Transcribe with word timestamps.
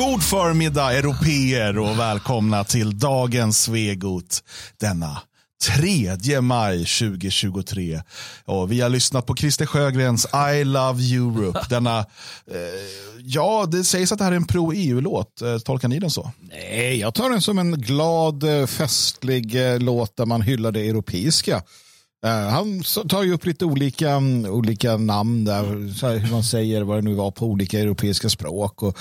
God 0.00 0.22
förmiddag 0.22 0.92
europeer 0.92 1.78
och 1.78 1.98
välkomna 1.98 2.64
till 2.64 2.98
dagens 2.98 3.62
Svegot 3.62 4.42
denna 4.80 5.22
3 6.22 6.40
maj 6.40 6.78
2023. 6.78 8.02
Och 8.44 8.72
vi 8.72 8.80
har 8.80 8.88
lyssnat 8.88 9.26
på 9.26 9.36
Christer 9.36 9.66
Sjögrens 9.66 10.26
I 10.54 10.64
Love 10.64 11.02
Europe. 11.14 11.60
Denna, 11.70 11.98
eh, 11.98 12.04
ja, 13.18 13.66
det 13.68 13.84
sägs 13.84 14.12
att 14.12 14.18
det 14.18 14.24
här 14.24 14.32
är 14.32 14.36
en 14.36 14.46
pro-EU-låt. 14.46 15.42
Eh, 15.42 15.58
tolkar 15.58 15.88
ni 15.88 15.98
den 15.98 16.10
så? 16.10 16.30
Nej, 16.40 16.96
jag 17.00 17.14
tar 17.14 17.30
den 17.30 17.42
som 17.42 17.58
en 17.58 17.80
glad, 17.80 18.42
eh, 18.42 18.66
festlig 18.66 19.72
eh, 19.72 19.78
låt 19.78 20.16
där 20.16 20.26
man 20.26 20.42
hyllar 20.42 20.72
det 20.72 20.88
europeiska. 20.88 21.62
Eh, 22.26 22.48
han 22.48 22.82
tar 23.08 23.22
ju 23.22 23.32
upp 23.32 23.46
lite 23.46 23.64
olika, 23.64 24.10
mm, 24.10 24.52
olika 24.52 24.96
namn 24.96 25.44
där, 25.44 25.64
hur 26.18 26.30
man 26.30 26.44
säger 26.44 26.82
vad 26.82 26.98
det 26.98 27.02
nu 27.02 27.14
var 27.14 27.30
på 27.30 27.46
olika 27.46 27.80
europeiska 27.80 28.28
språk. 28.28 28.82
Och, 28.82 28.98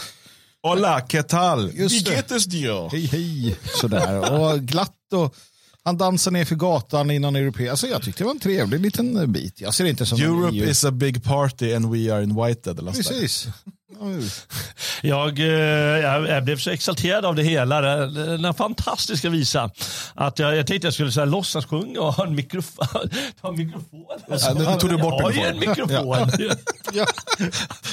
Hola, 0.61 1.01
¿qué 1.07 1.23
tal? 1.23 1.71
Vilket 1.71 2.31
är 2.31 2.89
hej, 2.89 3.05
hej, 3.05 3.57
sådär. 3.81 4.41
och 4.41 4.59
glatt 4.61 5.13
och 5.13 5.35
han 5.83 5.97
dansar 5.97 6.31
ner 6.31 6.45
för 6.45 6.55
gatan 6.55 7.11
innan 7.11 7.35
europé. 7.35 7.69
Alltså 7.69 7.87
jag 7.87 8.01
tyckte 8.01 8.23
det 8.23 8.25
var 8.25 8.31
en 8.31 8.39
trevlig 8.39 8.79
liten 8.79 9.31
bit. 9.31 9.61
Jag 9.61 9.73
ser 9.73 9.83
det 9.83 9.89
inte 9.89 10.05
som 10.05 10.21
Europe 10.21 10.55
EU. 10.57 10.69
is 10.69 10.83
a 10.85 10.91
big 10.91 11.23
party 11.23 11.73
and 11.73 11.91
we 11.91 12.13
are 12.13 12.23
invited. 12.23 12.79
Precis. 12.93 13.47
Jag, 15.02 15.39
eh, 15.39 15.45
jag, 15.45 16.27
jag 16.30 16.43
blev 16.43 16.57
så 16.57 16.70
exalterad 16.70 17.25
av 17.25 17.35
det 17.35 17.43
hela. 17.43 17.81
Den 17.81 18.41
den 18.41 18.53
fantastiska 18.53 19.30
visa. 19.30 19.70
Att 20.16 20.39
jag, 20.39 20.55
jag 20.57 20.67
tänkte 20.67 20.88
jag 20.88 20.93
skulle 20.93 21.11
så 21.11 21.20
här, 21.20 21.27
låtsas 21.27 21.66
sjunga 21.66 22.02
och 22.02 22.13
ha 22.13 22.25
en 22.27 22.35
mikrofon. 22.35 22.88
Ta 23.41 23.47
en 23.49 23.55
mikrofon. 23.57 24.05
Ja, 24.27 24.53
nu 24.53 24.80
tog 24.80 24.89
du 24.89 24.97
bort 24.97 25.13
jag 25.17 25.23
har 25.25 25.31
ju 25.31 25.41
en 25.41 25.59
mikrofon. 25.59 26.17
Ja, 26.94 27.05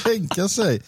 tänka 0.03 0.47
sig. 0.47 0.81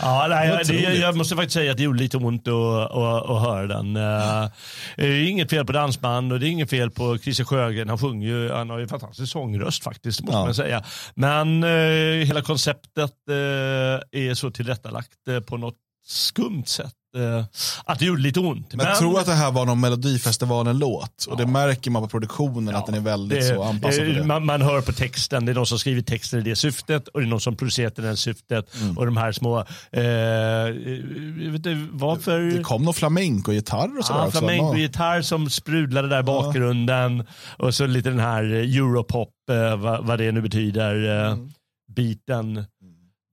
Ja, 0.00 0.26
nej, 0.28 0.62
det, 0.64 0.74
jag 0.94 1.16
måste 1.16 1.34
faktiskt 1.36 1.54
säga 1.54 1.70
att 1.70 1.76
det 1.76 1.82
gjorde 1.82 1.98
lite 1.98 2.16
ont 2.16 2.48
att, 2.48 2.54
att, 2.90 3.30
att 3.30 3.42
höra 3.42 3.66
den. 3.66 3.96
Eh, 3.96 4.48
Det 4.96 5.06
är 5.06 5.28
inget 5.28 5.50
fel 5.50 5.64
på 5.66 5.72
dansband 5.72 6.32
och 6.32 6.40
det 6.40 6.46
är 6.46 6.50
inget 6.50 6.70
fel 6.70 6.90
på 6.90 7.18
Christer 7.18 7.44
Sjögren. 7.44 7.88
Han 7.88 7.98
sjunger 7.98 8.28
ju, 8.28 8.52
han 8.52 8.70
har 8.70 8.78
ju 8.78 8.82
en 8.82 8.88
fantastisk 8.88 9.32
sångröst 9.32 9.84
faktiskt, 9.84 10.20
måste 10.20 10.36
Ja. 10.36 10.44
man 10.44 10.54
säga. 10.54 10.84
Men 11.14 11.64
eh, 11.64 12.26
hela 12.26 12.42
konceptet 12.42 13.12
är 13.32 14.34
så 14.34 14.50
tillrättalagt 14.50 15.28
eh, 15.28 15.40
på 15.40 15.56
något 15.56 15.76
skumt 16.06 16.64
sätt. 16.66 16.92
eh, 17.16 17.44
att 17.84 17.98
det 17.98 18.04
gjorde 18.04 18.22
lite 18.22 18.40
ont. 18.40 18.74
Men 18.74 18.86
jag 18.86 18.98
tror 18.98 19.20
att 19.20 19.26
det 19.26 19.32
här 19.34 19.50
var 19.52 19.66
någon 19.66 19.80
Melodifestivalen-låt. 19.80 21.24
Och 21.30 21.36
det 21.36 21.46
märker 21.46 21.90
man 21.90 22.02
på 22.02 22.08
produktionen 22.08 22.74
att 22.76 22.86
den 22.86 22.94
är 22.94 23.00
väldigt 23.00 23.46
så 23.46 23.62
anpassad 23.62 24.04
det, 24.06 24.12
det. 24.12 24.24
man, 24.24 24.46
man 24.46 24.62
hör 24.62 24.80
på 24.80 24.92
texten, 24.92 25.44
det 25.44 25.52
är 25.52 25.54
någon 25.54 25.66
som 25.66 25.78
skrivit 25.78 26.06
texten 26.06 26.40
i 26.40 26.42
det 26.42 26.56
syftet 26.56 27.08
och 27.08 27.20
det 27.20 27.26
är 27.26 27.28
någon 27.28 27.40
som 27.40 27.56
producerat 27.56 27.98
i 27.98 28.02
det 28.02 28.16
syftet. 28.16 28.74
Mm. 28.80 28.98
Och 28.98 29.06
de 29.06 29.16
här 29.16 29.32
små, 29.32 29.58
eh, 29.58 31.52
vet 31.52 31.54
inte 31.66 31.86
varför. 31.92 32.40
Det 32.40 32.62
kom 32.62 32.82
någon 32.82 32.94
flamenco-gitarr 32.94 33.98
och 33.98 34.04
sådär 34.04 34.20
Ja, 34.20 34.30
flamenco-gitarr 34.30 35.22
som 35.22 35.50
sprudlade 35.50 36.08
där 36.08 36.20
i 36.20 36.22
bakgrunden. 36.22 37.26
Och 37.56 37.74
så 37.74 37.86
lite 37.86 38.08
den 38.10 38.20
här 38.20 38.42
eh, 38.54 38.76
europop, 38.76 39.30
eh, 39.50 39.76
vad, 39.76 40.06
vad 40.06 40.18
det 40.18 40.32
nu 40.32 40.40
betyder, 40.40 41.24
eh, 41.26 41.32
Mm. 41.32 41.50
biten. 41.96 42.64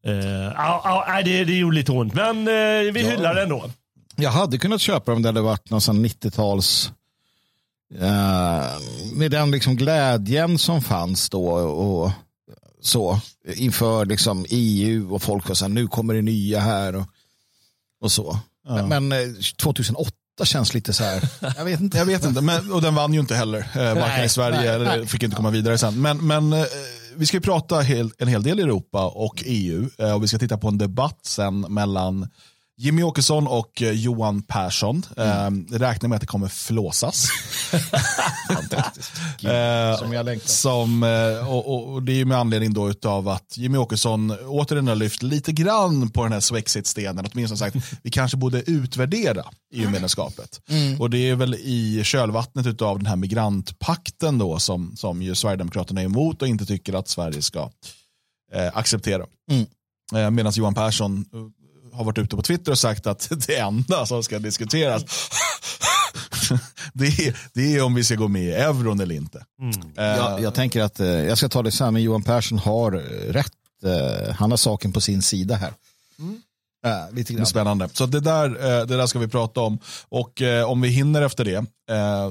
Eh, 0.05 0.15
ja, 0.55 0.81
ja, 0.83 1.05
nej, 1.07 1.23
det, 1.23 1.45
det 1.45 1.53
gjorde 1.57 1.75
lite 1.75 1.91
ont, 1.91 2.13
men 2.13 2.47
eh, 2.47 2.93
vi 2.93 3.03
hyllar 3.09 3.35
det 3.35 3.43
ändå. 3.43 3.69
Jag 4.15 4.31
hade 4.31 4.57
kunnat 4.57 4.81
köpa 4.81 5.11
dem 5.11 5.21
där 5.21 5.31
det 5.31 5.41
varit 5.41 5.69
någon 5.69 5.81
sån 5.81 6.05
90-tals 6.05 6.91
eh, 7.99 8.63
med 9.13 9.31
den 9.31 9.51
liksom 9.51 9.75
glädjen 9.75 10.57
som 10.57 10.81
fanns 10.81 11.29
då 11.29 11.45
och 11.55 12.11
så 12.81 13.19
inför 13.55 14.05
liksom 14.05 14.45
EU 14.49 15.13
och 15.13 15.21
folk 15.21 15.47
var 15.47 15.55
så 15.55 15.65
här, 15.65 15.69
nu 15.69 15.87
kommer 15.87 16.13
det 16.13 16.21
nya 16.21 16.59
här 16.59 16.95
och, 16.95 17.05
och 18.01 18.11
så. 18.11 18.39
Ja. 18.67 18.87
Men 18.87 19.11
eh, 19.11 19.17
2008 19.57 20.11
känns 20.43 20.73
lite 20.73 20.93
så 20.93 21.03
här, 21.03 21.29
jag 21.57 21.65
vet 21.65 21.79
inte. 21.79 21.97
Jag 21.97 22.05
vet 22.05 22.25
inte, 22.25 22.41
men, 22.41 22.71
och 22.71 22.81
den 22.81 22.95
vann 22.95 23.13
ju 23.13 23.19
inte 23.19 23.35
heller. 23.35 23.67
Eh, 23.75 23.95
varken 23.95 24.25
i 24.25 24.29
Sverige 24.29 24.57
nej, 24.57 24.67
eller 24.67 24.85
nej. 24.85 25.07
fick 25.07 25.23
inte 25.23 25.35
komma 25.35 25.49
vidare 25.49 25.77
sen. 25.77 26.01
Men, 26.01 26.27
men 26.27 26.53
eh, 26.53 26.65
vi 27.17 27.25
ska 27.25 27.37
ju 27.37 27.41
prata 27.41 27.79
en 28.17 28.27
hel 28.27 28.43
del 28.43 28.59
Europa 28.59 29.07
och 29.07 29.43
EU. 29.45 29.89
Eh, 29.97 30.13
och 30.13 30.23
vi 30.23 30.27
ska 30.27 30.37
titta 30.37 30.57
på 30.57 30.67
en 30.67 30.77
debatt 30.77 31.19
sen 31.23 31.59
mellan 31.59 32.27
Jimmy 32.77 33.03
Åkesson 33.03 33.47
och 33.47 33.81
eh, 33.81 33.91
Johan 33.91 34.41
Persson. 34.41 35.05
Mm. 35.17 35.67
Eh, 35.71 35.77
räknar 35.77 36.09
med 36.09 36.15
att 36.15 36.21
det 36.21 36.27
kommer 36.27 36.47
flåsas. 36.47 37.27
Fantastiskt. 38.47 39.11
Eh, 39.43 39.99
Som 39.99 40.13
jag 40.13 40.25
längtar. 40.25 40.47
Som, 40.47 41.03
eh, 41.03 41.53
och, 41.53 41.93
och, 41.93 42.03
det 42.03 42.11
är 42.11 42.15
ju 42.15 42.25
med 42.25 42.37
anledning 42.37 42.73
då 42.73 42.89
utav 42.89 43.27
att 43.27 43.57
Jimmy 43.57 43.77
Åkesson 43.77 44.37
återigen 44.47 44.87
har 44.87 44.95
lyft 44.95 45.23
lite 45.23 45.51
grann 45.51 46.09
på 46.09 46.23
den 46.23 46.31
här 46.31 46.39
Swexit-stenen. 46.39 47.27
Åtminstone 47.33 47.57
sagt, 47.57 47.75
vi 48.03 48.11
kanske 48.11 48.37
borde 48.37 48.61
utvärdera 48.71 49.43
EU-medlemskapet. 49.73 50.61
Och 50.99 51.09
det 51.09 51.29
är 51.29 51.35
väl 51.35 51.55
i 51.55 52.01
kölvattnet 52.03 52.65
utav 52.65 52.97
den 52.97 53.05
här 53.05 53.15
migrantpakten 53.15 54.37
då 54.37 54.59
som, 54.59 54.95
som 54.97 55.21
ju 55.21 55.35
Sverigedemokraterna 55.35 56.01
är 56.01 56.05
emot 56.05 56.41
och 56.41 56.47
inte 56.47 56.65
tycker 56.65 56.93
att 56.93 57.07
Sverige 57.07 57.41
ska 57.41 57.69
eh, 58.53 58.77
acceptera. 58.77 59.25
Mm. 59.51 59.65
Eh, 60.15 60.31
Medan 60.31 60.53
Johan 60.55 60.73
Persson 60.73 61.25
eh, 61.33 61.97
har 61.97 62.03
varit 62.03 62.17
ute 62.17 62.35
på 62.35 62.41
Twitter 62.41 62.71
och 62.71 62.79
sagt 62.79 63.07
att 63.07 63.29
det 63.47 63.57
enda 63.57 64.05
som 64.05 64.23
ska 64.23 64.39
diskuteras 64.39 65.03
det, 66.93 67.05
är, 67.07 67.37
det 67.53 67.75
är 67.75 67.83
om 67.83 67.93
vi 67.95 68.03
ska 68.03 68.15
gå 68.15 68.27
med 68.27 68.43
i 68.43 68.51
euron 68.51 68.99
eller 68.99 69.15
inte. 69.15 69.45
Eh, 69.97 70.03
Jag, 70.05 70.41
jag 70.41 70.53
tänker 70.53 70.81
att 70.81 70.99
eh, 70.99 71.07
jag 71.07 71.37
ska 71.37 71.49
ta 71.49 71.63
det 71.63 71.71
så 71.71 71.83
här, 71.83 71.91
men 71.91 72.01
Johan 72.03 72.23
Persson 72.23 72.57
har 72.59 72.91
eh, 72.93 72.99
rätt. 73.33 73.51
Eh, 73.83 74.33
han 74.35 74.51
har 74.51 74.57
saken 74.57 74.93
på 74.93 75.01
sin 75.01 75.21
sida 75.21 75.55
här. 75.55 75.73
Eh, 76.85 77.13
lite 77.15 77.33
Det 77.33 77.35
är 77.35 77.37
grann. 77.37 77.45
spännande. 77.45 77.89
Så 77.93 78.05
det 78.05 78.19
där, 78.19 78.49
det 78.85 78.97
där 78.97 79.07
ska 79.07 79.19
vi 79.19 79.27
prata 79.27 79.61
om. 79.61 79.79
Och 80.09 80.41
om 80.67 80.81
vi 80.81 80.89
hinner 80.89 81.21
efter 81.21 81.45
det 81.45 81.65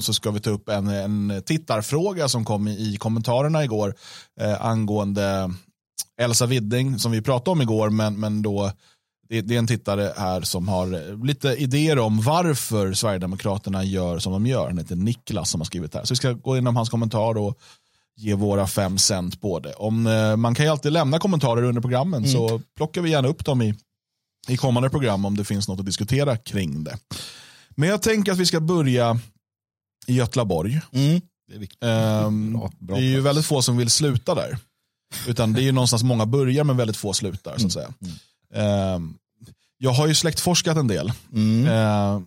så 0.03 0.15
ska 0.15 0.31
vi 0.31 0.41
ta 0.41 0.51
upp 0.51 0.69
en, 0.69 0.89
en 0.89 1.43
tittarfråga 1.47 2.29
som 2.29 2.45
kom 2.45 2.69
i, 2.69 2.97
kommentarerna 3.01 3.65
igår 3.65 3.95
angående 4.61 5.51
Elsa 6.21 6.47
Widding 6.47 6.99
som 6.99 7.13
vi 7.13 7.23
pratade 7.23 7.51
om 7.51 7.63
igår 7.63 7.91
men, 7.91 8.21
men 8.21 8.43
då 8.43 8.73
det, 9.35 9.41
det 9.49 9.55
är 9.55 9.59
en 9.59 9.67
tittare 9.67 10.13
här 10.17 10.41
som 10.41 10.69
har 10.69 11.11
eh, 11.11 11.25
lite 11.25 11.49
idéer 11.49 11.99
om 11.99 12.21
varför 12.23 12.93
Sverigedemokraterna 12.93 13.85
gör 13.85 14.19
som 14.19 14.33
de 14.33 14.47
gör. 14.47 14.67
Han 14.67 14.79
heter 14.79 14.97
Niklas 14.97 15.51
som 15.51 15.61
har 15.61 15.65
skrivit 15.65 15.95
här. 15.95 16.05
Så 16.05 16.13
vi 16.15 16.17
ska 16.17 16.33
gå 16.33 16.55
igenom 16.55 16.77
hans 16.77 16.89
kommentar 16.91 17.39
och 17.39 17.59
ge 18.17 18.35
våra 18.35 18.67
fem 18.67 18.99
cent 18.99 19.41
på 19.41 19.59
det. 19.61 19.73
Om, 19.75 20.07
eh, 20.07 20.37
man 20.37 20.55
kan 20.55 20.65
ju 20.67 20.71
alltid 20.73 20.93
lämna 20.93 21.19
kommentarer 21.19 21.63
under 21.63 21.81
programmen 21.81 22.29
så 22.29 22.61
plockar 22.77 23.01
vi 23.03 23.11
gärna 23.11 23.29
upp 23.29 23.45
dem 23.45 23.63
i 23.63 23.75
i 24.49 24.57
kommande 24.57 24.91
program 24.91 25.25
om 25.25 25.37
det 25.37 25.45
finns 25.45 25.69
något 25.69 25.81
att 25.81 25.87
diskutera 25.87 26.37
kring 26.37 26.85
det. 26.85 26.99
Men 27.71 27.89
jag 27.89 28.03
tänker 28.03 28.33
att 28.33 28.39
vi 28.39 28.47
ska 28.47 28.61
börja 28.61 29.21
i 30.07 30.15
Götlaborg. 30.15 30.81
Mm. 30.93 31.21
Det 31.49 31.55
är 31.55 31.59
viktigt. 31.59 31.83
Ehm, 31.83 32.53
Bra- 32.53 32.71
bra 32.79 32.97
det 32.97 33.03
är 33.03 33.07
ju 33.07 33.15
plats. 33.15 33.27
väldigt 33.27 33.47
få 33.47 33.63
som 33.63 33.77
vill 33.77 33.91
sluta 33.91 34.35
där. 34.35 34.59
Utan 35.27 35.53
det 35.53 35.61
är 35.61 35.65
ju 35.65 35.73
någonstans 35.73 36.03
många 36.03 36.27
börjar 36.27 36.65
men 36.65 36.77
väldigt 36.77 36.97
få 36.97 37.13
slutar. 37.13 37.59
Så 37.59 37.67
att 37.67 37.73
säga. 37.73 37.95
Ehm, 38.55 39.15
jag 39.79 39.91
har 39.91 40.07
ju 40.07 40.15
släktforskat 40.15 40.77
en 40.77 40.89
del. 40.89 41.13
Mm. 41.33 41.67
Ehm, 41.67 42.27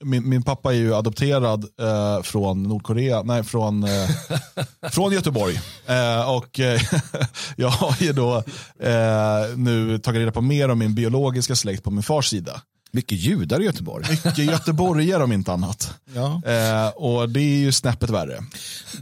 min, 0.00 0.28
min 0.28 0.42
pappa 0.42 0.72
är 0.72 0.76
ju 0.76 0.94
adopterad 0.94 1.64
eh, 1.80 2.22
från 2.22 2.62
Nordkorea, 2.62 3.22
nej 3.22 3.44
från, 3.44 3.84
eh, 3.84 4.08
från 4.90 5.12
Göteborg. 5.12 5.60
Eh, 5.86 6.30
och 6.30 6.60
eh, 6.60 6.80
jag 7.56 7.68
har 7.68 7.96
ju 8.00 8.12
då 8.12 8.36
eh, 8.80 9.56
nu 9.56 9.98
tagit 9.98 10.18
reda 10.18 10.32
på 10.32 10.40
mer 10.40 10.68
om 10.68 10.78
min 10.78 10.94
biologiska 10.94 11.56
släkt 11.56 11.84
på 11.84 11.90
min 11.90 12.02
fars 12.02 12.28
sida. 12.28 12.60
Mycket 12.92 13.18
judar 13.18 13.60
i 13.62 13.64
Göteborg. 13.64 14.06
Mycket 14.10 14.38
göteborgare 14.38 15.22
om 15.24 15.32
inte 15.32 15.52
annat. 15.52 15.94
Ja, 16.14 16.42
Eh, 16.46 16.88
och 16.88 17.28
det 17.28 17.40
är 17.40 17.58
ju 17.58 17.72
snäppet 17.72 18.10
värre. 18.10 18.44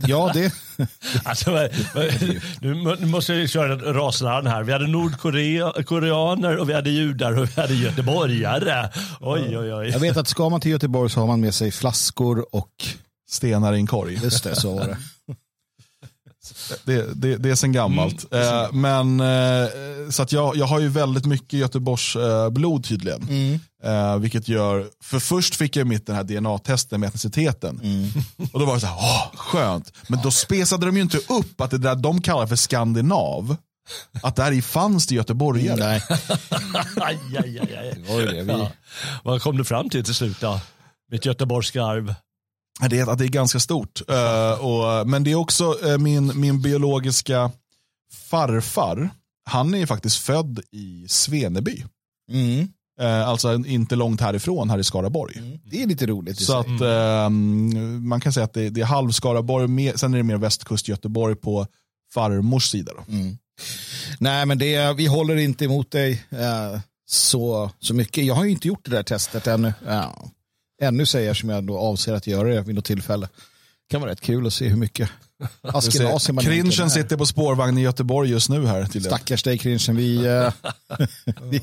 ja 0.06 0.30
det. 0.34 0.52
Alltså, 1.24 1.68
nu 2.60 2.74
må- 2.74 2.96
nu 3.00 3.06
måste 3.06 3.34
jag 3.34 3.48
köra 3.50 3.74
ett 3.74 3.82
raslarm 3.96 4.46
här. 4.46 4.62
Vi 4.62 4.72
hade 4.72 4.86
nordkoreaner 4.86 6.56
och 6.56 6.68
vi 6.68 6.74
hade 6.74 6.90
judar 6.90 7.38
och 7.38 7.48
vi 7.56 7.60
hade 7.60 7.74
göteborgare. 7.74 8.90
Oj, 9.20 9.58
oj, 9.58 9.74
oj. 9.74 9.88
Jag 9.88 10.00
vet 10.00 10.16
att 10.16 10.28
ska 10.28 10.48
man 10.48 10.60
till 10.60 10.70
Göteborg 10.70 11.10
så 11.10 11.20
har 11.20 11.26
man 11.26 11.40
med 11.40 11.54
sig 11.54 11.70
flaskor 11.70 12.46
och 12.56 12.70
Stenar 13.30 13.72
i 13.74 13.76
en 13.76 13.86
korg. 13.86 14.18
just 14.22 14.44
det, 14.44 14.56
så 14.56 14.74
var 14.74 14.86
det. 14.86 14.96
Det, 16.84 17.06
det, 17.14 17.36
det 17.36 17.50
är 17.50 17.54
sen 17.54 17.72
gammalt. 17.72 18.32
Eh, 18.34 18.72
men, 18.72 19.20
eh, 19.20 19.68
så 20.10 20.22
att 20.22 20.32
jag, 20.32 20.56
jag 20.56 20.66
har 20.66 20.80
ju 20.80 20.88
väldigt 20.88 21.24
mycket 21.26 21.52
Göteborgs 21.58 22.16
eh, 22.16 22.50
blod 22.50 22.84
tydligen. 22.84 23.60
Eh, 23.84 24.18
vilket 24.18 24.48
gör, 24.48 24.86
för 25.02 25.18
först 25.18 25.54
fick 25.54 25.76
jag 25.76 25.86
mitt 25.86 26.06
den 26.06 26.16
här 26.16 26.24
DNA-testen 26.24 27.00
med 27.00 27.06
etniciteten. 27.06 27.80
Och 28.52 28.60
då 28.60 28.66
var 28.66 28.74
det 28.74 28.80
så 28.80 28.86
här, 28.86 28.96
åh, 28.98 29.36
skönt. 29.36 29.92
Men 30.08 30.20
då 30.22 30.30
spesade 30.30 30.86
de 30.86 30.96
ju 30.96 31.02
inte 31.02 31.18
upp 31.18 31.60
att 31.60 31.70
det 31.70 31.78
där 31.78 31.94
de 31.94 32.20
kallar 32.20 32.46
för 32.46 32.56
skandinav, 32.56 33.56
att 34.22 34.36
där 34.36 34.52
i 34.52 34.62
fanns 34.62 35.06
det 35.06 35.14
göteborgare. 35.14 35.76
Nej, 35.76 36.02
Aj, 36.96 37.18
aj, 37.38 37.58
aj, 37.58 37.76
aj. 37.76 38.04
det 38.06 38.32
det. 38.32 38.42
Vi, 38.42 38.52
Ja. 38.52 38.70
Vad 39.24 39.42
kom 39.42 39.56
du 39.56 39.64
fram 39.64 39.90
till 39.90 40.04
till 40.04 40.14
slut 40.14 40.40
då? 40.40 40.60
Mitt 41.10 41.26
göteborgska 41.26 41.84
arv. 41.84 42.14
Det 42.90 42.98
är, 42.98 43.10
att 43.10 43.18
det 43.18 43.24
är 43.24 43.28
ganska 43.28 43.60
stort. 43.60 44.02
Eh, 44.08 44.64
och, 44.64 45.08
men 45.08 45.24
det 45.24 45.30
är 45.30 45.34
också 45.34 45.88
eh, 45.88 45.98
min, 45.98 46.40
min 46.40 46.62
biologiska 46.62 47.50
farfar. 48.30 49.10
Han 49.50 49.74
är 49.74 49.78
ju 49.78 49.86
faktiskt 49.86 50.16
född 50.18 50.60
i 50.70 51.06
Sveneby. 51.08 51.84
Mm. 52.30 52.68
Eh, 53.02 53.28
alltså 53.28 53.54
inte 53.54 53.96
långt 53.96 54.20
härifrån, 54.20 54.70
här 54.70 54.78
i 54.78 54.84
Skaraborg. 54.84 55.60
Det 55.64 55.82
är 55.82 55.86
lite 55.86 56.06
roligt. 56.06 56.38
Så 56.38 56.58
att 56.58 56.80
eh, 56.80 57.28
man 58.00 58.20
kan 58.20 58.32
säga 58.32 58.44
att 58.44 58.52
det, 58.52 58.70
det 58.70 58.80
är 58.80 58.84
halv 58.84 59.10
Skaraborg, 59.10 59.68
mer, 59.68 59.96
sen 59.96 60.14
är 60.14 60.18
det 60.18 60.24
mer 60.24 60.36
västkust 60.36 60.88
Göteborg 60.88 61.36
på 61.36 61.66
farmors 62.14 62.64
sida. 62.70 62.92
Mm. 63.08 63.36
Nej, 64.18 64.46
men 64.46 64.58
det, 64.58 64.92
vi 64.96 65.06
håller 65.06 65.36
inte 65.36 65.64
emot 65.64 65.90
dig 65.90 66.24
eh, 66.30 66.80
så, 67.06 67.70
så 67.78 67.94
mycket. 67.94 68.24
Jag 68.24 68.34
har 68.34 68.44
ju 68.44 68.50
inte 68.50 68.68
gjort 68.68 68.84
det 68.84 68.90
där 68.90 69.02
testet 69.02 69.46
ännu. 69.46 69.74
Ja. 69.86 70.30
Ännu 70.82 71.06
säger 71.06 71.26
jag 71.26 71.36
som 71.36 71.48
jag 71.48 71.64
då 71.64 71.78
avser 71.78 72.12
att 72.12 72.26
göra 72.26 72.48
det 72.48 72.60
vid 72.60 72.74
något 72.74 72.84
tillfälle. 72.84 73.26
Det 73.26 73.90
kan 73.90 74.00
vara 74.00 74.10
rätt 74.10 74.20
kul 74.20 74.46
att 74.46 74.52
se 74.52 74.68
hur 74.68 74.76
mycket 74.76 75.10
Cringen 76.40 76.66
är. 76.66 76.88
sitter 76.88 77.16
på 77.16 77.26
spårvagn 77.26 77.78
i 77.78 77.82
Göteborg 77.82 78.30
just 78.30 78.48
nu 78.48 78.66
här. 78.66 78.84
Till 78.84 79.04
Stackars 79.04 79.42
dig 79.42 79.58
Cringen. 79.58 79.96
Vi, 79.96 80.26
eh, 80.26 80.52
vi, 81.42 81.60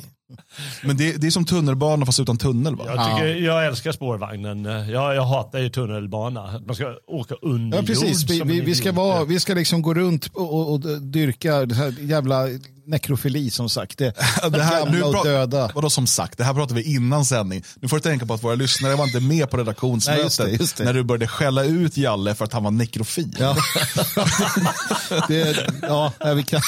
Men 0.83 0.97
det, 0.97 1.21
det 1.21 1.27
är 1.27 1.31
som 1.31 1.45
tunnelbana 1.45 2.05
fast 2.05 2.19
utan 2.19 2.37
tunnel 2.37 2.75
va? 2.75 2.83
Jag, 2.87 3.05
tycker, 3.05 3.35
jag 3.35 3.65
älskar 3.65 3.91
spårvagnen. 3.91 4.65
Jag, 4.65 5.15
jag 5.15 5.25
hatar 5.25 5.59
ju 5.59 5.69
tunnelbana. 5.69 6.61
Man 6.65 6.75
ska 6.75 6.95
åka 7.07 7.35
under 7.41 7.77
ja, 7.77 7.83
precis. 7.83 8.29
Vi, 8.29 8.41
vi, 8.41 8.61
vi, 8.61 8.75
ska 8.75 8.91
vara, 8.91 9.23
vi 9.23 9.39
ska 9.39 9.53
liksom 9.53 9.81
gå 9.81 9.93
runt 9.93 10.27
och, 10.33 10.71
och, 10.71 11.01
dyrka 11.01 11.65
det 11.65 11.75
här 11.75 11.95
jävla 11.99 12.47
nekrofili 12.89 13.49
som 13.49 13.69
sagt. 13.69 13.97
Det, 13.97 14.13
Det 14.51 14.63
här, 14.63 14.85
nu 14.85 14.99
gamla 14.99 15.19
och 15.19 15.25
döda. 15.25 15.71
Vadå 15.75 15.89
som 15.89 16.07
sagt, 16.07 16.37
det 16.37 16.43
här 16.43 16.53
pratade 16.53 16.81
vi 16.81 16.95
innan 16.95 17.25
sändning. 17.25 17.63
Nu 17.81 17.87
får 17.87 17.97
du 17.97 18.01
tänka 18.01 18.25
på 18.25 18.33
att 18.33 18.43
våra 18.43 18.55
lyssnare 18.55 18.95
var 18.95 19.05
inte 19.05 19.19
med 19.19 19.49
på 19.49 19.57
Nej, 19.57 19.63
redaktionsmötet 19.63 20.23
just 20.23 20.37
det, 20.37 20.49
just 20.51 20.77
det. 20.77 20.83
när 20.83 20.93
du 20.93 21.03
började 21.03 21.27
skälla 21.27 21.63
ut 21.63 21.97
Jalle 21.97 22.35
för 22.35 22.45
att 22.45 22.53
han 22.53 22.63
var 22.63 22.71
nekrofil. 22.71 23.35
Ja. 23.39 23.55
det, 25.27 25.67
ja, 25.81 26.13
vi 26.35 26.43
kan... 26.43 26.61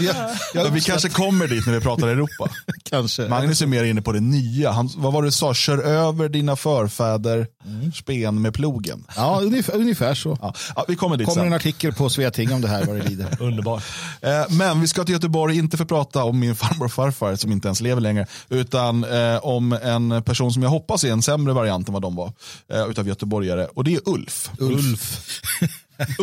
ja, 0.00 0.30
Ja, 0.54 0.68
vi 0.72 0.80
kanske 0.80 1.08
kommer 1.08 1.46
dit 1.48 1.66
när 1.66 1.72
vi 1.74 1.80
pratar 1.80 2.08
Europa. 2.08 2.48
kanske. 2.82 3.28
Magnus 3.28 3.62
är 3.62 3.66
mer 3.66 3.84
inne 3.84 4.02
på 4.02 4.12
det 4.12 4.20
nya. 4.20 4.70
Han, 4.72 4.90
vad 4.96 5.12
var 5.12 5.22
det 5.22 5.28
du 5.28 5.32
sa? 5.32 5.54
Kör 5.54 5.78
över 5.78 6.28
dina 6.28 6.56
förfäder, 6.56 7.46
Mm. 7.66 7.92
spen 7.92 8.42
med 8.42 8.54
plogen. 8.54 9.04
Ja, 9.16 9.40
ungefär, 9.42 9.74
ungefär 9.76 10.14
så. 10.14 10.38
Ja, 10.42 10.54
ja, 10.76 10.84
vi 10.88 10.96
kommer 10.96 11.16
dit 11.16 11.26
kommer 11.28 11.42
en 11.42 11.46
sen. 11.50 11.56
artikel 11.56 11.92
på 11.92 12.10
Sveating 12.10 12.52
om 12.52 12.60
det 12.60 12.68
här 12.68 12.84
vad 12.84 12.96
det 12.96 13.02
lider. 13.08 13.36
Underbart. 13.40 13.82
Eh, 14.20 14.44
men 14.48 14.80
vi 14.80 14.88
ska 14.88 15.04
till 15.04 15.12
Göteborg, 15.12 15.58
inte 15.58 15.76
för 15.76 15.84
att 15.84 15.88
prata 15.88 16.24
om 16.24 16.38
min 16.38 16.56
farmor 16.56 16.84
och 16.84 16.92
farfar 16.92 17.36
som 17.36 17.52
inte 17.52 17.68
ens 17.68 17.80
lever 17.80 18.00
längre, 18.00 18.26
utan 18.48 19.04
eh, 19.04 19.36
om 19.44 19.72
en 19.72 20.22
person 20.22 20.52
som 20.52 20.62
jag 20.62 20.70
hoppas 20.70 21.04
är 21.04 21.12
en 21.12 21.22
sämre 21.22 21.52
variant 21.54 21.88
än 21.88 21.92
vad 21.92 22.02
de 22.02 22.16
var, 22.16 22.32
eh, 22.72 22.86
utav 22.90 23.08
göteborgare. 23.08 23.66
Och 23.74 23.84
det 23.84 23.94
är 23.94 24.00
Ulf. 24.08 24.50
Ulf. 24.58 24.78
Ulf 24.80 25.30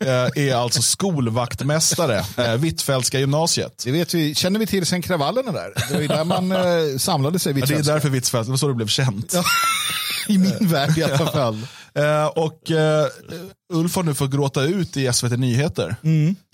eh, 0.00 0.44
är 0.46 0.54
alltså 0.54 0.82
skolvaktmästare, 0.82 2.24
eh, 2.36 2.54
Hvitfeldtska 2.56 3.18
gymnasiet. 3.18 3.82
Det 3.84 3.92
vet 3.92 4.14
vi, 4.14 4.34
känner 4.34 4.60
vi 4.60 4.66
till 4.66 4.86
sen 4.86 5.02
kravallerna 5.02 5.52
där. 5.52 5.72
Det 5.88 5.94
var 5.94 6.00
ju 6.00 6.08
där 6.08 6.24
man 6.24 6.52
eh, 6.52 6.98
samlade 6.98 7.38
sig 7.38 7.52
Ja, 7.58 7.66
det 7.66 7.74
är 7.74 7.82
därför 7.94 8.08
Hvitfeldt, 8.08 8.46
det 8.46 8.50
var 8.50 8.56
så 8.56 8.68
det 8.68 8.74
blev 8.74 8.86
känt. 8.88 9.34
I 10.28 10.38
min 10.38 10.68
värld 10.68 10.98
i 10.98 11.02
alla 11.02 11.26
fall. 11.26 11.66
Eh, 11.94 12.26
och 12.26 12.70
eh, 12.70 13.06
Ulf 13.72 13.96
har 13.96 14.02
nu 14.02 14.14
fått 14.14 14.30
gråta 14.30 14.62
ut 14.62 14.96
i 14.96 15.12
SVT 15.12 15.30
Nyheter. 15.38 15.96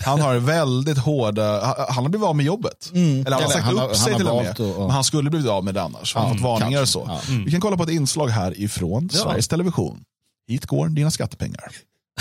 Han 0.02 0.20
har 0.20 0.36
väldigt 0.36 0.98
hårda, 0.98 1.74
han, 1.88 2.04
har 2.04 2.08
blivit 2.08 2.26
av 2.26 2.36
med 2.36 2.46
jobbet. 2.46 2.90
Eller 3.26 3.30
han 3.30 3.42
har 3.42 3.50
sagt 3.50 3.64
han 3.64 3.78
upp 3.78 3.96
sig 3.96 4.12
han 4.12 4.20
till 4.20 4.28
och 4.28 4.42
med. 4.42 4.50
att- 4.52 4.58
ja. 4.58 4.78
Men 4.78 4.90
han 4.90 5.04
skulle 5.04 5.30
blivit 5.30 5.48
av 5.48 5.64
med 5.64 5.74
det 5.74 5.82
annars. 5.82 6.14
Han 6.14 6.24
har 6.24 6.32
fått 6.34 6.42
varningar 6.42 6.82
och 6.82 6.88
så. 6.88 7.20
Vi 7.44 7.50
kan 7.50 7.60
kolla 7.60 7.76
på 7.76 7.82
ett 7.82 7.90
inslag 7.90 8.28
här 8.28 8.60
ifrån 8.60 9.10
Sveriges 9.10 9.48
Television. 9.48 10.00
Hit 10.48 10.66
går 10.66 10.88
dina 10.88 11.10
skattepengar. 11.10 11.68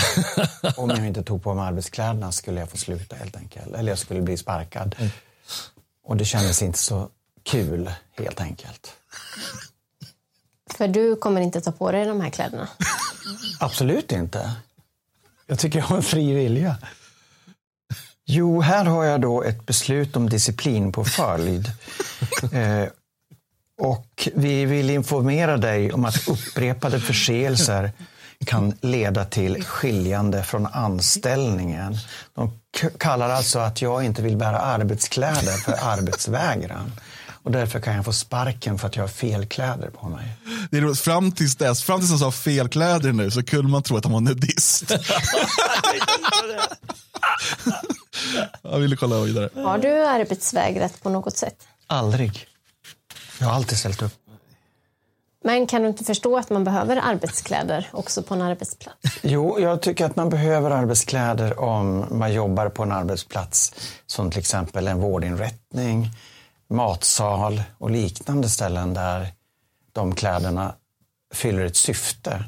Om 0.76 0.90
jag 0.90 1.06
inte 1.06 1.22
tog 1.22 1.42
på 1.42 1.54
mig 1.54 1.68
arbetskläderna 1.68 2.32
skulle 2.32 2.60
jag 2.60 2.70
få 2.70 2.76
sluta 2.76 3.16
helt 3.16 3.36
enkelt. 3.36 3.74
Eller 3.74 3.88
jag 3.88 3.98
skulle 3.98 4.20
bli 4.20 4.36
sparkad. 4.36 4.94
Och 6.04 6.16
det 6.16 6.24
kändes 6.24 6.62
inte 6.62 6.78
så 6.78 7.08
kul 7.42 7.92
helt 8.16 8.40
enkelt. 8.40 8.92
För 10.76 10.88
du 10.88 11.16
kommer 11.16 11.40
inte 11.40 11.60
ta 11.60 11.72
på 11.72 11.92
dig 11.92 12.04
de 12.04 12.20
här 12.20 12.30
kläderna. 12.30 12.68
Absolut 13.60 14.12
inte. 14.12 14.52
Jag 15.46 15.58
tycker 15.58 15.78
jag 15.78 15.86
har 15.86 15.96
en 15.96 16.02
fri 16.02 16.34
vilja. 16.34 16.76
Jo, 18.26 18.60
här 18.60 18.84
har 18.84 19.04
jag 19.04 19.20
då 19.20 19.42
ett 19.42 19.66
beslut 19.66 20.16
om 20.16 20.28
disciplinpåföljd. 20.28 21.72
Eh, 22.52 22.88
och 23.78 24.28
vi 24.34 24.64
vill 24.64 24.90
informera 24.90 25.56
dig 25.56 25.92
om 25.92 26.04
att 26.04 26.28
upprepade 26.28 27.00
förseelser 27.00 27.92
kan 28.46 28.74
leda 28.80 29.24
till 29.24 29.64
skiljande 29.64 30.42
från 30.42 30.66
anställningen. 30.66 31.96
De 32.34 32.60
kallar 32.98 33.28
alltså 33.30 33.58
att 33.58 33.82
jag 33.82 34.04
inte 34.04 34.22
vill 34.22 34.36
bära 34.36 34.58
arbetskläder 34.58 35.56
för 35.56 35.72
arbetsvägran. 35.82 36.92
Och 37.42 37.52
därför 37.52 37.80
kan 37.80 37.94
jag 37.94 38.04
få 38.04 38.12
sparken 38.12 38.78
för 38.78 38.86
att 38.86 38.96
jag 38.96 39.02
har 39.02 39.08
fel 39.08 39.46
kläder 39.46 39.90
på 39.90 40.08
mig. 40.08 40.32
Det 40.70 40.76
är 40.76 40.80
roligt, 40.80 41.00
fram 41.00 41.32
tills 41.32 41.56
dess, 41.56 41.82
fram 41.82 42.00
tills 42.00 42.10
han 42.10 42.18
sa 42.18 42.30
fel 42.32 42.68
kläder 42.68 43.12
nu 43.12 43.30
så 43.30 43.42
kunde 43.42 43.70
man 43.70 43.82
tro 43.82 43.96
att 43.96 44.04
han 44.04 44.12
var 44.12 44.20
nudist. 44.20 44.92
Jag 48.62 48.78
ville 48.78 48.96
kolla 48.96 49.20
vidare. 49.20 49.48
Har 49.54 49.78
du 49.78 50.06
arbetsvägrat 50.06 51.02
på 51.02 51.10
något 51.10 51.36
sätt? 51.36 51.56
Aldrig. 51.86 52.46
Jag 53.38 53.46
har 53.46 53.54
alltid 53.54 53.78
ställt 53.78 54.02
upp. 54.02 54.12
Men 55.48 55.66
kan 55.66 55.82
du 55.82 55.88
inte 55.88 56.04
förstå 56.04 56.36
att 56.36 56.50
man 56.50 56.64
behöver 56.64 56.96
arbetskläder 56.96 57.88
också 57.92 58.22
på 58.22 58.34
en 58.34 58.42
arbetsplats? 58.42 58.98
Jo, 59.22 59.60
jag 59.60 59.82
tycker 59.82 60.04
att 60.04 60.16
man 60.16 60.28
behöver 60.28 60.70
arbetskläder 60.70 61.60
om 61.60 62.06
man 62.10 62.32
jobbar 62.32 62.68
på 62.68 62.82
en 62.82 62.92
arbetsplats 62.92 63.74
som 64.06 64.30
till 64.30 64.38
exempel 64.38 64.88
en 64.88 65.00
vårdinrättning, 65.00 66.10
matsal 66.70 67.62
och 67.78 67.90
liknande 67.90 68.48
ställen 68.48 68.94
där 68.94 69.28
de 69.92 70.14
kläderna 70.14 70.74
fyller 71.34 71.64
ett 71.64 71.76
syfte. 71.76 72.44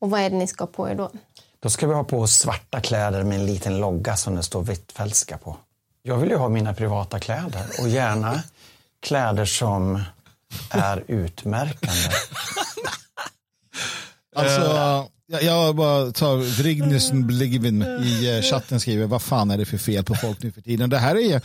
Och 0.00 0.10
vad 0.10 0.20
är 0.20 0.30
det 0.30 0.36
ni 0.36 0.46
ska 0.46 0.64
ha 0.64 0.72
på 0.72 0.88
er 0.88 0.94
då? 0.94 1.10
Då 1.60 1.70
ska 1.70 1.86
vi 1.86 1.94
ha 1.94 2.04
på 2.04 2.20
oss 2.20 2.38
svarta 2.38 2.80
kläder 2.80 3.22
med 3.22 3.40
en 3.40 3.46
liten 3.46 3.78
logga 3.78 4.16
som 4.16 4.34
det 4.34 4.42
står 4.42 4.62
Hvitfeldtska 4.62 5.38
på. 5.38 5.56
Jag 6.02 6.16
vill 6.16 6.30
ju 6.30 6.36
ha 6.36 6.48
mina 6.48 6.74
privata 6.74 7.18
kläder 7.18 7.66
och 7.80 7.88
gärna 7.88 8.42
kläder 9.00 9.44
som 9.44 10.02
är 10.70 11.04
utmärkande. 11.08 11.96
Alltså, 14.36 14.60
jag, 15.26 15.42
jag 15.42 15.76
bara 15.76 16.10
tar 16.10 16.36
Vrignesen 16.36 17.26
Bligvin 17.26 17.82
i 17.82 18.36
eh, 18.36 18.42
chatten 18.42 18.80
skriver 18.80 19.06
vad 19.06 19.22
fan 19.22 19.50
är 19.50 19.58
det 19.58 19.64
för 19.64 19.78
fel 19.78 20.04
på 20.04 20.14
folk 20.14 20.42
nu 20.42 20.52
för 20.52 20.60
tiden. 20.60 20.90
Det 20.90 20.98
här 20.98 21.16
är 21.16 21.42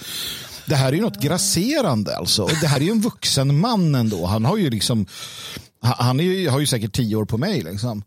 det 0.65 0.75
här 0.75 0.87
är 0.87 0.93
ju 0.95 1.01
något 1.01 1.21
grasserande 1.21 2.17
alltså. 2.17 2.43
Och 2.43 2.51
Det 2.61 2.67
här 2.67 2.77
är 2.77 2.83
ju 2.83 2.91
en 2.91 3.01
vuxen 3.01 3.59
man 3.59 3.95
ändå. 3.95 4.25
Han 4.25 4.45
har 4.45 4.57
ju 4.57 4.69
liksom 4.69 5.05
han 5.81 6.19
är 6.19 6.23
ju, 6.23 6.49
har 6.49 6.59
ju 6.59 6.67
säkert 6.67 6.93
tio 6.93 7.15
år 7.15 7.25
på 7.25 7.37
mig 7.37 7.61
liksom. 7.61 8.03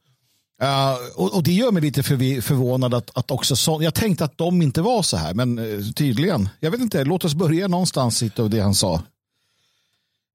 Uh, 0.63 0.95
och, 1.15 1.35
och 1.35 1.43
det 1.43 1.53
gör 1.53 1.73
mig 1.73 1.83
lite 1.83 2.03
förvi- 2.03 2.41
förvånad 2.41 2.95
att, 2.95 3.11
att 3.19 3.31
också 3.31 3.57
så, 3.57 3.83
jag 3.83 3.95
tänkte 3.95 4.25
att 4.25 4.39
de 4.39 4.63
inte 4.63 4.83
var 4.83 5.03
så 5.03 5.17
här, 5.17 5.35
men 5.35 5.59
uh, 5.59 5.93
tydligen. 5.93 6.49
Jag 6.61 6.71
vet 6.71 6.81
inte, 6.81 7.05
låt 7.05 7.25
oss 7.25 7.35
börja 7.35 7.69
någonstans 7.69 8.23
av 8.39 8.51
det 8.51 8.61
han 8.61 8.75
sa. 8.75 9.03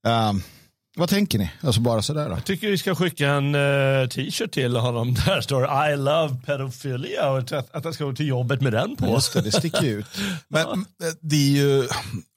Uh, 0.08 0.34
vad 0.96 1.10
tänker 1.10 1.40
ni? 1.40 1.52
Alltså 1.62 1.82
bara 1.82 2.02
sådär 2.02 2.30
då. 2.30 2.36
Jag 2.36 2.46
tycker 2.46 2.68
vi 2.68 2.78
ska 2.78 2.96
skicka 2.96 3.30
en 3.30 3.56
uh, 3.56 4.08
t-shirt 4.08 4.52
till 4.52 4.76
honom 4.76 5.14
där 5.26 5.36
det 5.36 5.44
står 5.44 5.92
I 5.92 5.98
love 5.98 6.36
pedophilia 6.46 7.30
och 7.30 7.38
att, 7.38 7.52
att 7.76 7.84
han 7.84 7.94
ska 7.94 8.06
gå 8.06 8.14
till 8.14 8.28
jobbet 8.28 8.62
med 8.62 8.74
den 8.74 8.96
på. 8.96 9.06
Just 9.08 9.34
det, 9.34 9.42
det 9.42 9.52
sticker 9.52 9.84
ju 9.84 10.00
ut. 10.00 10.06
Men 10.48 10.66
eh, 10.72 11.14
det 11.22 11.36
är 11.36 11.50
ju, 11.52 11.88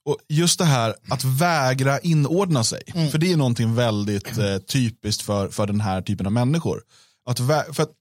och 0.05 0.17
just 0.29 0.59
det 0.59 0.65
här 0.65 0.95
att 1.09 1.23
vägra 1.23 1.99
inordna 1.99 2.63
sig. 2.63 2.81
För 3.11 3.17
det 3.17 3.31
är 3.31 3.37
någonting 3.37 3.75
väldigt 3.75 4.37
eh, 4.37 4.57
typiskt 4.57 5.21
för, 5.21 5.49
för 5.49 5.67
den 5.67 5.81
här 5.81 6.01
typen 6.01 6.25
av 6.25 6.31
människor. 6.31 6.81
Att, 7.25 7.39
vä- 7.39 7.73
för 7.73 7.83
att 7.83 7.91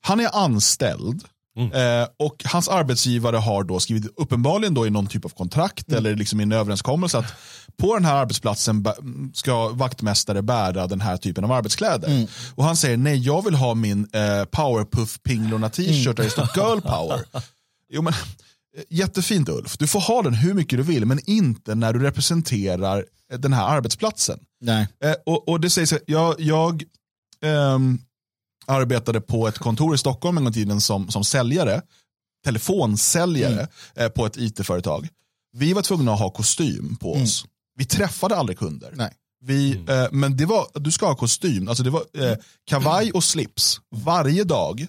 han 0.00 0.20
är 0.20 0.36
anställd 0.36 1.24
eh, 1.58 2.08
och 2.18 2.42
hans 2.44 2.68
arbetsgivare 2.68 3.36
har 3.36 3.64
då 3.64 3.80
skrivit 3.80 4.12
uppenbarligen 4.16 4.74
då 4.74 4.86
i 4.86 4.90
någon 4.90 5.06
typ 5.06 5.24
av 5.24 5.28
kontrakt 5.28 5.92
eller 5.92 6.16
liksom 6.16 6.40
i 6.40 6.42
en 6.42 6.52
överenskommelse 6.52 7.18
att 7.18 7.34
på 7.76 7.94
den 7.94 8.04
här 8.04 8.14
arbetsplatsen 8.14 8.86
ska 9.34 9.68
vaktmästare 9.68 10.42
bära 10.42 10.86
den 10.86 11.00
här 11.00 11.16
typen 11.16 11.44
av 11.44 11.52
arbetskläder. 11.52 12.26
Och 12.54 12.64
han 12.64 12.76
säger 12.76 12.96
nej, 12.96 13.18
jag 13.18 13.44
vill 13.44 13.54
ha 13.54 13.74
min 13.74 14.08
eh, 14.12 14.44
powerpuff 14.44 15.22
pinglorna 15.22 15.70
t-shirt 15.70 16.16
där 16.16 16.24
det 16.24 16.30
står 16.30 16.48
girl 16.56 16.80
power. 16.90 17.20
Jo, 17.90 18.02
men, 18.02 18.12
eh, 18.12 18.82
jättefint 18.90 19.48
Ulf, 19.48 19.78
du 19.78 19.86
får 19.86 20.00
ha 20.00 20.22
den 20.22 20.34
hur 20.34 20.54
mycket 20.54 20.78
du 20.78 20.82
vill 20.82 21.06
men 21.06 21.20
inte 21.26 21.74
när 21.74 21.92
du 21.92 21.98
representerar 21.98 23.04
eh, 23.32 23.38
den 23.38 23.52
här 23.52 23.68
arbetsplatsen. 23.68 24.38
Nej. 24.60 24.88
Eh, 25.04 25.14
och, 25.26 25.48
och 25.48 25.60
det 25.60 25.70
sägs, 25.70 25.94
jag, 26.06 26.40
jag 26.40 26.84
ehm, 27.44 27.98
arbetade 28.66 29.20
på 29.20 29.48
ett 29.48 29.58
kontor 29.58 29.94
i 29.94 29.98
Stockholm 29.98 30.36
en 30.36 30.44
gång 30.44 30.50
i 30.50 30.54
tiden 30.54 30.80
som, 30.80 31.10
som 31.10 31.24
säljare, 31.24 31.82
telefonsäljare 32.44 33.68
eh, 33.96 34.08
på 34.08 34.26
ett 34.26 34.36
it-företag. 34.36 35.08
Vi 35.52 35.72
var 35.72 35.82
tvungna 35.82 36.12
att 36.12 36.18
ha 36.18 36.30
kostym 36.30 36.96
på 36.96 37.12
oss. 37.12 37.44
Vi 37.78 37.84
träffade 37.84 38.36
aldrig 38.36 38.58
kunder. 38.58 38.92
Nej. 38.96 39.12
Vi, 39.44 39.84
eh, 39.88 40.06
men 40.12 40.36
det 40.36 40.46
var, 40.46 40.66
du 40.74 40.90
ska 40.90 41.06
ha 41.06 41.14
kostym, 41.14 41.68
alltså 41.68 41.82
det 41.82 41.90
var 41.90 42.02
eh, 42.14 42.36
kavaj 42.66 43.12
och 43.12 43.24
slips 43.24 43.80
varje 43.96 44.44
dag. 44.44 44.86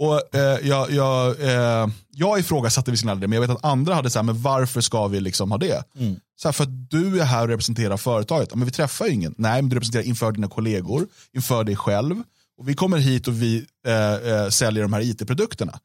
Och, 0.00 0.34
eh, 0.34 0.68
jag, 0.68 0.90
jag, 0.90 1.40
eh, 1.40 1.88
jag 2.10 2.38
ifrågasatte 2.38 2.90
visserligen 2.90 3.10
aldrig 3.12 3.28
det, 3.28 3.30
men 3.30 3.42
jag 3.42 3.48
vet 3.48 3.56
att 3.56 3.64
andra 3.64 3.94
hade 3.94 4.10
så 4.10 4.18
här, 4.18 4.24
men 4.24 4.42
varför 4.42 4.80
ska 4.80 5.06
vi 5.08 5.20
liksom 5.20 5.50
ha 5.50 5.58
det? 5.58 5.84
Så 6.36 6.48
här, 6.48 6.52
för 6.52 6.64
att 6.64 6.90
du 6.90 7.20
är 7.20 7.24
här 7.24 7.42
och 7.42 7.48
representerar 7.48 7.96
företaget. 7.96 8.54
Men 8.54 8.64
vi 8.64 8.70
träffar 8.70 9.06
ju 9.06 9.12
ingen. 9.12 9.34
Nej, 9.38 9.62
men 9.62 9.68
du 9.68 9.76
representerar 9.76 10.02
inför 10.02 10.32
dina 10.32 10.48
kollegor, 10.48 11.06
inför 11.32 11.64
dig 11.64 11.76
själv. 11.76 12.22
Och 12.58 12.68
vi 12.68 12.74
kommer 12.74 12.98
hit 12.98 13.28
och 13.28 13.42
vi 13.42 13.66
eh, 13.86 14.14
eh, 14.14 14.48
säljer 14.48 14.82
de 14.82 14.92
här 14.92 15.00
it-produkterna. 15.00 15.80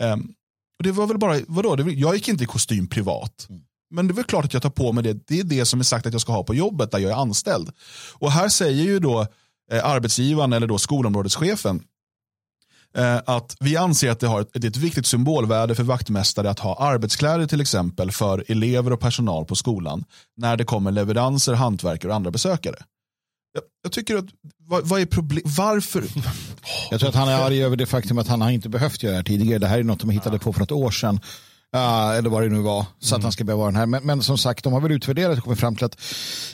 Ehm, 0.00 0.34
och 0.78 0.84
det 0.84 0.92
var 0.92 1.06
väl 1.06 1.18
bara, 1.18 1.40
vadå? 1.48 1.76
Det 1.76 1.92
jag 1.92 2.14
gick 2.14 2.28
inte 2.28 2.44
i 2.44 2.46
kostym 2.46 2.86
privat. 2.86 3.48
Men 3.90 4.08
det 4.08 4.12
är 4.12 4.14
väl 4.14 4.24
klart 4.24 4.44
att 4.44 4.52
jag 4.52 4.62
tar 4.62 4.70
på 4.70 4.92
mig 4.92 5.04
det. 5.04 5.26
Det 5.26 5.40
är 5.40 5.44
det 5.44 5.64
som 5.64 5.80
är 5.80 5.84
sagt 5.84 6.06
att 6.06 6.12
jag 6.12 6.22
ska 6.22 6.32
ha 6.32 6.44
på 6.44 6.54
jobbet 6.54 6.90
där 6.90 6.98
jag 6.98 7.12
är 7.12 7.16
anställd. 7.16 7.70
Och 8.12 8.32
här 8.32 8.48
säger 8.48 8.84
ju 8.84 8.98
då 8.98 9.26
eh, 9.72 9.84
arbetsgivaren 9.84 10.52
eller 10.52 10.66
då 10.66 10.78
skolområdeschefen 10.78 11.84
eh, 12.96 13.20
att 13.26 13.56
vi 13.60 13.76
anser 13.76 14.10
att 14.10 14.20
det, 14.20 14.26
har 14.26 14.40
ett, 14.40 14.50
det 14.52 14.66
är 14.66 14.70
ett 14.70 14.76
viktigt 14.76 15.06
symbolvärde 15.06 15.74
för 15.74 15.82
vaktmästare 15.82 16.50
att 16.50 16.58
ha 16.58 16.76
arbetskläder 16.76 17.46
till 17.46 17.60
exempel 17.60 18.10
för 18.10 18.44
elever 18.48 18.92
och 18.92 19.00
personal 19.00 19.44
på 19.44 19.54
skolan 19.54 20.04
när 20.36 20.56
det 20.56 20.64
kommer 20.64 20.92
leveranser, 20.92 21.54
hantverkare 21.54 22.10
och 22.10 22.16
andra 22.16 22.30
besökare. 22.30 22.76
Jag, 23.52 23.62
jag 23.82 23.92
tycker 23.92 24.16
att, 24.16 24.24
vad, 24.66 24.88
vad 24.88 25.00
är 25.00 25.06
problemet? 25.06 25.56
Varför? 25.56 26.04
Jag 26.90 27.00
tror 27.00 27.08
att 27.08 27.14
han 27.14 27.28
är 27.28 27.46
arg 27.46 27.64
över 27.64 27.76
det 27.76 27.86
faktum 27.86 28.18
att 28.18 28.28
han 28.28 28.40
har 28.40 28.50
inte 28.50 28.68
behövt 28.68 29.02
göra 29.02 29.12
det 29.12 29.16
här 29.16 29.24
tidigare. 29.24 29.58
Det 29.58 29.66
här 29.66 29.78
är 29.78 29.84
något 29.84 30.00
de 30.00 30.10
hittade 30.10 30.38
på 30.38 30.52
för 30.52 30.62
ett 30.62 30.72
år 30.72 30.90
sedan. 30.90 31.20
Uh, 31.76 32.18
eller 32.18 32.30
vad 32.30 32.42
det 32.42 32.48
nu 32.48 32.58
var, 32.58 32.86
så 32.98 33.16
att 33.16 33.22
han 33.22 33.32
ska 33.32 33.44
behöva 33.44 33.60
vara 33.60 33.70
den 33.70 33.80
här. 33.80 33.86
Men, 33.86 34.06
men 34.06 34.22
som 34.22 34.38
sagt, 34.38 34.64
de 34.64 34.72
har 34.72 34.80
väl 34.80 34.92
utvärderat 34.92 35.38
och 35.38 35.44
kommit 35.44 35.60
fram 35.60 35.76
till 35.76 35.84
att 35.84 36.00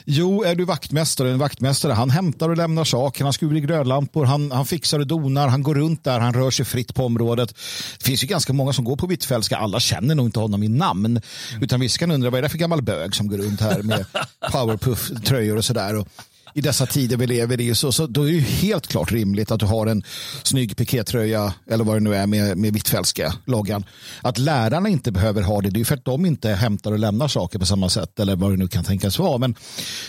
jo, 0.05 0.43
är 0.43 0.55
du 0.55 0.65
vaktmästare, 0.65 1.31
en 1.31 1.37
vaktmästare, 1.37 1.93
han 1.93 2.09
hämtar 2.09 2.49
och 2.49 2.57
lämnar 2.57 2.83
saker, 2.83 3.23
han 3.23 3.33
skruvar 3.33 3.55
i 3.55 3.61
glödlampor, 3.61 4.25
han, 4.25 4.51
han 4.51 4.65
fixar 4.65 4.99
och 4.99 5.07
donar, 5.07 5.47
han 5.47 5.63
går 5.63 5.75
runt 5.75 6.03
där, 6.03 6.19
han 6.19 6.33
rör 6.33 6.51
sig 6.51 6.65
fritt 6.65 6.95
på 6.95 7.05
området. 7.05 7.55
Det 7.97 8.05
finns 8.05 8.23
ju 8.23 8.27
ganska 8.27 8.53
många 8.53 8.73
som 8.73 8.85
går 8.85 8.95
på 8.95 9.07
Hvitfeldtska, 9.07 9.57
alla 9.57 9.79
känner 9.79 10.15
nog 10.15 10.27
inte 10.27 10.39
honom 10.39 10.63
i 10.63 10.67
namn, 10.67 11.21
utan 11.61 11.79
vissa 11.79 11.97
kan 11.97 12.11
undra 12.11 12.29
vad 12.29 12.37
är 12.37 12.41
det 12.41 12.49
för 12.49 12.57
gammal 12.57 12.81
bög 12.81 13.15
som 13.15 13.27
går 13.27 13.37
runt 13.37 13.61
här 13.61 13.81
med 13.81 14.05
powerpuff-tröjor 14.51 15.57
och 15.57 15.65
sådär. 15.65 15.95
Och 15.95 16.07
i 16.53 16.61
dessa 16.61 16.85
tider 16.85 17.17
vi 17.17 17.27
lever 17.27 17.61
i 17.61 17.75
så, 17.75 17.91
så 17.91 18.07
då 18.07 18.21
är 18.21 18.25
det 18.25 18.31
ju 18.31 18.39
helt 18.39 18.87
klart 18.87 19.11
rimligt 19.11 19.51
att 19.51 19.59
du 19.59 19.65
har 19.65 19.87
en 19.87 20.03
snygg 20.43 20.77
pikétröja 20.77 21.53
eller 21.69 21.83
vad 21.83 21.95
det 21.95 21.99
nu 21.99 22.15
är 22.15 22.27
med, 22.27 22.57
med 22.57 22.73
Hvitfeldtska 22.73 23.33
loggan. 23.45 23.85
Att 24.21 24.37
lärarna 24.37 24.89
inte 24.89 25.11
behöver 25.11 25.41
ha 25.41 25.61
det, 25.61 25.69
det 25.69 25.77
är 25.77 25.79
ju 25.79 25.85
för 25.85 25.95
att 25.95 26.05
de 26.05 26.25
inte 26.25 26.49
hämtar 26.49 26.91
och 26.91 26.99
lämnar 26.99 27.27
saker 27.27 27.59
på 27.59 27.65
samma 27.65 27.89
sätt 27.89 28.19
eller 28.19 28.35
vad 28.35 28.51
det 28.51 28.57
nu 28.57 28.67
kan 28.67 28.83
tänkas 28.83 29.19
vara. 29.19 29.37
Men, 29.37 29.55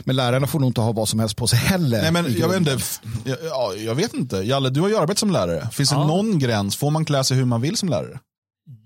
men 0.04 0.16
lärarna 0.16 0.46
får 0.46 0.60
nog 0.60 0.68
inte 0.70 0.80
ha 0.80 0.92
vad 0.92 1.08
som 1.08 1.20
helst 1.20 1.36
på 1.36 1.46
sig 1.46 1.58
heller. 1.58 2.02
Nej, 2.02 2.12
men 2.12 2.36
jag, 2.38 2.48
vet 2.48 2.56
inte, 2.58 2.78
jag, 3.24 3.36
ja, 3.50 3.72
jag 3.78 3.94
vet 3.94 4.14
inte. 4.14 4.36
Jalle, 4.36 4.70
du 4.70 4.80
har 4.80 4.88
ju 4.88 4.96
arbetat 4.96 5.18
som 5.18 5.30
lärare. 5.30 5.68
Finns 5.72 5.88
det 5.90 5.96
Ja. 5.96 6.06
någon 6.06 6.38
gräns? 6.38 6.76
Får 6.76 6.90
man 6.90 7.04
klä 7.04 7.24
sig 7.24 7.36
hur 7.36 7.44
man 7.44 7.60
vill 7.60 7.76
som 7.76 7.88
lärare? 7.88 8.18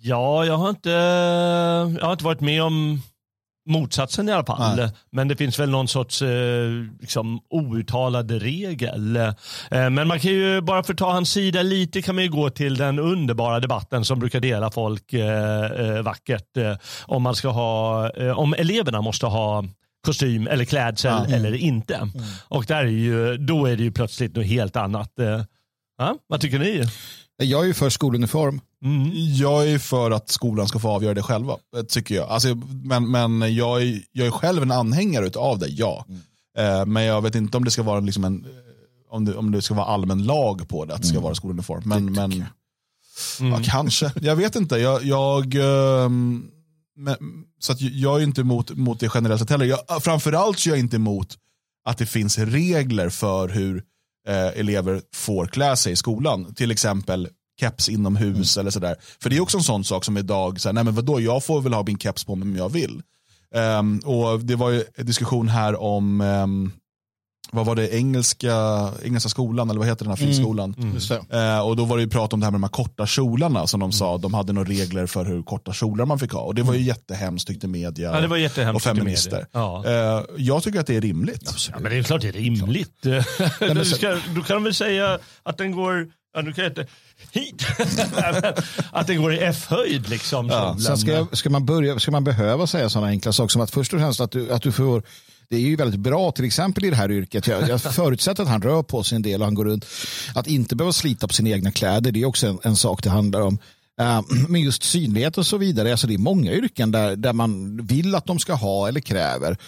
Ja, 0.01 0.45
jag 0.45 0.57
har 0.57 0.69
inte, 0.71 0.91
jag 2.01 2.05
har 2.07 2.13
inte 2.13 2.25
varit 2.25 2.41
med 2.41 2.63
om 2.63 3.03
motsatsen 3.67 4.29
i 4.29 4.33
alla 4.33 4.47
fall. 4.47 4.77
Nej. 4.77 4.91
Men 5.13 5.29
det 5.29 5.37
finns 5.37 5.59
väl 5.59 5.71
någon 5.71 5.89
sorts 5.89 6.23
eh, 6.23 6.71
liksom, 7.01 7.41
outtalad 7.51 8.31
regel. 8.31 9.17
Eh, 9.17 9.33
men 9.71 10.09
man 10.09 10.21
kan 10.21 10.31
ju, 10.31 10.61
bara 10.61 10.83
för 10.83 10.93
att 10.93 10.99
ta 10.99 11.13
hans 11.13 11.31
sida 11.31 11.63
lite, 11.63 12.03
kan 12.03 12.15
man 12.15 12.25
ju 12.25 12.31
gå 12.31 12.51
till 12.51 12.77
den 12.77 12.99
underbara 12.99 13.61
debatten 13.61 14.05
som 14.05 14.19
brukar 14.19 14.41
dela 14.41 14.71
folk 14.71 15.13
eh, 15.13 15.65
eh, 15.65 16.03
vackert. 16.03 16.57
Eh, 16.57 16.77
om, 17.07 17.23
man 17.23 17.35
ska 17.35 17.49
ha, 17.49 18.11
eh, 18.11 18.39
om 18.39 18.55
eleverna 18.55 19.01
måste 19.01 19.27
ha 19.27 19.65
kostym 20.07 20.47
eller 20.47 20.65
klädsel 20.65 21.33
eller 21.33 21.55
inte. 21.55 22.09
Och 22.49 22.65
där 22.65 22.85
är 22.85 22.87
ju, 22.87 23.37
då 23.37 23.67
är 23.67 23.77
det 23.77 23.83
ju 23.83 23.93
plötsligt 23.93 24.37
något 24.37 24.47
helt 24.47 24.77
annat. 24.77 25.13
Ja, 25.99 26.17
vad 26.27 26.41
tycker 26.41 26.59
ni? 26.59 26.85
Jag 27.37 27.63
är 27.63 27.67
ju 27.67 27.75
för 27.75 27.91
skoluniform. 27.91 28.61
Mm. 28.85 29.11
Jag 29.15 29.69
är 29.69 29.79
för 29.79 30.11
att 30.11 30.29
skolan 30.29 30.69
ska 30.69 30.79
få 30.79 30.89
avgöra 30.89 31.15
det 31.15 31.23
själva, 31.23 31.57
eh, 31.77 31.83
tycker 31.83 32.15
jag. 32.15 32.29
Alltså, 32.29 32.55
men 32.85 33.11
men 33.11 33.55
jag, 33.55 33.83
är, 33.83 34.03
jag 34.13 34.27
är 34.27 34.31
själv 34.31 34.63
en 34.63 34.71
anhängare 34.71 35.31
av 35.37 35.59
det, 35.59 35.69
ja. 35.69 36.07
Eh, 36.59 36.87
men 36.87 37.03
jag 37.03 37.23
vet 37.23 37.35
inte 37.35 37.57
om 37.57 37.65
det 37.65 37.71
ska 37.71 37.83
vara 37.83 38.01
liksom 38.01 38.25
en, 38.25 38.45
eh, 38.45 38.51
om 39.11 39.25
det, 39.25 39.35
om 39.35 39.51
det 39.51 39.63
ska 39.63 39.75
vara 39.75 39.87
allmän 39.87 40.25
lag 40.25 40.69
på 40.69 40.85
det, 40.85 40.95
att 40.95 41.03
det 41.03 41.09
ska 41.09 41.21
vara 41.21 41.35
skoluniform. 41.35 41.83
Men, 41.85 42.13
men 42.13 42.45
ja, 43.41 43.61
kanske, 43.65 44.13
jag 44.21 44.37
vet 44.37 44.57
inte. 44.57 44.77
Jag, 44.77 45.05
jag, 45.05 45.55
ehm, 45.55 46.45
men, 46.97 47.17
så 47.59 47.73
att 47.73 47.81
jag 47.81 48.21
är 48.21 48.25
inte 48.25 48.41
emot 48.41 48.71
mot 48.71 49.01
det 49.01 49.11
generellt 49.15 49.41
sett 49.41 49.51
heller. 49.51 49.67
Jag, 49.67 50.03
framförallt 50.03 50.59
så 50.59 50.69
är 50.69 50.73
jag 50.73 50.79
inte 50.79 50.97
emot 50.97 51.39
att 51.85 51.99
det 51.99 52.07
finns 52.07 52.39
regler 52.39 53.09
för 53.09 53.49
hur 53.49 53.83
eh, 54.29 54.61
elever 54.61 55.01
får 55.15 55.47
klä 55.47 55.77
sig 55.77 55.93
i 55.93 55.97
skolan. 55.97 56.55
Till 56.55 56.71
exempel 56.71 57.29
keps 57.61 57.89
inomhus 57.89 58.57
eller 58.57 58.71
sådär. 58.71 58.97
För 59.23 59.31
det 59.31 59.37
är 59.37 59.41
också 59.41 59.57
en 59.57 59.63
sån 59.63 59.85
sak 59.85 60.05
som 60.05 60.17
idag, 60.17 60.61
så 60.61 60.69
här, 60.69 60.73
nej 60.73 60.85
men 60.85 60.95
vadå, 60.95 61.21
jag 61.21 61.45
får 61.45 61.61
väl 61.61 61.75
ha 61.75 61.83
min 61.87 61.99
keps 61.99 62.25
på 62.25 62.35
mig 62.37 62.49
om 62.49 62.57
jag 62.57 62.69
vill. 62.69 63.03
Ehm, 63.55 63.99
och 63.99 64.41
det 64.41 64.57
var 64.57 64.71
ju 64.71 64.85
en 64.95 65.07
diskussion 65.07 65.49
här 65.49 65.81
om, 65.81 66.21
ehm, 66.21 66.73
vad 67.53 67.67
var 67.67 67.75
det, 67.75 67.95
engelska, 67.95 68.55
engelska 69.05 69.29
skolan, 69.29 69.71
eller 69.71 69.79
vad 69.79 69.89
heter 69.89 70.05
den 70.05 70.11
här 70.11 70.27
friskolan? 70.27 70.93
Just 70.95 71.09
det. 71.09 71.39
Eh, 71.39 71.61
och 71.61 71.77
då 71.77 71.85
var 71.85 71.97
det 71.97 72.03
ju 72.03 72.09
prat 72.09 72.33
om 72.33 72.41
det 72.41 72.47
här 72.47 72.51
med 72.51 72.61
de 72.61 72.63
här 72.63 72.71
korta 72.71 73.07
kjolarna 73.07 73.67
som 73.67 73.81
de 73.81 73.93
sa, 73.93 74.19
de 74.19 74.35
hade 74.35 74.53
några 74.53 74.69
regler 74.69 75.07
för 75.07 75.25
hur 75.25 75.43
korta 75.43 75.73
kjolar 75.73 76.05
man 76.05 76.19
fick 76.19 76.33
ha. 76.33 76.41
Och 76.41 76.55
det 76.55 76.63
var 76.63 76.75
ju 76.75 76.81
jättehemskt 76.81 77.49
tyckte 77.49 77.69
media 77.69 78.15
Ja, 78.15 78.21
det 78.21 78.27
var 78.27 78.37
jättehemskt, 78.37 78.77
och 78.77 78.83
tyckte 78.83 78.97
feminister. 78.97 79.31
media. 79.31 79.47
Ja. 79.53 79.85
Eh, 79.87 80.25
jag 80.37 80.63
tycker 80.63 80.81
att 80.81 80.87
det 80.87 80.97
är 80.97 81.01
rimligt. 81.01 81.69
Ja, 81.73 81.79
men 81.81 81.93
det 81.93 81.99
är 81.99 82.03
klart 82.03 82.21
det 82.21 82.29
är 82.29 82.33
rimligt. 82.33 83.03
du 83.75 83.85
ska, 83.85 84.19
då 84.35 84.43
kan 84.43 84.57
de 84.57 84.65
väl 84.65 84.75
säga 84.75 85.19
att 85.43 85.59
den 85.59 85.73
går, 85.73 86.09
ja, 86.35 86.41
nu 86.43 86.53
kan 86.53 86.65
jag 86.65 86.71
inte, 86.71 86.87
hit. 87.31 87.67
att 88.93 89.07
den 89.07 89.23
går 89.23 89.35
i 89.35 89.39
F-höjd 89.39 90.09
liksom. 90.09 90.49
kjolen. 90.49 90.81
Sen 90.81 90.99
ska, 90.99 91.13
jag, 91.13 91.37
ska, 91.37 91.51
man 91.51 91.67
börja, 91.67 91.99
ska 91.99 92.11
man 92.11 92.25
behöva 92.25 92.67
säga 92.67 92.89
sådana 92.89 93.09
enkla 93.09 93.33
saker 93.33 93.49
som 93.49 93.63
att 93.63 93.71
först 93.71 93.95
och 93.95 94.01
främst 94.01 94.21
att 94.21 94.31
du, 94.31 94.53
att 94.53 94.63
du 94.63 94.73
får 94.73 95.03
det 95.49 95.57
är 95.57 95.61
ju 95.61 95.77
väldigt 95.77 96.01
bra 96.01 96.33
till 96.33 96.45
exempel 96.45 96.85
i 96.85 96.91
det 96.91 96.97
här 96.97 97.11
yrket. 97.11 97.47
Jag, 97.47 97.69
jag 97.69 97.81
förutsätter 97.81 98.43
att 98.43 98.49
han 98.49 98.63
rör 98.63 98.83
på 98.83 99.03
sig 99.03 99.17
en 99.17 99.23
del 99.23 99.41
och 99.41 99.47
han 99.47 99.55
går 99.55 99.65
runt. 99.65 99.87
Att 100.35 100.47
inte 100.47 100.77
behöva 100.77 100.93
slita 100.93 101.29
på 101.29 101.35
sina 101.35 101.51
egna 101.51 101.71
kläder, 101.71 102.13
det 102.13 102.23
är 102.23 102.25
också 102.25 102.47
en, 102.47 102.59
en 102.63 102.77
sak 102.77 103.03
det 103.03 103.11
handlar 103.11 103.41
om. 103.41 103.59
Uh, 104.01 104.21
men 104.49 104.61
just 104.61 104.83
synlighet 104.83 105.39
och 105.39 105.47
så 105.47 105.57
vidare, 105.57 105.91
alltså 105.91 106.07
det 106.07 106.15
är 106.15 106.19
många 106.19 106.53
yrken 106.53 106.93
där, 106.93 107.17
där 107.17 107.33
man 107.33 107.77
vill 107.87 108.15
att 108.15 108.27
de 108.27 108.39
ska 108.39 108.55
ha 108.55 108.89
eller 108.89 109.01
kräver 109.01 109.59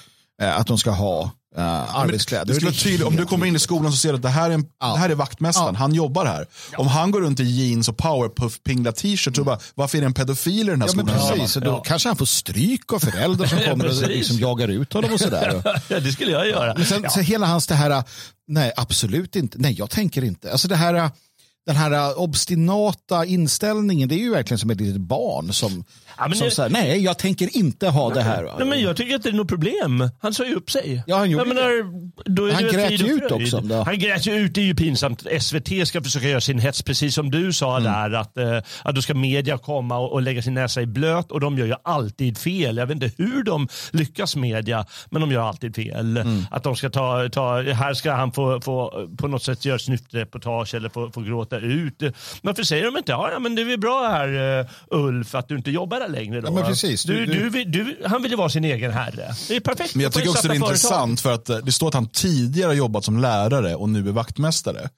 eh, 0.43 0.59
att 0.59 0.67
de 0.67 0.79
ska 0.79 0.91
ha 0.91 1.31
uh, 1.59 1.97
arbetskläder. 1.99 2.45
Det 2.45 2.55
skulle 2.55 2.71
vara 2.71 2.79
tydligt, 2.79 3.07
om 3.07 3.17
du 3.17 3.27
kommer 3.27 3.47
in 3.47 3.57
i 3.57 3.59
skolan 3.59 3.93
så 3.93 3.99
ser 3.99 4.09
du 4.09 4.15
att 4.17 4.23
det 4.23 4.29
här 4.29 4.51
är, 4.51 4.55
en, 4.55 4.63
det 4.63 4.99
här 4.99 5.11
är 5.11 5.15
vaktmästaren, 5.15 5.75
Ja. 5.75 5.79
han 5.79 5.95
jobbar 5.95 6.27
här. 6.27 6.47
Om 6.77 6.87
han 6.87 7.11
går 7.11 7.21
runt 7.21 7.41
i 7.41 7.45
jeans 7.45 7.89
och 7.89 7.97
powerpuff 7.97 8.63
pingla 8.63 8.93
t-shirt 8.93 9.37
så 9.37 9.45
bara, 9.45 9.59
varför 9.75 9.99
är 9.99 10.03
det 10.03 10.07
en 10.07 10.15
pedofil 10.15 10.69
i 10.69 10.71
den 10.71 10.83
här 10.83 10.89
Ja, 10.89 10.95
men 10.97 11.07
skolan? 11.07 11.39
precis, 11.39 11.57
och 11.57 11.63
då 11.63 11.81
kanske 11.81 12.09
han 12.09 12.17
får 12.17 12.27
stryk 12.27 12.93
av 12.93 12.99
föräldrar 12.99 13.47
som 13.47 13.59
Ja, 13.65 13.71
kommer 13.71 13.87
och 13.87 14.09
liksom 14.09 14.39
jagar 14.39 14.69
ut 14.69 14.93
honom 14.93 15.13
och 15.13 15.21
sådär. 15.21 15.63
ja, 15.89 16.01
det 16.01 16.13
skulle 16.13 16.31
jag 16.31 16.49
göra. 16.49 16.75
Men 16.75 16.87
sen 16.87 17.11
så 17.11 17.21
hela 17.21 17.47
hans 17.47 17.67
det 17.67 17.75
här, 17.75 18.05
nej 18.49 18.73
absolut 18.77 19.37
inte, 19.37 19.59
nej 19.59 19.73
jag 19.79 19.91
tänker 19.91 20.25
inte. 20.25 20.53
Alltså 20.53 20.69
det 20.69 20.77
här, 20.77 21.11
den 21.67 21.77
här 21.77 22.19
obstinata 22.21 23.25
inställningen, 23.25 24.09
det 24.09 24.15
är 24.15 24.19
ju 24.19 24.31
verkligen 24.31 24.59
som 24.59 24.71
ett 24.71 24.81
litet 24.81 25.01
barn 25.01 25.53
som, 25.53 25.85
Ja, 26.19 26.25
som 26.35 26.45
det- 26.45 26.51
säger 26.51 26.71
nej 26.71 27.05
jag 27.05 27.19
tänker 27.19 27.57
inte 27.57 27.89
ha 27.89 28.11
det 28.15 28.23
här. 28.23 28.53
Nej, 28.59 28.67
men 28.67 28.81
jag 28.81 28.97
tycker 28.97 29.15
inte 29.15 29.29
det 29.31 29.35
är 29.35 29.37
något 29.37 29.49
problem. 29.49 30.11
Han 30.23 30.35
sa 30.35 30.45
ju 30.45 30.55
upp 30.55 30.71
sig. 30.71 31.03
Ja, 31.07 31.17
han 31.17 31.31
gjorde 31.31 31.45
jag 31.45 31.55
menar, 31.55 31.71
då 32.25 32.47
är 32.47 32.53
Han 32.53 32.63
grät 32.63 32.91
ju 33.01 33.07
ut 33.07 33.33
också, 33.33 33.61
då. 33.61 33.83
Han 33.83 33.99
grät 33.99 34.27
ju 34.27 34.33
ut, 34.35 34.55
det 34.55 34.61
är 34.61 34.65
ju 34.65 34.75
pinsamt. 34.75 35.23
SVT 35.41 35.87
ska 35.89 36.03
försöka 36.03 36.29
göra 36.29 36.41
sin 36.41 36.59
hets, 36.59 36.83
precis 36.83 37.15
som 37.15 37.31
du 37.31 37.53
sa 37.53 37.77
Mm. 37.79 37.93
där. 37.93 38.19
Att, 38.21 38.39
eh, 38.39 38.59
att 38.83 38.95
då 38.95 39.03
ska 39.03 39.15
media 39.15 39.59
komma 39.59 39.99
och, 39.99 40.13
och 40.13 40.23
lägga 40.23 40.43
sin 40.43 40.55
näsa 40.55 40.83
i 40.83 40.87
blöt 40.87 41.33
och 41.33 41.41
de 41.41 41.59
gör 41.59 41.67
ju 41.67 41.75
alltid 41.85 42.39
fel. 42.39 42.77
Jag 42.77 42.87
vet 42.87 42.95
inte 43.03 43.11
hur 43.23 43.43
de 43.43 43.69
lyckas 43.91 44.37
media, 44.37 44.87
men 45.11 45.21
de 45.21 45.33
gör 45.33 45.43
alltid 45.49 45.75
fel. 45.75 46.17
Mm. 46.17 46.43
Att 46.51 46.63
de 46.63 46.77
ska 46.77 46.91
ta, 46.91 47.29
ta, 47.33 47.63
här 47.63 47.95
ska 47.95 48.13
han 48.13 48.33
få, 48.33 48.61
få 48.61 49.09
på 49.19 49.29
något 49.29 49.43
sätt 49.43 49.65
göra 49.65 49.79
snyftreportage 49.79 50.75
eller 50.75 50.89
få, 50.89 51.11
få 51.11 51.21
gråta 51.21 51.59
ut. 51.59 52.03
Varför 52.43 52.63
säger 52.63 52.85
de 52.85 52.97
inte, 52.97 53.13
ja 53.13 53.39
men 53.41 53.55
det 53.55 53.63
är 53.63 53.67
väl 53.67 53.79
bra 53.81 54.09
här 54.09 54.59
uh, 54.61 54.67
Ulf 54.91 55.35
att 55.35 55.49
du 55.49 55.57
inte 55.57 55.71
jobbar 55.71 56.01
där 56.01 56.06
längre 56.09 56.41
då? 56.41 56.49
Ja, 56.49 56.53
men 56.53 56.65
precis. 56.65 57.03
Du, 57.03 57.27
Du- 57.27 57.65
du, 57.65 57.97
han 58.07 58.23
vill 58.23 58.31
ju 58.31 58.37
vara 58.37 58.49
sin 58.49 58.65
egen 58.65 58.93
herre. 58.93 59.35
Det 59.49 59.57
är 59.57 59.61
perfekt. 59.61 59.95
Men 59.95 60.03
jag 60.03 60.13
tycker 60.13 60.29
också 60.31 60.49
det 60.49 60.55
är 60.55 60.59
företag. 60.59 60.69
intressant 60.69 61.21
för 61.21 61.35
att 61.35 61.47
det 61.67 61.73
står 61.73 61.89
att 61.89 61.95
han 61.95 62.09
tidigare 62.09 62.69
har 62.69 62.75
jobbat 62.75 63.05
som 63.05 63.19
lärare 63.21 63.75
och 63.75 63.89
nu 63.89 64.09
är 64.09 64.13
vaktmästare. 64.13 64.89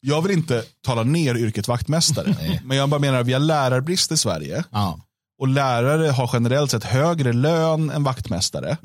Jag 0.00 0.22
vill 0.22 0.32
inte 0.32 0.62
tala 0.86 1.02
ner 1.02 1.34
yrket 1.36 1.68
vaktmästare. 1.68 2.36
men 2.64 2.76
jag 2.76 2.88
bara 2.88 3.00
menar 3.00 3.20
att 3.20 3.26
vi 3.26 3.32
har 3.32 3.40
lärarbrist 3.40 4.12
i 4.12 4.16
Sverige. 4.16 4.64
Ja. 4.70 4.98
Och 5.40 5.48
lärare 5.48 6.06
har 6.10 6.30
generellt 6.32 6.70
sett 6.70 6.84
högre 6.84 7.32
lön 7.32 7.90
än 7.90 8.04
vaktmästare. 8.04 8.76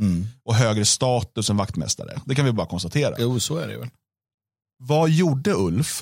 Och 0.45 0.55
högre 0.55 0.85
status 0.85 1.49
än 1.49 1.57
vaktmästare. 1.57 2.19
Det 2.25 2.35
kan 2.35 2.45
vi 2.45 2.51
bara 2.51 2.67
konstatera. 2.67 3.15
Jo, 3.19 3.39
så 3.39 3.57
är 3.57 3.67
det 3.67 3.77
väl. 3.77 3.87
Vad 4.79 5.09
gjorde 5.09 5.53
Ulf 5.53 6.01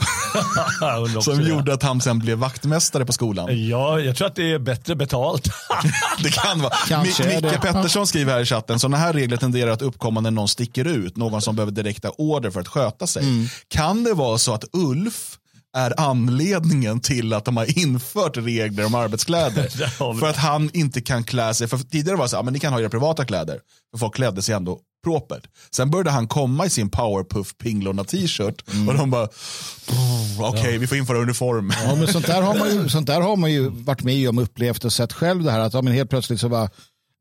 som 1.21 1.41
gjorde 1.41 1.73
att 1.73 1.83
han 1.83 2.01
sen 2.01 2.19
blev 2.19 2.37
vaktmästare 2.37 3.05
på 3.05 3.13
skolan? 3.13 3.67
Ja, 3.67 3.99
jag 3.99 4.15
tror 4.15 4.27
att 4.27 4.35
det 4.35 4.51
är 4.51 4.59
bättre 4.59 4.95
betalt. 4.95 5.49
Det 6.23 6.29
kan 6.29 6.61
vara. 6.61 6.73
Kanske 6.87 7.23
Micke 7.23 7.41
det. 7.41 7.59
Pettersson 7.61 8.07
skriver 8.07 8.33
här 8.33 8.41
i 8.41 8.45
chatten, 8.45 8.79
sådana 8.79 8.97
här 8.97 9.13
regler 9.13 9.37
tenderar 9.37 9.71
att 9.71 9.81
uppkomma 9.81 10.21
när 10.21 10.31
någon 10.31 10.47
sticker 10.47 10.85
ut, 10.85 11.17
någon 11.17 11.41
som 11.41 11.55
behöver 11.55 11.71
direkta 11.71 12.09
order 12.09 12.51
för 12.51 12.59
att 12.59 12.67
sköta 12.67 13.07
sig. 13.07 13.23
Mm. 13.23 13.47
Kan 13.67 14.03
det 14.03 14.13
vara 14.13 14.37
så 14.37 14.53
att 14.53 14.65
Ulf 14.73 15.37
är 15.77 15.99
anledningen 15.99 16.99
till 16.99 17.33
att 17.33 17.45
de 17.45 17.57
har 17.57 17.79
infört 17.79 18.37
regler 18.37 18.85
om 18.85 18.95
arbetskläder. 18.95 19.67
För 20.19 20.29
att 20.29 20.37
han 20.37 20.69
inte 20.73 21.01
kan 21.01 21.23
klä 21.23 21.53
sig, 21.53 21.67
för 21.67 21.77
tidigare 21.77 22.17
var 22.17 22.25
det 22.25 22.29
så 22.29 22.43
men 22.43 22.53
ni 22.53 22.59
kan 22.59 22.73
ha 22.73 22.81
era 22.81 22.89
privata 22.89 23.25
kläder. 23.25 23.59
För 23.91 23.97
folk 23.97 24.15
klädde 24.15 24.41
sig 24.41 24.55
ändå 24.55 24.79
propert. 25.05 25.43
Sen 25.71 25.91
började 25.91 26.11
han 26.11 26.27
komma 26.27 26.65
i 26.65 26.69
sin 26.69 26.89
powerpuff 26.89 27.57
pinglorna 27.57 28.03
t-shirt 28.03 28.61
och 28.87 28.93
de 28.97 29.11
bara, 29.11 29.27
"Pff, 29.27 30.39
okej 30.39 30.77
vi 30.77 30.87
får 30.87 30.97
införa 30.97 31.17
uniform. 31.17 31.73
Ja, 31.85 31.95
men 31.95 32.07
sånt, 32.07 32.27
där 32.27 32.41
har 32.41 32.57
man 32.57 32.69
ju, 32.69 32.89
sånt 32.89 33.07
där 33.07 33.21
har 33.21 33.35
man 33.35 33.51
ju 33.51 33.69
varit 33.69 34.03
med 34.03 34.29
om, 34.29 34.37
upplevt 34.37 34.85
och 34.85 34.93
sett 34.93 35.13
själv 35.13 35.43
det 35.43 35.51
här 35.51 35.59
att 35.59 35.73
ja, 35.73 35.81
men 35.81 35.93
helt 35.93 36.09
plötsligt 36.09 36.39
så 36.39 36.49
bara 36.49 36.69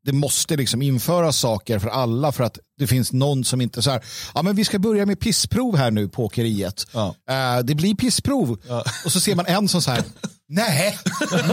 det 0.05 0.11
måste 0.13 0.55
liksom 0.55 0.81
införas 0.81 1.37
saker 1.37 1.79
för 1.79 1.89
alla 1.89 2.31
för 2.31 2.43
att 2.43 2.59
det 2.79 2.87
finns 2.87 3.13
någon 3.13 3.43
som 3.43 3.61
inte 3.61 3.81
så 3.81 3.91
här, 3.91 4.03
ja 4.33 4.41
men 4.41 4.55
vi 4.55 4.65
ska 4.65 4.79
börja 4.79 5.05
med 5.05 5.19
pissprov 5.19 5.77
här 5.77 5.91
nu 5.91 6.07
på 6.07 6.25
åkeriet. 6.25 6.87
Ja. 6.93 7.15
Eh, 7.29 7.63
det 7.63 7.75
blir 7.75 7.95
pissprov. 7.95 8.57
Och 9.05 9.11
så 9.11 9.19
ser 9.19 9.35
man 9.35 9.45
en 9.45 9.67
som 9.67 9.81
så 9.81 9.91
här, 9.91 10.03
nej, 10.47 10.99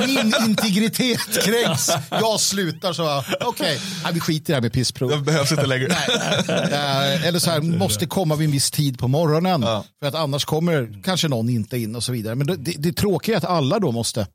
min 0.06 0.34
integritet 0.48 1.44
kränks. 1.44 1.90
Jag 2.10 2.40
slutar 2.40 2.92
så, 2.92 3.24
okej, 3.40 3.78
okay, 4.00 4.12
vi 4.12 4.20
skiter 4.20 4.44
i 4.44 4.52
det 4.52 4.54
här 4.54 4.60
med 4.60 4.72
pissprov. 4.72 5.10
Det 5.10 5.18
behövs 5.18 5.52
inte 5.52 5.66
längre. 5.66 5.86
Eh, 5.88 7.26
eller 7.26 7.38
så 7.38 7.50
här, 7.50 7.60
måste 7.60 8.06
komma 8.06 8.36
vid 8.36 8.44
en 8.44 8.52
viss 8.52 8.70
tid 8.70 8.98
på 8.98 9.08
morgonen. 9.08 9.62
Ja. 9.62 9.84
För 10.00 10.08
att 10.08 10.14
annars 10.14 10.44
kommer 10.44 11.02
kanske 11.04 11.28
någon 11.28 11.48
inte 11.48 11.78
in 11.78 11.96
och 11.96 12.04
så 12.04 12.12
vidare. 12.12 12.34
Men 12.34 12.46
det, 12.46 12.56
det, 12.56 12.72
det 12.78 12.92
tråkiga 12.92 13.34
är 13.34 13.38
att 13.38 13.44
alla 13.44 13.78
då 13.78 13.92
måste. 13.92 14.26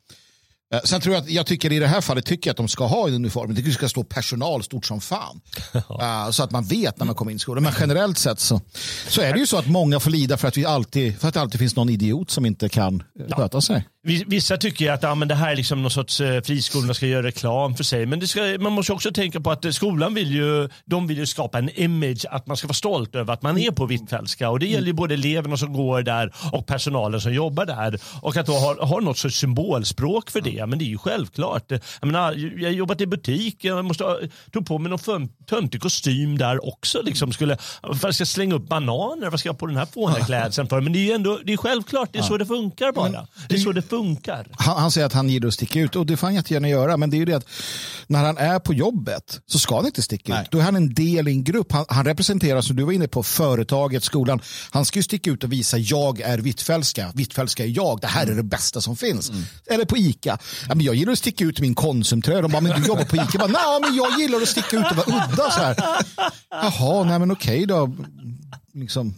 Eh, 0.74 0.80
Sen 0.84 1.02
tror 1.02 1.16
jag 1.16 1.24
att, 1.24 1.30
jag 1.30 1.46
tycker 1.46 1.72
i 1.72 1.80
det 1.80 1.88
här 1.88 2.02
fallet 2.02 2.26
tycker 2.26 2.50
jag 2.50 2.54
att 2.54 2.58
de 2.58 2.68
ska 2.68 2.86
ha 2.86 3.08
en 3.08 3.14
uniform. 3.14 3.50
Jag 3.50 3.58
tycker 3.58 3.70
det 3.70 3.76
ska 3.76 3.90
stå 3.90 4.04
personal 4.04 4.64
stort 4.64 4.86
som 4.86 5.02
fan. 5.02 5.42
Eh, 6.02 6.30
så 6.32 6.44
att 6.44 6.52
man 6.52 6.66
vet 6.66 7.00
när 7.00 7.06
man 7.06 7.16
kommer 7.16 7.32
in 7.32 7.36
i 7.36 7.40
skolan. 7.40 7.64
Men 7.64 7.74
generellt 7.80 8.18
sett 8.18 8.40
så, 8.40 8.62
så 9.08 9.22
är 9.22 9.34
det 9.34 9.40
ju 9.40 9.48
så 9.48 9.58
att 9.58 9.68
många 9.68 10.00
får 10.00 10.12
lida 10.12 10.38
för 10.38 10.48
att, 10.48 10.58
vi 10.58 10.66
alltid, 10.66 11.20
för 11.20 11.28
att 11.28 11.34
det 11.34 11.42
alltid 11.42 11.60
finns 11.60 11.76
någon 11.76 11.90
idiot 11.90 12.32
som 12.32 12.46
inte 12.46 12.70
kan 12.70 13.04
eh, 13.20 13.36
sköta 13.36 13.62
sig. 13.62 13.88
Vi- 14.08 14.24
Vissa 14.28 14.58
tycker 14.58 14.92
att 14.92 15.04
ja, 15.04 15.16
men 15.16 15.28
det 15.28 15.36
här 15.36 15.52
är 15.52 15.56
liksom 15.56 15.82
någon 15.82 15.92
sorts 15.92 16.22
eh, 16.22 16.42
friskolorna 16.42 16.94
ska 16.94 17.06
göra 17.08 17.24
reklam 17.28 17.76
för 17.76 17.84
sig. 17.84 18.06
Men 18.06 18.28
ska, 18.28 18.42
man 18.60 18.72
måste 18.74 18.94
också 18.94 19.12
tänka 19.12 19.40
på 19.42 19.52
att 19.52 19.66
eh, 19.66 19.72
skolan 19.72 20.14
vill 20.14 20.32
ju, 20.32 20.70
de 20.86 21.08
vill 21.08 21.18
ju 21.18 21.26
skapa 21.26 21.58
en 21.60 21.70
image 21.80 22.26
att 22.32 22.48
man 22.48 22.58
ska 22.58 22.68
vara 22.68 22.74
stolt 22.74 23.16
över 23.16 23.34
att 23.34 23.42
man 23.42 23.58
är 23.58 23.72
på 23.72 23.86
Hvitfeldtska. 23.86 24.50
Och 24.50 24.60
det 24.60 24.68
gäller 24.68 24.88
ju 24.88 24.94
både 24.94 25.14
eleverna 25.14 25.58
som 25.58 25.74
går 25.74 26.02
där 26.02 26.32
och 26.52 26.66
personalen 26.68 27.22
som 27.22 27.34
jobbar 27.34 27.66
där. 27.66 28.00
Och 28.22 28.38
att 28.38 28.46
då 28.46 28.54
ha, 28.54 28.86
ha 28.86 29.00
något 29.00 29.18
sorts 29.18 29.38
symbolspråk 29.40 30.30
för 30.32 30.42
det. 30.42 30.66
Men 30.66 30.80
det 30.80 30.86
är 30.86 30.90
ju 30.90 30.98
självklart. 30.98 31.72
Jag, 31.72 31.82
menar, 32.06 32.34
jag 32.58 32.68
har 32.70 32.74
jobbat 32.74 33.02
i 33.02 33.08
butik, 33.08 33.58
jag 33.62 33.86
måste 33.86 34.04
ha, 34.04 34.18
tog 34.52 34.66
på 34.68 34.78
mig 34.78 34.90
någon 34.90 35.30
töntig 35.50 35.82
kostym 35.82 36.38
där 36.38 36.68
också. 36.68 37.02
Liksom 37.02 37.32
skulle, 37.32 37.58
för 37.82 38.08
jag 38.08 38.16
ska 38.16 38.26
slänga 38.26 38.56
upp 38.56 38.68
bananer, 38.70 39.30
vad 39.30 39.40
ska 39.40 39.50
jag 39.50 39.60
på 39.60 39.66
den 39.68 39.78
här 39.78 39.86
fåniga 39.86 40.26
klädseln 40.26 40.68
för? 40.70 40.82
Men 40.82 40.94
det 40.94 41.00
är 41.00 41.06
ju 41.06 41.12
ändå, 41.12 41.40
det 41.46 41.54
är 41.54 41.58
självklart, 41.58 42.10
det 42.14 42.20
är 42.20 42.24
så 42.24 42.38
det 42.38 42.46
funkar 42.46 42.92
bara. 42.92 43.28
Det 43.50 43.56
är 43.56 43.60
så 43.60 43.72
det 43.72 43.82
funkar. 43.82 43.97
Han, 44.52 44.78
han 44.78 44.92
säger 44.92 45.08
att 45.08 45.14
han 45.14 45.30
gillar 45.30 45.48
att 45.48 45.54
sticka 45.54 45.80
ut 45.80 45.96
och 45.96 46.06
det 46.06 46.18
får 46.18 46.28
han 46.28 46.36
jättegärna 46.36 46.70
göra. 46.70 46.98
Men 46.98 47.10
det 47.10 47.16
är 47.16 47.20
ju 47.20 47.26
det 47.26 47.34
att 47.34 47.46
när 48.08 48.24
han 48.24 48.38
är 48.38 48.60
på 48.60 48.74
jobbet 48.74 49.40
så 49.46 49.60
ska 49.60 49.76
han 49.76 49.86
inte 49.86 50.02
sticka 50.02 50.34
Nej. 50.34 50.42
ut. 50.44 50.52
Då 50.52 50.60
är 50.60 50.64
han 50.64 50.76
en 50.76 50.94
del 50.94 51.28
i 51.28 51.32
en 51.32 51.44
grupp. 51.44 51.72
Han, 51.72 51.86
han 51.90 52.06
representerar, 52.06 52.62
som 52.62 52.76
du 52.76 52.84
var 52.84 52.92
inne 52.92 53.08
på, 53.08 53.24
företaget, 53.24 54.04
skolan. 54.04 54.42
Han 54.72 54.86
ska 54.86 55.00
ju 55.00 55.04
sticka 55.04 55.32
ut 55.32 55.44
och 55.44 55.52
visa 55.52 55.78
jag 55.78 56.22
är 56.22 56.38
Hvitfeldtska. 56.38 57.12
Hvitfeldtska 57.16 57.64
är 57.64 57.68
jag. 57.76 58.00
Det 58.02 58.08
här 58.08 58.28
är 58.28 58.36
det 58.36 58.44
bästa 58.44 58.82
som 58.82 58.96
finns. 58.96 59.32
Eller 59.70 59.86
på 59.86 59.98
Ica. 59.98 60.38
Ja, 60.68 60.76
men 60.76 60.86
jag 60.86 60.96
gillar 60.96 61.12
att 61.12 61.20
sticka 61.20 61.44
ut 61.46 61.60
min 61.60 61.76
Konsumtröja. 61.76 62.42
De 62.42 62.52
bara, 62.52 62.62
men 62.62 62.82
du 62.82 62.88
jobbar 62.88 63.04
på 63.04 63.16
Ica. 63.16 63.28
Jag 63.34 63.52
bara, 63.52 63.80
men 63.82 63.96
jag 63.96 64.20
gillar 64.20 64.42
att 64.42 64.48
sticka 64.48 64.78
ut 64.78 64.92
och 64.92 64.98
vara 64.98 65.08
udda. 65.08 65.52
Så 65.52 65.60
här. 65.60 65.76
Jaha, 66.50 67.04
nej 67.04 67.20
men 67.20 67.32
okej 67.32 67.66
då. 67.66 67.96
Liksom, 68.74 69.16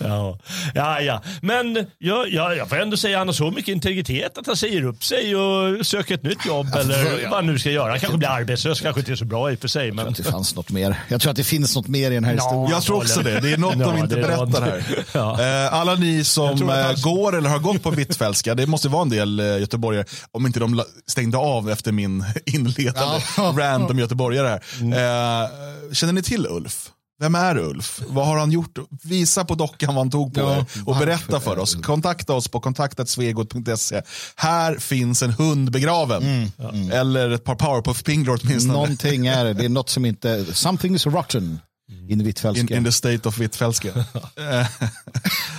Ja, 0.00 0.38
ja, 0.74 1.00
ja. 1.00 1.22
men 1.42 1.86
jag, 1.98 2.28
jag, 2.28 2.56
jag 2.56 2.68
får 2.68 2.76
ändå 2.80 2.96
säga 2.96 3.18
han 3.18 3.28
har 3.28 3.32
så 3.32 3.50
mycket 3.50 3.68
integritet 3.72 4.38
att 4.38 4.46
han 4.46 4.56
säger 4.56 4.84
upp 4.84 5.04
sig 5.04 5.36
och 5.36 5.86
söker 5.86 6.14
ett 6.14 6.22
nytt 6.22 6.46
jobb 6.46 6.66
eller 6.76 7.22
vad 7.24 7.34
han 7.34 7.46
nu 7.46 7.58
ska 7.58 7.70
göra. 7.70 7.90
Han 7.90 8.00
kanske 8.00 8.18
blir 8.18 8.28
arbetslös, 8.28 8.80
kanske 8.80 9.00
inte 9.00 9.12
är 9.12 9.16
så 9.16 9.24
bra 9.24 9.52
i 9.52 9.54
och 9.54 9.58
för 9.58 9.68
sig. 9.68 9.92
Men... 9.92 10.08
att 10.08 10.16
det 10.16 10.22
fanns 10.22 10.54
något 10.54 10.70
mer. 10.70 10.96
Jag 11.08 11.20
tror 11.20 11.30
att 11.30 11.36
det 11.36 11.44
finns 11.44 11.76
något 11.76 11.88
mer 11.88 12.10
i 12.10 12.14
den 12.14 12.24
här 12.24 12.32
historien. 12.34 12.70
Jag 12.70 12.82
tror 12.82 12.96
också 12.96 13.20
det. 13.22 13.40
Det 13.40 13.52
är 13.52 13.56
något 13.58 13.74
Ja, 13.78 13.86
de 13.86 13.98
inte 13.98 14.14
berättar 14.16 14.46
något. 14.46 14.60
här. 14.60 14.82
Ja. 15.12 15.42
Eh, 15.66 15.74
Alla 15.74 15.94
ni 15.94 16.24
som 16.24 16.58
tror 16.58 16.70
att 16.72 16.78
eh, 16.78 16.84
han- 16.84 16.94
går 17.14 17.36
eller 17.38 17.48
har 17.50 17.58
gått 17.58 17.82
på 17.82 17.90
Hvitfeldtska, 17.90 18.54
det 18.54 18.66
måste 18.66 18.88
vara 18.88 19.02
en 19.02 19.08
del 19.08 19.40
eh, 19.40 19.46
göteborgare, 19.46 20.04
om 20.32 20.46
inte 20.46 20.60
de 20.60 20.82
stängde 21.06 21.38
av 21.38 21.70
efter 21.70 21.92
min 21.92 22.24
inledande 22.46 23.20
Ja. 23.36 23.54
random 23.58 23.98
göteborgare 23.98 24.48
här. 24.48 25.42
Eh, 25.42 25.48
Känner 25.92 26.12
ni 26.12 26.22
till 26.22 26.46
Ulf? 26.46 26.90
Vem 27.20 27.34
är 27.34 27.58
Ulf? 27.58 28.00
Vad 28.08 28.26
har 28.26 28.38
han 28.38 28.50
gjort? 28.50 28.78
Visa 29.02 29.44
på 29.44 29.54
dockan 29.54 29.94
vad 29.94 30.04
han 30.04 30.10
tog 30.10 30.34
på 30.34 30.40
Ja, 30.40 30.56
er 30.58 30.64
och 30.86 30.96
berätta 30.96 31.40
för 31.40 31.58
oss. 31.58 31.74
Ulf? 31.74 31.84
Kontakta 31.86 32.32
oss 32.34 32.48
på 32.48 32.60
kontaktatsvegot.se. 32.60 34.02
Här 34.36 34.76
finns 34.78 35.22
en 35.22 35.30
hund 35.30 35.70
begraven. 35.70 36.52
Eller 36.92 37.30
ett 37.30 37.44
par 37.44 37.54
powerpuff-pinglor 37.54 38.38
åtminstone. 38.42 38.72
Någonting 38.74 39.26
är 39.26 39.44
det. 39.44 39.52
Det 39.54 39.64
är 39.64 39.68
något 39.68 39.88
som 39.90 40.04
inte... 40.04 40.44
Something 40.54 40.94
is 40.94 41.06
rotten 41.06 41.60
in 41.90 42.10
In, 42.10 42.20
Hvitfeldtska. 42.24 42.76
in 42.76 42.84
the 42.84 42.92
state 42.92 43.28
of 43.28 43.38
Hvitfeldtska. 43.38 43.88
Eh, 44.50 44.66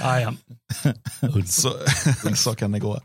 Ah, 0.04 0.20
ja. 0.20 0.34
Så, 1.46 1.74
så 2.36 2.56
kan 2.56 2.72
det 2.72 2.80
gå. 2.80 2.96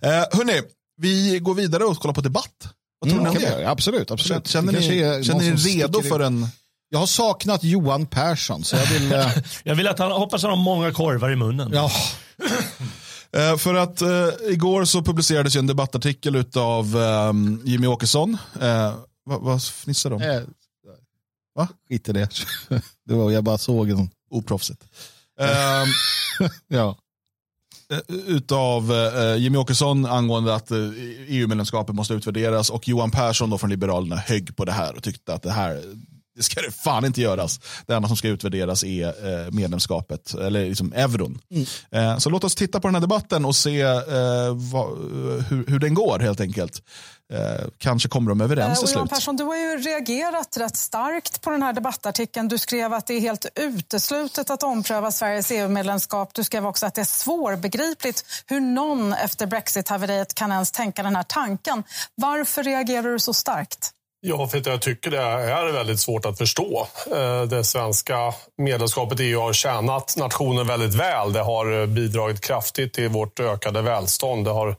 Eh, 0.00 0.10
hörni, 0.10 0.62
vi 1.00 1.38
går 1.38 1.54
vidare 1.54 1.84
och 1.84 1.98
kollar 1.98 2.14
på 2.14 2.20
debatt. 2.20 2.68
Vad 3.00 3.10
tror 3.10 3.20
Mm, 3.20 3.32
ni 3.32 3.38
om 3.38 3.44
vi 3.56 3.62
det? 3.62 3.70
Absolut, 3.70 4.10
absolut. 4.10 4.46
Känner 4.48 4.72
ni, 4.72 4.80
känner 5.24 5.40
ni 5.50 5.58
som 5.58 5.70
redo 5.70 6.02
för 6.02 6.20
en... 6.20 6.48
Jag 6.94 6.98
har 6.98 7.06
saknat 7.06 7.64
Johan 7.64 8.06
Persson, 8.06 8.64
så 8.64 8.76
jag 8.76 8.86
vill... 8.86 9.12
eh, 9.12 9.28
Jag 9.64 9.74
vill 9.74 9.88
att 9.88 9.98
han, 9.98 10.12
hoppas 10.12 10.42
han 10.42 10.50
har 10.50 10.56
många 10.56 10.92
korvar 10.92 11.30
i 11.30 11.36
munnen. 11.36 11.70
ja, 11.72 11.90
Eh, 13.36 13.56
för 13.56 13.74
att 13.74 14.02
eh, 14.02 14.28
igår 14.48 14.84
så 14.84 15.02
publicerades 15.02 15.56
ju 15.56 15.58
en 15.58 15.66
debattartikel 15.66 16.44
av 16.56 16.96
um, 16.96 17.62
Jimmy 17.64 17.86
Åkesson. 17.86 18.36
Eh, 18.60 18.94
vad, 19.24 19.40
vad 19.40 19.62
fnissar 19.62 20.10
de? 20.10 20.22
eh, 20.22 20.40
Va? 21.54 21.68
Skit 21.88 22.08
i 22.08 22.12
det. 22.12 22.28
det 23.06 23.14
var, 23.14 23.30
jag 23.30 23.44
bara 23.44 23.58
såg 23.58 23.90
en... 23.90 24.10
Oproffsigt. 24.30 24.84
Ehm, 25.40 25.86
Ja. 26.68 26.96
eh, 27.92 27.98
utav 28.26 28.92
eh, 28.92 29.36
Jimmy 29.36 29.58
Åkesson 29.58 30.06
angående 30.06 30.54
att 30.54 30.70
eh, 30.70 30.78
EU-medlemskapet 31.28 31.94
måste 31.94 32.14
utvärderas 32.14 32.70
och 32.70 32.88
Johan 32.88 33.10
Persson 33.10 33.50
då 33.50 33.58
från 33.58 33.70
Liberalerna 33.70 34.16
högg 34.16 34.56
på 34.56 34.64
det 34.64 34.72
här 34.72 34.96
och 34.96 35.02
tyckte 35.02 35.34
att 35.34 35.42
det 35.42 35.52
här 35.52 35.82
det 36.36 36.42
ska 36.42 36.60
det 36.60 36.70
fan 36.70 37.04
inte 37.04 37.20
göras. 37.20 37.60
Det 37.86 37.94
enda 37.94 38.08
som 38.08 38.16
ska 38.16 38.28
utvärderas 38.28 38.84
är 38.84 39.06
eh, 39.06 39.50
medlemskapet, 39.50 40.34
eller 40.34 40.68
liksom 40.68 40.92
euron. 40.92 41.38
Eh, 41.90 42.18
så 42.18 42.30
låt 42.30 42.44
oss 42.44 42.54
titta 42.54 42.80
på 42.80 42.88
den 42.88 42.94
här 42.94 43.00
debatten 43.00 43.44
och 43.44 43.56
se 43.56 43.80
eh, 43.80 43.94
hur, 45.48 45.78
den 45.78 45.94
går 45.94 46.18
helt 46.18 46.40
enkelt. 46.40 46.82
Kanske 47.78 48.08
kommer 48.08 48.28
de 48.28 48.40
överens 48.40 48.78
till 48.78 48.88
slut. 48.88 49.10
Persson, 49.10 49.36
du 49.36 49.44
har 49.44 49.56
ju 49.56 49.76
reagerat 49.78 50.56
rätt 50.56 50.76
starkt 50.76 51.40
på 51.40 51.50
den 51.50 51.62
här 51.62 51.72
debattartikeln. 51.72 52.48
Du 52.48 52.58
skrev 52.58 52.92
att 52.92 53.06
det 53.06 53.14
är 53.14 53.20
helt 53.20 53.46
uteslutet 53.54 54.50
att 54.50 54.62
ompröva 54.62 55.12
Sveriges 55.12 55.50
EU-medlemskap. 55.50 56.34
Du 56.34 56.44
skrev 56.44 56.66
också 56.66 56.86
att 56.86 56.94
det 56.94 57.00
är 57.00 57.04
svårbegripligt 57.04 58.24
hur 58.46 58.60
någon 58.60 59.12
efter 59.12 59.46
Brexit-haveriet 59.46 60.34
kan 60.34 60.52
ens 60.52 60.72
tänka 60.72 61.02
den 61.02 61.16
här 61.16 61.22
tanken. 61.22 61.82
Varför 62.14 62.62
reagerar 62.62 63.12
du 63.12 63.18
så 63.18 63.34
starkt? 63.34 63.93
Ja, 64.26 64.48
för 64.48 64.58
att 64.58 64.66
jag 64.66 64.80
tycker 64.80 65.10
det 65.10 65.18
är 65.20 65.72
väldigt 65.72 66.00
svårt 66.00 66.26
att 66.26 66.38
förstå. 66.38 66.88
Eh, 67.12 67.42
Det 67.42 67.64
svenska 67.64 68.34
medlemskapet 68.62 69.20
i 69.20 69.24
EU 69.24 69.40
har 69.40 69.52
tjänat 69.52 70.16
nationen 70.16 70.66
väldigt 70.66 70.94
väl. 70.94 71.32
Det 71.32 71.40
har 71.40 71.86
bidragit 71.86 72.40
kraftigt 72.40 72.92
till 72.94 73.08
vårt 73.08 73.40
ökade 73.40 73.82
välstånd. 73.82 74.44
Det 74.44 74.50
har 74.50 74.76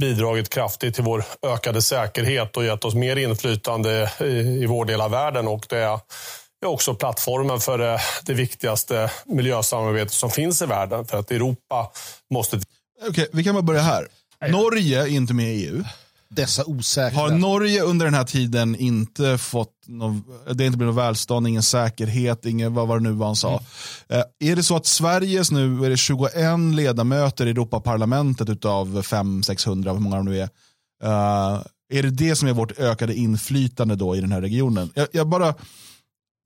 bidragit 0.00 0.48
kraftigt 0.48 0.94
till 0.94 1.04
vår 1.04 1.24
ökade 1.46 1.82
säkerhet 1.82 2.56
och 2.56 2.64
gett 2.64 2.84
oss 2.84 2.94
mer 2.94 3.16
inflytande 3.16 4.10
i, 4.20 4.24
i 4.62 4.66
vår 4.66 4.84
del 4.84 5.00
av 5.00 5.10
världen. 5.10 5.48
Och 5.48 5.66
det 5.68 5.78
är 5.78 6.00
också 6.66 6.94
plattformen 6.94 7.60
för 7.60 7.94
eh, 7.94 8.00
det 8.22 8.34
viktigaste 8.34 9.10
miljösamarbetet 9.26 10.12
som 10.12 10.30
finns 10.30 10.62
i 10.62 10.66
världen. 10.66 11.06
För 11.06 11.18
att 11.18 11.30
Europa 11.30 11.90
måste 12.34 12.60
Okej, 13.08 13.28
vi 13.32 13.44
kan 13.44 13.54
bara 13.54 13.62
börja 13.62 13.80
här. 13.80 14.08
Norge 14.48 15.02
är 15.02 15.06
inte 15.06 15.34
med 15.34 15.54
i 15.54 15.66
EU. 15.66 15.84
Dessa 16.28 16.64
osäkra... 16.64 17.20
Har 17.20 17.30
Norge 17.30 17.82
under 17.82 18.04
den 18.04 18.14
här 18.14 18.24
tiden 18.24 18.76
inte 18.76 19.38
fått 19.38 19.72
någon, 19.86 20.24
det 20.52 20.66
inte 20.66 20.78
blivit 20.78 20.94
något 20.94 21.04
välstånd, 21.04 21.48
ingen 21.48 21.62
säkerhet, 21.62 22.46
ingen, 22.46 22.74
vad 22.74 22.88
var 22.88 22.98
det 22.98 23.02
nu 23.02 23.12
var 23.12 23.26
han 23.26 23.36
sa. 23.36 23.60
Eh, 24.08 24.22
är 24.40 24.56
det 24.56 24.62
så 24.62 24.76
att 24.76 24.86
Sveriges 24.86 25.50
nu 25.50 25.84
är 25.84 25.90
det 25.90 25.96
21 25.96 26.32
ledamöter 26.74 27.46
i 27.46 27.50
Europaparlamentet 27.50 28.48
utav 28.48 29.02
500-600, 29.02 29.92
hur 29.92 30.00
många 30.00 30.16
de 30.16 30.24
nu 30.24 30.38
är. 30.38 30.48
Eh, 31.02 31.62
är 31.92 32.02
det 32.02 32.10
det 32.10 32.36
som 32.36 32.48
är 32.48 32.52
vårt 32.52 32.78
ökade 32.78 33.14
inflytande 33.14 33.96
då 33.96 34.16
i 34.16 34.20
den 34.20 34.32
här 34.32 34.40
regionen? 34.40 34.90
Jag, 34.94 35.08
jag 35.12 35.28
bara, 35.28 35.54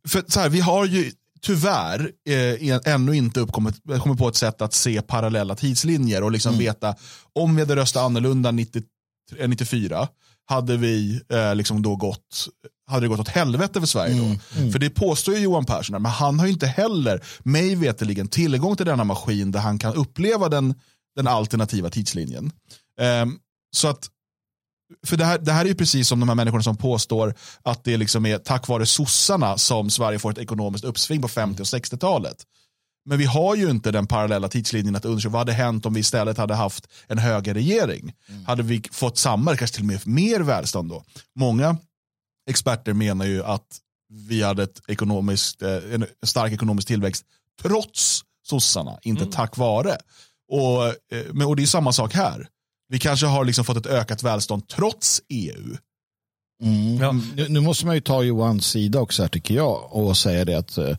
för 0.08 0.24
så 0.28 0.40
här, 0.40 0.48
vi 0.48 0.60
har 0.60 0.84
ju 0.84 1.12
tyvärr 1.40 2.10
eh, 2.28 2.92
ännu 2.94 3.16
inte 3.16 3.40
uppkommit, 3.40 3.74
kommit 4.02 4.18
på 4.18 4.28
ett 4.28 4.36
sätt 4.36 4.62
att 4.62 4.74
se 4.74 5.02
parallella 5.02 5.54
tidslinjer 5.54 6.22
och 6.22 6.32
liksom 6.32 6.58
veta 6.58 6.94
om 7.32 7.56
vi 7.56 7.62
hade 7.62 7.76
röstat 7.76 8.02
annorlunda 8.02 8.50
90, 8.50 8.78
eh, 8.78 8.82
94 9.46 10.08
hade 10.46 10.76
vi 10.76 11.20
eh, 11.28 11.54
liksom 11.54 11.82
då 11.82 11.96
gått 11.96 12.48
hade 12.86 13.04
det 13.04 13.08
gått 13.08 13.20
åt 13.20 13.28
helvete 13.28 13.80
för 13.80 13.86
Sverige 13.86 14.14
då? 14.14 14.70
För 14.72 14.78
det 14.78 14.90
påstår 14.90 15.34
ju 15.34 15.40
Johan 15.40 15.64
Persson, 15.64 16.02
men 16.02 16.12
han 16.12 16.38
har 16.38 16.46
ju 16.46 16.52
inte 16.52 16.66
heller, 16.66 17.24
mig 17.42 17.74
veterligen, 17.74 18.28
tillgång 18.28 18.76
till 18.76 18.86
denna 18.86 19.04
maskin 19.04 19.52
där 19.52 19.60
han 19.60 19.78
kan 19.78 19.94
uppleva 19.94 20.48
den, 20.48 20.74
den 21.16 21.26
alternativa 21.26 21.90
tidslinjen. 21.90 22.52
Um, 23.22 23.38
så 23.76 23.88
att 23.88 24.08
för 25.06 25.16
det 25.16 25.24
här, 25.24 25.38
det 25.38 25.52
här 25.52 25.64
är 25.64 25.68
ju 25.68 25.74
precis 25.74 26.08
som 26.08 26.20
de 26.20 26.28
här 26.28 26.36
människorna 26.36 26.62
som 26.62 26.76
påstår 26.76 27.34
att 27.62 27.84
det 27.84 27.96
liksom 27.96 28.26
är 28.26 28.38
tack 28.38 28.68
vare 28.68 28.86
sossarna 28.86 29.58
som 29.58 29.90
Sverige 29.90 30.18
får 30.18 30.30
ett 30.30 30.38
ekonomiskt 30.38 30.84
uppsving 30.84 31.22
på 31.22 31.28
50 31.28 31.62
och 31.62 31.66
60-talet. 31.66 32.36
Men 33.08 33.18
vi 33.18 33.24
har 33.24 33.54
ju 33.54 33.70
inte 33.70 33.90
den 33.90 34.06
parallella 34.06 34.48
tidslinjen 34.48 34.96
att 34.96 35.04
undersöka 35.04 35.32
vad 35.32 35.40
hade 35.40 35.52
hänt 35.52 35.86
om 35.86 35.94
vi 35.94 36.00
istället 36.00 36.38
hade 36.38 36.54
haft 36.54 36.88
en 37.06 37.18
högerregering. 37.18 38.14
Mm. 38.28 38.44
Hade 38.44 38.62
vi 38.62 38.82
fått 38.92 39.18
samma, 39.18 39.56
kanske 39.56 39.76
till 39.76 39.82
och 39.84 39.86
med 39.86 40.06
mer 40.06 40.40
välstånd 40.40 40.88
då? 40.88 41.04
Många 41.34 41.76
experter 42.50 42.92
menar 42.92 43.26
ju 43.26 43.44
att 43.44 43.66
vi 44.28 44.42
hade 44.42 44.62
ett 44.62 44.80
ekonomiskt, 44.88 45.62
eh, 45.62 45.70
en 45.70 46.06
stark 46.26 46.52
ekonomisk 46.52 46.88
tillväxt 46.88 47.24
trots 47.62 48.20
sossarna, 48.46 48.98
inte 49.02 49.22
mm. 49.22 49.32
tack 49.32 49.56
vare. 49.56 49.96
Och, 50.52 50.86
eh, 50.86 51.48
och 51.48 51.56
det 51.56 51.62
är 51.62 51.66
samma 51.66 51.92
sak 51.92 52.14
här. 52.14 52.48
Vi 52.88 52.98
kanske 52.98 53.26
har 53.26 53.44
liksom 53.44 53.64
fått 53.64 53.76
ett 53.76 53.86
ökat 53.86 54.22
välstånd 54.22 54.68
trots 54.68 55.22
EU. 55.28 55.76
Mm. 56.62 56.96
Ja. 56.96 57.12
Nu, 57.36 57.48
nu, 57.48 57.60
måste 57.60 57.86
man 57.86 57.94
ju 57.94 58.00
ta 58.00 58.22
Johans 58.22 58.66
sida 58.66 59.00
också 59.00 59.22
här 59.22 59.28
tycker 59.28 59.54
jag 59.54 59.92
och 59.92 60.16
säga 60.16 60.44
det 60.44 60.54
att 60.54 60.78
uh, 60.78 60.96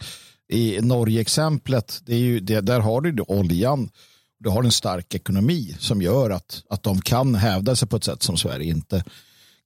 i 0.49 0.81
Norge-exemplet, 0.81 2.01
där 2.05 2.79
har 2.79 3.01
du 3.01 3.23
oljan, 3.27 3.89
du 4.39 4.49
har 4.49 4.63
en 4.63 4.71
stark 4.71 5.15
ekonomi 5.15 5.75
som 5.79 6.01
gör 6.01 6.29
att, 6.29 6.63
att 6.69 6.83
de 6.83 7.01
kan 7.01 7.35
hävda 7.35 7.75
sig 7.75 7.87
på 7.87 7.97
ett 7.97 8.03
sätt 8.03 8.23
som 8.23 8.37
Sverige 8.37 8.71
inte 8.71 9.03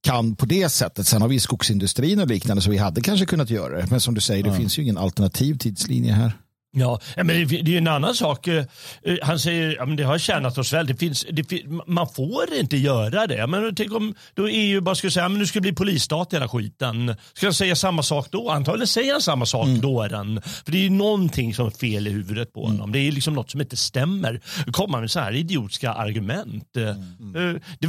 kan 0.00 0.36
på 0.36 0.46
det 0.46 0.68
sättet. 0.68 1.06
Sen 1.06 1.22
har 1.22 1.28
vi 1.28 1.40
skogsindustrin 1.40 2.20
och 2.20 2.26
liknande 2.26 2.62
så 2.62 2.70
vi 2.70 2.76
hade 2.76 3.00
kanske 3.00 3.26
kunnat 3.26 3.50
göra 3.50 3.76
det. 3.78 3.90
Men 3.90 4.00
som 4.00 4.14
du 4.14 4.20
säger, 4.20 4.44
det 4.44 4.56
finns 4.56 4.78
ju 4.78 4.82
ingen 4.82 4.98
alternativ 4.98 5.58
tidslinje 5.58 6.12
här. 6.12 6.32
Ja, 6.74 7.00
men 7.16 7.26
det, 7.26 7.44
det 7.44 7.56
är 7.56 7.68
ju 7.68 7.78
en 7.78 7.88
annan 7.88 8.14
sak. 8.14 8.46
Eh, 8.46 8.64
eh, 9.02 9.16
han 9.22 9.38
säger 9.38 9.82
att 9.82 9.96
det 9.96 10.02
har 10.02 10.18
tjänat 10.18 10.58
oss 10.58 10.72
väl. 10.72 10.86
Det 10.86 10.96
finns, 10.96 11.26
det, 11.30 11.46
man 11.86 12.08
får 12.08 12.54
inte 12.54 12.76
göra 12.76 13.26
det. 13.26 13.46
Men 13.46 13.74
tänk 13.74 13.92
om 13.92 14.14
då 14.34 14.48
EU 14.48 14.80
bara 14.80 14.94
skulle 14.94 15.10
säga 15.10 15.26
att 15.26 15.32
nu 15.32 15.46
ska 15.46 15.58
det 15.58 15.62
bli 15.62 15.72
polisstat 15.72 16.32
i 16.32 16.36
hela 16.36 16.48
skiten. 16.48 17.16
Ska 17.34 17.46
han 17.46 17.54
säga 17.54 17.76
samma 17.76 18.02
sak 18.02 18.26
då? 18.30 18.50
Antagligen 18.50 18.86
säger 18.86 19.12
han 19.12 19.22
samma 19.22 19.46
sak 19.46 19.66
mm. 19.66 19.80
då. 19.80 20.08
Den. 20.08 20.42
För 20.42 20.72
det 20.72 20.78
är 20.78 20.82
ju 20.82 20.90
någonting 20.90 21.54
som 21.54 21.66
är 21.66 21.70
fel 21.70 22.06
i 22.06 22.10
huvudet 22.10 22.52
på 22.52 22.62
honom. 22.62 22.80
Mm. 22.80 22.92
Det 22.92 22.98
är 22.98 23.12
liksom 23.12 23.34
något 23.34 23.50
som 23.50 23.60
inte 23.60 23.76
stämmer. 23.76 24.40
Komma 24.72 25.00
med 25.00 25.10
så 25.10 25.20
här 25.20 25.32
idiotiska 25.32 25.92
argument. 25.92 26.76
Eh, 26.76 26.82
mm. 26.82 27.60
Det, 27.78 27.88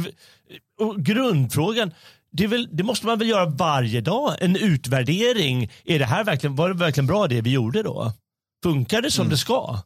och 0.80 1.04
grundfrågan, 1.04 1.92
det, 2.32 2.46
väl, 2.46 2.68
det, 2.72 2.82
måste 2.82 3.06
man 3.06 3.18
väl 3.18 3.28
göra 3.28 3.46
varje 3.46 4.00
dag? 4.00 4.34
En 4.40 4.56
utvärdering. 4.56 5.70
Är 5.84 5.98
det 5.98 6.04
här 6.04 6.24
verkligen, 6.24 6.56
var 6.56 6.68
det 6.68 6.74
verkligen 6.74 7.06
bra 7.06 7.26
det 7.26 7.40
vi 7.40 7.50
gjorde 7.50 7.82
då? 7.82 8.12
Funkar 8.62 9.02
det 9.02 9.10
som 9.10 9.22
mm. 9.22 9.30
det 9.30 9.36
ska? 9.36 9.80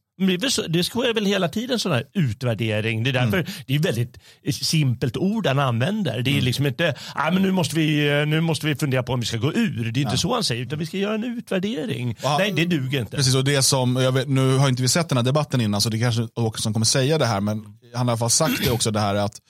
Det 0.68 0.84
sker 0.84 1.14
väl 1.14 1.26
hela 1.26 1.48
tiden 1.48 1.78
sån 1.78 1.92
här 1.92 2.04
utvärdering. 2.14 3.02
Det 3.02 3.10
är 3.10 3.12
därför 3.12 3.38
mm. 3.38 3.52
det 3.66 3.74
är 3.74 3.78
väldigt 3.78 4.18
simpelt 4.62 5.16
ord 5.16 5.46
han 5.46 5.58
använder. 5.58 6.22
Det 6.22 6.30
är 6.30 6.32
mm. 6.32 6.44
liksom 6.44 6.66
inte, 6.66 6.94
ah, 7.14 7.30
men 7.30 7.42
nu, 7.42 7.50
måste 7.52 7.76
vi, 7.76 8.24
nu 8.26 8.40
måste 8.40 8.66
vi 8.66 8.76
fundera 8.76 9.02
på 9.02 9.12
om 9.12 9.20
vi 9.20 9.26
ska 9.26 9.36
gå 9.36 9.52
ur. 9.52 9.92
Det 9.92 10.00
är 10.00 10.02
inte 10.02 10.18
så 10.18 10.34
han 10.34 10.44
säger, 10.44 10.62
utan 10.62 10.78
vi 10.78 10.86
ska 10.86 10.96
göra 10.96 11.14
en 11.14 11.24
utvärdering. 11.24 12.16
Han, 12.22 12.38
Nej, 12.38 12.52
det 12.52 12.64
duger 12.64 13.00
inte. 13.00 13.16
Precis, 13.16 13.34
och 13.34 13.44
det 13.44 13.62
som, 13.62 13.96
jag 13.96 14.12
vet, 14.12 14.28
nu 14.28 14.56
har 14.56 14.68
inte 14.68 14.82
vi 14.82 14.88
sett 14.88 15.08
den 15.08 15.18
här 15.18 15.24
debatten 15.24 15.60
innan, 15.60 15.80
så 15.80 15.88
det 15.88 15.98
kanske 15.98 16.28
Åkesson 16.34 16.72
kommer 16.72 16.86
säga 16.86 17.18
det 17.18 17.26
här, 17.26 17.40
men 17.40 17.64
han 17.94 18.08
har 18.08 18.14
i 18.14 18.14
alla 18.14 18.18
fall 18.18 18.30
sagt 18.30 18.64
det 18.64 18.70
också, 18.70 18.90
det 18.90 19.00
här 19.00 19.14
att 19.14 19.40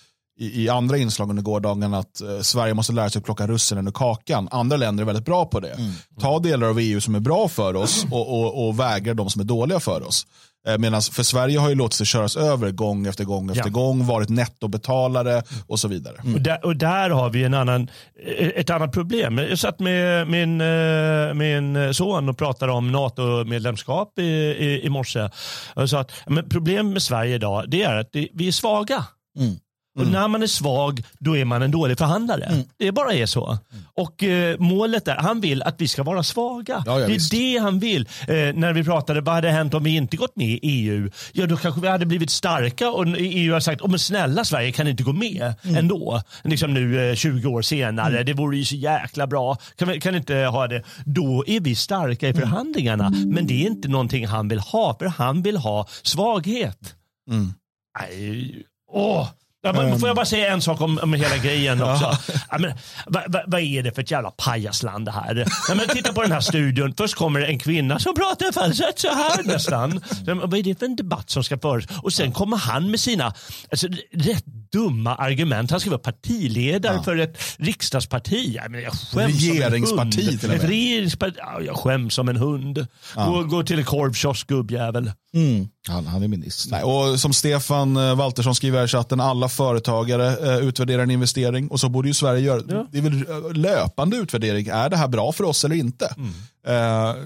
i, 0.41 0.65
i 0.65 0.69
andra 0.69 0.97
inslag 0.97 1.31
under 1.31 1.43
gårdagen 1.43 1.95
att 1.95 2.21
eh, 2.21 2.41
Sverige 2.41 2.75
måste 2.75 2.93
lära 2.93 3.11
sig 3.11 3.19
att 3.19 3.25
plocka 3.25 3.47
russinen 3.47 3.89
ur 3.89 3.93
kakan. 3.93 4.49
Andra 4.51 4.77
länder 4.77 5.03
är 5.03 5.07
väldigt 5.07 5.25
bra 5.25 5.45
på 5.47 5.61
det. 5.61 5.73
Mm. 5.73 5.93
Ta 6.21 6.39
delar 6.39 6.67
av 6.67 6.79
EU 6.79 7.01
som 7.01 7.15
är 7.15 7.21
bra 7.21 7.49
för 7.49 7.77
oss 7.77 8.07
och, 8.11 8.41
och, 8.41 8.69
och 8.69 8.81
vägra 8.81 9.15
de 9.15 9.31
som 9.31 9.41
är 9.41 9.45
dåliga 9.45 9.81
för 9.81 10.07
oss. 10.07 10.27
Eh, 10.69 10.79
Medan 10.79 11.03
för 11.03 11.23
Sverige 11.23 11.59
har 11.59 11.69
ju 11.69 11.75
låtit 11.75 11.95
sig 11.95 12.07
köras 12.07 12.37
över 12.37 12.71
gång 12.71 13.07
efter 13.07 13.25
gång 13.25 13.51
efter 13.51 13.65
ja. 13.65 13.71
gång, 13.71 14.07
varit 14.07 14.29
nettobetalare 14.29 15.43
och 15.67 15.81
så 15.81 15.89
vidare. 15.89 16.17
Mm. 16.23 16.35
Och, 16.35 16.41
där, 16.41 16.65
och, 16.65 16.77
där, 16.77 17.11
har 17.11 17.31
vi 17.31 17.45
en 17.45 17.55
annan, 17.55 17.91
eh, 18.39 18.49
ett 18.49 18.71
annat 18.71 18.93
problem. 18.93 19.39
Jag 19.39 19.59
satt 19.59 19.81
med 19.81 20.29
min, 20.29 20.61
eh, 20.61 21.35
min 21.35 21.95
son 21.95 22.29
och 22.29 22.39
pratade 22.39 22.73
om 22.73 22.93
NATO-medlemskap 22.93 24.19
i, 24.19 24.23
i, 24.23 24.81
i 24.87 24.89
morse. 24.89 25.29
Och 25.75 25.91
sa 25.91 26.01
att 26.01 26.13
men 26.27 26.49
problemet 26.49 26.93
med 26.93 27.03
Sverige 27.03 27.35
idag 27.35 27.65
det 27.69 27.83
är 27.83 27.97
att 27.97 28.11
vi 28.13 28.49
är 28.49 28.53
svaga. 28.53 29.05
Mm. 29.39 29.57
Och 29.97 30.03
mm. 30.03 30.13
när 30.13 30.29
man 30.29 30.43
är 30.43 30.47
svag, 30.47 31.03
då 31.19 31.37
är 31.37 31.45
man 31.45 31.63
en 31.63 31.71
dålig 31.71 31.99
förhandlare. 31.99 32.45
Mm. 32.45 32.65
Det 32.79 32.93
bara 32.93 33.13
är 33.13 33.27
så. 33.27 33.47
Mm. 33.47 33.85
Och 33.95 34.23
eh, 34.23 34.59
målet 34.59 35.09
är, 35.09 35.17
han 35.17 35.41
vill 35.41 35.63
att 35.63 35.81
vi 35.81 35.89
ska 35.89 36.03
vara 36.03 36.23
svaga. 36.23 36.83
Ja, 36.87 37.01
ja, 37.01 37.07
det 37.07 37.13
är 37.13 37.15
visst. 37.15 37.31
det 37.31 37.59
han 37.59 37.79
vill. 37.79 38.09
Eh, 38.21 38.35
när 38.55 38.73
vi 38.73 38.85
pratade, 38.85 39.21
vad 39.21 39.35
hade 39.35 39.51
hänt 39.51 39.75
om 39.75 39.85
vi 39.85 39.97
inte 39.97 40.17
gått 40.17 40.37
med 40.37 40.49
i 40.49 40.59
EU? 40.63 41.11
Ja, 41.33 41.47
då 41.47 41.57
kanske 41.57 41.81
vi 41.81 41.89
hade 41.89 42.07
blivit 42.07 42.31
starka 42.31 42.91
och 42.91 43.07
EU 43.19 43.53
har 43.53 43.61
sagt, 43.61 43.83
oh, 43.83 43.91
men 43.91 43.99
snälla 43.99 44.45
Sverige 44.45 44.73
kan 44.73 44.89
inte 44.89 45.03
gå 45.03 45.13
med 45.13 45.55
mm. 45.63 45.77
ändå. 45.77 46.23
Liksom 46.45 46.75
nu 46.75 47.11
eh, 47.11 47.15
20 47.15 47.49
år 47.49 47.63
senare, 47.63 48.15
mm. 48.15 48.27
det 48.27 48.33
vore 48.33 48.57
ju 48.57 48.65
så 48.65 48.77
jäkla 48.77 49.27
bra. 49.27 49.57
Kan 49.77 49.89
vi 49.89 50.01
kan 50.01 50.15
inte 50.15 50.35
ha 50.35 50.67
det? 50.67 50.83
Då 51.05 51.45
är 51.47 51.61
vi 51.61 51.75
starka 51.75 52.27
i 52.27 52.31
mm. 52.31 52.41
förhandlingarna. 52.41 53.13
Men 53.27 53.47
det 53.47 53.63
är 53.63 53.67
inte 53.67 53.89
någonting 53.89 54.27
han 54.27 54.49
vill 54.49 54.59
ha, 54.59 54.97
för 54.99 55.07
han 55.07 55.43
vill 55.43 55.57
ha 55.57 55.87
svaghet. 56.03 56.95
Mm. 57.31 57.53
Nej, 58.01 58.63
åh. 58.93 59.29
Ja, 59.63 59.73
men, 59.73 59.99
får 59.99 60.09
jag 60.09 60.17
bara 60.17 60.27
säga 60.27 60.53
en 60.53 60.63
sak 60.63 60.81
om, 60.81 60.99
om 61.03 61.13
hela 61.15 61.37
grejen 61.37 61.83
också? 61.83 62.19
Ja, 62.51 62.59
men, 62.59 62.73
vad, 63.07 63.23
vad, 63.27 63.43
vad, 63.47 63.61
är 63.61 63.83
det 63.83 63.93
för 63.93 64.03
ett 64.03 64.11
jävla 64.11 64.31
pajasland 64.31 65.05
det 65.05 65.11
här? 65.11 65.47
Ja, 65.69 65.75
men, 65.75 65.89
titta 65.89 66.13
på 66.13 66.23
den 66.23 66.33
här 66.33 66.41
studion. 66.41 66.95
Först 66.97 67.15
kommer 67.15 67.41
en 67.41 67.59
kvinna 67.59 67.99
som 67.99 68.15
pratar 68.15 68.53
falsett 68.53 68.99
så 68.99 69.09
här 69.09 69.43
nästan. 69.43 70.01
Vad 70.25 70.55
är 70.55 70.63
det 70.63 70.79
för 70.79 70.87
en 70.87 70.97
debatt 70.97 71.31
som 71.31 71.45
ska 71.45 71.59
föras? 71.59 71.85
Och 72.03 72.13
sen 72.13 72.33
kommer 72.33 72.57
han 72.57 72.91
med 72.91 73.01
sina 73.01 73.35
alltså, 73.71 73.89
rätt 74.13 74.45
dumma 74.73 75.15
argument. 75.15 75.71
Han 75.71 75.81
ska 75.81 75.91
vara 75.91 75.99
partiledare 75.99 76.95
ja. 76.95 77.03
för 77.03 77.17
ett 77.17 77.39
riksdagsparti. 77.57 78.53
Ja, 78.57 78.63
men 78.69 78.83
jag 78.83 78.93
skäms 78.93 79.43
Regeringsparti 79.43 80.41
som 80.41 80.51
en 80.51 80.51
hund. 80.51 80.65
Ett 80.65 80.71
regeringsparti. 80.71 81.35
Ja, 81.39 81.61
jag 81.61 81.77
skäms 81.77 82.15
som 82.15 82.29
en 82.29 82.37
hund. 82.37 82.87
Ja. 83.17 83.27
Gå, 83.27 83.43
gå 83.43 83.63
till 83.63 83.79
en 83.79 83.85
korvkiosk 83.85 84.47
gubbjävel. 84.47 85.13
Mm. 85.35 85.69
Han, 85.89 86.07
han 86.07 86.23
är 86.23 86.29
minister. 86.29 86.71
Nej, 86.71 86.83
och 86.83 87.21
som 87.21 87.33
Stefan 87.33 87.97
eh, 87.97 88.17
Waltersson 88.17 88.55
skriver 88.55 88.85
i 88.85 88.89
chatten, 88.89 89.21
alla 89.21 89.49
företagare 89.49 90.55
eh, 90.55 90.69
utvärderar 90.69 91.03
en 91.03 91.11
investering 91.11 91.69
och 91.69 91.81
så 91.81 91.89
borde 91.89 92.09
ju 92.09 92.15
Sverige 92.15 92.41
göra. 92.41 92.63
Ja. 92.69 92.87
Det 92.93 92.99
är 92.99 93.03
väl 93.03 93.25
eh, 93.29 93.53
löpande 93.53 94.17
utvärdering. 94.17 94.69
Är 94.69 94.89
det 94.89 94.97
här 94.97 95.09
bra 95.09 95.33
för 95.33 95.45
oss 95.45 95.65
eller 95.65 95.77
inte? 95.77 96.15
Mm. 96.17 96.33
Eh, 96.67 97.17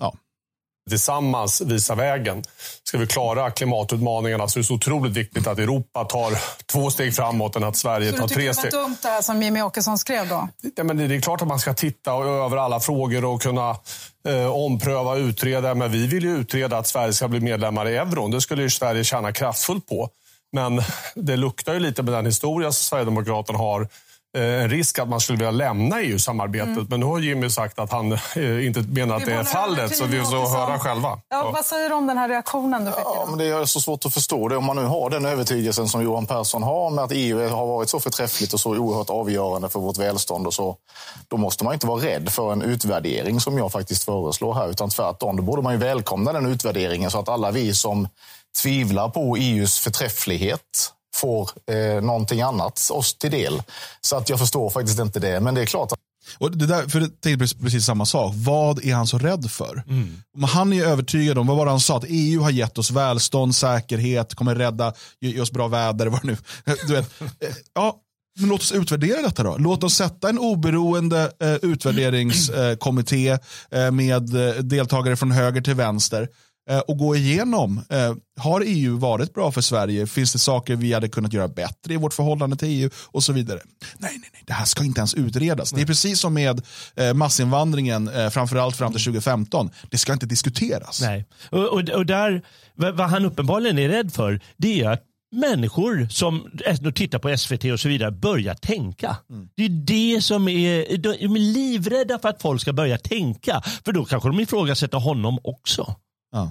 ja 0.00 0.14
tillsammans 0.88 1.60
visa 1.60 1.94
vägen. 1.94 2.42
Ska 2.84 2.98
vi 2.98 3.06
klara 3.06 3.50
klimatutmaningarna 3.50 4.48
så 4.48 4.58
är 4.58 4.60
det 4.60 4.66
så 4.66 4.74
otroligt 4.74 5.12
viktigt 5.12 5.46
att 5.46 5.58
Europa 5.58 6.04
tar 6.04 6.38
två 6.66 6.90
steg 6.90 7.14
framåt 7.14 7.56
än 7.56 7.64
att 7.64 7.76
Sverige 7.76 8.12
så 8.12 8.18
tar 8.18 8.28
tre 8.28 8.54
steg. 8.54 8.72
Så 8.72 8.76
du 8.76 8.82
dumt 8.82 8.96
det 9.02 9.08
här 9.08 9.22
som 9.22 9.42
Jimmy 9.42 9.62
Åkesson 9.62 9.98
skrev 9.98 10.28
då? 10.28 10.48
Ja, 10.76 10.84
men 10.84 10.96
det 10.96 11.14
är 11.14 11.20
klart 11.20 11.42
att 11.42 11.48
man 11.48 11.58
ska 11.58 11.74
titta 11.74 12.12
över 12.12 12.56
alla 12.56 12.80
frågor 12.80 13.24
och 13.24 13.42
kunna 13.42 13.76
eh, 14.28 14.46
ompröva 14.46 15.16
utreda. 15.16 15.74
Men 15.74 15.92
vi 15.92 16.06
vill 16.06 16.24
ju 16.24 16.36
utreda 16.36 16.78
att 16.78 16.86
Sverige 16.86 17.12
ska 17.12 17.28
bli 17.28 17.40
medlemmar 17.40 17.88
i 17.88 17.96
euron. 17.96 18.30
Det 18.30 18.40
skulle 18.40 18.62
ju 18.62 18.70
Sverige 18.70 19.04
tjäna 19.04 19.32
kraftfullt 19.32 19.88
på. 19.88 20.08
Men 20.52 20.82
det 21.14 21.36
luktar 21.36 21.74
ju 21.74 21.80
lite 21.80 22.02
med 22.02 22.14
den 22.14 22.26
historia 22.26 22.72
som 22.72 22.84
Sverigedemokraterna 22.84 23.58
har 23.58 23.88
en 24.34 24.68
risk 24.68 24.98
att 24.98 25.08
man 25.08 25.20
skulle 25.20 25.38
vilja 25.38 25.50
lämna 25.50 26.00
EU-samarbetet. 26.00 26.68
Mm. 26.68 26.86
Men 26.90 27.00
nu 27.00 27.06
har 27.06 27.18
Jimmy 27.18 27.50
sagt 27.50 27.78
att 27.78 27.92
han 27.92 28.12
eh, 28.12 28.66
inte 28.66 28.80
menar 28.80 29.16
att 29.16 29.26
det 29.26 29.32
är 29.32 29.44
fallet. 29.44 29.96
Så 29.96 30.04
vi 30.04 30.20
får 30.20 30.58
höra 30.58 30.78
själva. 30.78 31.18
Ja, 31.28 31.50
vad 31.54 31.64
säger 31.64 31.88
du 31.88 31.94
om 31.94 32.06
den 32.06 32.18
här 32.18 32.28
reaktionen? 32.28 32.84
Du 32.84 32.90
fick 32.90 33.00
ja, 33.04 33.26
men 33.28 33.38
det 33.38 33.44
är 33.44 33.64
så 33.64 33.80
svårt 33.80 34.06
att 34.06 34.14
förstå 34.14 34.48
det. 34.48 34.56
Om 34.56 34.64
man 34.64 34.76
nu 34.76 34.84
har 34.84 35.10
den 35.10 35.24
övertygelsen 35.24 35.88
som 35.88 36.02
Johan 36.02 36.26
Persson 36.26 36.62
har 36.62 36.90
med 36.90 37.04
att 37.04 37.12
EU 37.14 37.48
har 37.48 37.66
varit 37.66 37.88
så 37.88 38.00
förträffligt 38.00 38.52
och 38.52 38.60
så 38.60 38.76
oerhört 38.76 39.10
avgörande 39.10 39.68
för 39.68 39.80
vårt 39.80 39.98
välstånd. 39.98 40.46
Och 40.46 40.54
så, 40.54 40.76
då 41.28 41.36
måste 41.36 41.64
man 41.64 41.74
inte 41.74 41.86
vara 41.86 42.04
rädd 42.04 42.28
för 42.28 42.52
en 42.52 42.62
utvärdering 42.62 43.40
som 43.40 43.58
jag 43.58 43.72
faktiskt 43.72 44.04
föreslår 44.04 44.54
här. 44.54 44.70
Utan 44.70 44.90
tvärtom, 44.90 45.36
då 45.36 45.42
borde 45.42 45.62
man 45.62 45.72
ju 45.72 45.78
välkomna 45.78 46.32
den 46.32 46.46
utvärderingen 46.46 47.10
så 47.10 47.18
att 47.18 47.28
alla 47.28 47.50
vi 47.50 47.74
som 47.74 48.08
tvivlar 48.62 49.08
på 49.08 49.36
EUs 49.36 49.78
förträfflighet 49.78 50.92
får 51.14 51.50
eh, 51.70 52.02
någonting 52.02 52.40
annat 52.40 52.88
oss 52.90 53.14
till 53.14 53.30
del. 53.30 53.62
Så 54.00 54.16
att 54.16 54.28
jag 54.28 54.38
förstår 54.38 54.70
faktiskt 54.70 54.98
inte 54.98 55.20
det. 55.20 55.40
Men 55.40 55.54
det 55.54 55.62
är 55.62 55.66
klart 55.66 55.92
att 55.92 55.98
och 56.38 56.56
det 56.56 56.66
där, 56.66 56.88
för 56.88 57.00
det 57.00 57.20
tänkte 57.20 57.56
precis 57.56 57.84
samma 57.84 58.06
sak. 58.06 58.32
Vad 58.36 58.84
är 58.84 58.94
han 58.94 59.06
så 59.06 59.18
rädd 59.18 59.50
för? 59.50 59.82
Mm. 59.88 60.22
Han 60.46 60.72
är 60.72 60.84
övertygad 60.84 61.38
om, 61.38 61.46
vad 61.46 61.56
var 61.56 61.64
det 61.64 61.70
han 61.70 61.80
sa? 61.80 61.96
Att 61.96 62.04
EU 62.08 62.42
har 62.42 62.50
gett 62.50 62.78
oss 62.78 62.90
välstånd, 62.90 63.56
säkerhet, 63.56 64.34
kommer 64.34 64.54
rädda, 64.54 64.92
ge 65.20 65.40
oss 65.40 65.50
bra 65.50 65.68
väder. 65.68 66.06
Vad 66.12 66.24
nu. 66.24 66.36
Du 66.86 66.92
vet, 66.92 67.20
eh, 67.20 67.54
ja, 67.74 67.96
men 68.40 68.48
låt 68.48 68.60
oss 68.60 68.72
utvärdera 68.72 69.22
detta 69.22 69.42
då. 69.42 69.56
Låt 69.58 69.84
oss 69.84 69.94
sätta 69.94 70.28
en 70.28 70.38
oberoende 70.38 71.32
eh, 71.40 71.54
utvärderingskommitté 71.54 73.38
eh, 73.70 73.90
med 73.90 74.48
eh, 74.48 74.54
deltagare 74.54 75.16
från 75.16 75.30
höger 75.30 75.60
till 75.60 75.74
vänster 75.74 76.22
Eh, 76.22 76.28
och 76.86 76.98
gå 76.98 77.16
igenom. 77.16 77.80
Eh, 77.90 78.14
har 78.40 78.62
EU 78.66 78.98
varit 78.98 79.34
bra 79.34 79.52
för 79.52 79.60
Sverige? 79.60 80.06
Finns 80.06 80.32
det 80.32 80.38
saker 80.38 80.76
vi 80.76 80.92
hade 80.92 81.08
kunnat 81.08 81.32
göra 81.32 81.48
bättre 81.48 81.94
i 81.94 81.96
vårt 81.96 82.14
förhållande 82.14 82.56
till 82.56 82.68
EU? 82.68 82.90
Och 83.06 83.24
så 83.24 83.32
vidare. 83.32 83.60
Nej, 83.98 84.10
nej, 84.12 84.30
nej. 84.32 84.42
det 84.46 84.52
här 84.52 84.64
ska 84.64 84.84
inte 84.84 85.00
ens 85.00 85.14
utredas. 85.14 85.72
Nej. 85.72 85.78
Det 85.78 85.84
är 85.84 85.86
precis 85.86 86.20
som 86.20 86.34
med 86.34 86.62
eh, 86.96 87.14
massinvandringen, 87.14 88.10
framförallt 88.30 88.76
fram 88.76 88.92
till 88.92 89.04
2015. 89.04 89.70
Det 89.90 89.98
ska 89.98 90.12
inte 90.12 90.26
diskuteras. 90.26 91.00
Nej, 91.00 91.24
och, 91.50 91.64
och, 91.64 91.88
och 91.88 92.06
där, 92.06 92.42
vad 92.74 93.00
han 93.10 93.24
uppenbarligen 93.24 93.78
är 93.78 93.88
rädd 93.88 94.12
för, 94.12 94.40
det 94.56 94.82
är 94.82 94.90
att 94.90 95.02
människor 95.32 96.06
som 96.10 96.50
tittar 96.94 97.18
på 97.18 97.36
SVT 97.36 97.64
och 97.64 97.80
så 97.80 97.88
vidare 97.88 98.10
börjar 98.10 98.54
tänka. 98.54 99.16
Mm. 99.30 99.48
Det 99.54 99.64
är 99.64 99.68
det 99.68 100.22
som 100.22 100.48
är, 100.48 100.96
de 100.96 101.36
är 101.36 101.38
livrädda 101.38 102.18
för 102.18 102.28
att 102.28 102.42
folk 102.42 102.60
ska 102.60 102.72
börja 102.72 102.98
tänka. 102.98 103.62
För 103.84 103.92
då 103.92 104.04
kanske 104.04 104.28
de 104.28 104.40
ifrågasätter 104.40 104.98
honom 104.98 105.38
också. 105.44 105.96
Ja. 106.32 106.50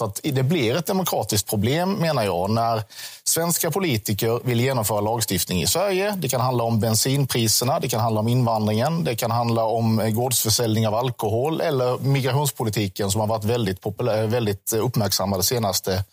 Att 0.00 0.20
det 0.22 0.42
blir 0.42 0.76
ett 0.76 0.86
demokratiskt 0.86 1.48
problem, 1.48 1.92
menar 1.92 2.22
jag, 2.22 2.50
när 2.50 2.82
svenska 3.24 3.70
politiker 3.70 4.40
vill 4.44 4.60
genomföra 4.60 5.00
lagstiftning 5.00 5.62
i 5.62 5.66
Sverige. 5.66 6.14
Det 6.18 6.28
kan 6.28 6.40
handla 6.40 6.64
om 6.64 6.80
bensinpriserna, 6.80 7.80
det 7.80 7.88
kan 7.88 8.00
handla 8.00 8.20
om 8.20 8.28
invandringen, 8.28 9.04
det 9.04 9.16
kan 9.16 9.30
handla 9.30 9.64
om 9.64 10.00
eh, 10.00 10.10
gårdsförsäljning 10.10 10.88
av 10.88 10.94
alkohol 10.94 11.60
eller 11.60 11.98
migrationspolitiken 11.98 13.10
som 13.10 13.20
har 13.20 13.28
varit 13.28 13.44
väldigt, 13.44 13.80
populär, 13.80 14.26
väldigt 14.26 14.72
eh, 14.72 14.84
uppmärksammade 14.84 15.42
senaste 15.42 16.04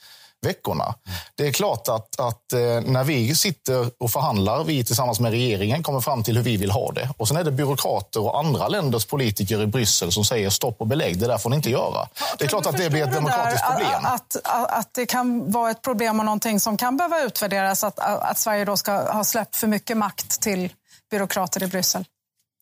veckorna. 0.45 0.95
Det 1.35 1.47
är 1.47 1.51
klart 1.51 1.87
att, 1.87 2.19
att 2.19 2.53
eh, 2.53 2.59
när 2.91 3.03
vi 3.03 3.35
sitter 3.35 3.89
och 3.97 4.11
förhandlar, 4.11 4.63
vi 4.63 4.83
tillsammans 4.83 5.19
med 5.19 5.31
regeringen 5.31 5.83
kommer 5.83 6.01
fram 6.01 6.23
till 6.23 6.37
hur 6.37 6.43
vi 6.43 6.57
vill 6.57 6.71
ha 6.71 6.91
det. 6.91 7.09
Och 7.17 7.27
sen 7.27 7.37
är 7.37 7.43
det 7.43 7.51
byråkrater 7.51 8.21
och 8.21 8.39
andra 8.39 8.67
länders 8.67 9.05
politiker 9.05 9.61
i 9.61 9.67
Bryssel 9.67 10.11
som 10.11 10.25
säger 10.25 10.49
stopp 10.49 10.81
och 10.81 10.87
belägg, 10.87 11.19
det 11.19 11.27
där 11.27 11.37
får 11.37 11.49
ni 11.49 11.55
inte 11.55 11.69
göra. 11.69 12.07
det 12.37 12.43
är 12.43 12.47
klart 12.47 12.65
att 12.65 12.77
det 12.77 12.89
blir 12.89 13.03
ett 13.03 13.13
demokratiskt 13.13 13.65
problem. 13.69 14.05
Att, 14.05 14.35
att, 14.43 14.71
att, 14.71 14.93
det 14.93 15.05
kan 15.05 15.51
vara 15.51 15.71
ett 15.71 15.81
problem 15.81 16.19
och 16.19 16.25
någonting 16.25 16.59
som 16.59 16.77
kan 16.77 16.97
behöva 16.97 17.21
utvärderas, 17.21 17.83
att, 17.83 17.99
att 17.99 18.37
Sverige 18.37 18.65
då 18.65 18.77
ska 18.77 19.11
ha 19.11 19.23
släppt 19.23 19.55
för 19.55 19.67
mycket 19.67 19.97
makt 19.97 20.41
till 20.41 20.69
byråkrater 21.11 21.63
i 21.63 21.67
Bryssel? 21.67 22.05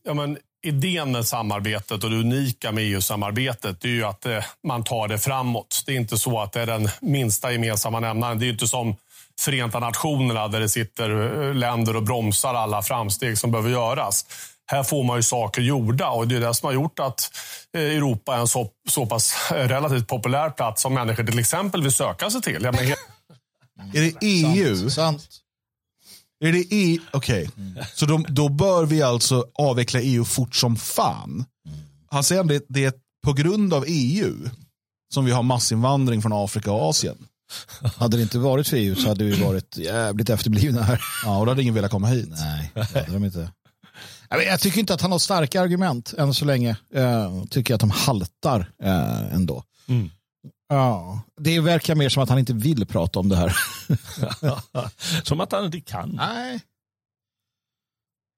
Ja, 0.04 0.14
men 0.14 0.38
idén 0.63 1.12
med 1.12 1.28
samarbetet 1.28 2.04
och 2.04 2.10
det 2.10 2.15
unika 2.15 2.71
med 2.71 2.84
EU-samarbetet 2.84 3.84
är 3.84 3.89
ju 3.89 4.04
att 4.04 4.26
eh, 4.26 4.43
man 4.67 4.84
tar 4.84 5.08
det 5.08 5.19
framåt. 5.19 5.84
Det 5.86 5.91
är 5.91 5.95
inte 5.95 6.17
så 6.17 6.39
att 6.39 6.52
det 6.54 6.62
är 6.62 6.65
den 6.65 6.89
minsta 7.02 7.52
gemensamma 7.52 7.99
nämnaren. 7.99 8.39
Det 8.39 8.45
är 8.45 8.49
inte 8.49 8.67
som 8.67 8.95
Förenta 9.39 9.80
Nationerna 9.80 10.47
där 10.47 10.60
det 10.60 10.69
sitter 10.69 11.41
eh, 11.41 11.56
länder 11.56 11.95
och 11.95 12.04
bromsar 12.04 12.54
alla 12.54 12.82
framsteg 12.82 13.38
som 13.38 13.52
behöver 13.52 13.69
göras. 13.69 14.26
Här 14.65 14.84
får 14.84 15.04
man 15.04 15.17
ju 15.17 15.23
saker 15.23 15.62
gjorda 15.62 16.10
och 16.10 16.28
det 16.28 16.36
är 16.36 16.39
det 16.39 16.54
som 16.54 16.67
har 16.67 16.73
gjort 16.73 16.99
att 16.99 17.32
eh, 17.73 17.82
Europa 17.82 18.36
är 18.36 18.39
en 18.39 18.47
så, 18.47 18.69
så 18.89 19.06
pass 19.06 19.52
relativt 19.52 20.08
populär 20.08 20.49
plats 20.49 20.82
som 20.82 20.93
människor 20.93 21.23
till 21.23 21.39
exempel 21.39 21.84
vill 21.84 21.91
söka 21.91 22.30
sig 22.30 22.41
till. 22.41 22.62
Menar, 22.62 22.82
är 23.93 24.02
det 24.02 24.13
EU? 24.21 24.76
Sant. 24.76 24.93
Sant. 24.93 25.43
Är 26.44 26.52
det 26.52 26.66
EU? 26.70 27.02
Okej, 27.12 27.48
okay. 27.48 27.66
mm. 27.66 27.84
så 27.96 28.06
de, 28.06 28.26
då 28.30 28.50
bör 28.50 28.86
vi 28.86 29.02
alltså 29.02 29.46
avveckla 29.54 30.02
EU 30.02 30.26
fort 30.26 30.56
som 30.56 30.76
fan. 30.76 31.46
Han 32.10 32.24
säger 32.24 32.42
att 32.42 32.48
det, 32.48 32.66
det 32.68 32.86
är 32.86 32.94
på 33.24 33.34
grund 33.34 33.74
av 33.74 33.86
EU 33.88 34.34
som 35.14 35.26
vi 35.26 35.32
har 35.32 35.44
massinvandring 35.44 36.22
från 36.22 36.34
Afrika 36.34 36.72
och 36.72 36.90
Asien. 36.90 37.18
Hade 37.98 38.18
det 38.18 38.24
inte 38.24 38.40
varit 38.40 38.68
för 38.68 38.78
EU 38.78 38.96
så 38.96 39.08
hade 39.08 39.24
vi 39.24 39.44
varit 39.44 39.78
jävligt 39.78 40.30
efterblivna 40.30 40.82
här. 40.82 41.02
Ja, 41.26 41.38
och 41.38 41.46
då 41.46 41.52
hade 41.52 41.62
ingen 41.62 41.74
velat 41.74 41.92
komma 41.92 42.08
hit. 42.08 42.30
Nej, 42.30 42.72
det 42.74 43.00
hade 43.00 43.14
de 43.14 43.26
inte. 43.26 43.52
Jag 44.30 44.60
tycker 44.60 44.80
inte 44.80 44.94
att 44.94 45.02
han 45.02 45.12
har 45.12 45.20
starka 45.20 45.62
argument 45.62 46.14
än 46.18 46.34
så 46.34 46.46
länge. 46.46 46.78
Jag 46.94 47.48
tycker 47.50 47.74
att 47.74 47.80
de 47.80 47.92
haltar 47.92 48.72
eh, 48.84 49.36
ändå. 49.36 49.64
Mm. 49.88 50.10
Ja, 50.69 51.21
det 51.41 51.60
verkar 51.60 51.95
mer 51.95 52.10
som 52.10 52.23
att 52.23 52.30
han 52.30 52.39
inte 52.39 52.54
vill 52.54 52.86
prata 52.88 53.19
om 53.19 53.30
det 53.30 53.36
här. 53.36 53.56
som 55.23 55.41
att 55.41 55.52
han 55.52 55.65
inte 55.65 55.82
kan. 55.82 56.10
Nej. 56.10 56.60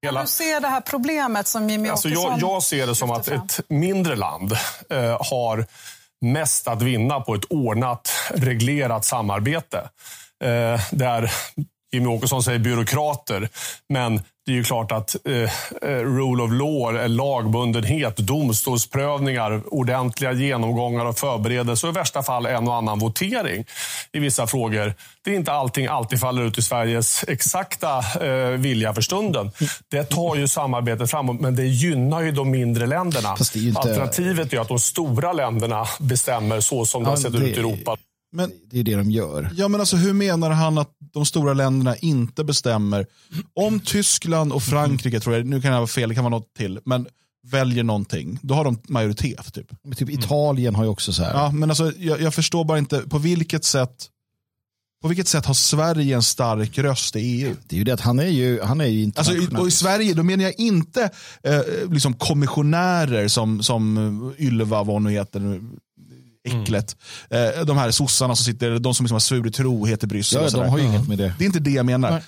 Hela... 0.05 0.21
Du 0.21 0.27
ser 0.27 0.61
det 0.61 0.67
här 0.67 0.81
problemet 0.81 1.47
som 1.47 1.69
Jimmy 1.69 1.89
alltså 1.89 2.09
jag, 2.09 2.39
jag 2.39 2.63
ser 2.63 2.87
det 2.87 2.95
som 2.95 3.11
att 3.11 3.27
ett 3.27 3.59
mindre 3.69 4.15
land 4.15 4.51
eh, 4.89 5.17
har 5.29 5.65
mest 6.21 6.67
att 6.67 6.81
vinna 6.81 7.19
på 7.19 7.35
ett 7.35 7.45
ordnat, 7.49 8.11
reglerat 8.33 9.05
samarbete. 9.05 9.89
Eh, 10.43 10.81
där 10.91 11.31
Jimmy 11.95 12.07
Åkesson 12.07 12.43
säger 12.43 12.59
byråkrater, 12.59 13.49
men 13.89 14.21
det 14.45 14.51
är 14.51 14.55
ju 14.55 14.63
klart 14.63 14.91
att 14.91 15.15
eh, 15.25 15.33
eh, 15.33 15.47
rule 15.89 16.43
of 16.43 16.51
law, 16.51 17.09
lagbundenhet, 17.09 18.17
domstolsprövningar, 18.17 19.61
ordentliga 19.73 20.31
genomgångar 20.31 21.05
och 21.05 21.17
förberedelser 21.17 21.87
och 21.87 21.93
i 21.93 21.97
värsta 21.97 22.23
fall 22.23 22.45
en 22.45 22.67
och 22.67 22.75
annan 22.75 22.99
votering 22.99 23.65
i 24.11 24.19
vissa 24.19 24.47
frågor. 24.47 24.93
Det 25.23 25.31
är 25.31 25.35
inte 25.35 25.51
allting 25.51 25.87
alltid 25.87 26.19
faller 26.19 26.43
ut 26.43 26.57
i 26.57 26.61
Sveriges 26.61 27.23
exakta 27.27 27.99
eh, 28.21 28.49
vilja 28.49 28.93
för 28.93 29.01
stunden. 29.01 29.51
Det 29.91 30.03
tar 30.03 30.35
ju 30.35 30.47
samarbetet 30.47 31.11
framåt, 31.11 31.41
men 31.41 31.55
det 31.55 31.65
gynnar 31.65 32.21
ju 32.21 32.31
de 32.31 32.51
mindre 32.51 32.87
länderna. 32.87 33.35
Inte... 33.55 33.79
Alternativet 33.79 34.53
är 34.53 34.59
att 34.59 34.67
de 34.67 34.79
stora 34.79 35.33
länderna 35.33 35.85
bestämmer 35.99 36.59
så 36.59 36.85
som 36.85 37.03
det 37.03 37.09
har 37.09 37.17
sett 37.17 37.35
ut 37.35 37.57
i 37.57 37.59
Europa. 37.59 37.97
Men, 38.35 38.51
det 38.69 38.79
är 38.79 38.83
det 38.83 38.95
de 38.95 39.11
gör. 39.11 39.51
Ja, 39.55 39.67
men 39.67 39.79
alltså, 39.79 39.95
hur 39.95 40.13
menar 40.13 40.49
han 40.49 40.77
att 40.77 40.89
de 41.13 41.25
stora 41.25 41.53
länderna 41.53 41.95
inte 41.95 42.43
bestämmer? 42.43 43.05
Om 43.53 43.79
Tyskland 43.79 44.53
och 44.53 44.63
Frankrike, 44.63 45.19
tror 45.19 45.35
jag, 45.35 45.45
nu 45.45 45.61
kan 45.61 45.71
jag 45.71 45.77
vara 45.77 45.87
fel, 45.87 46.09
det 46.09 46.15
kan 46.15 46.23
vara 46.23 46.35
något 46.35 46.53
till, 46.53 46.79
men 46.85 47.07
väljer 47.47 47.83
någonting, 47.83 48.39
då 48.41 48.53
har 48.53 48.63
de 48.63 48.77
majoritet. 48.87 49.53
Typ. 49.53 49.67
Men 49.83 49.95
typ 49.95 50.09
Italien 50.09 50.75
har 50.75 50.83
ju 50.83 50.89
också 50.89 51.13
så 51.13 51.23
här. 51.23 51.33
Ja, 51.33 51.51
men 51.51 51.69
alltså, 51.69 51.91
jag, 51.97 52.21
jag 52.21 52.33
förstår 52.33 52.65
bara 52.65 52.77
inte 52.77 52.99
på 52.99 53.17
vilket 53.17 53.65
sätt 53.65 54.09
på 55.01 55.07
vilket 55.09 55.27
sätt 55.27 55.45
har 55.45 55.53
Sverige 55.53 56.15
en 56.15 56.23
stark 56.23 56.77
röst 56.77 57.15
i 57.15 57.19
EU? 57.19 57.55
Det 57.67 57.75
är 57.75 57.77
ju 57.77 57.83
det 57.83 57.93
att 57.93 58.01
han 58.01 58.19
är 58.19 58.27
ju, 58.27 58.61
han 58.61 58.81
är 58.81 58.85
ju 58.85 59.03
internationell. 59.03 59.41
Alltså, 59.41 59.61
och 59.61 59.67
I 59.67 59.71
Sverige 59.71 60.13
då 60.13 60.23
menar 60.23 60.43
jag 60.43 60.59
inte 60.59 61.09
eh, 61.43 61.61
liksom 61.91 62.13
kommissionärer 62.13 63.27
som, 63.27 63.63
som 63.63 64.35
Ylva, 64.39 64.83
vad 64.83 64.95
hon 64.95 65.07
heter, 65.07 65.61
äcklet. 66.45 66.97
Mm. 67.29 67.65
de 67.65 67.77
här 67.77 67.91
sossarna 67.91 68.35
som 68.35 68.45
sitter, 68.45 68.79
de 68.79 68.95
som 68.95 69.03
liksom 69.03 69.15
har 69.15 69.19
svurit 69.19 69.55
trohet 69.55 70.03
i 70.03 70.07
Bryssel. 70.07 70.43
Ja, 70.43 70.49
de 70.49 70.69
har 70.69 70.77
ju 70.77 70.83
inget 70.83 71.07
med 71.07 71.17
det. 71.17 71.33
Det 71.37 71.43
är 71.43 71.45
inte 71.45 71.59
det 71.59 71.71
jag 71.71 71.85
menar. 71.85 72.11
Nej. 72.11 72.21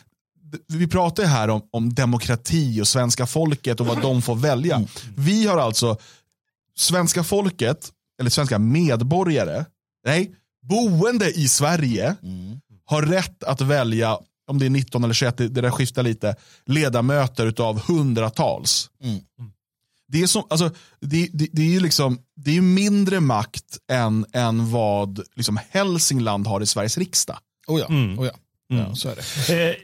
Vi 0.67 0.87
pratar 0.87 1.23
ju 1.23 1.29
här 1.29 1.49
om, 1.49 1.61
om 1.71 1.93
demokrati 1.93 2.81
och 2.81 2.87
svenska 2.87 3.25
folket 3.25 3.79
och 3.79 3.87
vad 3.87 4.01
de 4.01 4.21
får 4.21 4.35
välja. 4.35 4.75
Mm. 4.75 4.87
Vi 5.15 5.47
har 5.47 5.57
alltså 5.57 5.97
svenska 6.77 7.23
folket, 7.23 7.91
eller 8.19 8.29
svenska 8.29 8.59
medborgare, 8.59 9.65
nej, 10.05 10.31
boende 10.61 11.31
i 11.31 11.47
Sverige 11.47 12.15
mm. 12.23 12.59
har 12.85 13.01
rätt 13.01 13.43
att 13.43 13.61
välja, 13.61 14.17
om 14.47 14.59
det 14.59 14.65
är 14.65 14.69
19 14.69 15.03
eller 15.03 15.13
21, 15.13 15.37
det 15.37 15.47
där 15.47 15.71
skiftar 15.71 16.03
lite, 16.03 16.35
ledamöter 16.65 17.61
av 17.61 17.81
hundratals. 17.87 18.89
Mm 19.03 19.19
det 20.07 20.21
är, 20.21 20.27
som, 20.27 20.43
alltså, 20.49 20.71
det, 21.01 21.29
det, 21.33 21.47
det 21.51 21.61
är 21.61 21.71
ju 21.71 21.79
liksom, 21.79 22.19
det 22.35 22.57
är 22.57 22.61
mindre 22.61 23.19
makt 23.19 23.77
än, 23.91 24.25
än 24.33 24.71
vad 24.71 25.21
liksom 25.35 25.59
Hälsingland 25.69 26.47
har 26.47 26.61
i 26.61 26.65
Sveriges 26.65 26.97
riksdag. 26.97 27.37
Oh 27.67 27.79
ja, 27.79 27.85
mm. 27.85 28.19
oh 28.19 28.25
ja. 28.25 28.33
Mm. 28.71 28.83
ja 28.87 28.95
så 28.95 29.09
är 29.09 29.15
det. 29.15 29.69
Eh, 29.69 29.75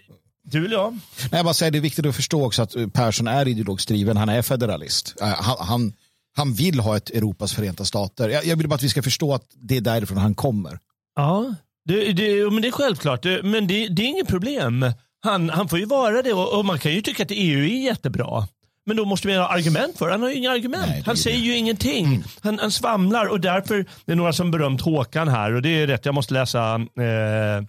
du 0.44 0.66
eller 0.66 0.76
jag? 0.76 0.94
Nej, 0.94 1.30
jag 1.32 1.46
bara 1.46 1.54
säger, 1.54 1.72
det 1.72 1.78
är 1.78 1.82
viktigt 1.82 2.06
att 2.06 2.16
förstå 2.16 2.46
också 2.46 2.62
att 2.62 2.76
Persson 2.94 3.28
är 3.28 3.48
ideologiskt 3.48 3.88
driven. 3.88 4.18
Han 4.18 4.30
är 4.30 4.42
federalist. 4.42 5.16
Eh, 5.22 5.28
han, 5.28 5.58
han, 5.60 5.94
han 6.36 6.54
vill 6.54 6.80
ha 6.80 6.98
ett 6.98 7.10
Europas 7.10 7.54
förenta 7.54 7.86
stater. 7.86 8.30
Jag, 8.30 8.46
jag 8.46 8.56
vill 8.56 8.68
bara 8.68 8.76
att 8.76 8.84
vi 8.84 8.90
ska 8.90 9.04
förstå 9.04 9.34
att 9.34 9.46
det 9.54 9.78
är 9.78 9.82
därifrån 9.82 10.18
han 10.18 10.36
kommer. 10.36 10.80
Ja, 11.16 11.56
det, 11.86 12.14
det, 12.14 12.52
men 12.52 12.62
det 12.62 12.68
är 12.68 12.72
självklart. 12.72 13.26
Men 13.26 13.68
det, 13.68 13.88
det 13.88 14.02
är 14.02 14.08
inget 14.08 14.28
problem. 14.28 14.86
Han, 15.24 15.50
han 15.50 15.70
får 15.70 15.80
ju 15.80 15.86
vara 15.86 16.22
det 16.22 16.34
och, 16.34 16.58
och 16.58 16.66
man 16.66 16.80
kan 16.80 16.94
ju 16.94 17.02
tycka 17.02 17.24
att 17.24 17.32
EU 17.32 17.60
är 17.60 17.86
jättebra. 17.86 18.48
Men 18.86 18.98
då 18.98 19.06
måste 19.06 19.28
vi 19.28 19.36
ha 19.36 19.48
argument 19.48 19.98
för 19.98 20.10
Han 20.10 20.22
har 20.22 20.30
ju 20.30 20.36
inga 20.36 20.52
argument. 20.52 20.88
Nej, 20.88 21.04
han 21.06 21.17
säger 21.17 21.38
det. 21.38 21.43
ju 21.43 21.56
ingenting. 21.56 22.06
Mm. 22.06 22.24
Han, 22.41 22.60
han, 22.60 22.72
svamlar 22.72 23.26
och 23.26 23.39
därför, 23.39 23.86
det 24.06 24.12
är 24.12 24.15
några 24.15 24.34
som 24.34 24.52
berömt 24.52 24.82
Håkan 24.82 25.28
här 25.28 25.54
och 25.54 25.62
det 25.62 25.69
är 25.69 25.88
rätt, 25.88 26.06
jag 26.06 26.15
måste 26.15 26.34
läsa 26.34 26.76
eh, 26.76 27.65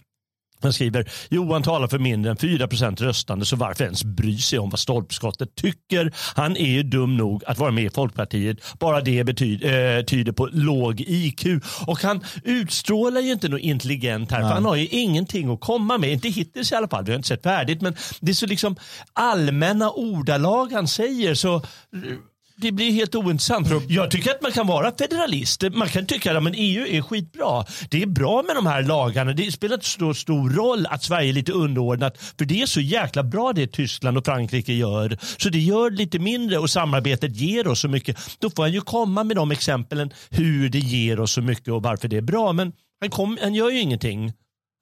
han 0.65 0.73
skriver, 0.73 1.11
Johan 1.29 1.63
talar 1.63 1.87
för 1.87 1.99
mindre 1.99 2.31
än 2.31 2.37
4% 2.37 3.03
röstande 3.03 3.45
så 3.45 3.55
varför 3.55 3.83
ens 3.83 4.03
bry 4.03 4.37
sig 4.37 4.59
om 4.59 4.69
vad 4.69 4.79
stolpskottet 4.79 5.55
tycker? 5.55 6.13
Han 6.35 6.57
är 6.57 6.69
ju 6.69 6.83
dum 6.83 7.17
nog 7.17 7.43
att 7.45 7.57
vara 7.57 7.71
med 7.71 7.83
i 7.83 7.89
Folkpartiet. 7.89 8.79
Bara 8.79 9.01
det 9.01 9.23
betyder, 9.23 9.97
eh, 9.97 10.03
tyder 10.03 10.31
på 10.31 10.49
låg 10.51 11.01
IQ. 11.01 11.45
Och 11.87 11.99
han 11.99 12.23
utstrålar 12.43 13.21
ju 13.21 13.31
inte 13.31 13.49
något 13.49 13.61
intelligent 13.61 14.31
här, 14.31 14.39
Nej. 14.39 14.49
för 14.49 14.53
han 14.53 14.65
har 14.65 14.75
ju 14.75 14.87
ingenting 14.87 15.53
att 15.53 15.61
komma 15.61 15.97
med. 15.97 16.11
Inte 16.11 16.29
hittills 16.29 16.71
i 16.71 16.75
alla 16.75 16.87
fall, 16.87 17.05
vi 17.05 17.11
har 17.11 17.15
inte 17.15 17.27
sett 17.27 17.43
färdigt. 17.43 17.81
Men 17.81 17.95
det 18.19 18.31
är 18.31 18.35
så 18.35 18.45
liksom 18.45 18.75
allmänna 19.13 19.91
ordalag 19.91 20.71
han 20.71 20.87
säger. 20.87 21.35
så 21.35 21.61
det 22.57 22.71
blir 22.71 22.91
helt 22.91 23.15
ointressant. 23.15 23.67
Jag 23.87 24.11
tycker 24.11 24.31
att 24.31 24.41
man 24.41 24.51
kan 24.51 24.67
vara 24.67 24.91
federalist. 24.97 25.63
Man 25.73 25.87
kan 25.87 26.05
tycka 26.05 26.37
att 26.37 26.53
EU 26.55 26.87
är 26.87 27.01
skitbra. 27.01 27.65
Det 27.89 28.01
är 28.01 28.07
bra 28.07 28.43
med 28.43 28.55
de 28.55 28.65
här 28.65 28.83
lagarna. 28.83 29.33
Det 29.33 29.51
spelar 29.51 29.75
inte 29.75 29.85
så 29.85 30.13
stor 30.13 30.49
roll 30.49 30.85
att 30.89 31.03
Sverige 31.03 31.29
är 31.29 31.33
lite 31.33 31.51
underordnat. 31.51 32.17
För 32.37 32.45
det 32.45 32.61
är 32.61 32.65
så 32.65 32.81
jäkla 32.81 33.23
bra 33.23 33.53
det 33.53 33.67
Tyskland 33.67 34.17
och 34.17 34.25
Frankrike 34.25 34.73
gör. 34.73 35.17
Så 35.37 35.49
det 35.49 35.59
gör 35.59 35.91
lite 35.91 36.19
mindre 36.19 36.57
och 36.57 36.69
samarbetet 36.69 37.35
ger 37.35 37.67
oss 37.67 37.79
så 37.79 37.87
mycket. 37.87 38.17
Då 38.39 38.49
får 38.49 38.63
han 38.63 38.73
ju 38.73 38.81
komma 38.81 39.23
med 39.23 39.35
de 39.35 39.51
exemplen 39.51 40.11
hur 40.29 40.69
det 40.69 40.79
ger 40.79 41.19
oss 41.19 41.31
så 41.31 41.41
mycket 41.41 41.73
och 41.73 41.83
varför 41.83 42.07
det 42.07 42.17
är 42.17 42.21
bra. 42.21 42.53
Men 42.53 42.73
han, 43.01 43.09
kom, 43.09 43.37
han 43.41 43.53
gör 43.53 43.69
ju 43.69 43.79
ingenting. 43.79 44.33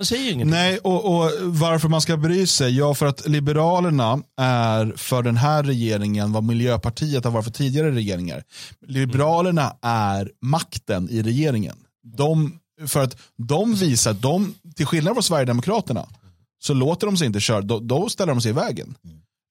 Han 0.04 0.08
säger 0.08 0.32
ingenting. 0.32 0.52
Nej, 0.52 0.78
och, 0.78 1.06
och, 1.06 1.32
varför 1.42 1.90
man 1.90 2.02
ska 2.02 2.18
bry 2.18 2.48
sig? 2.48 2.78
Ja, 2.78 2.94
för 2.94 3.06
att 3.06 3.28
Liberalerna 3.28 4.24
är 4.38 4.94
för 4.98 5.24
den 5.24 5.38
här 5.38 5.64
regeringen 5.64 6.32
vad 6.32 6.44
Miljöpartiet 6.44 7.24
har 7.24 7.32
varit 7.32 7.46
för 7.46 7.52
tidigare 7.52 7.92
regeringar. 7.92 8.44
Liberalerna 8.88 9.76
är 9.82 10.32
makten 10.42 11.10
i 11.10 11.22
regeringen. 11.22 11.76
De 12.18 12.60
för 12.88 13.04
att 13.04 13.18
de 13.38 13.76
visar 13.76 14.12
att 14.12 14.22
de, 14.22 14.56
till 14.76 14.86
skillnad 14.86 15.14
från 15.14 15.24
Sverigedemokraterna, 15.24 16.08
så 16.64 16.74
låter 16.74 17.08
de 17.08 17.18
sig 17.18 17.28
inte 17.28 17.40
köra, 17.40 17.62
då, 17.62 17.80
då 17.80 18.10
ställer 18.10 18.34
de 18.34 18.42
sig 18.42 18.52
i 18.52 18.54
vägen. 18.54 18.96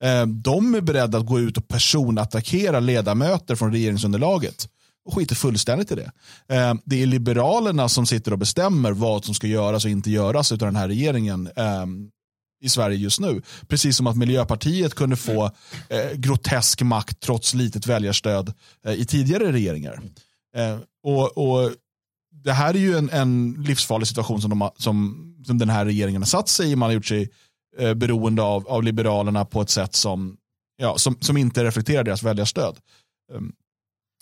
Eh, 0.05 0.27
de 0.27 0.75
är 0.75 0.81
beredda 0.81 1.19
att 1.19 1.27
gå 1.27 1.41
ut 1.41 1.57
och 1.57 1.69
personattackera 1.69 2.81
ledamöter 2.81 3.57
från 3.57 3.73
regeringsunderlaget 3.73 4.69
och 5.05 5.15
skiter 5.15 5.35
fullständigt 5.35 5.93
i 5.93 5.95
det. 5.95 6.12
Eh, 6.49 6.75
det 6.85 7.03
är 7.03 7.07
Liberalerna 7.07 7.88
som 7.88 8.07
sitter 8.07 8.33
och 8.33 8.38
bestämmer 8.38 8.93
vad 8.93 9.25
som 9.25 9.35
ska 9.35 9.47
göras 9.47 9.85
och 9.85 9.91
inte 9.91 10.11
göras 10.11 10.53
av 10.53 10.59
den 10.59 10.77
här 10.77 10.88
regeringen 10.88 11.49
eh, 11.57 11.87
i 12.62 12.69
Sverige 12.69 12.97
just 12.97 13.21
nu. 13.21 13.43
Precis 13.69 13.97
som 13.97 14.07
att 14.07 14.17
Miljöpartiet 14.17 14.95
kunde 14.95 15.17
få 15.17 15.51
eh, 15.88 16.12
grotesk 16.15 16.83
makt 16.83 17.21
trots 17.21 17.55
litet 17.55 17.87
väljarstöd 17.87 18.53
eh, 18.87 18.93
i 18.93 19.05
tidigare 19.05 19.53
regeringar. 19.53 20.01
Eh, 20.57 20.79
och, 21.03 21.38
och 21.38 21.71
Det 22.45 22.53
här 22.53 22.75
är 22.75 22.79
ju 22.79 22.97
en, 22.97 23.11
en 23.11 23.53
livsfarlig 23.67 24.09
situation 24.09 24.41
som, 24.41 24.51
de 24.51 24.71
som, 24.77 25.19
som 25.47 25.59
den 25.59 25.71
här 25.71 25.85
regeringen 25.85 26.23
har 26.23 26.27
satt 26.27 26.49
sig 26.49 26.71
i. 26.71 26.77
Man 26.77 26.87
har 26.87 26.95
gjort 26.95 27.07
sig 27.07 27.31
eh, 27.79 27.95
beroende 27.95 28.43
av, 28.43 28.69
av 28.69 28.83
Liberalerna 28.83 29.45
på 29.45 29.62
ett 29.62 29.71
sätt 29.71 29.95
som, 29.95 30.37
ja, 30.77 30.99
som, 30.99 31.17
som 31.21 31.37
inte 31.37 31.65
reflekterar 31.65 32.05
deras 32.05 32.23
väljarstöd. 32.23 32.77
Um, 33.33 33.53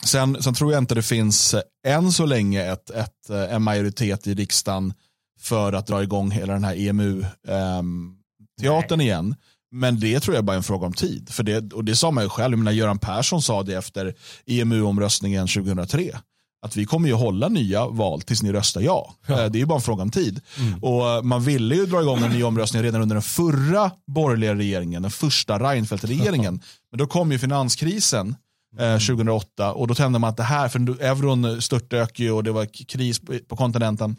sen, 0.04 0.42
sen 0.42 0.54
tror 0.54 0.72
jag 0.72 0.82
inte 0.82 0.94
det 0.94 1.02
finns 1.02 1.54
eh, 1.54 1.60
än 1.86 2.12
så 2.12 2.26
länge 2.26 2.72
ett, 2.72 2.90
ett, 2.90 3.30
eh, 3.30 3.54
en 3.54 3.62
majoritet 3.62 4.26
i 4.26 4.34
riksdagen 4.34 4.94
för 5.40 5.72
att 5.72 5.86
dra 5.86 6.02
igång 6.02 6.30
hela 6.30 6.52
den 6.52 6.64
här 6.64 6.74
EMU-teatern 6.74 8.94
um, 8.94 9.00
igen. 9.00 9.34
Men 9.72 10.00
det 10.00 10.20
tror 10.20 10.36
jag 10.36 10.44
bara 10.44 10.52
är 10.52 10.56
en 10.56 10.62
fråga 10.62 10.86
om 10.86 10.92
tid. 10.92 11.30
För 11.30 11.42
det, 11.42 11.72
och 11.72 11.84
det 11.84 11.96
sa 11.96 12.10
man 12.10 12.24
ju 12.24 12.30
själv, 12.30 12.58
menar, 12.58 12.72
Göran 12.72 12.98
Persson 12.98 13.42
sa 13.42 13.62
det 13.62 13.74
efter 13.74 14.14
EMU-omröstningen 14.46 15.48
2003 15.48 16.20
att 16.62 16.76
vi 16.76 16.84
kommer 16.84 17.08
ju 17.08 17.14
hålla 17.14 17.48
nya 17.48 17.86
val 17.86 18.22
tills 18.22 18.42
ni 18.42 18.52
röstar 18.52 18.80
ja. 18.80 19.14
ja. 19.26 19.44
Eh, 19.44 19.50
det 19.50 19.58
är 19.58 19.60
ju 19.60 19.66
bara 19.66 19.78
en 19.78 19.82
fråga 19.82 20.02
om 20.02 20.10
tid. 20.10 20.40
Mm. 20.58 20.84
Och 20.84 21.26
Man 21.26 21.42
ville 21.42 21.74
ju 21.74 21.86
dra 21.86 22.00
igång 22.00 22.22
en 22.22 22.30
ny 22.30 22.42
omröstning 22.42 22.82
redan 22.82 23.02
under 23.02 23.14
den 23.14 23.22
förra 23.22 23.90
borgerliga 24.06 24.54
regeringen, 24.54 25.02
den 25.02 25.10
första 25.10 25.58
Reinfeldt-regeringen. 25.58 26.60
Men 26.90 26.98
då 26.98 27.06
kom 27.06 27.32
ju 27.32 27.38
finanskrisen 27.38 28.36
eh, 28.78 28.98
2008 28.98 29.64
mm. 29.64 29.76
och 29.76 29.86
då 29.86 29.94
tände 29.94 30.18
man 30.18 30.30
att 30.30 30.36
det 30.36 30.42
här, 30.42 30.68
för 30.68 31.02
euron 31.02 31.62
störtdök 31.62 32.20
ju 32.20 32.30
och 32.30 32.44
det 32.44 32.52
var 32.52 32.66
kris 32.88 33.20
på, 33.48 33.56
kontinenten. 33.56 34.16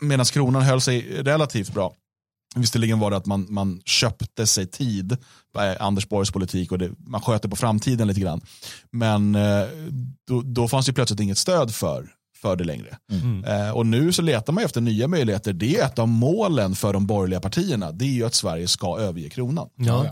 Medan 0.00 0.26
kronan 0.26 0.62
höll 0.62 0.80
sig 0.80 1.22
relativt 1.22 1.74
bra. 1.74 1.94
Visserligen 2.56 2.98
var 2.98 3.10
det 3.10 3.16
att 3.16 3.26
man, 3.26 3.46
man 3.48 3.80
köpte 3.84 4.46
sig 4.46 4.66
tid 4.66 5.16
på 5.54 5.60
eh, 5.60 5.76
Anders 5.80 6.08
Borgs 6.08 6.30
politik 6.30 6.72
och 6.72 6.78
det, 6.78 6.90
man 7.06 7.20
sköter 7.20 7.48
på 7.48 7.56
framtiden 7.56 8.08
lite 8.08 8.20
grann. 8.20 8.40
Men 8.90 9.34
eh, 9.34 9.64
då, 10.28 10.42
då 10.42 10.68
fanns 10.68 10.86
det 10.86 10.92
plötsligt 10.92 11.20
inget 11.20 11.38
stöd 11.38 11.74
för 11.74 12.08
för 12.44 12.56
det 12.56 12.64
längre. 12.64 12.96
Mm. 13.12 13.44
Eh, 13.44 13.70
och 13.70 13.86
nu 13.86 14.12
så 14.12 14.22
letar 14.22 14.52
man 14.52 14.64
efter 14.64 14.80
nya 14.80 15.08
möjligheter. 15.08 15.52
Det 15.52 15.76
är 15.76 15.84
ett 15.84 15.98
av 15.98 16.08
målen 16.08 16.74
för 16.74 16.92
de 16.92 17.06
borgerliga 17.06 17.40
partierna. 17.40 17.92
Det 17.92 18.04
är 18.04 18.08
ju 18.08 18.26
att 18.26 18.34
Sverige 18.34 18.68
ska 18.68 18.98
överge 18.98 19.28
kronan. 19.28 19.68
Ja. 19.76 20.06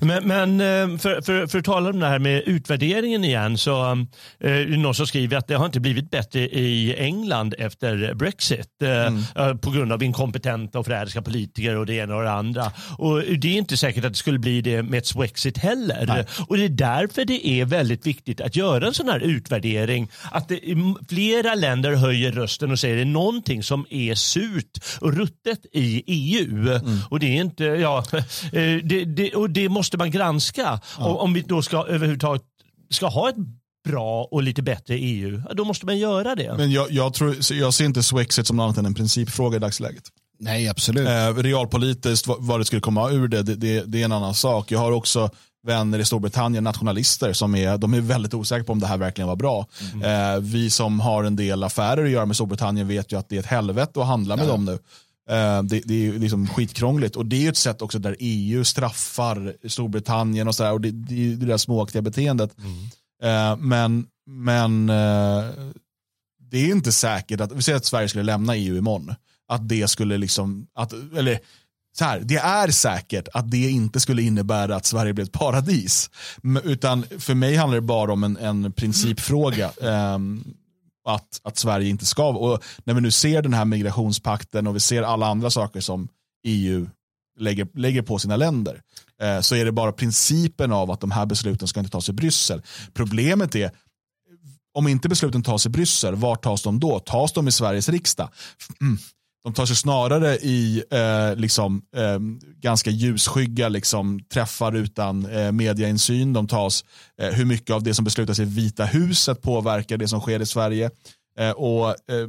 Men, 0.00 0.28
men 0.28 0.60
eh, 0.60 0.98
för, 0.98 1.20
för, 1.20 1.46
för 1.46 1.58
att 1.58 1.64
tala 1.64 1.90
om 1.90 2.00
det 2.00 2.06
här 2.06 2.18
med 2.18 2.42
utvärderingen 2.46 3.24
igen 3.24 3.58
så 3.58 3.92
eh, 4.40 4.50
är 4.50 4.66
det 4.66 4.76
någon 4.76 4.94
som 4.94 5.06
skriver 5.06 5.36
att 5.36 5.48
det 5.48 5.54
har 5.54 5.66
inte 5.66 5.80
blivit 5.80 6.10
bättre 6.10 6.40
i 6.40 6.94
England 6.98 7.54
efter 7.58 8.14
Brexit 8.14 8.82
eh, 8.82 9.06
mm. 9.06 9.22
Eh, 9.36 9.54
på 9.54 9.70
grund 9.70 9.92
av 9.92 10.02
inkompetenta 10.02 10.78
och 10.78 10.86
förrädiska 10.86 11.22
politiker 11.22 11.76
och 11.76 11.86
det 11.86 11.94
ena 11.94 12.16
och 12.16 12.22
det 12.22 12.32
andra. 12.32 12.72
Och 12.98 13.22
det 13.22 13.48
är 13.48 13.58
inte 13.58 13.76
säkert 13.76 14.04
att 14.04 14.12
det 14.12 14.18
skulle 14.18 14.38
bli 14.38 14.60
det 14.60 14.82
med 14.82 14.98
ett 14.98 15.06
Swexit 15.06 15.58
heller. 15.58 16.04
Nej. 16.06 16.26
Och 16.48 16.56
det 16.56 16.64
är 16.64 16.68
därför 16.68 17.24
det 17.24 17.46
är 17.48 17.64
väldigt 17.64 18.06
viktigt 18.06 18.40
att 18.40 18.56
göra 18.56 18.86
en 18.86 18.94
sån 18.94 19.08
här 19.08 19.20
utvärdering. 19.20 20.08
Att 20.32 20.48
det, 20.48 20.60
flera 21.08 21.54
länder 21.54 21.77
länder 21.82 21.96
höjer 21.96 22.32
rösten 22.32 22.70
och 22.70 22.78
säger 22.78 22.96
det 22.96 23.02
är 23.02 23.06
någonting 23.06 23.62
som 23.62 23.86
är 23.90 24.14
surt 24.14 24.78
och 25.00 25.12
ruttet 25.12 25.66
i 25.72 26.02
EU. 26.06 26.68
Mm. 26.68 26.98
Och 27.10 27.20
det 27.20 27.26
är 27.26 27.40
inte, 27.40 27.64
ja, 27.64 28.04
eh, 28.12 28.76
det, 28.84 29.04
det, 29.04 29.34
och 29.34 29.50
det 29.50 29.68
måste 29.68 29.96
man 29.98 30.10
granska. 30.10 30.80
Ja. 30.98 31.06
Om 31.06 31.32
vi 31.32 31.40
då 31.40 31.62
ska 31.62 31.86
överhuvudtaget 31.86 32.42
ska 32.90 33.06
ha 33.06 33.28
ett 33.28 33.36
bra 33.88 34.28
och 34.30 34.42
lite 34.42 34.62
bättre 34.62 34.94
EU, 34.94 35.42
då 35.54 35.64
måste 35.64 35.86
man 35.86 35.98
göra 35.98 36.34
det. 36.34 36.54
Men 36.56 36.72
jag, 36.72 36.90
jag, 36.90 37.14
tror, 37.14 37.36
jag 37.52 37.74
ser 37.74 37.84
inte 37.84 38.02
Swexit 38.02 38.46
som 38.46 38.56
något 38.56 38.64
annat 38.64 38.78
än 38.78 38.86
en 38.86 38.94
principfråga 38.94 39.56
i 39.56 39.60
dagsläget. 39.60 40.04
Nej, 40.40 40.68
absolut. 40.68 41.08
Eh, 41.08 41.34
realpolitiskt, 41.34 42.26
vad, 42.26 42.36
vad 42.40 42.60
det 42.60 42.64
skulle 42.64 42.80
komma 42.80 43.10
ur 43.10 43.28
det, 43.28 43.42
det, 43.42 43.54
det, 43.54 43.82
det, 43.86 44.00
är 44.00 44.04
en 44.04 44.12
annan 44.12 44.34
sak. 44.34 44.72
Jag 44.72 44.78
har 44.78 44.92
också 44.92 45.30
vänner 45.68 45.98
i 45.98 46.04
Storbritannien, 46.04 46.64
nationalister, 46.64 47.32
som 47.32 47.54
är, 47.54 47.78
de 47.78 47.94
är 47.94 48.00
väldigt 48.00 48.34
osäkra 48.34 48.64
på 48.64 48.72
om 48.72 48.80
det 48.80 48.86
här 48.86 48.96
verkligen 48.96 49.28
var 49.28 49.36
bra. 49.36 49.66
Mm. 49.92 50.34
Eh, 50.34 50.40
vi 50.40 50.70
som 50.70 51.00
har 51.00 51.24
en 51.24 51.36
del 51.36 51.64
affärer 51.64 52.04
att 52.04 52.10
göra 52.10 52.26
med 52.26 52.36
Storbritannien 52.36 52.88
vet 52.88 53.12
ju 53.12 53.18
att 53.18 53.28
det 53.28 53.36
är 53.36 53.40
ett 53.40 53.46
helvete 53.46 54.00
att 54.00 54.06
handla 54.06 54.36
med 54.36 54.46
ja. 54.46 54.50
dem 54.50 54.64
nu. 54.64 54.72
Eh, 55.30 55.62
det, 55.62 55.80
det, 55.84 56.06
är 56.06 56.12
liksom 56.12 56.46
skitkrångligt 56.46 57.16
och 57.16 57.26
det 57.26 57.46
är 57.46 57.48
ett 57.48 57.56
sätt 57.56 57.82
också 57.82 57.98
där 57.98 58.16
EU 58.18 58.64
straffar 58.64 59.68
Storbritannien 59.68 60.48
och 60.48 60.54
så 60.54 60.62
där, 60.62 60.72
och 60.72 60.80
det, 60.80 60.90
det, 60.90 61.36
det 61.36 61.46
där 61.46 61.56
småaktiga 61.56 62.02
beteendet. 62.02 62.56
Mm. 62.58 62.84
Eh, 63.22 63.56
men 63.56 64.06
men 64.28 64.90
eh, 64.90 65.44
det 66.50 66.58
är 66.58 66.70
inte 66.70 66.92
säkert 66.92 67.40
att, 67.40 67.52
vi 67.52 67.62
säger 67.62 67.76
att 67.76 67.84
Sverige 67.84 68.08
skulle 68.08 68.24
lämna 68.24 68.56
EU 68.56 68.76
imorgon, 68.76 69.14
att 69.48 69.68
det 69.68 69.88
skulle 69.88 70.18
liksom, 70.18 70.66
att, 70.74 70.92
eller 70.92 71.38
så 71.98 72.04
här, 72.04 72.20
det 72.20 72.36
är 72.36 72.70
säkert 72.70 73.28
att 73.32 73.50
det 73.50 73.70
inte 73.70 74.00
skulle 74.00 74.22
innebära 74.22 74.76
att 74.76 74.86
Sverige 74.86 75.12
blev 75.12 75.26
ett 75.26 75.32
paradis. 75.32 76.10
Utan 76.64 77.04
för 77.18 77.34
mig 77.34 77.56
handlar 77.56 77.76
det 77.76 77.86
bara 77.86 78.12
om 78.12 78.24
en, 78.24 78.36
en 78.36 78.72
principfråga. 78.72 79.70
Um, 79.80 80.44
att, 81.04 81.40
att 81.42 81.58
Sverige 81.58 81.88
inte 81.88 82.06
ska. 82.06 82.28
Och 82.28 82.62
när 82.84 82.94
vi 82.94 83.00
nu 83.00 83.10
ser 83.10 83.42
den 83.42 83.54
här 83.54 83.64
migrationspakten 83.64 84.66
och 84.66 84.76
vi 84.76 84.80
ser 84.80 85.02
alla 85.02 85.26
andra 85.26 85.50
saker 85.50 85.80
som 85.80 86.08
EU 86.46 86.86
lägger, 87.38 87.68
lägger 87.74 88.02
på 88.02 88.18
sina 88.18 88.36
länder 88.36 88.80
eh, 89.22 89.40
så 89.40 89.54
är 89.54 89.64
det 89.64 89.72
bara 89.72 89.92
principen 89.92 90.72
av 90.72 90.90
att 90.90 91.00
de 91.00 91.10
här 91.10 91.26
besluten 91.26 91.68
ska 91.68 91.80
inte 91.80 91.92
tas 91.92 92.08
i 92.08 92.12
Bryssel. 92.12 92.62
Problemet 92.94 93.54
är 93.54 93.70
om 94.74 94.88
inte 94.88 95.08
besluten 95.08 95.42
tas 95.42 95.66
i 95.66 95.68
Bryssel, 95.68 96.14
var 96.14 96.36
tas 96.36 96.62
de 96.62 96.80
då? 96.80 96.98
Tas 96.98 97.32
de 97.32 97.48
i 97.48 97.52
Sveriges 97.52 97.88
riksdag? 97.88 98.28
Mm. 98.80 98.98
De 99.48 99.54
tar 99.54 99.66
sig 99.66 99.76
snarare 99.76 100.36
i 100.36 100.82
eh, 100.90 101.36
liksom, 101.36 101.82
eh, 101.96 102.18
ganska 102.60 102.90
ljusskygga 102.90 103.68
liksom, 103.68 104.20
träffar 104.32 104.76
utan 104.76 105.26
eh, 105.26 105.52
mediainsyn. 105.52 106.32
De 106.32 106.46
tas, 106.46 106.84
eh, 107.20 107.28
hur 107.28 107.44
mycket 107.44 107.74
av 107.74 107.82
det 107.82 107.94
som 107.94 108.04
beslutas 108.04 108.38
i 108.38 108.44
Vita 108.44 108.84
huset 108.84 109.42
påverkar 109.42 109.96
det 109.96 110.08
som 110.08 110.20
sker 110.20 110.40
i 110.40 110.46
Sverige. 110.46 110.90
Eh, 111.38 111.50
och 111.50 111.88
eh, 111.88 112.28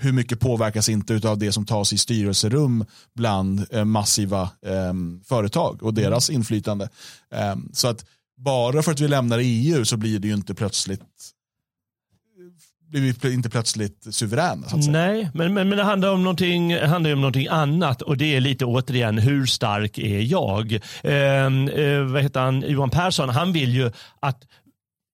hur 0.00 0.12
mycket 0.12 0.40
påverkas 0.40 0.88
inte 0.88 1.28
av 1.28 1.38
det 1.38 1.52
som 1.52 1.66
tas 1.66 1.92
i 1.92 1.98
styrelserum 1.98 2.84
bland 3.14 3.66
eh, 3.70 3.84
massiva 3.84 4.42
eh, 4.42 4.94
företag 5.24 5.82
och 5.82 5.94
deras 5.94 6.30
inflytande. 6.30 6.88
Eh, 7.34 7.56
så 7.72 7.88
att 7.88 8.04
bara 8.36 8.82
för 8.82 8.92
att 8.92 9.00
vi 9.00 9.08
lämnar 9.08 9.38
EU 9.42 9.84
så 9.84 9.96
blir 9.96 10.18
det 10.18 10.28
ju 10.28 10.34
inte 10.34 10.54
plötsligt 10.54 11.02
blir 12.92 13.28
vi 13.28 13.34
inte 13.34 13.50
plötsligt 13.50 14.06
suveräna. 14.10 14.66
Nej, 14.88 15.30
men, 15.34 15.54
men, 15.54 15.68
men 15.68 15.78
det 15.78 15.84
handlar 15.84 16.12
om, 16.12 16.22
någonting, 16.22 16.78
handlar 16.78 17.12
om 17.12 17.20
någonting 17.20 17.48
annat 17.48 18.02
och 18.02 18.16
det 18.16 18.36
är 18.36 18.40
lite 18.40 18.64
återigen 18.64 19.18
hur 19.18 19.46
stark 19.46 19.98
är 19.98 20.20
jag? 20.20 20.72
Eh, 21.02 21.12
eh, 21.12 22.02
vad 22.02 22.22
heter 22.22 22.40
han? 22.40 22.60
Johan 22.60 22.90
Persson, 22.90 23.28
han 23.28 23.52
vill 23.52 23.74
ju 23.74 23.90
att 24.20 24.44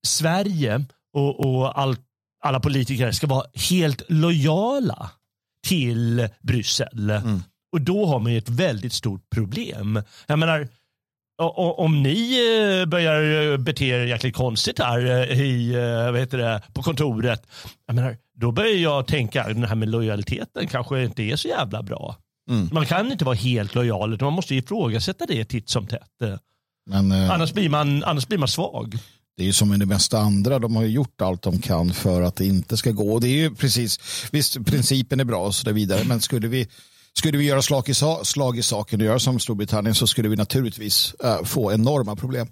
Sverige 0.07 0.85
och, 1.15 1.41
och 1.41 1.79
all, 1.81 1.97
alla 2.45 2.61
politiker 2.61 3.13
ska 3.13 3.27
vara 3.27 3.45
helt 3.71 4.03
lojala 4.09 5.11
till 5.67 6.29
Bryssel. 6.43 7.11
Mm. 7.11 7.43
Och 7.73 7.81
då 7.81 8.07
har 8.07 8.19
man 8.19 8.33
ju 8.33 8.39
ett 8.39 8.49
väldigt 8.49 8.93
stort 8.93 9.31
problem. 9.35 10.03
Jag 10.27 10.39
menar, 10.39 10.69
om 11.39 12.03
ni 12.03 12.33
eh, 12.81 12.87
börjar 12.87 13.57
bete 13.57 13.85
er 13.85 14.07
jäkligt 14.07 14.37
konstigt 14.37 14.79
här 14.79 15.31
eh, 15.31 15.41
i, 15.41 15.75
eh, 15.75 16.13
vad 16.13 16.21
heter 16.21 16.39
det, 16.39 16.63
på 16.73 16.83
kontoret, 16.83 17.47
menar, 17.93 18.17
då 18.37 18.53
börjar 18.53 18.77
jag 18.77 19.07
tänka 19.07 19.43
att 19.43 19.49
den 19.49 19.65
här 19.65 19.75
med 19.75 19.89
lojaliteten 19.89 20.67
kanske 20.67 21.05
inte 21.05 21.23
är 21.23 21.37
så 21.37 21.49
jävla 21.49 21.83
bra. 21.83 22.17
Mm. 22.51 22.69
Man 22.73 22.87
kan 22.87 23.13
inte 23.13 23.25
vara 23.25 23.35
helt 23.35 23.75
lojal, 23.75 24.15
utan 24.15 24.27
man 24.27 24.35
måste 24.35 24.55
ifrågasätta 24.55 25.27
det 25.27 25.45
titt 25.45 25.69
som 25.69 25.87
tätt. 25.87 26.41
Men, 26.91 27.13
annars, 27.13 27.53
blir 27.53 27.69
man, 27.69 28.05
annars 28.05 28.27
blir 28.27 28.39
man 28.39 28.49
svag. 28.49 28.99
Det 29.37 29.43
är 29.43 29.47
ju 29.47 29.53
som 29.53 29.69
med 29.69 29.81
det 29.81 29.87
mesta 29.87 30.19
andra, 30.19 30.59
de 30.59 30.77
har 30.77 30.83
ju 30.83 30.89
gjort 30.89 31.21
allt 31.21 31.43
de 31.43 31.59
kan 31.59 31.93
för 31.93 32.23
att 32.23 32.37
det 32.37 32.47
inte 32.47 32.77
ska 32.77 32.91
gå. 32.91 33.19
Det 33.19 33.29
är 33.29 33.37
ju 33.37 33.55
precis, 33.55 33.99
visst 34.33 34.67
principen 34.67 35.21
är 35.21 35.25
bra 35.25 35.47
och 35.47 35.55
så 35.55 35.73
vidare, 35.73 36.05
men 36.05 36.21
skulle 36.21 36.49
vi 36.49 36.69
skulle 37.19 37.39
vi 37.39 37.45
göra 37.45 37.63
slag 37.63 37.89
i, 37.89 37.95
slag 38.23 38.59
i 38.59 38.63
saken 38.63 39.01
och 39.01 39.07
göra 39.07 39.19
som 39.19 39.41
Storbritannien 39.41 39.95
så 39.95 40.07
skulle 40.07 40.29
vi 40.29 40.37
naturligtvis 40.37 41.15
uh, 41.25 41.45
få 41.45 41.73
enorma 41.73 42.17
problem. 42.17 42.49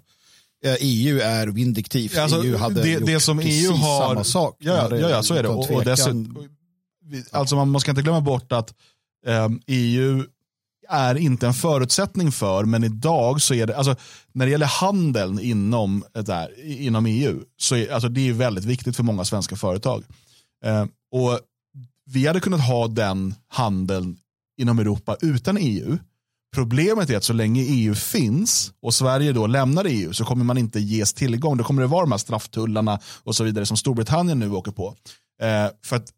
Uh, 0.65 0.71
eh, 0.71 0.77
EU 0.79 1.19
är 1.19 1.47
vindiktivt. 1.47 2.17
Alltså, 2.17 2.43
EU 2.43 2.57
hade 2.57 2.81
det, 2.81 2.89
gjort 2.89 3.05
det 3.05 3.19
som 3.19 3.39
EU 3.39 3.71
har, 3.71 4.07
samma 4.07 4.23
sak. 4.23 4.55
Ja, 4.59 4.87
ja, 4.91 5.09
ja 5.09 5.23
så 5.23 5.33
är 5.33 5.43
det. 5.43 5.49
Och, 5.49 5.71
och 5.71 5.83
dessutom, 5.83 6.49
alltså 7.31 7.55
man, 7.55 7.69
man 7.69 7.81
ska 7.81 7.91
inte 7.91 8.01
glömma 8.01 8.21
bort 8.21 8.51
att 8.51 8.73
ehm, 9.27 9.61
EU 9.67 10.23
är 10.89 11.15
inte 11.15 11.47
en 11.47 11.53
förutsättning 11.53 12.31
för, 12.31 12.65
men 12.65 12.83
idag 12.83 13.41
så 13.41 13.53
är 13.53 13.67
det, 13.67 13.77
alltså, 13.77 13.95
när 14.33 14.45
det 14.45 14.51
gäller 14.51 14.65
handeln 14.65 15.39
inom, 15.39 16.03
där, 16.13 16.65
inom 16.65 17.05
EU, 17.05 17.39
så 17.57 17.75
är 17.75 17.91
alltså, 17.91 18.09
det 18.09 18.29
är 18.29 18.33
väldigt 18.33 18.65
viktigt 18.65 18.95
för 18.95 19.03
många 19.03 19.25
svenska 19.25 19.55
företag. 19.55 20.03
Uh, 20.65 20.85
och 21.11 21.39
vi 22.05 22.27
hade 22.27 22.39
kunnat 22.39 22.67
ha 22.67 22.87
den 22.87 23.35
handeln 23.47 24.17
inom 24.57 24.79
Europa 24.79 25.17
utan 25.21 25.57
EU. 25.59 25.97
Problemet 26.55 27.09
är 27.09 27.17
att 27.17 27.23
så 27.23 27.33
länge 27.33 27.61
EU 27.61 27.95
finns 27.95 28.73
och 28.81 28.93
Sverige 28.93 29.33
då 29.33 29.47
lämnar 29.47 29.85
EU 29.85 30.13
så 30.13 30.25
kommer 30.25 30.43
man 30.45 30.57
inte 30.57 30.79
ges 30.79 31.13
tillgång. 31.13 31.57
Då 31.57 31.63
kommer 31.63 31.81
det 31.81 31.87
vara 31.87 32.01
de 32.01 32.11
här 32.11 32.17
strafftullarna 32.17 32.99
och 33.23 33.35
så 33.35 33.43
vidare 33.43 33.65
som 33.65 33.77
Storbritannien 33.77 34.39
nu 34.39 34.51
åker 34.51 34.71
på. 34.71 34.95
Eh, 35.41 35.67
för 35.83 35.95
att 35.95 36.11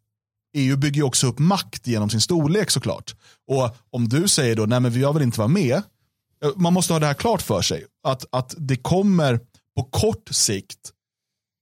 EU 0.56 0.76
bygger 0.76 1.02
också 1.02 1.26
upp 1.26 1.38
makt 1.38 1.86
genom 1.86 2.10
sin 2.10 2.20
storlek 2.20 2.70
såklart. 2.70 3.14
Och 3.46 3.76
om 3.90 4.08
du 4.08 4.28
säger 4.28 4.56
då, 4.56 4.66
nej 4.66 4.80
men 4.80 5.00
jag 5.00 5.12
vill 5.12 5.22
inte 5.22 5.38
vara 5.38 5.48
med. 5.48 5.82
Eh, 6.44 6.50
man 6.56 6.72
måste 6.72 6.92
ha 6.92 7.00
det 7.00 7.06
här 7.06 7.14
klart 7.14 7.42
för 7.42 7.62
sig. 7.62 7.84
Att, 8.02 8.24
att 8.32 8.54
det 8.58 8.76
kommer 8.76 9.40
på 9.76 9.82
kort 9.82 10.28
sikt, 10.30 10.92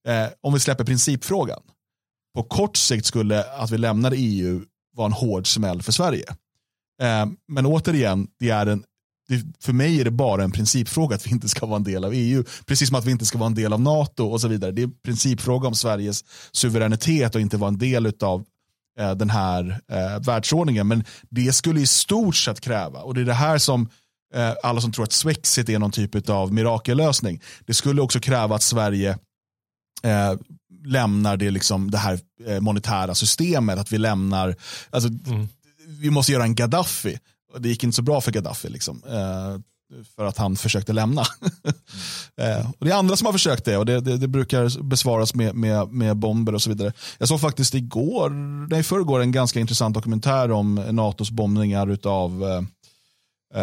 eh, 0.08 0.26
om 0.40 0.54
vi 0.54 0.60
släpper 0.60 0.84
principfrågan, 0.84 1.60
på 2.34 2.42
kort 2.42 2.76
sikt 2.76 3.06
skulle 3.06 3.44
att 3.44 3.70
vi 3.70 3.78
lämnar 3.78 4.12
EU 4.16 4.64
vara 4.96 5.06
en 5.06 5.12
hård 5.12 5.46
smäll 5.46 5.82
för 5.82 5.92
Sverige. 5.92 6.24
Eh, 7.02 7.26
men 7.48 7.66
återigen, 7.66 8.28
det 8.38 8.50
är 8.50 8.66
en, 8.66 8.84
för 9.60 9.72
mig 9.72 10.00
är 10.00 10.04
det 10.04 10.10
bara 10.10 10.44
en 10.44 10.50
principfråga 10.50 11.16
att 11.16 11.26
vi 11.26 11.30
inte 11.30 11.48
ska 11.48 11.66
vara 11.66 11.76
en 11.76 11.84
del 11.84 12.04
av 12.04 12.12
EU. 12.14 12.44
Precis 12.66 12.88
som 12.88 12.98
att 12.98 13.04
vi 13.04 13.10
inte 13.10 13.26
ska 13.26 13.38
vara 13.38 13.46
en 13.46 13.54
del 13.54 13.72
av 13.72 13.80
NATO 13.80 14.24
och 14.24 14.40
så 14.40 14.48
vidare. 14.48 14.72
Det 14.72 14.82
är 14.82 14.86
en 14.86 14.94
principfråga 15.04 15.68
om 15.68 15.74
Sveriges 15.74 16.24
suveränitet 16.52 17.34
och 17.34 17.40
inte 17.40 17.56
vara 17.56 17.68
en 17.68 17.78
del 17.78 18.12
av 18.20 18.44
eh, 18.98 19.14
den 19.14 19.30
här 19.30 19.80
eh, 19.92 20.20
världsordningen. 20.26 20.88
Men 20.88 21.04
det 21.30 21.52
skulle 21.52 21.80
i 21.80 21.86
stort 21.86 22.36
sett 22.36 22.60
kräva, 22.60 23.00
och 23.00 23.14
det 23.14 23.20
är 23.20 23.24
det 23.24 23.34
här 23.34 23.58
som 23.58 23.88
eh, 24.34 24.52
alla 24.62 24.80
som 24.80 24.92
tror 24.92 25.04
att 25.04 25.12
Swexit 25.12 25.68
är 25.68 25.78
någon 25.78 25.90
typ 25.90 26.28
av 26.28 26.52
mirakellösning. 26.52 27.40
Det 27.66 27.74
skulle 27.74 28.02
också 28.02 28.20
kräva 28.20 28.54
att 28.54 28.62
Sverige 28.62 29.18
eh, 30.02 30.34
lämnar 30.84 31.36
det, 31.36 31.50
liksom, 31.50 31.90
det 31.90 31.98
här 31.98 32.20
eh, 32.46 32.60
monetära 32.60 33.14
systemet, 33.14 33.78
att 33.78 33.92
vi 33.92 33.98
lämnar, 33.98 34.56
alltså, 34.90 35.08
mm 35.08 35.48
vi 35.98 36.10
måste 36.10 36.32
göra 36.32 36.42
en 36.42 36.54
Gaddafi. 36.54 37.18
och 37.54 37.62
Det 37.62 37.68
gick 37.68 37.84
inte 37.84 37.96
så 37.96 38.02
bra 38.02 38.20
för 38.20 38.32
Gaddafi, 38.32 38.68
liksom, 38.68 39.02
eh, 39.06 39.60
för 40.16 40.24
att 40.24 40.38
han 40.38 40.56
försökte 40.56 40.92
lämna. 40.92 41.22
eh, 42.40 42.70
och 42.78 42.86
det 42.86 42.90
är 42.90 42.96
andra 42.96 43.16
som 43.16 43.26
har 43.26 43.32
försökt 43.32 43.64
det 43.64 43.76
och 43.76 43.86
det, 43.86 44.00
det, 44.00 44.16
det, 44.16 44.28
brukar 44.28 44.82
besvaras 44.82 45.34
med, 45.34 45.54
med, 45.54 45.88
med 45.88 46.16
bomber 46.16 46.54
och 46.54 46.62
så 46.62 46.70
vidare. 46.70 46.92
Jag 47.18 47.28
såg 47.28 47.40
faktiskt 47.40 47.74
igår, 47.74 48.30
nej 48.70 48.82
förrgår, 48.82 49.20
en 49.20 49.32
ganska 49.32 49.60
intressant 49.60 49.94
dokumentär 49.94 50.50
om 50.50 50.74
NATOs 50.74 51.30
bombningar 51.30 51.90
utav 51.90 52.44
eh, 52.44 52.62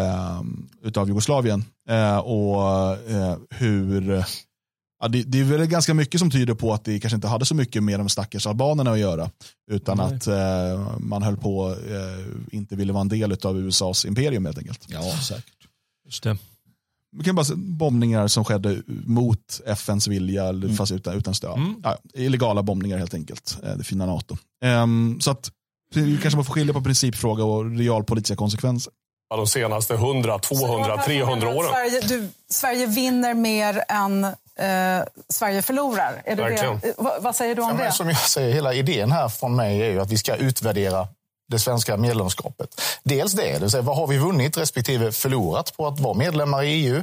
eh, 0.00 0.42
utav 0.82 1.08
Jugoslavien 1.08 1.64
eh, 1.88 2.18
och 2.18 2.92
eh, 3.10 3.36
hur 3.50 4.24
Ja, 5.00 5.08
det, 5.08 5.22
det, 5.22 5.40
är 5.40 5.44
väl 5.44 5.66
ganska 5.66 5.94
mycket 5.94 6.20
som 6.20 6.30
tyder 6.30 6.54
på 6.54 6.72
att 6.72 6.84
det 6.84 7.00
kanske 7.00 7.14
inte 7.14 7.28
hade 7.28 7.46
så 7.46 7.54
mycket 7.54 7.82
med 7.82 8.00
de 8.00 8.08
stackars 8.08 8.46
albanerna 8.46 8.90
att 8.90 8.98
göra. 8.98 9.30
Utan 9.70 9.96
Nej. 9.96 10.06
att 10.06 10.26
eh, 10.26 10.98
man 10.98 11.22
höll 11.22 11.36
på, 11.36 11.70
eh, 11.70 12.56
inte 12.56 12.76
ville 12.76 12.92
vara 12.92 13.00
en 13.00 13.08
del 13.08 13.32
av 13.42 13.58
USAs 13.58 14.04
imperium 14.04 14.46
helt 14.46 14.58
enkelt. 14.58 14.86
Ja, 14.88 15.18
säkert. 15.18 15.54
Just 16.04 16.22
det. 16.22 16.38
Vi 17.16 17.24
kan 17.24 17.34
bara 17.34 17.44
se 17.44 17.54
bombningar 17.54 18.28
som 18.28 18.44
skedde 18.44 18.82
mot 18.86 19.60
FNs 19.66 20.08
vilja, 20.08 20.48
mm. 20.48 20.76
fast 20.76 20.92
utan, 20.92 21.14
utan 21.14 21.34
stöd. 21.34 21.58
Mm. 21.58 21.74
Ja, 21.82 21.98
illegala 22.14 22.62
bombningar 22.62 22.98
helt 22.98 23.14
enkelt, 23.14 23.58
eh, 23.62 23.76
det 23.76 23.84
fina 23.84 24.06
NATO. 24.06 24.36
Um, 24.64 25.20
så 25.20 25.30
att 25.30 25.50
vi 25.94 26.18
kanske 26.22 26.36
man 26.36 26.44
får 26.44 26.54
skilja 26.54 26.74
på 26.74 26.82
principfråga 26.82 27.44
och 27.44 27.78
realpolitiska 27.78 28.36
konsekvenser. 28.36 28.92
De 29.30 29.46
senaste 29.46 29.94
100, 29.94 30.38
200, 30.38 31.02
300 31.02 31.48
åren. 31.48 31.70
Sverige, 31.70 32.00
du, 32.08 32.28
Sverige 32.48 32.86
vinner 32.86 33.34
mer 33.34 33.82
än 33.88 34.26
eh, 34.58 35.04
Sverige 35.28 35.62
förlorar. 35.62 36.22
Är 36.24 36.36
det 36.36 36.48
det? 36.48 36.94
Vad, 36.96 37.22
vad 37.22 37.36
säger 37.36 37.54
du 37.54 37.62
om 37.62 37.76
ja, 37.78 37.84
det? 37.84 37.92
Som 37.92 38.08
jag 38.08 38.18
säger, 38.18 38.54
hela 38.54 38.74
idén 38.74 39.12
här 39.12 39.28
från 39.28 39.56
mig 39.56 39.82
är 39.82 39.90
ju 39.90 40.00
att 40.00 40.10
vi 40.10 40.18
ska 40.18 40.36
utvärdera 40.36 41.08
det 41.48 41.58
svenska 41.58 41.96
medlemskapet. 41.96 42.80
Dels 43.02 43.32
det, 43.32 43.52
det 43.52 43.58
vill 43.58 43.70
säga, 43.70 43.82
vad 43.82 43.96
har 43.96 44.06
vi 44.06 44.18
vunnit 44.18 44.58
respektive 44.58 45.12
förlorat 45.12 45.76
på 45.76 45.86
att 45.86 46.00
vara 46.00 46.14
medlemmar 46.14 46.62
i 46.62 46.68
EU? 46.68 47.02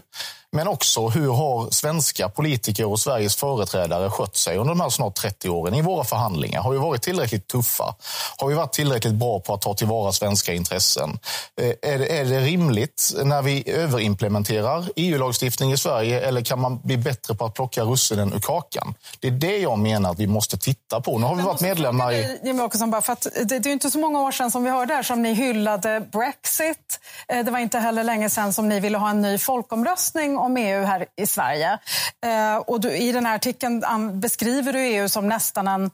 Men 0.55 0.67
också 0.67 1.07
hur 1.07 1.31
har 1.31 1.71
svenska 1.71 2.29
politiker 2.29 2.85
och 2.85 2.99
Sveriges 2.99 3.35
företrädare 3.35 4.09
skött 4.09 4.35
sig 4.35 4.57
under 4.57 4.69
de 4.69 4.81
här 4.81 4.89
snart 4.89 5.15
30 5.15 5.49
åren 5.49 5.73
i 5.73 5.81
våra 5.81 6.03
förhandlingar? 6.03 6.61
Har 6.61 6.71
vi 6.71 6.77
varit 6.77 7.01
tillräckligt 7.01 7.47
tuffa? 7.47 7.95
Har 8.37 8.47
vi 8.47 8.53
varit 8.53 8.73
tillräckligt 8.73 9.13
bra 9.13 9.39
på 9.39 9.53
att 9.53 9.61
ta 9.61 9.73
tillvara 9.73 10.11
svenska 10.11 10.53
intressen? 10.53 11.19
Eh, 11.61 11.91
är 11.91 11.99
det, 11.99 12.19
är 12.19 12.25
det 12.25 12.39
rimligt 12.39 13.13
när 13.23 13.41
vi 13.41 13.69
överimplementerar 13.69 14.85
EU-lagstiftning 14.95 15.71
i 15.71 15.77
Sverige 15.77 16.21
eller 16.21 16.41
kan 16.41 16.59
man 16.59 16.79
bli 16.83 16.97
bättre 16.97 17.35
på 17.35 17.45
att 17.45 17.53
plocka 17.53 17.83
russinen 17.83 18.33
ur 18.33 18.39
kakan? 18.39 18.93
Det 19.19 19.27
är 19.27 19.31
det 19.31 19.57
jag 19.57 19.79
menar 19.79 20.11
att 20.11 20.19
vi 20.19 20.27
måste 20.27 20.57
titta 20.57 21.01
på. 21.01 21.17
Nu 21.19 21.25
har 21.25 21.35
vi 21.35 21.43
varit 21.43 21.61
medlemmar 21.61 22.11
i... 22.11 22.39
Jimmie 22.43 22.63
Åkesson, 22.63 22.91
bara 22.91 23.01
för 23.01 23.13
att 23.13 23.27
det, 23.45 23.59
det 23.59 23.69
är 23.69 23.73
inte 23.73 23.91
så 23.91 23.99
många 23.99 24.21
år 24.21 24.31
sedan 24.33 24.51
som 24.51 24.63
vi 24.63 24.69
hörde 24.69 24.93
här 24.93 25.03
som 25.03 25.21
ni 25.21 25.33
hyllade 25.33 25.99
Brexit. 26.11 26.99
Eh, 27.27 27.45
det 27.45 27.51
var 27.51 27.59
inte 27.59 27.79
heller 27.79 28.03
länge 28.03 28.29
sedan 28.29 28.53
som 28.53 28.69
ni 28.69 28.79
ville 28.79 28.97
ha 28.97 29.09
en 29.09 29.21
ny 29.21 29.37
folkomröstning 29.37 30.37
om 30.37 30.57
EU 30.57 30.83
här 30.83 31.05
i 31.15 31.27
Sverige. 31.27 31.79
Eh, 32.25 32.57
och 32.57 32.81
du, 32.81 32.91
I 32.91 33.11
den 33.11 33.25
här 33.25 33.35
artikeln 33.35 33.83
beskriver 34.19 34.73
du 34.73 34.79
EU 34.79 35.09
som 35.09 35.27
nästan 35.27 35.67
en 35.67 35.91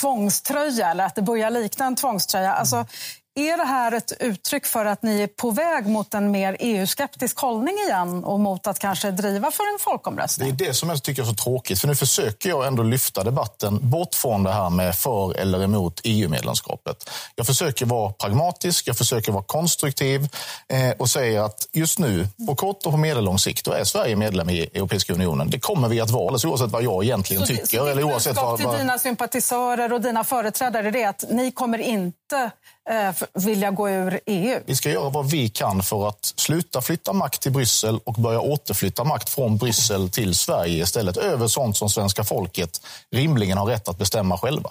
tvångströja, 0.00 0.90
eller 0.90 1.04
att 1.04 1.14
det 1.14 1.22
börjar 1.22 1.50
likna 1.50 1.86
en 1.86 1.96
tvångströja. 1.96 2.52
Alltså, 2.52 2.86
är 3.34 3.56
det 3.56 3.64
här 3.64 3.92
ett 3.92 4.12
uttryck 4.20 4.66
för 4.66 4.84
att 4.84 5.02
ni 5.02 5.20
är 5.20 5.26
på 5.26 5.50
väg 5.50 5.86
mot 5.86 6.14
en 6.14 6.30
mer 6.30 6.56
EU-skeptisk 6.60 7.38
hållning 7.38 7.74
igen 7.86 8.24
och 8.24 8.40
mot 8.40 8.66
att 8.66 8.78
kanske 8.78 9.10
driva 9.10 9.50
för 9.50 9.62
en 9.72 9.78
folkomröstning? 9.80 10.56
Det 10.56 10.64
är 10.64 10.68
det 10.68 10.74
som 10.74 10.88
jag 10.88 11.02
tycker 11.02 11.22
är 11.22 11.26
så 11.26 11.34
tråkigt. 11.34 11.80
För 11.80 11.88
nu 11.88 11.94
försöker 11.94 12.48
jag 12.48 12.66
ändå 12.66 12.82
lyfta 12.82 13.24
debatten 13.24 13.90
bort 13.90 14.14
från 14.14 14.42
det 14.42 14.52
här 14.52 14.70
med 14.70 14.94
för 14.94 15.36
eller 15.36 15.62
emot 15.62 16.00
EU-medlemskapet. 16.04 17.10
Jag 17.34 17.46
försöker 17.46 17.86
vara 17.86 18.12
pragmatisk, 18.12 18.88
jag 18.88 18.98
försöker 18.98 19.32
vara 19.32 19.44
konstruktiv 19.44 20.28
eh, 20.68 20.90
och 20.98 21.10
säger 21.10 21.40
att 21.40 21.68
just 21.72 21.98
nu, 21.98 22.28
på 22.46 22.54
kort 22.54 22.86
och 22.86 22.92
på 22.92 22.98
medellång 22.98 23.38
sikt, 23.38 23.64
då 23.64 23.72
är 23.72 23.84
Sverige 23.84 24.16
medlem 24.16 24.50
i 24.50 24.60
Europeiska 24.62 25.12
unionen. 25.12 25.50
Det 25.50 25.60
kommer 25.60 25.88
vi 25.88 26.00
att 26.00 26.10
vara, 26.10 26.22
alldeles 26.22 26.44
oavsett 26.44 26.70
vad 26.70 26.82
jag 26.82 27.04
egentligen 27.04 27.46
så, 27.46 27.46
tycker. 27.46 27.78
Så 27.78 27.86
eller 27.86 28.04
oavsett 28.04 28.36
vad, 28.36 28.46
vad... 28.46 28.58
till 28.58 28.78
dina 28.78 28.98
sympatisörer 28.98 29.92
och 29.92 30.00
dina 30.00 30.24
företrädare 30.24 30.88
är 30.88 30.92
det 30.92 31.04
att 31.04 31.24
ni 31.30 31.50
kommer 31.50 31.78
inte 31.78 32.50
eh, 32.90 33.42
vilja 33.44 33.70
gå 33.70 33.90
ur 33.90 34.20
EU. 34.26 34.60
Vi 34.66 34.76
ska 34.76 34.90
göra 34.90 35.10
vad 35.10 35.30
vi 35.30 35.48
kan 35.48 35.82
för 35.82 36.08
att 36.08 36.24
sluta 36.36 36.82
flytta 36.82 37.12
makt 37.12 37.42
till 37.42 37.52
Bryssel 37.52 37.98
och 38.04 38.14
börja 38.14 38.40
återflytta 38.40 39.04
makt 39.04 39.28
från 39.28 39.56
Bryssel 39.56 40.10
till 40.10 40.34
Sverige 40.34 40.82
istället 40.82 41.16
över 41.16 41.48
sånt 41.48 41.76
som 41.76 41.90
svenska 41.90 42.24
folket 42.24 42.86
rimligen 43.10 43.58
har 43.58 43.66
rätt 43.66 43.88
att 43.88 43.98
bestämma 43.98 44.38
själva. 44.38 44.70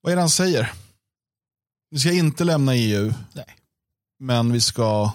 Vad 0.00 0.12
är 0.12 0.16
det 0.16 0.22
han 0.22 0.30
säger? 0.30 0.72
Vi 1.90 1.98
ska 1.98 2.12
inte 2.12 2.44
lämna 2.44 2.74
EU, 2.74 3.12
Nej. 3.32 3.56
men 4.18 4.52
vi 4.52 4.60
ska, 4.60 5.10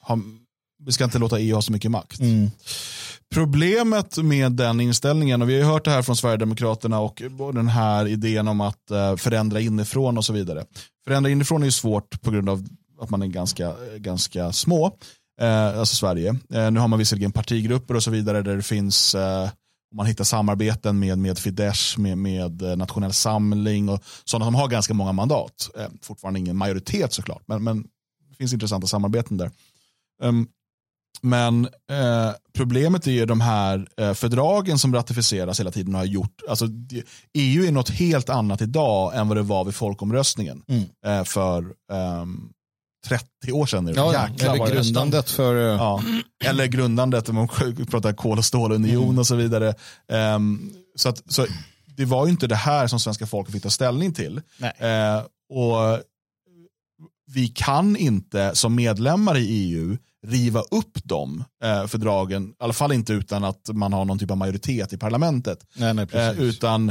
ha, 0.00 0.18
vi 0.84 0.92
ska 0.92 1.04
inte 1.04 1.18
låta 1.18 1.38
EU 1.38 1.54
ha 1.54 1.62
så 1.62 1.72
mycket 1.72 1.90
makt. 1.90 2.20
Mm. 2.20 2.50
Problemet 3.34 4.18
med 4.18 4.52
den 4.52 4.80
inställningen, 4.80 5.42
och 5.42 5.48
vi 5.48 5.52
har 5.52 5.60
ju 5.60 5.66
hört 5.66 5.84
det 5.84 5.90
här 5.90 6.02
från 6.02 6.16
Sverigedemokraterna 6.16 7.00
och 7.00 7.22
den 7.54 7.68
här 7.68 8.06
idén 8.06 8.48
om 8.48 8.60
att 8.60 8.90
eh, 8.90 9.16
förändra 9.16 9.60
inifrån 9.60 10.18
och 10.18 10.24
så 10.24 10.32
vidare. 10.32 10.64
Förändra 11.04 11.30
inifrån 11.30 11.62
är 11.62 11.66
ju 11.66 11.72
svårt 11.72 12.22
på 12.22 12.30
grund 12.30 12.48
av 12.48 12.66
att 13.00 13.10
man 13.10 13.22
är 13.22 13.26
ganska, 13.26 13.74
ganska 13.96 14.52
små, 14.52 14.86
eh, 15.40 15.78
alltså 15.78 15.96
Sverige. 15.96 16.28
Eh, 16.52 16.70
nu 16.70 16.80
har 16.80 16.88
man 16.88 16.98
visserligen 16.98 17.32
partigrupper 17.32 17.94
och 17.94 18.02
så 18.02 18.10
vidare 18.10 18.42
där 18.42 18.56
det 18.56 18.62
finns 18.62 19.14
eh, 19.14 19.50
man 19.94 20.06
hittar 20.06 20.24
samarbeten 20.24 20.98
med, 20.98 21.18
med 21.18 21.38
Fidesz, 21.38 21.96
med, 21.98 22.18
med 22.18 22.62
eh, 22.62 22.76
Nationell 22.76 23.12
Samling 23.12 23.88
och 23.88 24.02
sådana 24.24 24.44
som 24.44 24.54
har 24.54 24.68
ganska 24.68 24.94
många 24.94 25.12
mandat. 25.12 25.70
fortfarande 26.02 26.40
ingen 26.40 26.56
majoritet 26.56 27.12
såklart, 27.12 27.42
men, 27.46 27.64
men 27.64 27.82
det 28.28 28.34
finns 28.38 28.52
intressanta 28.52 28.86
samarbeten 28.86 29.36
där. 29.36 29.50
Um, 30.22 30.48
men 31.20 31.64
eh, 31.64 32.30
problemet 32.54 33.06
är 33.06 33.10
ju 33.10 33.26
de 33.26 33.40
här 33.40 33.88
eh, 33.96 34.14
fördragen 34.14 34.78
som 34.78 34.94
ratificeras 34.94 35.60
hela 35.60 35.70
tiden 35.70 35.94
har 35.94 36.04
gjort. 36.04 36.42
Alltså, 36.48 36.66
EU 37.32 37.64
är 37.64 37.72
något 37.72 37.90
helt 37.90 38.28
annat 38.28 38.62
idag 38.62 39.16
än 39.16 39.28
vad 39.28 39.36
det 39.36 39.42
var 39.42 39.64
vid 39.64 39.74
folkomröstningen 39.74 40.62
mm. 40.68 40.84
eh, 41.06 41.24
för 41.24 41.62
30 43.06 43.24
ehm, 43.48 43.54
år 43.54 43.66
sedan. 43.66 43.92
Ja, 43.96 44.28
eller 44.40 44.72
grundandet 44.74 45.30
för... 45.30 45.56
Eh, 45.56 45.76
ja, 45.76 46.02
eller 46.44 46.66
grundandet, 46.66 47.28
om 47.28 47.34
man 47.34 47.48
pratar 47.90 48.12
kol 48.12 48.38
och 48.38 48.44
stålunion 48.44 49.04
mm. 49.04 49.18
och 49.18 49.26
så 49.26 49.36
vidare. 49.36 49.74
Um, 50.08 50.72
så, 50.96 51.08
att, 51.08 51.32
så 51.32 51.46
det 51.96 52.04
var 52.04 52.26
ju 52.26 52.30
inte 52.30 52.46
det 52.46 52.56
här 52.56 52.86
som 52.86 53.00
svenska 53.00 53.26
folket 53.26 53.52
fick 53.52 53.62
ta 53.62 53.70
ställning 53.70 54.12
till. 54.12 54.40
Eh, 54.60 55.22
och 55.48 56.02
vi 57.32 57.48
kan 57.48 57.96
inte 57.96 58.50
som 58.54 58.74
medlemmar 58.74 59.36
i 59.36 59.46
EU 59.48 59.96
riva 60.26 60.60
upp 60.60 60.98
de 61.04 61.44
eh, 61.62 61.86
fördragen, 61.86 62.48
i 62.48 62.54
alla 62.58 62.72
fall 62.72 62.92
inte 62.92 63.12
utan 63.12 63.44
att 63.44 63.70
man 63.72 63.92
har 63.92 64.04
någon 64.04 64.18
typ 64.18 64.30
av 64.30 64.36
majoritet 64.36 64.92
i 64.92 64.96
parlamentet. 64.96 65.66
Nej, 65.74 65.94
nej, 65.94 66.06
eh, 66.12 66.40
utan, 66.40 66.88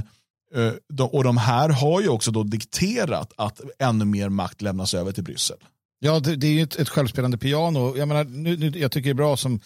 eh, 0.55 0.71
de, 0.89 1.09
och 1.09 1.23
de 1.23 1.37
här 1.37 1.69
har 1.69 2.01
ju 2.01 2.09
också 2.09 2.31
då 2.31 2.43
dikterat 2.43 3.33
att 3.37 3.61
ännu 3.79 4.05
mer 4.05 4.29
makt 4.29 4.61
lämnas 4.61 4.93
över 4.93 5.11
till 5.11 5.23
Bryssel. 5.23 5.57
Ja, 5.99 6.19
det, 6.19 6.35
det 6.35 6.47
är 6.47 6.51
ju 6.51 6.63
ett, 6.63 6.75
ett 6.75 6.89
självspelande 6.89 7.37
piano. 7.37 7.97
Jag, 7.97 8.07
menar, 8.07 8.23
nu, 8.23 8.57
nu, 8.57 8.79
jag 8.79 8.91
tycker 8.91 9.09
det 9.09 9.11
är 9.11 9.13
bra 9.13 9.37
som 9.37 9.59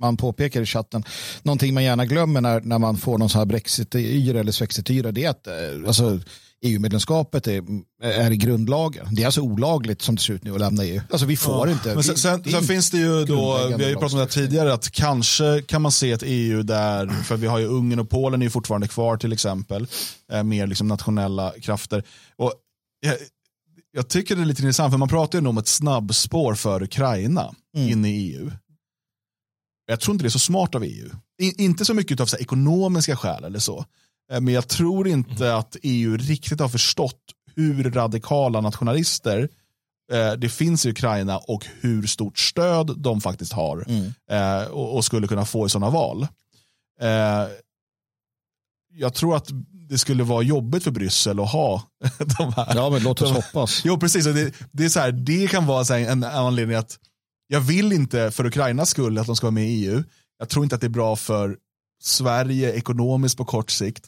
man 0.00 0.16
påpekar 0.16 0.62
i 0.62 0.66
chatten, 0.66 1.04
någonting 1.42 1.74
man 1.74 1.84
gärna 1.84 2.06
glömmer 2.06 2.40
när, 2.40 2.60
när 2.60 2.78
man 2.78 2.96
får 2.96 3.18
någon 3.18 3.28
sån 3.28 3.38
här 3.38 3.46
brexit-yra 3.46 4.40
eller 4.40 4.52
svexit-yra, 4.52 5.12
det 5.12 5.24
är 5.24 5.30
att 5.30 5.46
eh, 5.46 5.54
alltså, 5.86 6.20
EU-medlemskapet 6.66 7.46
är, 7.46 7.64
är 8.02 8.30
i 8.30 8.36
grundlagen. 8.36 9.08
Det 9.14 9.22
är 9.22 9.26
alltså 9.26 9.40
olagligt 9.40 10.02
som 10.02 10.14
det 10.14 10.20
ser 10.22 10.32
ut 10.32 10.44
nu 10.44 10.54
att 10.54 10.60
lämna 10.60 10.84
EU. 10.84 11.00
Alltså 11.10 11.26
vi 11.26 11.36
får 11.36 11.68
Ja. 11.68 11.72
inte. 11.72 11.94
Men 11.94 12.04
sen, 12.04 12.16
sen, 12.16 12.44
sen 12.44 12.62
finns 12.62 12.90
det 12.90 12.98
ju 12.98 13.24
då, 13.24 13.66
vi 13.76 13.82
har 13.84 13.90
ju 13.90 13.94
pratat 13.94 14.12
om 14.12 14.18
det 14.18 14.26
tidigare, 14.26 14.72
att 14.74 14.90
kanske 14.90 15.62
kan 15.66 15.82
man 15.82 15.92
se 15.92 16.10
ett 16.12 16.22
EU 16.26 16.62
där, 16.62 17.08
för 17.08 17.36
vi 17.36 17.46
har 17.46 17.58
ju 17.58 17.66
Ungern 17.66 17.98
och 18.00 18.10
Polen 18.10 18.42
är 18.42 18.46
ju 18.46 18.50
fortfarande 18.50 18.88
kvar 18.88 19.16
till 19.16 19.32
exempel, 19.32 19.86
eh, 20.32 20.42
mer 20.42 20.66
liksom 20.66 20.88
nationella 20.88 21.52
krafter. 21.62 22.02
Och 22.36 22.52
jag, 23.00 23.14
jag 23.92 24.08
tycker 24.08 24.36
det 24.36 24.42
är 24.42 24.46
lite 24.46 24.62
intressant, 24.62 24.92
för 24.92 24.98
man 24.98 25.08
pratar 25.08 25.38
ju 25.38 25.42
nu 25.42 25.48
om 25.48 25.58
ett 25.58 25.68
snabbspår 25.68 26.54
för 26.54 26.82
Ukraina 26.82 27.54
Mm. 27.76 27.88
in 27.88 28.04
i 28.04 28.08
EU. 28.10 28.50
Jag 29.86 30.00
tror 30.00 30.14
inte 30.14 30.24
det 30.24 30.28
är 30.28 30.30
så 30.30 30.38
smart 30.38 30.74
av 30.74 30.84
EU. 30.84 31.08
I, 31.42 31.64
inte 31.64 31.84
så 31.84 31.94
mycket 31.94 32.20
av 32.20 32.26
så 32.26 32.36
här, 32.36 32.42
ekonomiska 32.42 33.16
skäl 33.16 33.44
eller 33.44 33.58
så. 33.58 33.84
Eh, 34.32 34.40
Men 34.40 34.54
jag 34.54 34.68
tror 34.68 35.08
inte 35.08 35.54
att 35.56 35.76
EU 35.82 36.16
riktigt 36.16 36.60
har 36.60 36.68
förstått 36.68 37.20
hur 37.54 37.90
radikala 37.90 38.60
nationalister 38.60 39.48
eh, 40.12 40.32
det 40.32 40.48
finns 40.48 40.86
i 40.86 40.90
Ukraina 40.90 41.38
och 41.38 41.66
hur 41.80 42.06
stort 42.06 42.38
stöd 42.38 42.94
de 42.98 43.20
faktiskt 43.20 43.52
har 43.52 43.84
Mm. 43.88 44.12
eh, 44.30 44.66
och, 44.70 45.04
skulle 45.04 45.26
kunna 45.28 45.44
få 45.44 45.66
i 45.66 45.68
sådana 45.68 45.90
val. 45.90 46.26
Jag 48.92 49.14
tror 49.14 49.36
att 49.36 49.48
det 49.88 49.98
skulle 49.98 50.22
vara 50.24 50.42
jobbigt 50.42 50.84
för 50.84 50.90
Bryssel 50.90 51.40
att 51.40 51.52
ha 51.52 51.82
de 52.38 52.52
här. 52.52 52.72
Ja, 52.76 52.90
men 52.90 53.02
låt 53.02 53.22
oss 53.22 53.28
de- 53.28 53.34
hoppas. 53.36 53.82
Jo, 53.84 53.98
precis. 54.00 54.24
Det, 54.24 54.52
det, 54.72 54.84
är 54.84 54.88
så 54.88 55.00
här, 55.00 55.12
det 55.12 55.50
kan 55.50 55.66
vara 55.66 55.84
så 55.84 55.94
en 55.94 56.24
anledning 56.24 56.76
att 56.76 56.98
jag 57.48 57.60
vill 57.60 57.92
inte 57.92 58.30
för 58.30 58.46
Ukrainas 58.46 58.90
skull 58.90 59.18
att 59.18 59.26
de 59.26 59.36
ska 59.36 59.46
vara 59.46 59.50
med 59.54 59.68
i 59.68 59.84
EU. 59.86 60.02
Jag 60.38 60.48
tror 60.48 60.64
inte 60.64 60.74
att 60.74 60.80
det 60.80 60.86
är 60.86 60.88
bra 60.88 61.16
för 61.16 61.56
Sverige 62.02 62.72
ekonomiskt 62.72 63.36
på 63.36 63.44
kort 63.44 63.70
sikt. 63.70 64.06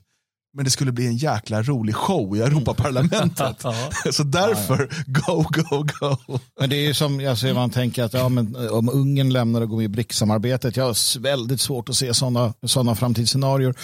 Men 0.54 0.64
det 0.64 0.70
skulle 0.70 0.92
bli 0.92 1.06
en 1.06 1.16
jäkla 1.16 1.62
rolig 1.62 1.94
show 1.94 2.36
i 2.36 2.40
Europaparlamentet. 2.40 3.56
Ja. 3.64 4.12
Så 4.12 4.22
därför, 4.22 4.90
go, 5.06 5.44
go, 5.50 5.86
go. 6.00 6.38
Men 6.60 6.70
det 6.70 6.76
är 6.76 6.86
ju 6.86 6.94
som 6.94 7.28
alltså, 7.28 7.46
man 7.46 7.70
tänker 7.70 8.04
att 8.04 8.12
ja, 8.12 8.28
men, 8.28 8.70
om 8.70 8.88
Ungern 8.88 9.32
lämnar 9.32 9.60
och 9.60 9.68
går 9.68 9.76
med 9.76 9.84
i 9.84 9.88
BRICS-samarbetet, 9.88 10.76
jag 10.76 10.84
har 10.84 11.18
väldigt 11.20 11.60
svårt 11.60 11.88
att 11.88 11.96
se 11.96 12.14
sådana 12.14 12.54
såna 12.66 12.94
framtidsscenarier. 12.94 13.74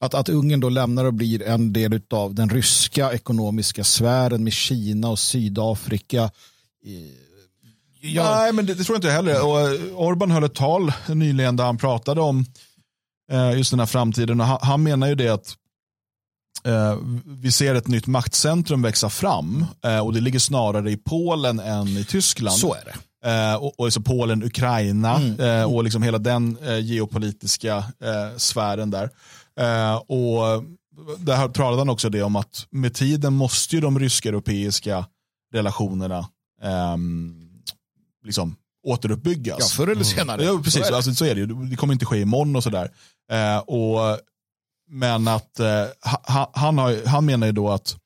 Att, 0.00 0.14
att 0.14 0.28
Ungern 0.28 0.60
då 0.60 0.68
lämnar 0.68 1.04
och 1.04 1.14
blir 1.14 1.42
en 1.42 1.72
del 1.72 2.00
av 2.10 2.34
den 2.34 2.50
ryska 2.50 3.12
ekonomiska 3.12 3.84
sfären 3.84 4.44
med 4.44 4.52
Kina 4.52 5.08
och 5.08 5.18
Sydafrika. 5.18 6.22
Eh, 6.22 7.28
Ja, 8.00 8.36
Nej, 8.36 8.52
men 8.52 8.66
det, 8.66 8.74
det 8.74 8.84
tror 8.84 8.94
jag 8.94 8.98
inte 8.98 9.10
heller. 9.10 9.46
Och 9.46 9.60
eh, 9.60 9.80
Orban 9.94 10.30
höll 10.30 10.44
ett 10.44 10.54
tal 10.54 10.92
nyligen 11.08 11.56
där 11.56 11.64
han 11.64 11.78
pratade 11.78 12.20
om 12.20 12.44
eh, 13.32 13.52
just 13.56 13.70
den 13.70 13.80
här 13.80 13.86
framtiden. 13.86 14.40
Och 14.40 14.46
han, 14.46 14.58
han 14.62 14.82
menar 14.82 15.08
ju 15.08 15.14
det 15.14 15.28
att 15.28 15.54
vi 17.24 17.52
ser 17.52 17.74
ett 17.74 17.88
nytt 17.88 18.06
maktcentrum 18.06 18.82
växa 18.82 19.10
fram 19.10 19.64
eh, 19.84 19.98
och 19.98 20.12
det 20.12 20.20
ligger 20.20 20.38
snarare 20.38 20.90
i 20.90 20.96
Polen 20.96 21.60
än 21.60 21.88
i 21.88 22.04
Tyskland. 22.04 22.56
så 22.58 22.74
är 22.74 22.84
det. 22.84 22.94
Eh, 23.30 23.54
och, 23.54 23.78
och 23.80 23.84
alltså 23.84 24.00
Polen, 24.00 24.42
Ukraina 24.44 25.16
Mm. 25.16 25.40
eh, 25.40 25.74
och 25.74 25.84
liksom 25.84 26.02
hela 26.02 26.18
den 26.18 26.56
eh, 26.66 26.78
geopolitiska 26.78 27.76
eh, 27.76 28.36
sfären 28.36 28.90
där. 28.90 29.10
Eh, 29.60 29.94
och 29.96 30.64
där 31.18 31.48
talade 31.48 31.80
han 31.80 31.88
också 31.88 32.08
det 32.10 32.22
om 32.22 32.36
att 32.36 32.66
med 32.70 32.94
tiden 32.94 33.32
måste 33.32 33.74
ju 33.74 33.80
de 33.80 33.98
rysk-europeiska 33.98 35.06
relationerna 35.52 36.28
ehm, 36.62 37.34
liksom 38.24 38.56
återuppbyggas. 38.86 39.58
Ja, 39.60 39.66
förr 39.84 39.92
eller 39.92 40.04
senare. 40.04 40.44
Ja, 40.44 40.52
Så 40.52 40.62
precis. 40.62 40.86
är 40.86 40.90
det. 40.90 40.96
Alltså, 40.96 41.14
så 41.14 41.24
är 41.24 41.34
det. 41.34 41.70
Det 41.70 41.76
kommer 41.76 41.92
inte 41.92 42.06
ske 42.06 42.20
imorgon 42.20 42.56
och 42.56 42.62
sådär. 42.62 42.90
Eh, 43.32 43.58
och, 43.58 44.18
men 44.88 45.28
att 45.28 45.60
eh, 45.60 45.84
ha, 46.26 46.50
han, 46.54 46.78
har, 46.78 47.06
han 47.06 47.26
menar 47.26 47.46
ju 47.46 47.52
då 47.52 47.70
att 47.70 47.96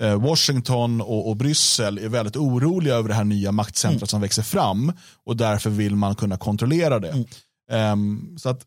eh, 0.00 0.20
Washington 0.20 1.00
och, 1.00 1.28
och 1.28 1.36
Bryssel 1.36 1.98
är 1.98 2.08
väldigt 2.08 2.36
oroliga 2.36 2.94
över 2.94 3.08
det 3.08 3.14
här 3.14 3.24
nya 3.24 3.52
maktcentret 3.52 4.02
Mm. 4.02 4.06
som 4.08 4.20
växer 4.20 4.42
fram 4.42 4.92
och 5.24 5.36
därför 5.36 5.70
vill 5.70 5.96
man 5.96 6.14
kunna 6.14 6.36
kontrollera 6.36 6.98
det. 6.98 7.10
Mm. 7.10 7.26
Ehm, 7.70 8.38
så 8.38 8.48
att 8.48 8.62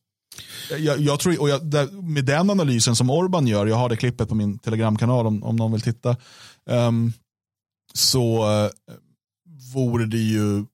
jag, 0.80 1.00
jag 1.00 1.20
tror, 1.20 1.42
och 1.42 1.50
jag, 1.50 1.66
där, 1.66 2.02
med 2.02 2.26
den 2.26 2.50
analysen 2.50 2.96
som 2.96 3.10
Orban 3.10 3.48
gör, 3.48 3.66
jag 3.66 3.76
har 3.76 3.90
det 3.90 3.98
klippet 3.98 4.30
på 4.30 4.36
min 4.36 4.60
telegramkanal 4.60 5.28
om, 5.28 5.44
om 5.44 5.56
någon 5.56 5.72
vill 5.72 5.82
titta, 5.82 6.16
ehm, 6.70 7.14
så 7.94 8.52
eh, 8.52 8.72
vore 9.74 10.06
det 10.06 10.18
ju 10.18 10.66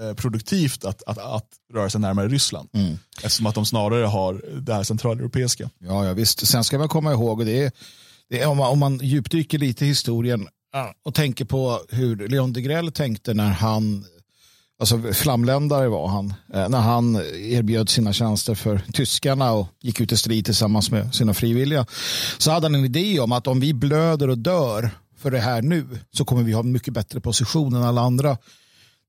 kontraproduktivt 0.00 0.84
att, 0.84 1.02
att, 1.02 1.18
att 1.18 1.46
röra 1.72 1.90
sig 1.90 2.00
närmare 2.00 2.28
Ryssland. 2.28 2.68
Mm. 2.72 2.98
Eftersom 3.22 3.46
att 3.46 3.54
de 3.54 3.66
snarare 3.66 4.06
har 4.06 4.42
det 4.60 4.74
här 4.74 4.82
centraleuropeiska. 4.82 5.70
Ja, 5.78 6.06
ja, 6.06 6.12
visst. 6.12 6.46
Sen 6.46 6.64
ska 6.64 6.78
man 6.78 6.88
komma 6.88 7.12
ihåg, 7.12 7.38
och 7.38 7.44
det 7.44 7.64
är, 7.64 7.72
det 8.28 8.40
är 8.40 8.48
om, 8.48 8.56
man, 8.56 8.70
om 8.70 8.78
man 8.78 8.98
djupdyker 9.02 9.58
lite 9.58 9.84
i 9.84 9.88
historien 9.88 10.48
och 11.04 11.14
tänker 11.14 11.44
på 11.44 11.80
hur 11.88 12.28
Leon 12.28 12.52
Degrelle 12.52 12.90
tänkte 12.90 13.34
när 13.34 13.50
han, 13.50 14.04
alltså 14.80 15.12
flamländare 15.12 15.88
var 15.88 16.08
han, 16.08 16.34
eh, 16.54 16.68
när 16.68 16.80
han 16.80 17.16
erbjöd 17.34 17.88
sina 17.88 18.12
tjänster 18.12 18.54
för 18.54 18.82
tyskarna 18.92 19.52
och 19.52 19.66
gick 19.82 20.00
ut 20.00 20.12
i 20.12 20.16
strid 20.16 20.44
tillsammans 20.44 20.90
med 20.90 21.14
sina 21.14 21.34
frivilliga. 21.34 21.86
Så 22.38 22.50
hade 22.50 22.66
han 22.66 22.74
en 22.74 22.84
idé 22.84 23.20
om 23.20 23.32
att 23.32 23.46
om 23.46 23.60
vi 23.60 23.74
blöder 23.74 24.30
och 24.30 24.38
dör 24.38 24.90
för 25.18 25.30
det 25.30 25.40
här 25.40 25.62
nu 25.62 25.86
så 26.12 26.24
kommer 26.24 26.42
vi 26.42 26.52
ha 26.52 26.60
en 26.60 26.72
mycket 26.72 26.94
bättre 26.94 27.20
position 27.20 27.74
än 27.74 27.82
alla 27.82 28.00
andra 28.00 28.36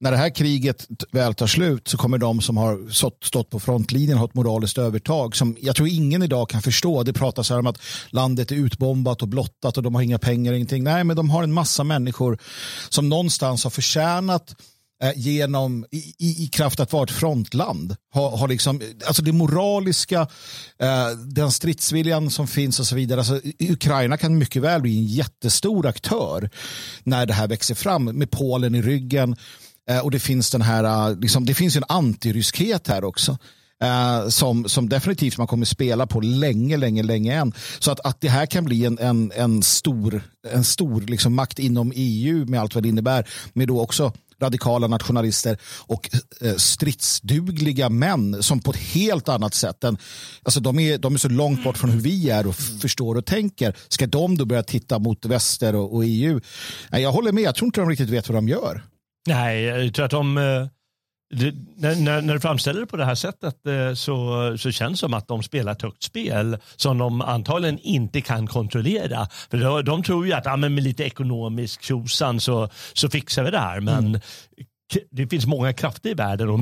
när 0.01 0.11
det 0.11 0.17
här 0.17 0.29
kriget 0.29 0.87
väl 1.11 1.33
tar 1.33 1.47
slut 1.47 1.87
så 1.87 1.97
kommer 1.97 2.17
de 2.17 2.41
som 2.41 2.57
har 2.57 2.91
stått, 3.23 3.49
på 3.49 3.59
frontlinjen 3.59 4.17
ha 4.17 4.25
ett 4.25 4.33
moraliskt 4.33 4.77
övertag 4.77 5.35
som 5.35 5.57
jag 5.61 5.75
tror 5.75 5.87
ingen 5.87 6.23
idag 6.23 6.49
kan 6.49 6.61
förstå. 6.61 7.03
Det 7.03 7.13
pratas 7.13 7.49
här 7.49 7.59
om 7.59 7.67
att 7.67 7.81
landet 8.09 8.51
är 8.51 8.55
utbombat 8.55 9.21
och 9.21 9.27
blottat 9.27 9.77
och 9.77 9.83
de 9.83 9.95
har 9.95 10.01
inga 10.01 10.19
pengar, 10.19 10.53
ingenting. 10.53 10.83
Nej, 10.83 11.03
men 11.03 11.15
de 11.15 11.29
har 11.29 11.43
en 11.43 11.53
massa 11.53 11.83
människor 11.83 12.37
som 12.89 13.09
någonstans 13.09 13.63
har 13.63 13.71
förtjänat 13.71 14.55
eh, 15.03 15.11
genom, 15.15 15.85
i, 15.91 15.97
i, 15.97 16.43
i 16.43 16.47
kraft 16.47 16.79
att 16.79 16.93
vara 16.93 17.03
ett 17.03 17.11
frontland. 17.11 17.95
Har, 18.13 18.37
har 18.37 18.47
liksom, 18.47 18.81
alltså 19.07 19.23
det 19.23 19.31
moraliska, 19.31 20.21
eh, 20.79 21.09
den 21.35 21.51
stridsviljan 21.51 22.29
som 22.29 22.47
finns 22.47 22.79
och 22.79 22.87
så 22.87 22.95
vidare. 22.95 23.19
Alltså, 23.19 23.41
Ukraina 23.59 24.17
kan 24.17 24.37
mycket 24.37 24.61
väl 24.61 24.81
bli 24.81 24.97
en 24.97 25.05
jättestor 25.05 25.87
aktör 25.87 26.49
när 27.03 27.25
det 27.25 27.33
här 27.33 27.47
växer 27.47 27.75
fram 27.75 28.05
med 28.05 28.31
Polen 28.31 28.75
i 28.75 28.81
ryggen. 28.81 29.35
Eh, 29.89 29.99
och 29.99 30.11
det 30.11 30.19
finns 30.19 30.51
den 30.51 30.61
här, 30.61 30.83
eh, 30.83 31.19
liksom, 31.19 31.45
det 31.45 31.53
finns 31.53 31.75
ju 31.75 31.77
en 31.77 31.95
antiryskhet 31.97 32.87
här 32.87 33.03
också. 33.03 33.37
Eh, 33.83 34.27
som, 34.27 34.69
som 34.69 34.89
definitivt 34.89 35.37
man 35.37 35.47
kommer 35.47 35.65
spela 35.65 36.07
på 36.07 36.19
länge, 36.19 36.77
länge, 36.77 37.03
länge 37.03 37.35
än. 37.35 37.53
Så 37.79 37.91
att, 37.91 37.99
att 37.99 38.21
det 38.21 38.29
här 38.29 38.45
kan 38.45 38.65
bli 38.65 38.85
en, 38.85 38.99
en, 38.99 39.31
en 39.35 39.63
stor, 39.63 40.23
en 40.51 40.63
stor 40.63 41.01
liksom 41.01 41.35
makt 41.35 41.59
inom 41.59 41.91
EU 41.95 42.45
med 42.45 42.59
allt 42.59 42.75
vad 42.75 42.83
det 42.83 42.89
innebär. 42.89 43.29
Med 43.53 43.67
då 43.67 43.81
också 43.81 44.13
radikala 44.41 44.87
nationalister 44.87 45.57
och 45.77 46.09
eh, 46.41 46.55
stridsdugliga 46.55 47.89
män 47.89 48.43
som 48.43 48.59
på 48.59 48.71
ett 48.71 48.77
helt 48.77 49.29
annat 49.29 49.53
sätt 49.53 49.83
än, 49.83 49.97
alltså 50.43 50.59
de 50.59 50.79
är, 50.79 50.97
de 50.97 51.13
är 51.13 51.17
så 51.17 51.29
långt 51.29 51.63
bort 51.63 51.77
från 51.77 51.89
hur 51.89 51.99
vi 51.99 52.29
är 52.29 52.47
och 52.47 52.59
mm. 52.61 52.79
förstår 52.79 53.15
och 53.15 53.25
tänker. 53.25 53.75
Ska 53.87 54.07
de 54.07 54.37
då 54.37 54.45
börja 54.45 54.63
titta 54.63 54.99
mot 54.99 55.25
väster 55.25 55.75
och, 55.75 55.95
och 55.95 56.03
EU? 56.05 56.39
Nej, 56.89 57.01
jag 57.01 57.11
håller 57.11 57.31
med, 57.31 57.43
jag 57.43 57.55
tror 57.55 57.65
inte 57.65 57.79
de 57.79 57.89
riktigt 57.89 58.09
vet 58.09 58.29
vad 58.29 58.37
de 58.37 58.47
gör. 58.47 58.83
Nej, 59.27 59.69
eh, 59.69 59.91
tvärtom. 59.91 60.37
Eh, 60.37 60.67
det, 61.33 61.55
när, 61.77 61.95
när, 61.95 62.21
när 62.21 62.33
du 62.33 62.39
framställer 62.39 62.79
det 62.79 62.87
på 62.87 62.97
det 62.97 63.05
här 63.05 63.15
sättet 63.15 63.65
eh, 63.67 63.93
så, 63.93 64.57
så 64.57 64.71
känns 64.71 64.91
det 64.91 64.97
som 64.97 65.13
att 65.13 65.27
de 65.27 65.43
spelar 65.43 65.71
ett 65.71 65.81
högt 65.81 66.03
spel 66.03 66.57
som 66.75 66.97
de 66.97 67.21
antagligen 67.21 67.79
inte 67.79 68.21
kan 68.21 68.47
kontrollera. 68.47 69.27
För 69.51 69.57
de, 69.57 69.85
de 69.85 70.03
tror 70.03 70.25
ju 70.25 70.33
att 70.33 70.47
ah, 70.47 70.57
men 70.57 70.75
med 70.75 70.83
lite 70.83 71.03
ekonomisk 71.03 71.81
tjosan 71.81 72.39
så, 72.39 72.69
så 72.93 73.09
fixar 73.09 73.43
vi 73.43 73.51
det 73.51 73.59
här. 73.59 73.79
Men 73.79 74.07
mm 74.07 74.21
det 75.11 75.27
finns 75.27 75.45
många 75.45 75.73
krafter 75.73 76.09
i 76.09 76.13
världen 76.13 76.49
och 76.49 76.59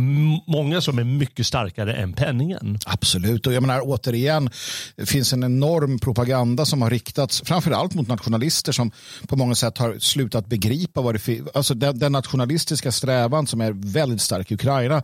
många 0.47 0.81
som 0.81 0.99
är 0.99 1.03
mycket 1.03 1.45
starkare 1.45 1.93
än 1.93 2.13
penningen. 2.13 2.77
Absolut, 2.85 3.47
och 3.47 3.53
jag 3.53 3.61
menar 3.61 3.81
återigen, 3.83 4.49
det 4.95 5.05
finns 5.05 5.33
en 5.33 5.43
enorm 5.43 5.99
propaganda 5.99 6.65
som 6.65 6.81
har 6.81 6.89
riktats 6.89 7.41
framförallt 7.45 7.93
mot 7.93 8.07
nationalister 8.07 8.71
som 8.71 8.91
på 9.27 9.35
många 9.35 9.55
sätt 9.55 9.77
har 9.77 9.99
slutat 9.99 10.47
begripa 10.47 11.01
vad 11.01 11.15
det 11.15 11.19
finns. 11.19 11.47
Alltså 11.53 11.73
den, 11.73 11.99
den 11.99 12.11
nationalistiska 12.11 12.91
strävan 12.91 13.47
som 13.47 13.61
är 13.61 13.71
väldigt 13.71 14.21
stark 14.21 14.51
i 14.51 14.53
Ukraina. 14.53 15.03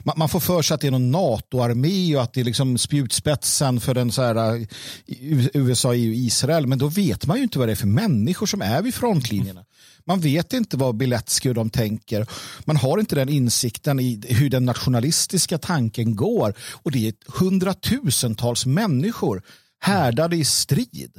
Man, 0.00 0.14
man 0.18 0.28
får 0.28 0.40
för 0.40 0.62
sig 0.62 0.74
att 0.74 0.80
det 0.80 0.86
är 0.86 0.90
någon 0.90 1.10
NATO-armé 1.10 2.16
och 2.16 2.22
att 2.22 2.32
det 2.32 2.40
är 2.40 2.44
liksom 2.44 2.78
spjutspetsen 2.78 3.80
för 3.80 3.94
den 3.94 4.12
så 4.12 4.22
här, 4.22 4.56
eh, 4.56 4.66
USA, 5.54 5.94
EU, 5.94 6.12
Israel. 6.12 6.66
Men 6.66 6.78
då 6.78 6.88
vet 6.88 7.26
man 7.26 7.36
ju 7.36 7.42
inte 7.42 7.58
vad 7.58 7.68
det 7.68 7.72
är 7.72 7.76
för 7.76 7.86
människor 7.86 8.46
som 8.46 8.62
är 8.62 8.82
vid 8.82 8.94
frontlinjerna. 8.94 9.64
Man 10.06 10.20
vet 10.20 10.52
inte 10.52 10.76
vad 10.76 10.96
Biletski 10.96 11.48
och 11.48 11.54
de 11.54 11.70
tänker. 11.70 12.26
Man 12.64 12.76
har 12.76 12.98
inte 12.98 13.14
den 13.14 13.28
insikten 13.28 14.00
i 14.00 14.20
hur 14.28 14.50
den 14.50 14.64
nationalistiska 14.64 15.58
tanken 15.58 16.16
går. 16.16 16.54
Och 16.82 16.90
det 16.90 17.08
är 17.08 17.14
hundratusentals 17.26 18.66
människor 18.66 19.42
härdade 19.80 20.36
i 20.36 20.44
strid. 20.44 21.12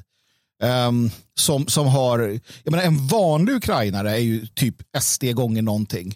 Ehm, 0.63 1.09
som, 1.39 1.67
som 1.67 1.87
har, 1.87 2.19
jag 2.63 2.71
menar 2.71 2.83
en 2.83 3.07
vanlig 3.07 3.53
ukrainare 3.53 4.11
är 4.11 4.19
ju 4.19 4.47
typ 4.47 4.75
SD 5.01 5.23
gånger 5.23 5.61
någonting. 5.61 6.15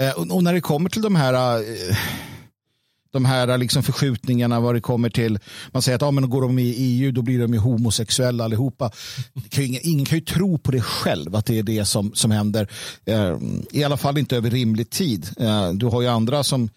Eh, 0.00 0.10
och, 0.10 0.36
och 0.36 0.44
när 0.44 0.52
det 0.52 0.60
kommer 0.60 0.90
till 0.90 1.02
de 1.02 1.16
här, 1.16 1.58
eh, 1.58 1.96
de 3.14 3.24
här 3.24 3.58
liksom 3.58 3.82
förskjutningarna 3.82 4.60
vad 4.60 4.74
det 4.74 4.80
kommer 4.80 5.10
till, 5.10 5.38
man 5.72 5.82
säger 5.82 5.96
att 5.96 6.02
ja, 6.02 6.10
men 6.10 6.30
går 6.30 6.42
de 6.42 6.54
med 6.54 6.64
i 6.64 6.74
EU 6.78 7.12
då 7.12 7.22
blir 7.22 7.38
de 7.38 7.54
ju 7.54 7.58
homosexuella 7.58 8.44
allihopa. 8.44 8.90
Kan 9.48 9.64
ingen, 9.64 9.80
ingen 9.84 10.06
kan 10.06 10.18
ju 10.18 10.24
tro 10.24 10.58
på 10.58 10.70
det 10.70 10.80
själv 10.80 11.36
att 11.36 11.46
det 11.46 11.58
är 11.58 11.62
det 11.62 11.84
som, 11.84 12.14
som 12.14 12.30
händer. 12.30 12.68
Eh, 13.04 13.38
I 13.70 13.84
alla 13.84 13.96
fall 13.96 14.18
inte 14.18 14.36
över 14.36 14.50
rimlig 14.50 14.90
tid. 14.90 15.30
Eh, 15.40 15.72
du 15.72 15.86
har 15.86 16.02
ju 16.02 16.08
andra 16.08 16.44
som, 16.44 16.68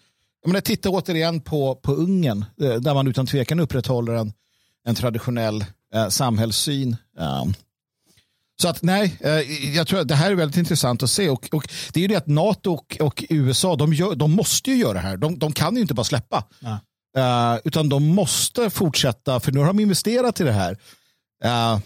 jag 0.42 0.48
menar, 0.48 0.60
titta 0.60 0.90
återigen 0.90 1.40
på, 1.40 1.74
på 1.74 1.92
Ungern 1.92 2.44
eh, 2.60 2.74
där 2.74 2.94
man 2.94 3.06
utan 3.06 3.26
tvekan 3.26 3.60
upprätthåller 3.60 4.12
en, 4.12 4.32
en 4.84 4.94
traditionell 4.94 5.64
eh, 5.94 6.08
samhällssyn. 6.08 6.96
Eh, 7.18 7.44
så 8.62 8.68
att 8.68 8.82
nej, 8.82 9.16
eh, 9.20 9.74
jag 9.76 9.86
tror 9.86 10.00
att 10.00 10.08
det 10.08 10.14
här 10.14 10.30
är 10.30 10.34
väldigt 10.34 10.56
intressant 10.56 11.02
att 11.02 11.10
se. 11.10 11.30
Och, 11.30 11.48
och 11.52 11.68
det 11.92 12.00
är 12.00 12.02
ju 12.02 12.08
det 12.08 12.16
att 12.16 12.26
NATO 12.26 12.72
och, 12.72 12.96
och 13.00 13.24
USA, 13.28 13.76
de, 13.76 13.92
gör, 13.92 14.14
de 14.14 14.32
måste 14.32 14.70
ju 14.70 14.76
göra 14.76 14.92
det 14.92 14.98
här. 14.98 15.16
De, 15.16 15.38
de 15.38 15.52
kan 15.52 15.74
ju 15.74 15.80
inte 15.80 15.94
bara 15.94 16.04
släppa. 16.04 16.44
Uh, 17.18 17.58
utan 17.64 17.88
de 17.88 18.06
måste 18.06 18.70
fortsätta, 18.70 19.40
för 19.40 19.52
nu 19.52 19.60
har 19.60 19.66
de 19.66 19.80
investerat 19.80 20.40
i 20.40 20.44
det 20.44 20.52
här. 20.52 20.72
Uh, 21.44 21.78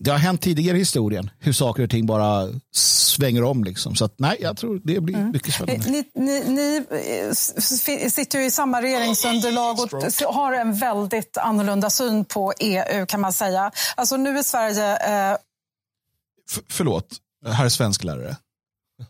det 0.00 0.10
har 0.10 0.18
hänt 0.18 0.42
tidigare 0.42 0.76
i 0.76 0.80
historien, 0.80 1.30
hur 1.38 1.52
saker 1.52 1.82
och 1.82 1.90
ting 1.90 2.06
bara 2.06 2.48
svänger 2.74 3.44
om. 3.44 3.64
Liksom. 3.64 3.94
Så 3.94 4.04
att, 4.04 4.14
nej, 4.18 4.36
jag 4.40 4.56
tror 4.56 4.80
det 4.84 5.00
blir 5.00 5.14
mm. 5.14 5.30
mycket 5.30 5.54
spännande. 5.54 5.90
Ni, 5.90 6.04
ni, 6.14 6.40
ni, 6.40 8.10
sitter 8.10 8.38
ju 8.38 8.44
i 8.44 8.50
samma 8.50 8.82
regeringsunderlag 8.82 9.80
och 9.80 10.34
har 10.34 10.52
en 10.52 10.74
väldigt 10.74 11.36
annorlunda 11.36 11.90
syn 11.90 12.24
på 12.24 12.52
EU 12.58 13.06
kan 13.06 13.20
man 13.20 13.32
säga. 13.32 13.70
Alltså 13.96 14.16
nu 14.16 14.38
är 14.38 14.42
Sverige... 14.42 15.30
Eh... 15.30 15.36
förlåt, 16.68 17.16
herr 17.46 17.68
svensklärare. 17.68 18.36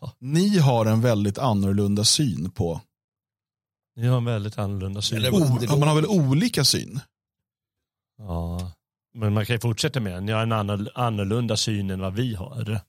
Ja. 0.01 0.13
Ni 0.19 0.57
har 0.57 0.85
en 0.85 1.01
väldigt 1.01 1.37
annorlunda 1.37 2.03
syn 2.03 2.51
på... 2.51 2.81
Ni 3.95 4.07
har 4.07 4.17
en 4.17 4.25
väldigt 4.25 4.57
annorlunda 4.57 5.01
syn. 5.01 5.25
O, 5.25 5.77
man 5.77 5.87
har 5.87 5.95
väl 5.95 6.05
olika 6.05 6.63
syn? 6.63 6.99
Ja. 8.17 8.71
Men 9.13 9.33
man 9.33 9.45
kan 9.45 9.55
ju 9.55 9.59
fortsätta 9.59 9.99
med 9.99 10.13
den. 10.13 10.25
Ni 10.25 10.31
har 10.31 10.41
en 10.41 10.51
annorlunda 10.95 11.57
syn 11.57 11.89
än 11.89 11.99
vad 11.99 12.13
vi 12.13 12.35
har. 12.35 12.81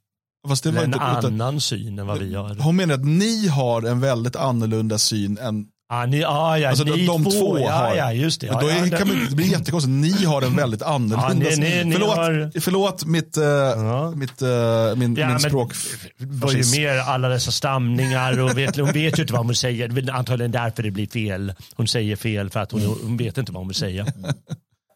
Fast 0.48 0.64
det 0.64 0.70
var 0.70 0.82
en 0.82 0.84
inte, 0.84 1.00
annan 1.00 1.60
syn 1.60 1.98
än 1.98 2.06
vad 2.06 2.18
vi 2.18 2.34
har. 2.34 2.54
Hon 2.54 2.76
menar 2.76 2.94
att 2.94 3.04
ni 3.04 3.48
har 3.48 3.82
en 3.82 4.00
väldigt 4.00 4.36
annorlunda 4.36 4.98
syn 4.98 5.38
än 5.38 5.68
Ah, 5.92 6.06
ni, 6.06 6.24
ah, 6.24 6.58
ja, 6.58 6.68
alltså, 6.68 6.84
ni 6.84 7.06
de, 7.06 7.24
två, 7.24 7.30
två 7.30 7.58
ja, 7.58 7.70
har. 7.70 7.94
Ja, 7.94 8.12
just 8.12 8.40
det. 8.40 8.46
Ja, 8.46 8.60
då 8.60 8.66
är, 8.68 8.86
ja, 8.86 8.98
kan 8.98 9.08
man, 9.08 9.26
det 9.30 9.36
blir 9.36 9.46
jättekonstigt. 9.46 9.92
Ni 9.92 10.24
har 10.24 10.42
en 10.42 10.56
väldigt 10.56 10.82
annorlunda 10.96 11.50
ja, 11.50 11.56
ni, 11.56 11.84
ni, 11.84 11.92
förlåt, 11.92 12.16
har... 12.16 12.60
förlåt 12.60 13.04
mitt, 13.04 13.38
uh, 13.38 13.44
ja. 13.44 14.10
mitt, 14.10 14.42
uh, 14.42 14.48
min, 14.96 15.16
ja, 15.16 15.28
min 15.28 15.40
språk. 15.40 15.72
Det 16.18 16.26
var 16.26 16.52
ju 16.52 16.80
mer 16.80 16.98
alla 16.98 17.28
dessa 17.28 17.52
stamningar 17.52 18.40
och 18.40 18.58
vet, 18.58 18.76
hon 18.76 18.92
vet 18.92 19.18
ju 19.18 19.22
inte 19.22 19.32
vad 19.32 19.46
hon 19.46 19.54
säger. 19.54 19.88
Det 19.88 20.12
antagligen 20.12 20.52
därför 20.52 20.82
det 20.82 20.90
blir 20.90 21.06
fel. 21.06 21.52
Hon 21.74 21.88
säger 21.88 22.16
fel 22.16 22.50
för 22.50 22.60
att 22.60 22.72
hon, 22.72 22.82
hon 23.02 23.16
vet 23.16 23.38
inte 23.38 23.52
vad 23.52 23.60
hon 23.60 23.68
vill 23.68 23.76
säga. 23.76 24.06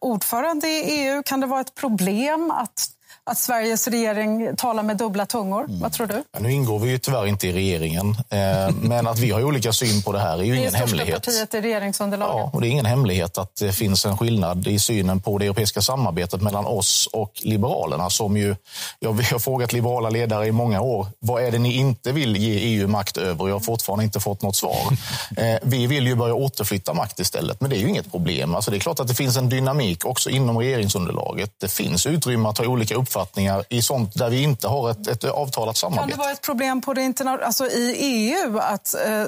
ordförande 0.01 0.67
i 0.67 1.01
EU, 1.01 1.23
kan 1.25 1.39
det 1.39 1.47
vara 1.47 1.61
ett 1.61 1.75
problem 1.75 2.51
att 2.51 2.89
att 3.27 3.37
Sveriges 3.37 3.87
regering 3.87 4.55
talar 4.55 4.83
med 4.83 4.97
dubbla 4.97 5.25
tungor. 5.25 5.63
Mm. 5.63 5.79
Vad 5.79 5.93
tror 5.93 6.07
du? 6.07 6.23
Ja, 6.31 6.39
nu 6.39 6.51
ingår 6.51 6.79
vi 6.79 6.89
ju 6.89 6.97
tyvärr 6.97 7.25
inte 7.25 7.47
i 7.47 7.53
regeringen. 7.53 8.17
Eh, 8.29 8.75
men 8.81 9.07
att 9.07 9.19
vi 9.19 9.31
har 9.31 9.43
olika 9.43 9.73
syn 9.73 10.01
på 10.01 10.11
det 10.11 10.19
här 10.19 10.37
är 10.37 10.43
ju 10.43 10.57
ingen 10.57 10.73
hemlighet. 10.73 11.07
Det 11.07 11.11
är 11.11 11.15
partiet 11.15 11.53
i 11.53 11.61
regeringsunderlaget. 11.61 12.35
Ja, 12.35 12.49
och 12.53 12.61
det 12.61 12.67
är 12.67 12.69
ingen 12.69 12.85
hemlighet 12.85 13.37
att 13.37 13.55
det 13.55 13.73
finns 13.73 14.05
en 14.05 14.17
skillnad 14.17 14.67
i 14.67 14.79
synen 14.79 15.21
på 15.21 15.37
det 15.37 15.45
europeiska 15.45 15.81
samarbetet 15.81 16.41
mellan 16.41 16.65
oss 16.65 17.09
och 17.13 17.31
Liberalerna. 17.43 18.09
Som 18.09 18.37
ju, 18.37 18.55
jag 18.99 19.13
har 19.13 19.39
frågat 19.39 19.73
liberala 19.73 20.09
ledare 20.09 20.47
i 20.47 20.51
många 20.51 20.81
år. 20.81 21.07
Vad 21.19 21.43
är 21.43 21.51
det 21.51 21.59
ni 21.59 21.73
inte 21.73 22.11
vill 22.11 22.37
ge 22.37 22.59
EU 22.59 22.87
makt 22.87 23.17
över? 23.17 23.47
Jag 23.47 23.55
har 23.55 23.59
fortfarande 23.59 24.03
inte 24.03 24.19
fått 24.19 24.41
något 24.41 24.55
svar. 24.55 24.75
Eh, 25.37 25.57
vi 25.63 25.87
vill 25.87 26.07
ju 26.07 26.15
börja 26.15 26.33
återflytta 26.33 26.93
makt 26.93 27.19
istället, 27.19 27.61
men 27.61 27.69
det 27.69 27.75
är 27.75 27.79
ju 27.79 27.89
inget 27.89 28.11
problem. 28.11 28.55
Alltså 28.55 28.71
det 28.71 28.77
är 28.77 28.79
klart 28.79 28.99
att 28.99 29.07
det 29.07 29.15
finns 29.15 29.37
en 29.37 29.49
dynamik 29.49 30.05
också 30.05 30.29
inom 30.29 30.57
regeringsunderlaget. 30.57 31.51
Det 31.61 31.71
finns 31.71 32.05
utrymme 32.05 32.49
att 32.49 32.57
ha 32.57 32.65
olika 32.65 32.95
uppfattningar 32.95 33.14
uppfattningar 33.15 33.63
i 33.69 33.81
sånt 33.81 34.13
där 34.17 34.29
vi 34.29 34.43
inte 34.43 34.67
har 34.67 34.91
ett, 34.91 35.07
ett 35.07 35.23
avtalat 35.23 35.77
samarbete. 35.77 36.09
Kan 36.09 36.17
det 36.17 36.23
vara 36.23 36.31
ett 36.31 36.41
problem 36.41 36.81
på 36.81 36.93
det 36.93 37.01
alltså 37.43 37.65
i 37.65 37.95
EU 37.99 38.57
att 38.57 38.93
eh, 38.93 39.23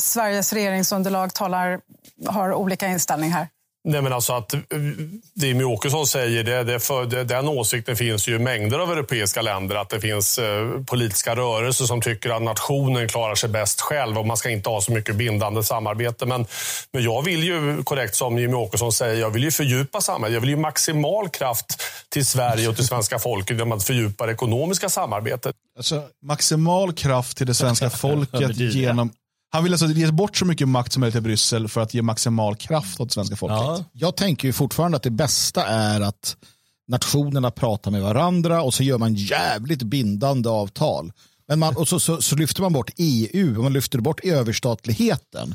Sveriges 0.00 0.52
regeringsunderlag 0.52 1.34
talar, 1.34 1.80
har 2.26 2.54
olika 2.54 2.86
inställning 2.86 3.30
här? 3.30 3.48
Nej, 3.84 4.02
men 4.02 4.12
alltså 4.12 4.32
att 4.32 4.54
det 5.34 5.46
Jimmie 5.46 5.64
Åkesson 5.64 6.06
säger, 6.06 6.44
det, 6.44 6.64
det 6.64 6.80
för, 6.80 7.24
den 7.24 7.48
åsikten 7.48 7.96
finns 7.96 8.28
ju 8.28 8.34
i 8.36 8.38
mängder 8.38 8.78
av 8.78 8.92
europeiska 8.92 9.42
länder. 9.42 9.76
Att 9.76 9.88
det 9.88 10.00
finns 10.00 10.38
eh, 10.38 10.82
politiska 10.86 11.36
rörelser 11.36 11.84
som 11.84 12.00
tycker 12.00 12.30
att 12.30 12.42
nationen 12.42 13.08
klarar 13.08 13.34
sig 13.34 13.48
bäst 13.48 13.80
själv 13.80 14.18
och 14.18 14.26
man 14.26 14.36
ska 14.36 14.50
inte 14.50 14.70
ha 14.70 14.80
så 14.80 14.92
mycket 14.92 15.16
bindande 15.16 15.62
samarbete. 15.62 16.26
Men, 16.26 16.46
men 16.92 17.02
jag 17.02 17.22
vill 17.22 17.44
ju, 17.44 17.82
korrekt 17.82 18.14
som 18.14 18.38
Jimmie 18.38 18.56
Åkesson 18.56 18.92
säger, 18.92 19.20
jag 19.20 19.30
vill 19.30 19.44
ju 19.44 19.50
fördjupa 19.50 20.00
samarbetet. 20.00 20.34
Jag 20.34 20.40
vill 20.40 20.50
ju 20.50 20.56
maximal 20.56 21.28
kraft 21.28 21.82
till 22.08 22.26
Sverige 22.26 22.68
och 22.68 22.76
till 22.76 22.86
svenska 22.86 23.18
folket 23.18 23.56
genom 23.56 23.72
att 23.72 23.84
fördjupa 23.84 24.26
det 24.26 24.32
ekonomiska 24.32 24.88
samarbetet. 24.88 25.54
Alltså, 25.76 26.02
maximal 26.22 26.92
kraft 26.92 27.36
till 27.36 27.46
det 27.46 27.54
svenska 27.54 27.90
folket 27.90 28.56
genom 28.56 29.10
han 29.52 29.64
vill 29.64 29.72
alltså 29.72 29.86
ge 29.86 30.10
bort 30.10 30.36
så 30.36 30.44
mycket 30.44 30.68
makt 30.68 30.92
som 30.92 31.00
möjligt 31.00 31.14
till 31.14 31.22
Bryssel 31.22 31.68
för 31.68 31.80
att 31.80 31.94
ge 31.94 32.02
maximal 32.02 32.56
kraft 32.56 33.00
åt 33.00 33.12
svenska 33.12 33.36
folket. 33.36 33.58
Ja. 33.58 33.84
Jag 33.92 34.16
tänker 34.16 34.48
ju 34.48 34.52
fortfarande 34.52 34.96
att 34.96 35.02
det 35.02 35.10
bästa 35.10 35.66
är 35.66 36.00
att 36.00 36.36
nationerna 36.88 37.50
pratar 37.50 37.90
med 37.90 38.02
varandra 38.02 38.62
och 38.62 38.74
så 38.74 38.82
gör 38.82 38.98
man 38.98 39.14
jävligt 39.14 39.82
bindande 39.82 40.48
avtal. 40.48 41.12
Men 41.48 41.58
man, 41.58 41.76
och 41.76 41.88
så, 41.88 42.00
så, 42.00 42.22
så 42.22 42.36
lyfter 42.36 42.62
man 42.62 42.72
bort 42.72 42.90
EU 42.96 43.56
och 43.56 43.62
man 43.62 43.72
lyfter 43.72 43.98
bort 43.98 44.20
överstatligheten. 44.24 45.54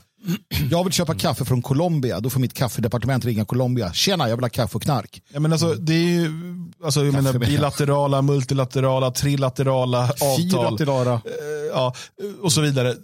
Jag 0.72 0.84
vill 0.84 0.93
köpa 0.93 1.16
kaffe 1.16 1.45
från 1.45 1.62
Colombia, 1.62 2.20
då 2.20 2.30
får 2.30 2.39
mitt 2.39 2.54
kaffedepartement 2.54 3.26
ringa 3.26 3.45
Colombia. 3.45 3.93
Tjena, 3.93 4.30
jag 4.30 4.36
vill 4.36 4.43
ha 4.43 4.50
kaffe 4.50 4.76
och 4.76 4.84
knark. 4.84 5.22
Ja, 5.34 5.39
men 5.39 5.52
alltså, 5.52 5.74
det 5.74 5.93
är 5.93 6.08
ju, 6.08 6.32
alltså, 6.84 7.06
jag 7.06 7.14
menar, 7.14 7.34
bilaterala, 7.34 8.22
multilaterala, 8.22 9.12
trilaterala 9.12 10.04
avtal. 10.04 10.38
Filaterala. 10.38 11.14
Eh, 11.14 11.22
ja, 11.74 11.93
och 12.41 12.52
så 12.52 12.62
vidare 12.62 12.95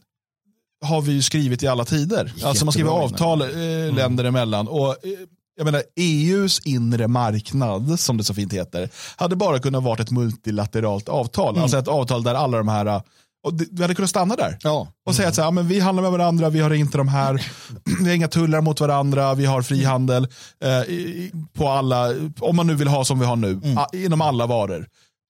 har 0.84 1.02
vi 1.02 1.12
ju 1.12 1.22
skrivit 1.22 1.64
i 1.64 1.68
alla 1.68 1.86
tider. 1.86 2.26
Jättebra, 2.26 2.50
alltså 2.50 2.66
man 2.66 2.72
skriver 2.72 2.92
avtal 2.92 3.42
eh, 3.42 3.48
mm. 3.48 3.96
länder 3.96 4.24
emellan. 4.24 4.68
Och, 4.68 4.90
eh, 4.90 5.12
jag 5.56 5.66
menar, 5.66 5.84
EUs 5.96 6.60
inre 6.60 7.08
marknad, 7.08 8.00
som 8.00 8.18
det 8.18 8.24
så 8.24 8.34
fint 8.34 8.54
heter, 8.54 8.90
hade 9.16 9.36
bara 9.36 9.60
kunnat 9.60 9.84
vara 9.84 10.02
ett 10.02 10.12
multilateralt 10.12 11.10
avtal. 11.10 11.50
Mm. 11.50 11.64
Alltså 11.64 11.78
ett 11.78 11.88
avtal 11.88 12.24
där 12.24 12.36
alla 12.36 12.58
de 12.58 12.68
här 12.68 13.02
och 13.44 13.62
vi 13.72 13.82
hade 13.82 13.96
kunnat 13.96 14.10
stanna 14.10 14.36
där. 14.36 14.58
Ja. 14.64 14.88
Och 15.06 15.16
säga 15.16 15.28
att 15.30 15.36
så 15.36 15.42
här, 15.42 15.52
men 15.52 15.68
vi 15.68 15.80
handlar 15.80 16.04
med 16.04 16.12
varandra, 16.12 16.50
vi 16.50 16.60
har 16.60 16.74
inte 16.74 16.98
de 16.98 17.08
här, 17.08 17.46
vi 18.04 18.10
har 18.10 18.16
inga 18.16 18.28
tullar 18.28 18.62
mot 18.62 18.80
varandra, 18.80 19.34
vi 19.34 19.46
har 19.46 19.62
frihandel 19.62 20.24
eh, 20.64 20.94
på 21.54 21.70
alla, 21.70 22.14
om 22.40 22.56
man 22.56 22.68
nu 22.68 22.76
vill 22.76 22.88
ha 22.88 23.06
som 23.06 23.20
vi 23.20 23.26
har 23.26 23.36
nu, 23.36 23.52
mm. 23.52 23.78
inom 23.94 24.22
alla 24.22 24.48
varor. 24.48 24.88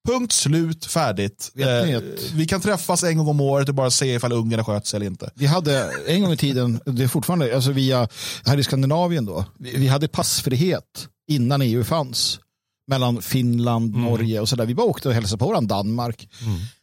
Punkt 0.07 0.31
slut, 0.31 0.85
färdigt. 0.85 1.51
Eh, 1.55 2.01
vi 2.33 2.45
kan 2.45 2.61
träffas 2.61 3.03
en 3.03 3.17
gång 3.17 3.27
om 3.27 3.41
året 3.41 3.69
och 3.69 3.75
bara 3.75 3.91
se 3.91 4.15
ifall 4.15 4.31
ungarna 4.31 4.63
sköter 4.63 4.87
sig 4.87 4.97
eller 4.97 5.07
inte. 5.07 5.31
Vi 5.35 5.45
hade 5.45 5.91
en 6.07 6.21
gång 6.21 6.31
i 6.31 6.37
tiden, 6.37 6.79
det 6.85 7.03
är 7.03 7.07
fortfarande, 7.07 7.55
alltså 7.55 7.71
via, 7.71 8.07
här 8.45 8.57
i 8.57 8.63
Skandinavien 8.63 9.25
då, 9.25 9.45
vi 9.57 9.87
hade 9.87 10.07
passfrihet 10.07 11.07
innan 11.27 11.61
EU 11.61 11.83
fanns. 11.83 12.39
Mellan 12.87 13.21
Finland, 13.21 13.95
mm. 13.95 14.05
Norge 14.05 14.39
och 14.39 14.49
sådär. 14.49 14.65
Vi 14.65 14.75
bara 14.75 14.87
åkte 14.87 15.07
och 15.07 15.13
hälsade 15.13 15.39
på 15.39 15.47
varandra, 15.47 15.75
Danmark. 15.75 16.29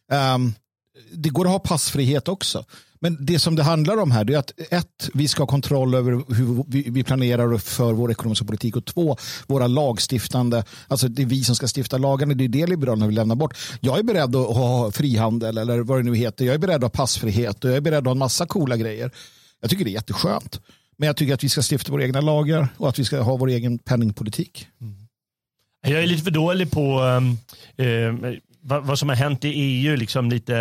Mm. 0.09 0.35
Um, 0.35 0.53
det 1.13 1.29
går 1.29 1.45
att 1.45 1.51
ha 1.51 1.59
passfrihet 1.59 2.27
också. 2.27 2.65
Men 3.03 3.25
det 3.25 3.39
som 3.39 3.55
det 3.55 3.63
handlar 3.63 3.97
om 3.97 4.11
här 4.11 4.31
är 4.31 4.37
att 4.37 4.53
ett, 4.71 5.09
vi 5.13 5.27
ska 5.27 5.41
ha 5.41 5.47
kontroll 5.47 5.95
över 5.95 6.11
hur 6.11 6.63
vi 6.67 7.03
planerar 7.03 7.57
för 7.57 7.93
vår 7.93 8.11
ekonomiska 8.11 8.45
politik 8.45 8.75
och 8.75 8.85
två, 8.85 9.17
våra 9.47 9.67
lagstiftande, 9.67 10.63
alltså 10.87 11.07
det 11.07 11.21
är 11.21 11.25
vi 11.25 11.43
som 11.43 11.55
ska 11.55 11.67
stifta 11.75 11.97
lagarna, 11.97 12.33
det 12.33 12.43
är 12.43 12.49
det 12.49 12.67
Liberalerna 12.67 13.05
vill 13.07 13.15
lämna 13.15 13.35
bort. 13.35 13.57
Jag 13.79 13.99
är 13.99 14.03
beredd 14.03 14.35
att 14.35 14.55
ha 14.55 14.91
frihandel 14.91 15.57
eller 15.57 15.79
vad 15.79 15.99
det 15.99 16.03
nu 16.03 16.15
heter, 16.15 16.45
jag 16.45 16.55
är 16.55 16.59
beredd 16.59 16.75
att 16.75 16.81
ha 16.81 16.89
passfrihet 16.89 17.63
och 17.63 17.69
jag 17.69 17.77
är 17.77 17.81
beredd 17.81 17.97
att 17.97 18.05
ha 18.05 18.11
en 18.11 18.17
massa 18.17 18.45
coola 18.45 18.77
grejer. 18.77 19.11
Jag 19.61 19.69
tycker 19.69 19.85
det 19.85 19.91
är 19.91 19.93
jätteskönt. 19.93 20.61
Men 20.97 21.07
jag 21.07 21.17
tycker 21.17 21.33
att 21.33 21.43
vi 21.43 21.49
ska 21.49 21.61
stifta 21.61 21.91
våra 21.91 22.03
egna 22.03 22.21
lagar 22.21 22.67
och 22.77 22.89
att 22.89 22.99
vi 22.99 23.05
ska 23.05 23.21
ha 23.21 23.37
vår 23.37 23.47
egen 23.47 23.79
penningpolitik. 23.79 24.67
Mm. 24.81 24.95
Jag 25.87 26.03
är 26.03 26.07
lite 26.07 26.23
för 26.23 26.31
dålig 26.31 26.71
på 26.71 27.01
eh, 27.77 28.33
vad, 28.63 28.85
vad, 28.85 28.99
som 28.99 29.09
har 29.09 29.15
hänt 29.15 29.45
i 29.45 29.49
EU 29.49 29.95
liksom 29.95 30.29
lite 30.29 30.55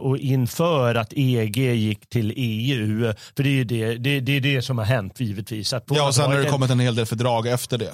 och 0.00 0.18
inför 0.18 0.94
att 0.94 1.12
EG 1.12 1.56
gick 1.56 2.08
till 2.08 2.32
EU. 2.36 3.12
För 3.36 3.42
det 3.42 3.60
är 3.60 3.64
det, 3.64 3.96
det, 3.96 4.20
det, 4.20 4.32
är 4.32 4.40
det 4.40 4.62
som 4.62 4.78
har 4.78 4.84
hänt 4.84 5.20
givetvis. 5.20 5.72
Att 5.72 5.84
ja, 5.86 6.08
och 6.08 6.14
sen 6.14 6.24
har 6.24 6.38
det 6.38 6.50
kommit 6.50 6.70
en 6.70 6.80
hel 6.80 6.94
del 6.94 7.06
fördrag 7.06 7.46
efter 7.46 7.78
det. 7.78 7.92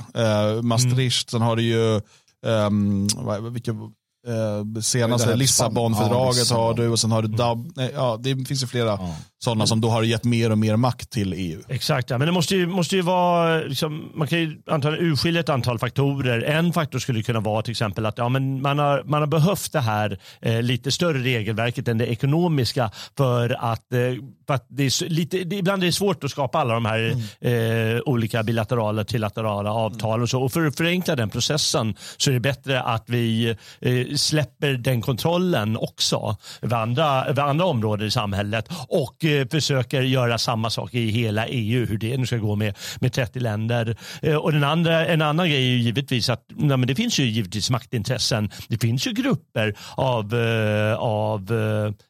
Uh, 0.56 0.62
Maastricht, 0.62 1.32
mm. 1.32 1.40
sen 1.40 1.42
har 1.48 1.56
det 1.56 1.62
ju 1.62 2.00
um, 2.46 3.08
vilka, 3.52 3.72
uh, 3.72 4.80
senaste 4.82 5.36
Lissabonfördraget 5.36 6.50
ja, 6.50 6.56
har 6.56 6.74
du 6.74 6.88
och 6.88 7.00
sen 7.00 7.12
har 7.12 7.22
du 7.22 7.26
mm. 7.26 7.38
DAB. 7.38 7.72
Nej, 7.76 7.90
ja, 7.94 8.18
det 8.20 8.44
finns 8.48 8.62
ju 8.62 8.66
flera. 8.66 8.86
Ja. 8.86 9.16
Sådana 9.44 9.66
som 9.66 9.80
då 9.80 9.88
har 9.88 10.02
gett 10.02 10.24
mer 10.24 10.52
och 10.52 10.58
mer 10.58 10.76
makt 10.76 11.10
till 11.10 11.32
EU. 11.32 11.62
Exakt, 11.68 12.10
ja. 12.10 12.18
men 12.18 12.26
det 12.26 12.32
måste 12.32 12.56
ju, 12.56 12.66
måste 12.66 12.96
ju 12.96 13.02
vara, 13.02 13.58
liksom, 13.58 14.10
man 14.14 14.28
kan 14.28 14.38
ju 14.38 14.62
antagligen 14.66 15.06
urskilja 15.06 15.40
ett 15.40 15.48
antal 15.48 15.78
faktorer. 15.78 16.42
En 16.42 16.72
faktor 16.72 16.98
skulle 16.98 17.22
kunna 17.22 17.40
vara 17.40 17.62
till 17.62 17.70
exempel 17.70 18.06
att 18.06 18.18
ja, 18.18 18.28
men 18.28 18.62
man, 18.62 18.78
har, 18.78 19.02
man 19.04 19.20
har 19.20 19.26
behövt 19.26 19.72
det 19.72 19.80
här 19.80 20.18
eh, 20.40 20.62
lite 20.62 20.92
större 20.92 21.18
regelverket 21.18 21.88
än 21.88 21.98
det 21.98 22.06
ekonomiska 22.06 22.90
för 23.16 23.56
att, 23.60 23.92
eh, 23.92 23.98
för 24.46 24.54
att 24.54 24.66
det 24.68 24.84
är 24.84 25.08
lite, 25.08 25.44
det, 25.44 25.56
ibland 25.56 25.82
är 25.82 25.86
det 25.86 25.92
svårt 25.92 26.24
att 26.24 26.30
skapa 26.30 26.58
alla 26.58 26.74
de 26.74 26.84
här 26.84 27.16
mm. 27.40 27.96
eh, 27.96 28.00
olika 28.04 28.42
bilaterala, 28.42 29.04
trilaterala 29.04 29.72
avtalen 29.72 30.22
och 30.22 30.30
så. 30.30 30.42
Och 30.42 30.52
för 30.52 30.66
att 30.66 30.76
förenkla 30.76 31.16
den 31.16 31.30
processen 31.30 31.94
så 32.16 32.30
är 32.30 32.34
det 32.34 32.40
bättre 32.40 32.82
att 32.82 33.04
vi 33.06 33.56
eh, 33.80 34.16
släpper 34.16 34.72
den 34.72 35.02
kontrollen 35.02 35.76
också 35.76 36.36
över 36.62 36.76
andra, 36.76 37.24
andra 37.42 37.64
områden 37.64 38.06
i 38.06 38.10
samhället 38.10 38.68
och 38.88 39.24
eh, 39.40 39.48
försöker 39.48 40.02
göra 40.02 40.38
samma 40.38 40.70
sak 40.70 40.94
i 40.94 41.10
hela 41.10 41.46
EU, 41.46 41.86
hur 41.86 41.98
det 41.98 42.16
nu 42.16 42.26
ska 42.26 42.36
gå 42.36 42.56
med, 42.56 42.78
med 43.00 43.12
30 43.12 43.40
länder. 43.40 43.96
Eh, 44.22 44.36
och 44.36 44.52
den 44.52 44.64
andra, 44.64 45.06
en 45.06 45.22
annan 45.22 45.48
grej 45.48 45.62
är 45.62 45.70
ju 45.70 45.78
givetvis 45.78 46.28
att 46.28 46.44
ja, 46.48 46.76
men 46.76 46.86
det 46.86 46.94
finns 46.94 47.18
ju 47.18 47.24
givetvis 47.24 47.70
maktintressen. 47.70 48.50
Det 48.68 48.78
finns 48.78 49.06
ju 49.06 49.12
grupper 49.12 49.76
av, 49.94 50.34
eh, 50.34 50.94
av 50.94 51.52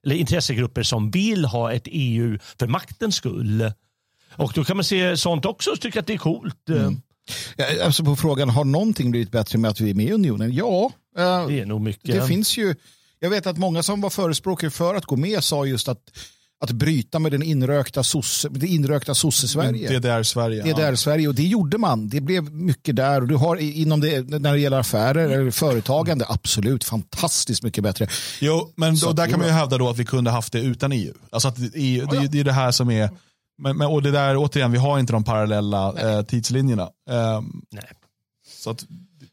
eller 0.04 0.14
intressegrupper 0.14 0.82
som 0.82 1.10
vill 1.10 1.44
ha 1.44 1.72
ett 1.72 1.86
EU 1.86 2.38
för 2.58 2.66
maktens 2.66 3.16
skull. 3.16 3.72
Och 4.36 4.52
då 4.54 4.64
kan 4.64 4.76
man 4.76 4.84
se 4.84 5.16
sånt 5.16 5.44
också 5.44 5.70
och 5.70 5.80
tycka 5.80 6.00
att 6.00 6.06
det 6.06 6.12
är 6.12 6.18
coolt. 6.18 6.68
Mm. 6.68 7.02
Alltså 7.84 8.04
på 8.04 8.16
frågan, 8.16 8.48
har 8.48 8.64
någonting 8.64 9.10
blivit 9.10 9.30
bättre 9.30 9.58
med 9.58 9.70
att 9.70 9.80
vi 9.80 9.90
är 9.90 9.94
med 9.94 10.06
i 10.06 10.10
unionen? 10.10 10.54
Ja. 10.54 10.92
Det 11.14 11.60
är 11.60 11.66
nog 11.66 11.80
mycket. 11.80 12.14
Det 12.14 12.26
finns 12.26 12.56
ju, 12.58 12.74
jag 13.18 13.30
vet 13.30 13.46
att 13.46 13.58
många 13.58 13.82
som 13.82 14.00
var 14.00 14.10
förespråkare 14.10 14.70
för 14.70 14.94
att 14.94 15.04
gå 15.04 15.16
med 15.16 15.44
sa 15.44 15.66
just 15.66 15.88
att 15.88 16.10
att 16.62 16.70
bryta 16.70 17.18
med 17.18 17.32
den 17.32 17.42
inrökta 17.42 18.02
sosse, 18.02 18.48
det 18.48 18.66
inrökta 18.66 19.14
sosse-Sverige. 19.14 19.88
Det 19.88 19.98
där 19.98 20.22
Sverige. 20.22 20.62
Det 20.62 20.72
där 20.72 20.94
Sverige 20.94 21.28
och 21.28 21.34
det 21.34 21.42
gjorde 21.42 21.78
man. 21.78 22.08
Det 22.08 22.20
blev 22.20 22.52
mycket 22.52 22.96
där 22.96 23.20
och 23.20 23.28
du 23.28 23.36
har 23.36 23.56
inom 23.56 24.00
det 24.00 24.40
när 24.40 24.52
det 24.52 24.58
gäller 24.58 24.78
affärer 24.78 25.28
eller 25.28 25.50
företagande 25.50 26.24
absolut 26.28 26.84
fantastiskt 26.84 27.62
mycket 27.62 27.84
bättre. 27.84 28.06
Jo, 28.40 28.72
men 28.76 28.96
då, 28.96 29.12
där 29.12 29.26
kan 29.26 29.38
man 29.38 29.48
ju 29.48 29.54
hävda 29.54 29.78
då 29.78 29.88
att 29.88 29.98
vi 29.98 30.04
kunde 30.04 30.30
haft 30.30 30.52
det 30.52 30.60
utan 30.60 30.92
EU. 30.92 31.14
Alltså 31.30 31.48
att 31.48 31.58
EU, 31.74 32.06
det, 32.06 32.28
det 32.28 32.40
är 32.40 32.44
det 32.44 32.52
här 32.52 32.70
som 32.70 32.90
är 32.90 33.10
men, 33.58 33.76
men, 33.76 33.86
och 33.86 34.02
det 34.02 34.10
där 34.10 34.36
återigen, 34.36 34.72
vi 34.72 34.78
har 34.78 34.98
inte 34.98 35.12
de 35.12 35.24
parallella 35.24 35.92
eh, 35.92 36.22
tidslinjerna. 36.22 36.90
Um, 37.10 37.62
Nej. 37.70 37.88
Så 38.62 38.70
att 38.70 38.84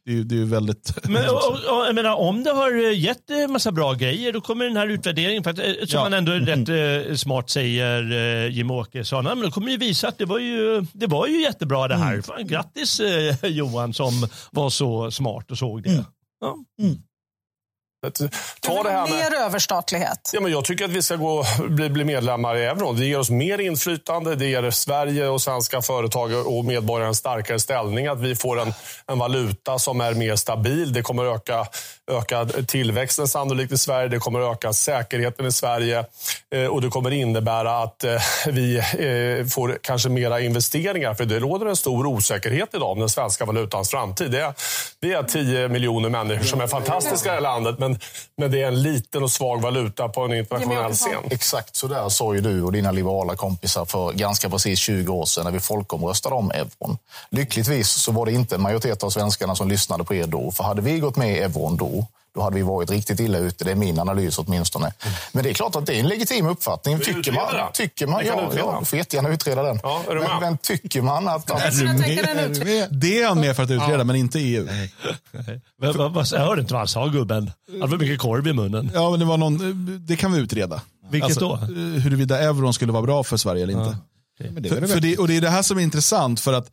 det 0.09 0.19
är, 0.19 0.23
det 0.23 0.41
är 0.41 0.45
väldigt... 0.45 0.93
Men, 1.09 1.29
och, 1.29 1.35
och, 1.35 1.87
jag 1.87 1.95
menar, 1.95 2.15
om 2.15 2.43
det 2.43 2.51
har 2.51 2.85
eh, 2.85 2.99
gett 2.99 3.29
en 3.29 3.51
massa 3.51 3.71
bra 3.71 3.93
grejer 3.93 4.33
då 4.33 4.41
kommer 4.41 4.65
den 4.65 4.77
här 4.77 4.87
utvärderingen, 4.87 5.43
för 5.43 5.51
att, 5.51 5.59
eh, 5.59 5.65
som 5.65 5.87
ja. 5.89 6.03
man 6.03 6.13
ändå 6.13 6.31
rätt 6.31 6.69
mm. 6.69 7.17
smart 7.17 7.49
säger 7.49 8.11
eh, 8.11 8.55
Jim 8.55 8.71
Åkesson, 8.71 9.23
men 9.23 9.41
då 9.41 9.51
kommer 9.51 9.71
det 9.71 9.77
visa 9.77 10.07
att 10.07 10.17
det 10.17 10.25
var 10.25 10.39
ju, 10.39 10.85
det 10.93 11.07
var 11.07 11.27
ju 11.27 11.41
jättebra 11.41 11.87
det 11.87 11.95
här. 11.95 12.11
Mm. 12.11 12.23
Fan, 12.23 12.47
grattis 12.47 12.99
eh, 12.99 13.35
Johan 13.43 13.93
som 13.93 14.27
var 14.51 14.69
så 14.69 15.11
smart 15.11 15.51
och 15.51 15.57
såg 15.57 15.83
det. 15.83 15.89
Mm. 15.89 16.03
Ja. 16.41 16.55
Mm. 16.81 16.95
Ta 18.59 18.83
det 18.83 18.89
här 18.89 19.07
med... 19.07 19.31
Mer 19.31 19.39
överstatlighet? 19.39 20.31
Ja, 20.33 20.41
men 20.41 20.51
jag 20.51 20.65
tycker 20.65 20.85
att 20.85 20.91
vi 20.91 21.01
ska 21.01 21.15
gå, 21.15 21.45
bli, 21.69 21.89
bli 21.89 22.03
medlemmar 22.03 22.55
i 22.55 22.65
euron. 22.65 22.97
Det 22.97 23.05
ger 23.05 23.19
oss 23.19 23.29
mer 23.29 23.59
inflytande. 23.59 24.35
Det 24.35 24.45
ger 24.45 24.71
Sverige 24.71 25.27
och 25.27 25.41
svenska 25.41 25.81
företag 25.81 26.47
och 26.47 26.65
medborgare 26.65 27.07
en 27.07 27.15
starkare 27.15 27.59
ställning. 27.59 28.07
Att 28.07 28.19
vi 28.19 28.35
får 28.35 28.59
en, 28.59 28.73
en 29.07 29.19
valuta 29.19 29.79
som 29.79 30.01
är 30.01 30.13
mer 30.13 30.35
stabil. 30.35 30.93
Det 30.93 31.01
kommer 31.01 31.25
öka, 31.25 31.67
öka 32.11 32.45
tillväxten 32.45 33.27
sannolikt 33.27 33.71
i 33.71 33.77
Sverige. 33.77 34.07
Det 34.07 34.19
kommer 34.19 34.51
öka 34.51 34.73
säkerheten 34.73 35.45
i 35.45 35.51
Sverige. 35.51 36.05
Eh, 36.55 36.65
och 36.65 36.81
det 36.81 36.89
kommer 36.89 37.11
innebära 37.11 37.77
att 37.77 38.03
eh, 38.03 38.21
vi 38.47 38.77
eh, 38.77 39.45
får 39.45 39.77
kanske 39.81 40.09
mera 40.09 40.39
investeringar. 40.39 41.13
För 41.13 41.25
det 41.25 41.39
råder 41.39 41.65
en 41.65 41.75
stor 41.75 42.05
osäkerhet 42.05 42.69
idag 42.73 42.91
om 42.91 42.99
den 42.99 43.09
svenska 43.09 43.45
valutans 43.45 43.89
framtid. 43.89 44.31
Det 44.31 44.39
är, 44.39 44.53
vi 44.99 45.13
är 45.13 45.23
10 45.23 45.67
miljoner 45.67 46.09
människor 46.09 46.43
som 46.43 46.61
är 46.61 46.67
fantastiska 46.67 47.37
i 47.37 47.41
landet. 47.41 47.79
Men 47.79 47.88
men, 47.89 47.99
men 48.37 48.51
det 48.51 48.63
är 48.63 48.67
en 48.67 48.81
liten 48.81 49.23
och 49.23 49.31
svag 49.31 49.61
valuta 49.61 50.09
på 50.09 50.21
en 50.21 50.33
internationell 50.33 50.93
scen. 50.93 51.23
Exakt 51.31 51.75
så 51.75 51.87
där 51.87 52.09
sa 52.09 52.35
ju 52.35 52.41
du 52.41 52.63
och 52.63 52.71
dina 52.71 52.91
liberala 52.91 53.35
kompisar 53.35 53.85
för 53.85 54.13
ganska 54.13 54.49
precis 54.49 54.79
20 54.79 55.13
år 55.13 55.25
sedan 55.25 55.43
när 55.43 55.51
vi 55.51 55.59
folkomröstade 55.59 56.35
om 56.35 56.51
euron. 56.51 56.97
Lyckligtvis 57.29 57.89
så 57.89 58.11
var 58.11 58.25
det 58.25 58.31
inte 58.31 58.55
en 58.55 58.61
majoritet 58.61 59.03
av 59.03 59.09
svenskarna 59.09 59.55
som 59.55 59.69
lyssnade 59.69 60.03
på 60.03 60.15
er 60.15 60.27
då. 60.27 60.51
För 60.51 60.63
hade 60.63 60.81
vi 60.81 60.99
gått 60.99 61.15
med 61.15 61.31
i 61.31 61.39
euron 61.39 61.77
då, 61.77 62.05
då 62.33 62.41
hade 62.41 62.55
vi 62.55 62.61
varit 62.61 62.91
riktigt 62.91 63.19
illa 63.19 63.37
ute. 63.37 63.63
Det 63.63 63.71
är 63.71 63.75
min 63.75 63.99
analys 63.99 64.37
åtminstone. 64.37 64.85
Mm. 64.85 65.15
Men 65.31 65.43
det 65.43 65.49
är 65.49 65.53
klart 65.53 65.75
att 65.75 65.85
det 65.85 65.95
är 65.95 65.99
en 65.99 66.07
legitim 66.07 66.47
uppfattning. 66.47 66.99
Tycker 66.99 67.31
man, 67.31 67.71
tycker 67.73 68.07
man, 68.07 68.25
ja, 68.25 68.51
ja, 68.57 68.77
du 68.79 68.85
får 68.85 68.97
jättegärna 68.97 69.29
utreda 69.29 69.63
den. 69.63 69.79
Ja, 69.83 70.03
men, 70.07 70.39
men, 70.41 70.57
tycker 70.57 71.01
man 71.01 71.27
att... 71.27 71.51
att 71.51 71.73
det 72.91 73.21
är 73.21 73.27
han 73.27 73.39
med 73.39 73.55
för 73.55 73.63
att 73.63 73.71
utreda, 73.71 73.97
ja. 73.97 74.03
men 74.03 74.15
inte 74.15 74.39
EU. 74.39 74.65
Nej. 74.65 74.93
Men, 75.77 75.97
vad, 75.97 76.13
vad, 76.13 76.27
jag 76.31 76.39
hörde 76.39 76.61
inte 76.61 76.73
vad 76.73 76.79
han 76.79 76.87
sa, 76.87 77.07
gubben. 77.07 77.51
Han 77.71 77.81
hade 77.81 77.97
mycket 77.97 78.19
korv 78.19 78.47
i 78.47 78.53
munnen. 78.53 78.91
Ja, 78.93 79.09
men 79.09 79.19
det, 79.19 79.25
var 79.25 79.37
någon, 79.37 80.05
det 80.07 80.15
kan 80.15 80.31
vi 80.33 80.39
utreda. 80.39 80.81
Vilket 81.09 81.25
alltså, 81.25 81.39
då? 81.39 81.55
Huruvida 81.99 82.39
euron 82.39 82.73
skulle 82.73 82.91
vara 82.91 83.03
bra 83.03 83.23
för 83.23 83.37
Sverige 83.37 83.63
eller 83.63 83.73
inte. 83.73 83.97
Ja. 84.39 84.45
Okay. 84.45 84.61
Det 84.61 84.69
för, 84.69 84.87
för 84.87 84.99
det, 84.99 85.17
och 85.17 85.27
det 85.27 85.37
är 85.37 85.41
det 85.41 85.49
här 85.49 85.61
som 85.61 85.77
är 85.77 85.81
intressant. 85.81 86.39
för 86.39 86.53
att 86.53 86.71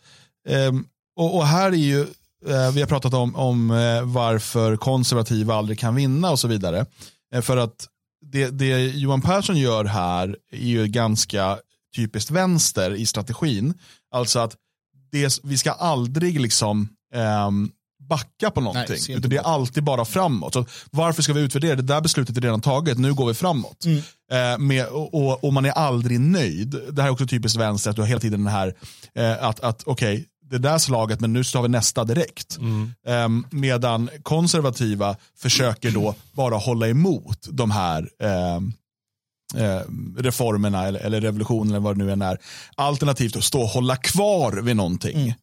um, 0.49 0.87
och, 1.17 1.37
och, 1.37 1.47
här 1.47 1.67
är 1.67 1.73
ju 1.73 2.01
Eh, 2.01 2.07
vi 2.47 2.81
har 2.81 2.87
pratat 2.87 3.15
om, 3.15 3.37
om 3.37 3.71
eh, 3.71 4.03
varför 4.03 4.77
konservativa 4.77 5.55
aldrig 5.55 5.79
kan 5.79 5.95
vinna 5.95 6.31
och 6.31 6.39
så 6.39 6.49
vidare. 6.49 6.87
Eh, 7.35 7.41
för 7.41 7.57
att 7.57 7.89
det, 8.33 8.51
det 8.51 8.87
Johan 8.87 9.23
Persson 9.23 9.57
gör 9.57 9.85
här 9.85 10.37
är 10.53 10.67
ju 10.67 10.87
ganska 10.87 11.59
typiskt 11.97 12.31
vänster 12.31 12.95
i 12.95 13.07
strategin. 13.07 13.75
Alltså 14.11 14.39
att 14.39 14.57
det, 15.13 15.41
vi 15.43 15.59
ska 15.59 15.73
aldrig 15.73 16.41
liksom 16.41 16.89
eh, 17.15 17.51
backa 18.09 18.51
på 18.51 18.61
någonting. 18.61 18.97
Nej, 19.09 19.19
utan 19.19 19.31
det 19.31 19.37
är 19.37 19.43
alltid 19.43 19.85
bara 19.85 20.05
framåt. 20.05 20.53
Så 20.53 20.67
varför 20.91 21.23
ska 21.23 21.33
vi 21.33 21.41
utvärdera? 21.41 21.75
Det 21.75 21.83
där 21.83 22.01
beslutet 22.01 22.37
är 22.37 22.41
redan 22.41 22.61
taget, 22.61 22.99
nu 22.99 23.15
går 23.15 23.27
vi 23.27 23.35
framåt. 23.35 23.85
Mm. 23.85 23.99
Eh, 24.33 24.59
med, 24.59 24.87
och, 24.87 25.45
och, 25.45 25.53
man 25.53 25.65
är 25.65 25.71
aldrig 25.71 26.21
nöjd. 26.21 26.77
Det 26.91 27.03
här 27.03 27.09
är 27.09 27.13
också 27.13 27.27
typiskt 27.27 27.59
vänster, 27.59 27.91
att 27.91 27.97
du 27.97 28.03
har 28.03 28.09
hela 28.09 28.21
tiden 28.21 28.45
den 28.45 28.53
här, 28.53 28.75
eh, 29.15 29.45
att, 29.45 29.61
att 29.61 29.83
okej, 29.87 30.15
okay, 30.15 30.25
det 30.51 30.59
där 30.59 30.79
slaget 30.79 31.21
men 31.21 31.33
nu 31.33 31.45
tar 31.45 31.63
vi 31.63 31.69
nästa 31.69 32.05
direkt. 32.05 32.59
Mm. 32.59 32.93
Um, 33.07 33.47
medan 33.51 34.11
konservativa 34.23 35.17
försöker 35.37 35.91
då 35.91 36.15
bara 36.33 36.57
hålla 36.57 36.89
emot 36.89 37.49
de 37.51 37.71
här 37.71 38.09
um, 38.57 38.73
reformerna 40.19 40.87
eller, 40.87 41.01
eller 41.01 41.21
revolutionen 41.21 41.71
eller 41.71 41.81
vad 41.81 41.99
det 41.99 42.05
nu 42.05 42.13
än 42.13 42.23
är. 42.23 42.39
Alternativt 42.75 43.37
att 43.37 43.45
stå 43.45 43.63
och 43.63 43.69
hålla 43.69 43.97
kvar 43.97 44.53
vid 44.53 44.77
någonting. 44.77 45.35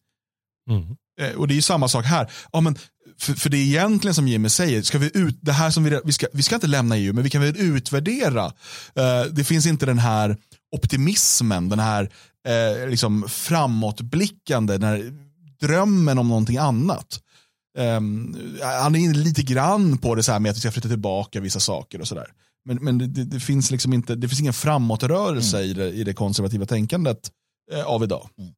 Mm. 0.68 0.82
Mm. 0.82 0.96
Uh, 1.22 1.38
och 1.38 1.48
det 1.48 1.56
är 1.56 1.60
samma 1.60 1.88
sak 1.88 2.04
här. 2.04 2.30
Ja, 2.52 2.60
men 2.60 2.78
för, 3.18 3.32
för, 3.34 3.50
det 3.50 3.56
är 3.56 3.64
egentligen 3.64 4.14
som 4.14 4.28
Jimmy 4.28 4.48
säger, 4.48 4.82
ska 4.82 4.98
vi, 4.98 5.10
ut, 5.14 5.38
det 5.40 5.52
här 5.52 5.70
som 5.70 5.84
vi, 5.84 6.00
vi, 6.04 6.12
ska, 6.12 6.26
vi 6.32 6.42
ska 6.42 6.54
inte 6.54 6.66
lämna 6.66 6.96
EU, 6.96 7.12
men 7.12 7.24
vi 7.24 7.30
kan 7.30 7.42
väl 7.42 7.56
utvärdera. 7.56 8.46
Uh, 8.46 9.32
det 9.32 9.44
finns 9.44 9.66
inte 9.66 9.86
den 9.86 9.98
här 9.98 10.36
optimismen, 10.76 11.68
den 11.68 11.78
här 11.78 12.10
eh, 12.48 12.88
liksom 12.88 13.28
framåtblickande, 13.28 14.78
den 14.78 14.88
här 14.88 15.12
drömmen 15.60 16.18
om 16.18 16.28
någonting 16.28 16.56
annat. 16.56 17.20
Um, 17.78 18.36
han 18.62 18.94
är 18.94 18.98
inne 18.98 19.14
lite 19.14 19.42
grann 19.42 19.98
på 19.98 20.14
det 20.14 20.22
så 20.22 20.32
här 20.32 20.40
med 20.40 20.50
att 20.50 20.56
vi 20.56 20.60
ska 20.60 20.70
flytta 20.70 20.88
tillbaka 20.88 21.40
vissa 21.40 21.60
saker 21.60 22.00
och 22.00 22.08
sådär. 22.08 22.32
Men, 22.64 22.76
men 22.76 22.98
det, 22.98 23.06
det, 23.06 23.24
det, 23.24 23.40
finns 23.40 23.70
liksom 23.70 23.92
inte, 23.92 24.14
det 24.14 24.28
finns 24.28 24.40
ingen 24.40 24.52
framåtrörelse 24.52 25.56
mm. 25.56 25.70
i, 25.70 25.74
det, 25.74 25.90
i 25.90 26.04
det 26.04 26.14
konservativa 26.14 26.66
tänkandet 26.66 27.30
eh, 27.72 27.84
av 27.86 28.02
idag. 28.02 28.28
Mm. 28.38 28.52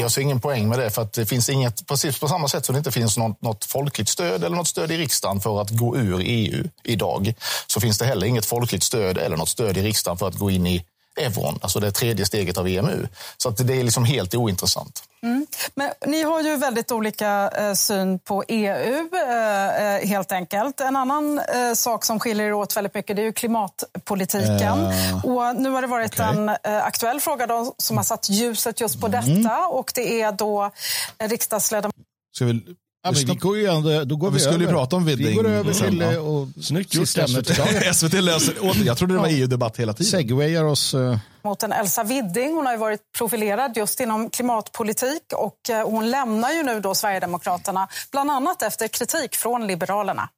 Jag 0.00 0.10
ser 0.10 0.22
ingen 0.22 0.40
poäng 0.40 0.68
med 0.68 0.78
det. 0.78 0.90
för 0.90 1.02
att 1.02 1.12
det 1.12 1.26
finns 1.26 1.48
inget, 1.48 1.86
Precis 1.86 2.18
på 2.18 2.28
samma 2.28 2.48
sätt 2.48 2.64
som 2.64 2.72
det 2.72 2.78
inte 2.78 2.92
finns 2.92 3.18
något, 3.18 3.42
något 3.42 3.64
folkligt 3.64 4.08
stöd 4.08 4.44
eller 4.44 4.56
något 4.56 4.68
stöd 4.68 4.90
i 4.90 4.98
riksdagen 4.98 5.40
för 5.40 5.60
att 5.60 5.70
gå 5.70 5.96
ur 5.96 6.20
EU 6.24 6.68
idag 6.84 7.34
så 7.66 7.80
finns 7.80 7.98
det 7.98 8.04
heller 8.04 8.26
inget 8.26 8.46
folkligt 8.46 8.82
stöd 8.82 9.18
eller 9.18 9.36
något 9.36 9.48
stöd 9.48 9.76
i 9.76 9.82
riksdagen 9.82 10.18
för 10.18 10.28
att 10.28 10.38
gå 10.38 10.50
in 10.50 10.66
i 10.66 10.84
euron, 11.16 11.58
alltså 11.62 11.80
det 11.80 11.92
tredje 11.92 12.26
steget 12.26 12.58
av 12.58 12.68
EMU. 12.68 13.06
Så 13.36 13.48
att 13.48 13.66
det 13.66 13.80
är 13.80 13.84
liksom 13.84 14.04
helt 14.04 14.34
ointressant. 14.34 15.02
Mm. 15.22 15.46
Men 15.74 15.90
ni 16.06 16.22
har 16.22 16.40
ju 16.40 16.56
väldigt 16.56 16.92
olika 16.92 17.50
eh, 17.58 17.74
syn 17.74 18.18
på 18.18 18.44
EU, 18.48 19.08
eh, 19.16 19.96
eh, 19.96 20.08
helt 20.08 20.32
enkelt. 20.32 20.80
En 20.80 20.96
annan 20.96 21.38
eh, 21.38 21.72
sak 21.74 22.04
som 22.04 22.20
skiljer 22.20 22.46
er 22.46 22.52
åt 22.52 22.76
väldigt 22.76 22.94
mycket 22.94 23.16
det 23.16 23.22
är 23.22 23.24
ju 23.24 23.32
klimatpolitiken. 23.32 24.86
Och 25.24 25.56
nu 25.56 25.70
har 25.70 25.82
det 25.82 25.88
varit 25.88 26.12
okay. 26.12 26.36
en 26.36 26.48
eh, 26.48 26.84
aktuell 26.84 27.20
fråga 27.20 27.46
då, 27.46 27.74
som 27.78 27.96
har 27.96 28.04
satt 28.04 28.28
ljuset 28.28 28.80
just 28.80 29.00
på 29.00 29.06
mm. 29.06 29.42
detta. 29.42 29.66
Och 29.66 29.92
det 29.94 30.20
är 30.20 30.32
då 30.32 30.70
riksdagsledamot... 31.18 31.94
Ska 32.34 32.44
vi 32.44 32.60
Ja, 33.04 33.12
men 33.12 33.24
vi 33.26 33.34
går 33.34 33.58
ju 33.58 33.66
ändå, 33.66 34.04
då 34.04 34.16
går 34.16 34.30
vi, 34.30 34.34
vi 34.34 34.40
skulle 34.40 34.64
över. 34.64 34.72
prata 34.72 34.96
om 34.96 35.04
Widding. 35.04 35.26
Vi 35.26 35.34
går 35.34 35.48
över 35.48 35.72
till 35.72 36.02
mm. 36.02 36.22
och 36.22 36.48
Snyggt 36.60 36.94
gjort 36.94 37.08
SVT. 37.08 37.46
SVT 37.94 38.12
löser, 38.12 38.54
jag 38.84 38.98
trodde 38.98 39.14
det 39.14 39.20
var 39.20 39.28
EU-debatt 39.28 39.76
hela 39.76 39.92
tiden. 39.92 40.10
Segwayar 40.10 40.64
oss. 40.64 40.94
Uh... 40.94 41.18
Mot 41.44 41.62
en 41.62 41.72
Elsa 41.72 42.04
Widding. 42.04 42.54
Hon 42.54 42.66
har 42.66 42.76
varit 42.76 43.00
profilerad 43.18 43.76
just 43.76 44.00
inom 44.00 44.30
klimatpolitik 44.30 45.22
och 45.36 45.56
uh, 45.70 45.90
hon 45.90 46.10
lämnar 46.10 46.50
ju 46.50 46.62
nu 46.62 46.80
då 46.80 46.94
Sverigedemokraterna 46.94 47.88
bland 48.10 48.30
annat 48.30 48.62
efter 48.62 48.88
kritik 48.88 49.36
från 49.36 49.66
Liberalerna. 49.66 50.28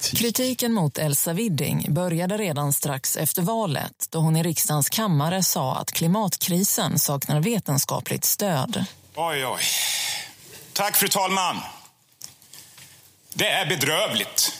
Kritiken 0.00 0.72
mot 0.72 0.98
Elsa 0.98 1.32
Widding 1.32 1.86
började 1.88 2.36
redan 2.36 2.72
strax 2.72 3.16
efter 3.16 3.42
valet 3.42 4.06
då 4.10 4.18
hon 4.18 4.36
i 4.36 4.42
riksdagens 4.42 4.88
kammare 4.88 5.42
sa 5.42 5.76
att 5.76 5.92
klimatkrisen 5.92 6.98
saknar 6.98 7.40
vetenskapligt 7.40 8.24
stöd. 8.24 8.84
Oj, 9.16 9.46
oj. 9.46 9.60
Tack, 10.80 10.96
fru 10.96 11.08
talman. 11.08 11.56
Det 13.34 13.48
är 13.48 13.68
bedrövligt. 13.68 14.52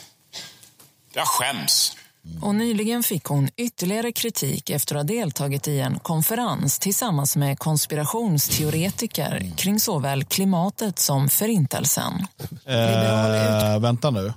Jag 1.13 1.27
skäms. 1.27 1.97
Och 2.41 2.55
nyligen 2.55 3.03
fick 3.03 3.23
hon 3.23 3.49
ytterligare 3.57 4.11
kritik 4.11 4.69
efter 4.69 4.95
att 4.95 4.99
ha 4.99 5.03
deltagit 5.03 5.67
i 5.67 5.79
en 5.79 5.99
konferens 5.99 6.79
tillsammans 6.79 7.35
med 7.35 7.59
konspirationsteoretiker 7.59 9.51
kring 9.57 9.79
såväl 9.79 10.23
klimatet 10.25 10.99
som 10.99 11.29
förintelsen. 11.29 12.27
Eh, 12.65 13.79
vänta 13.79 14.09
nu. 14.11 14.33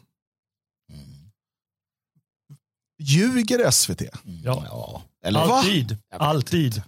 Ljuger 2.99 3.71
SVT? 3.71 4.03
Ja. 4.45 5.03
Eller? 5.25 5.41
Alltid. 5.41 5.99
Alltid. 6.19 6.83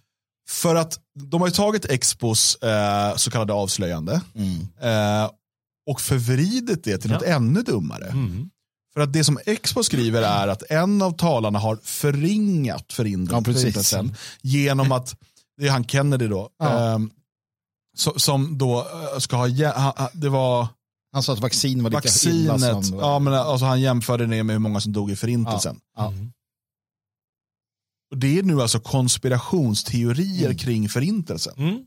För 0.49 0.75
att 0.75 0.99
de 1.19 1.41
har 1.41 1.49
ju 1.49 1.53
tagit 1.55 1.85
Expos 1.85 2.57
eh, 2.57 3.17
så 3.17 3.31
kallade 3.31 3.53
avslöjande 3.53 4.21
Mm. 4.35 4.61
eh, 4.81 5.31
och 5.91 6.01
förvridit 6.01 6.85
det 6.85 6.99
till 6.99 7.11
Ja. 7.11 7.17
något 7.17 7.27
ännu 7.27 7.63
dummare. 7.63 8.07
Mm. 8.07 8.51
För 8.95 9.01
att 9.01 9.13
det 9.13 9.25
som 9.25 9.39
Expo 9.47 9.83
skriver 9.83 10.23
är 10.23 10.49
att 10.49 10.63
en 10.71 11.03
av 11.03 11.13
talarna 11.13 11.59
har 11.59 11.79
förringat 11.83 12.85
Ja, 12.89 12.95
förintelsen 12.95 13.45
förintelsen 13.45 14.15
genom 14.43 14.93
att, 14.93 15.17
det 15.61 15.67
är 15.67 15.71
han 15.71 15.85
Kennedy 15.85 16.27
då, 16.29 16.49
Ja. 16.59 16.93
eh, 16.95 16.99
so, 17.97 18.19
som 18.19 18.59
då 18.59 18.79
eh, 18.79 19.19
ska 19.19 19.37
ha, 19.37 20.09
det 20.13 20.29
var 20.29 20.69
Han 21.13 21.23
sa 21.23 21.33
att 21.33 21.39
vaccin 21.41 21.83
var 21.83 21.91
lika 21.91 22.29
illa 22.31 22.53
vaccinet, 22.53 22.87
som... 22.87 22.99
ja, 22.99 23.19
men 23.19 23.35
alltså 23.35 23.67
han 23.67 23.81
jämförde 23.81 24.27
det 24.27 24.43
med 24.45 24.55
hur 24.55 24.59
många 24.61 24.81
som 24.81 24.93
dog 24.93 25.11
i 25.11 25.17
förintelsen. 25.17 25.81
Ja. 25.97 26.07
Och 26.07 26.13
det 28.17 28.39
är 28.39 28.43
nu 28.43 28.63
alltså 28.63 28.81
konspirationsteorier 28.81 30.55
kring 30.55 30.89
förintelsen. 30.89 31.55
Mm. 31.57 31.85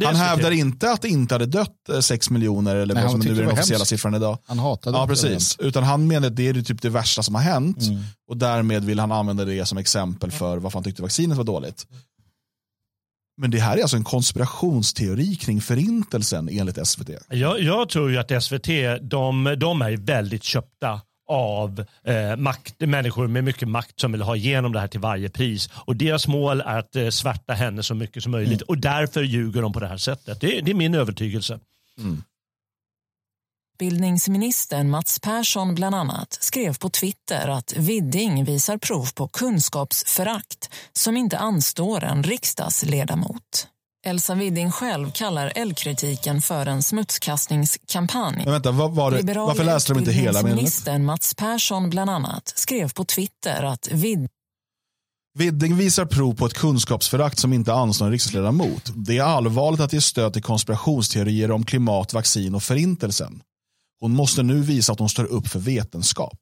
Det 0.00 0.04
är 0.04 0.06
Han 0.06 0.16
hävdar 0.16 0.50
inte 0.50 0.90
att 0.92 1.02
det 1.02 1.08
inte 1.08 1.34
hade 1.34 1.46
dött 1.46 1.88
eh, 1.88 2.00
6 2.00 2.30
miljoner 2.30 2.76
eller 2.76 2.94
Nej, 2.94 3.02
vad 3.02 3.10
som 3.12 3.20
nu 3.20 3.26
är 3.30 3.34
det 3.34 3.40
den 3.42 3.50
officiella 3.52 3.78
hemskt. 3.78 3.88
siffran 3.90 4.14
idag. 4.14 4.38
Han 4.46 4.58
hatade 4.58 4.96
Ja, 4.98 5.02
det. 5.02 5.08
precis. 5.08 5.56
Utan 5.58 5.82
han 5.84 6.06
menar 6.06 6.26
att 6.26 6.36
det 6.36 6.48
är 6.48 6.62
typ 6.62 6.82
det 6.82 6.90
värsta 6.90 7.22
som 7.22 7.34
har 7.34 7.42
hänt 7.42 7.82
Mm. 7.82 8.02
och 8.28 8.36
därmed 8.36 8.84
vill 8.84 8.98
han 8.98 9.12
använda 9.12 9.44
det 9.44 9.66
som 9.66 9.78
exempel 9.78 10.30
för 10.30 10.56
varför 10.58 10.76
han 10.78 10.84
tyckte 10.84 11.02
vaccinet 11.02 11.36
var 11.36 11.44
dåligt. 11.44 11.86
Men 13.40 13.50
det 13.50 13.58
här 13.58 13.76
är 13.76 13.82
alltså 13.82 13.96
en 13.96 14.04
konspirationsteori 14.04 15.36
kring 15.36 15.60
förintelsen 15.60 16.48
enligt 16.48 16.86
SVT. 16.86 17.10
Jag, 17.30 17.60
jag 17.60 17.88
tror 17.88 18.10
ju 18.10 18.18
att 18.18 18.42
SVT, 18.44 18.66
de, 19.02 19.56
de 19.60 19.82
är 19.82 19.96
väldigt 19.96 20.42
köpta 20.44 21.00
av 21.28 21.84
eh, 22.04 22.36
makt, 22.36 22.74
människor 22.80 23.26
med 23.26 23.44
mycket 23.44 23.68
makt 23.68 24.00
som 24.00 24.12
vill 24.12 24.22
ha 24.22 24.36
igenom 24.36 24.72
det 24.72 24.80
här 24.80 24.88
till 24.88 25.00
varje 25.00 25.28
pris. 25.28 25.70
Och 25.74 25.96
deras 25.96 26.28
mål 26.28 26.60
är 26.60 26.78
att 26.78 26.96
eh, 26.96 27.08
svärta 27.08 27.52
henne 27.52 27.82
så 27.82 27.94
mycket 27.94 28.22
som 28.22 28.32
möjligt. 28.32 28.62
Och 28.62 28.78
därför 28.78 29.22
ljuger 29.22 29.62
de 29.62 29.72
på 29.72 29.80
det 29.80 29.88
här 29.88 29.96
sättet. 29.96 30.40
Det, 30.40 30.60
det 30.60 30.70
är 30.70 30.74
min 30.74 30.94
övertygelse. 30.94 31.58
Utbildningsministern 33.76 34.90
Mats 34.90 35.20
Persson 35.20 35.74
bland 35.74 35.94
annat 35.94 36.38
skrev 36.40 36.78
på 36.78 36.90
Twitter 36.90 37.48
att 37.48 37.72
Widding 37.76 38.44
visar 38.44 38.78
prov 38.78 39.06
på 39.14 39.28
kunskapsförakt 39.28 40.70
som 40.92 41.16
inte 41.16 41.38
anstår 41.38 42.04
en 42.04 42.22
riksdagsledamot. 42.22 43.68
Elsa 44.06 44.34
Widding 44.34 44.70
själv 44.72 45.10
kallar 45.10 45.52
L-kritiken 45.54 46.42
för 46.42 46.66
en 46.66 46.82
smutskastningskampanj. 46.82 48.36
Men 48.36 48.52
vänta, 48.52 48.70
vad 48.70 48.94
var 48.94 49.10
det, 49.10 49.34
varför 49.34 49.64
läste 49.64 49.92
de 49.92 49.98
inte 49.98 50.12
hela 50.12 50.42
meningen? 50.42 51.04
Mats 51.04 51.34
Persson 51.34 51.90
bland 51.90 52.10
annat 52.10 52.52
skrev 52.56 52.92
på 52.92 53.04
Twitter 53.04 53.62
att 53.62 53.88
Widding 53.92 54.28
Widding 55.38 55.76
visar 55.76 56.06
prov 56.06 56.34
på 56.34 56.46
ett 56.46 56.54
kunskapsförakt 56.54 57.38
som 57.38 57.52
inte 57.52 57.72
anstår 57.72 58.06
en 58.06 58.12
riksdagsledamot. 58.12 58.92
Det 58.94 59.18
är 59.18 59.22
allvarligt 59.22 59.80
att 59.80 59.92
ge 59.92 60.00
stöd 60.00 60.32
till 60.32 60.42
konspirationsteorier 60.42 61.50
om 61.50 61.64
klimat, 61.64 62.12
vaccin 62.12 62.54
och 62.54 62.62
förintelsen. 62.62 63.42
Hon 64.00 64.12
måste 64.12 64.42
nu 64.42 64.60
visa 64.60 64.92
att 64.92 64.98
hon 64.98 65.08
står 65.08 65.24
upp 65.24 65.48
för 65.48 65.58
vetenskap. 65.58 66.38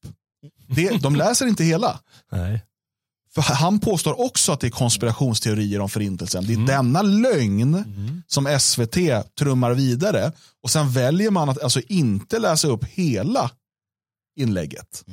Det, 0.69 1.03
de 1.03 1.17
läser 1.17 1.47
inte 1.47 1.65
hela. 1.65 2.01
Nej. 2.33 2.61
För 3.35 3.43
han 3.43 3.81
påstår 3.81 4.21
också 4.21 4.53
att 4.53 4.61
det 4.61 4.67
är 4.67 4.71
konspirationsteorier 4.71 5.81
om 5.81 5.89
förintelsen. 5.89 6.47
Det 6.47 6.53
är 6.53 6.67
denna 6.67 7.03
lögn 7.03 7.85
som 8.27 8.59
SVT 8.61 8.97
trummar 9.39 9.75
vidare 9.75 10.33
och 10.63 10.71
sen 10.71 10.91
väljer 10.91 11.31
man 11.31 11.49
att 11.49 11.63
alltså 11.63 11.81
inte 11.89 12.39
läsa 12.39 12.69
upp 12.69 12.85
hela 12.85 13.51
inlägget. 14.41 15.05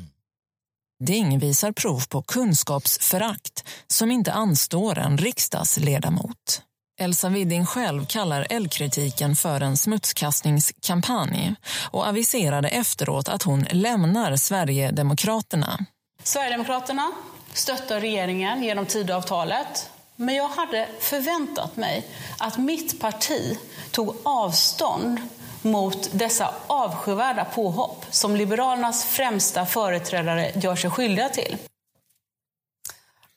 Ding 1.03 1.39
visar 1.39 1.71
prov 1.71 2.07
på 2.09 2.21
kunskapsförakt 2.21 3.63
som 3.87 4.11
inte 4.11 4.33
anstår 4.33 4.97
en 4.97 5.17
riksdagsledamot. 5.17 6.61
Elsa 6.99 7.29
Widding 7.29 7.65
själv 7.65 8.05
kallar 8.05 8.47
L-kritiken 8.49 9.35
för 9.35 9.61
en 9.61 9.77
smutskastningskampanj 9.77 11.55
och 11.91 12.07
aviserade 12.07 12.67
efteråt 12.69 13.29
att 13.29 13.43
hon 13.43 13.65
lämnar 13.71 14.35
Sverigedemokraterna. 14.35 15.85
Sverigedemokraterna 16.23 17.11
stöttar 17.53 17.99
regeringen 17.99 18.63
genom 18.63 18.85
Tidöavtalet. 18.85 19.89
Men 20.15 20.35
jag 20.35 20.47
hade 20.47 20.87
förväntat 20.99 21.77
mig 21.77 22.07
att 22.39 22.57
mitt 22.57 22.99
parti 22.99 23.59
tog 23.91 24.15
avstånd 24.23 25.19
mot 25.61 26.09
dessa 26.11 26.53
avskyvärda 26.67 27.45
påhopp 27.45 28.05
som 28.09 28.35
Liberalernas 28.35 29.05
främsta 29.05 29.65
företrädare 29.65 30.51
gör 30.55 30.75
sig 30.75 30.89
skyldiga 30.89 31.29
till. 31.29 31.57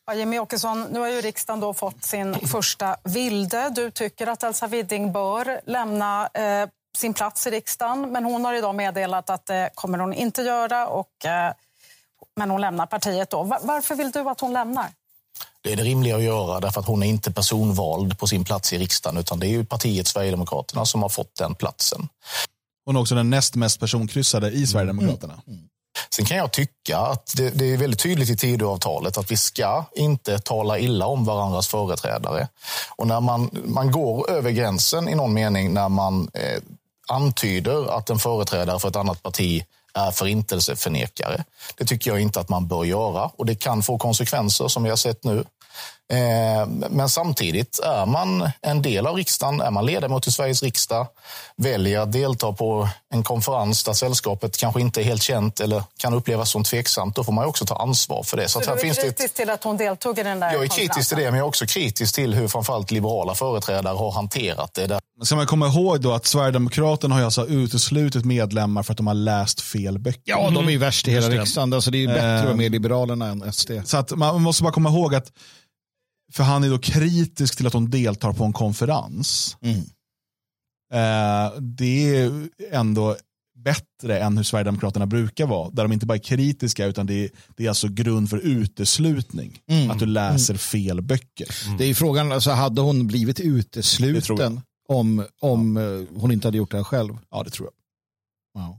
Ja, 0.07 0.15
Jimmy 0.15 0.39
Åkesson, 0.39 0.83
nu 0.83 1.01
har 1.01 1.09
ju 1.09 1.21
riksdagen 1.21 1.61
då 1.61 1.75
fått 1.75 2.05
sin 2.05 2.35
första 2.35 2.97
vilde. 3.05 3.71
Du 3.71 3.91
tycker 3.91 4.27
att 4.27 4.43
Elsa 4.43 4.67
Widding 4.67 5.13
bör 5.13 5.61
lämna 5.65 6.29
eh, 6.35 6.69
sin 6.97 7.15
plats 7.15 7.47
i 7.47 7.51
riksdagen 7.51 8.13
men 8.13 8.25
hon 8.25 8.45
har 8.45 8.55
idag 8.55 8.75
meddelat 8.75 9.31
att 9.31 9.47
det 9.47 9.71
kommer 9.75 9.99
hon 9.99 10.15
inte 10.15 10.43
göra. 10.43 10.89
Och, 10.89 11.25
eh, 11.25 11.53
men 12.37 12.51
hon 12.51 12.61
lämnar 12.61 12.87
partiet. 12.87 13.31
då. 13.31 13.43
Va- 13.43 13.61
Varför 13.63 13.95
vill 13.95 14.11
du 14.11 14.21
att 14.31 14.41
hon 14.41 14.53
lämnar? 14.53 14.87
Det 15.63 15.73
är 15.73 15.77
det 15.77 15.83
rimliga 15.83 16.17
att 16.17 16.23
göra 16.23 16.61
därför 16.61 16.81
att 16.81 16.87
hon 16.87 17.03
är 17.03 17.07
inte 17.07 17.33
personvald 17.33 18.19
på 18.19 18.27
sin 18.27 18.45
plats 18.45 18.73
i 18.73 18.79
riksdagen 18.79 19.19
utan 19.21 19.39
det 19.39 19.47
är 19.47 19.51
ju 19.51 19.65
partiet 19.65 20.07
Sverigedemokraterna 20.07 20.87
som 20.87 21.03
har 21.03 21.09
fått 21.09 21.35
den 21.35 21.55
platsen. 21.55 22.09
Hon 22.87 22.97
är 22.97 23.01
också 23.01 23.15
den 23.15 23.31
näst 23.31 23.55
mest 23.55 23.81
personkryssade 23.81 24.51
i 24.51 24.67
Sverigedemokraterna. 24.67 25.43
Sen 26.17 26.25
kan 26.25 26.37
jag 26.37 26.53
tycka 26.53 26.99
att 26.99 27.33
det, 27.37 27.51
det 27.51 27.65
är 27.65 27.77
väldigt 27.77 28.01
tydligt 28.01 28.31
i 28.31 28.37
Tidöavtalet 28.37 29.19
att 29.19 29.31
vi 29.31 29.37
ska 29.37 29.85
inte 29.97 30.39
tala 30.39 30.79
illa 30.79 31.07
om 31.07 31.25
varandras 31.25 31.69
företrädare. 31.69 32.49
Och 32.97 33.07
när 33.07 33.21
man, 33.21 33.51
man 33.65 33.91
går 33.91 34.31
över 34.31 34.51
gränsen 34.51 35.09
i 35.09 35.15
någon 35.15 35.35
mening 35.35 35.75
när 35.75 35.89
man 35.89 36.31
eh, 36.35 36.63
antyder 37.09 37.97
att 37.99 38.11
en 38.11 38.19
företrädare 38.19 38.79
för 38.79 38.89
ett 38.89 38.97
annat 38.97 39.23
parti 39.23 39.65
är 39.95 40.11
förintelseförnekare. 40.11 41.45
Det 41.77 41.85
tycker 41.85 42.11
jag 42.11 42.21
inte 42.21 42.41
att 42.41 42.49
man 42.49 42.69
bör 42.69 42.85
göra 42.85 43.31
och 43.37 43.47
det 43.47 43.55
kan 43.55 43.83
få 43.83 43.99
konsekvenser 43.99 44.69
som 44.69 44.83
vi 44.83 44.89
har 44.89 44.97
sett 44.97 45.25
nu. 45.25 45.45
Eh, 46.13 46.67
Men 46.91 47.09
samtidigt 47.09 47.79
är 47.79 48.07
man 48.07 48.51
en 48.63 48.83
del 48.83 49.07
av 49.07 49.17
riksdagen, 49.17 49.61
är 49.61 49.71
man 49.71 49.87
ledamot 49.87 50.27
i 50.27 50.31
Sveriges 50.31 50.63
riksdag, 50.63 51.07
väljer 51.57 52.01
att 52.01 52.13
delta 52.13 52.53
på 52.53 52.89
en 53.15 53.23
konferens 53.23 53.85
där 53.85 53.93
sällskapet 53.93 54.57
kanske 54.57 54.81
inte 54.81 55.01
är 55.01 55.05
helt 55.05 55.23
känt 55.23 55.61
eller 55.61 55.83
kan 55.99 56.15
upplevas 56.15 56.51
som 56.51 56.65
tveksamt, 56.65 57.17
då 57.17 57.25
får 57.25 57.33
man 57.33 57.45
också 57.45 57.67
ta 57.67 57.77
ansvar 57.77 58.23
för 58.23 58.37
det. 58.37 58.49
Så 58.49 58.59
att 58.59 58.65
du 58.65 58.71
är 58.71 58.77
finns 58.77 58.97
det 58.97 59.07
ett 59.07 59.19
kritisk 59.19 59.35
till 59.35 59.51
att 59.51 59.65
hon 59.65 59.77
deltog 59.77 60.19
i 60.19 60.23
den 60.23 60.41
där 60.41 60.53
jag 60.53 60.63
är 60.63 60.69
kritisk 60.69 61.09
till 61.09 61.19
det, 61.19 61.25
men 61.25 61.35
jag 61.35 61.45
är 61.45 61.49
också 61.49 61.67
kritisk 61.67 62.15
till 62.15 62.35
hur 62.35 62.49
framförallt 62.49 62.91
liberala 62.91 63.35
företrädare 63.35 63.97
har 63.97 64.13
hanterat 64.13 64.75
det. 64.75 64.87
Där 64.87 65.01
Men 65.19 65.27
Ska 65.27 65.37
man 65.37 65.47
komma 65.47 65.67
ihåg 65.67 66.01
då 66.01 66.13
att 66.13 66.27
Sverigedemokraterna 66.27 67.15
har 67.15 67.23
alltså 67.23 67.47
uteslutit 67.47 68.25
medlemmar 68.25 68.83
för 68.83 68.93
att 68.93 68.97
de 68.97 69.07
har 69.07 69.15
läst 69.15 69.61
fel 69.61 69.99
böcker. 69.99 70.21
Ja, 70.25 70.51
de 70.51 70.67
är 70.67 70.73
ju 70.73 70.79
värst 70.79 71.09
i 71.09 71.11
hela 71.11 71.29
riksdagen. 71.29 71.73
Alltså, 71.73 71.91
det 71.91 71.99
är 71.99 72.01
ju 72.01 72.07
bättre 72.07 72.35
att 72.39 72.45
vara 72.45 72.51
Eh, 72.51 72.57
med 72.57 72.73
Liberalerna 72.73 73.27
än 73.27 73.53
SD. 73.53 73.71
Så 73.85 73.97
att 73.97 74.11
man 74.11 74.43
måste 74.43 74.63
bara 74.63 74.73
komma 74.73 74.89
ihåg 74.89 75.15
att, 75.15 75.33
för 76.35 76.45
han 76.45 76.65
är 76.65 76.71
då 76.71 76.79
kritisk 76.79 77.57
till 77.57 77.67
att 77.67 77.73
hon 77.73 77.91
deltar 77.91 78.33
på 78.33 78.45
en 78.45 78.53
konferens. 78.53 79.57
Mm. 79.61 79.79
Eh, 80.93 81.61
det 81.61 82.17
är 82.17 82.49
ändå 82.71 83.17
bättre 83.57 84.19
än 84.19 84.37
hur 84.37 84.45
Sverigedemokraterna 84.45 85.07
brukar 85.07 85.47
vara. 85.47 85.71
Där 85.71 85.83
de 85.83 85.93
inte 85.93 86.07
bara 86.07 86.15
är 86.15 86.23
kritiska 86.23 86.87
utan 86.87 87.07
det 87.07 87.25
är, 87.25 87.31
det 87.57 87.65
är 87.65 87.69
alltså 87.69 87.89
grund 87.89 88.31
för 88.31 88.39
uteslutning. 88.39 89.61
Mm. 89.67 89.91
Att 89.91 89.99
du 89.99 90.07
läser 90.07 90.55
fel 90.55 91.03
böcker. 91.03 91.77
Det 91.79 91.85
är 91.85 91.95
frågan, 91.95 92.33
alltså, 92.33 92.51
hade 92.51 92.81
hon 92.81 93.07
blivit 93.07 93.41
utesluten 93.41 94.61
om, 94.89 95.27
om 95.41 95.77
eh, 95.77 96.21
hon 96.21 96.33
inte 96.33 96.47
hade 96.47 96.59
gjort 96.59 96.71
det 96.71 96.77
här 96.77 96.85
själv? 96.85 97.19
Ja, 97.31 97.43
det 97.43 97.51
tror 97.51 97.69
jag. 97.69 98.63
Wow. 98.63 98.79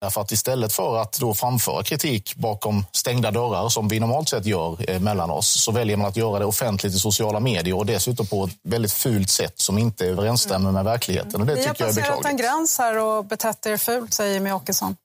Därför 0.00 0.20
att 0.20 0.32
istället 0.32 0.72
för 0.72 0.96
att 1.02 1.18
då 1.20 1.34
framföra 1.34 1.82
kritik 1.82 2.34
bakom 2.36 2.84
stängda 2.92 3.30
dörrar 3.30 3.68
som 3.68 3.88
vi 3.88 4.00
normalt 4.00 4.28
sett 4.28 4.46
gör 4.46 4.90
eh, 4.90 5.00
mellan 5.00 5.30
oss 5.30 5.62
så 5.62 5.72
väljer 5.72 5.96
man 5.96 6.06
att 6.06 6.16
göra 6.16 6.38
det 6.38 6.44
offentligt 6.44 6.94
i 6.94 6.98
sociala 6.98 7.40
medier 7.40 7.76
och 7.76 7.86
dessutom 7.86 8.26
på 8.26 8.44
ett 8.44 8.50
väldigt 8.62 8.92
fult 8.92 9.30
sätt 9.30 9.54
som 9.60 9.78
inte 9.78 10.06
överensstämmer 10.06 10.72
med 10.72 10.84
verkligheten. 10.84 11.40
Och 11.40 11.46
det 11.46 11.54
Ni 11.54 11.66
har 11.66 11.68
tycker 11.74 11.84
jag 11.84 11.90
är 11.90 11.94
passerat 11.94 12.16
en 12.16 12.22
beklagligt. 12.22 12.40
gräns 12.46 12.78
här 12.78 12.98
och 12.98 13.24
betett 13.24 13.66
er 13.66 13.76
fult, 13.76 14.14
säger 14.14 14.34
Jimmy 14.34 14.52
Åkesson. 14.52 14.96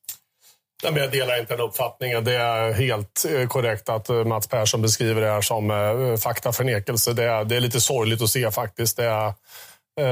Nej, 0.83 0.93
jag 0.97 1.11
delar 1.11 1.39
inte 1.39 1.53
den 1.53 1.65
uppfattningen. 1.65 2.23
Det 2.23 2.35
är 2.35 2.73
helt 2.73 3.25
eh, 3.29 3.47
korrekt 3.47 3.89
att 3.89 4.09
eh, 4.09 4.15
Mats 4.15 4.47
Persson 4.47 4.81
beskriver 4.81 5.21
det 5.21 5.27
här 5.31 5.41
som 5.41 6.17
faktaförnekelse. 6.21 7.13
Det 7.13 7.23
är, 7.23 7.43
det 7.45 7.55
är 7.55 7.59
lite 7.59 7.81
sorgligt 7.81 8.21
att 8.21 8.29
se 8.29 8.51
faktiskt. 8.51 8.97
Det 8.97 9.05
är, 9.05 9.33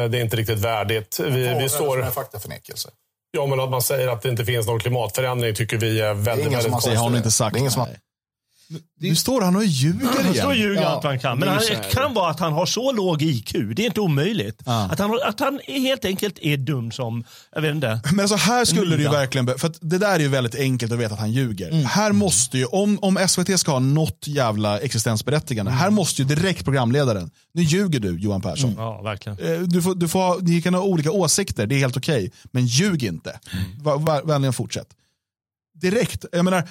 det 0.08 0.18
är 0.18 0.22
inte 0.22 0.36
riktigt 0.36 0.60
värdigt. 0.60 1.20
Vi, 1.20 1.30
Vad 1.30 1.40
är 1.40 1.56
vi 1.56 1.64
det 1.64 1.70
står... 1.70 1.98
som 1.98 2.08
är 2.08 2.12
faktaförnekelse? 2.12 2.90
Ja, 3.32 3.46
men 3.46 3.60
att 3.60 3.70
man 3.70 3.82
säger 3.82 4.08
att 4.08 4.22
det 4.22 4.30
inte 4.30 4.46
finns 4.46 4.68
någon 4.68 4.80
klimatförändring 4.80 5.56
tycker 5.56 5.78
vi 5.78 6.02
är 6.02 6.14
väldigt, 6.14 6.46
väldigt 6.46 6.72
har 6.74 6.82
Det 6.82 6.90
har 6.90 6.96
hon 6.96 7.04
konstigt. 7.04 7.18
inte 7.18 7.32
sagt. 7.32 7.54
Det 7.54 7.58
är 7.58 7.60
ingen 7.60 7.72
som 7.72 7.82
har... 7.82 7.90
Nu 9.00 9.16
står 9.16 9.42
han 9.42 9.56
och 9.56 9.66
ljuger 9.66 10.06
Han 10.06 10.34
står 10.34 10.48
och 10.48 10.56
igen. 10.56 10.68
ljuger 10.68 10.82
Ja, 10.82 10.88
allt 10.88 11.04
han 11.04 11.20
kan. 11.20 11.40
det 11.40 11.46
Men 11.46 11.56
han, 11.56 11.64
det 11.70 11.92
kan 11.94 12.14
vara 12.14 12.32
att 12.32 12.40
han 12.40 12.54
har 12.54 12.66
så 12.66 12.92
låg 12.92 13.22
IQ. 13.22 13.52
Det 13.76 13.82
är 13.82 13.86
inte 13.86 14.00
omöjligt. 14.02 14.62
Ja. 14.66 14.90
Att, 14.92 15.00
han, 15.00 15.20
att 15.26 15.40
han 15.40 15.60
helt 15.68 16.06
enkelt 16.06 16.40
är 16.42 16.58
dum 16.58 16.92
som, 16.92 17.24
jag 17.56 17.62
vet 17.62 17.76
inte. 17.76 18.02
Men 18.12 18.20
alltså 18.20 18.36
här 18.36 18.66
skulle 18.66 18.96
det 18.96 19.04
ju 19.04 19.10
verkligen, 19.10 19.60
för 19.60 19.68
att 19.68 19.78
det 19.82 19.98
där 19.98 20.16
är 20.16 20.20
ju 20.20 20.28
väldigt 20.28 20.56
enkelt 20.56 20.92
att 20.92 21.00
veta 21.00 21.14
att 21.14 21.20
han 21.20 21.32
ljuger. 21.32 21.72
Här 21.84 22.12
måste 22.12 22.58
ju, 22.58 22.66
om, 22.66 23.00
om 23.02 23.18
SVT 23.28 23.60
ska 23.60 23.72
ha 23.72 23.80
något 23.80 24.28
jävla 24.28 24.80
existensberättigande, 24.80 25.72
här 25.72 25.90
måste 25.90 26.22
ju 26.22 26.28
direkt 26.28 26.64
programledaren, 26.64 27.32
nu 27.54 27.62
ljuger 27.62 28.00
du 28.00 28.20
Johan 28.20 28.42
Persson. 28.42 28.74
Ja, 28.78 29.02
verkligen. 29.02 29.40
Eh, 29.40 29.60
Du 29.60 29.82
får, 29.82 29.96
du 29.96 30.08
får 30.08 30.20
ha, 30.20 30.38
ni 30.42 30.62
kan 30.62 30.74
ha 30.74 30.82
olika 30.82 31.12
åsikter, 31.12 31.68
det 31.68 31.76
är 31.76 31.80
helt 31.80 31.98
okej. 31.98 32.32
Men 32.52 32.66
ljug 32.66 33.04
inte. 33.04 33.40
Va, 33.82 34.22
vänligen 34.26 34.54
fortsätt. 34.54 34.88
Direkt, 35.82 36.26
jag 36.32 36.46
menar, 36.46 36.64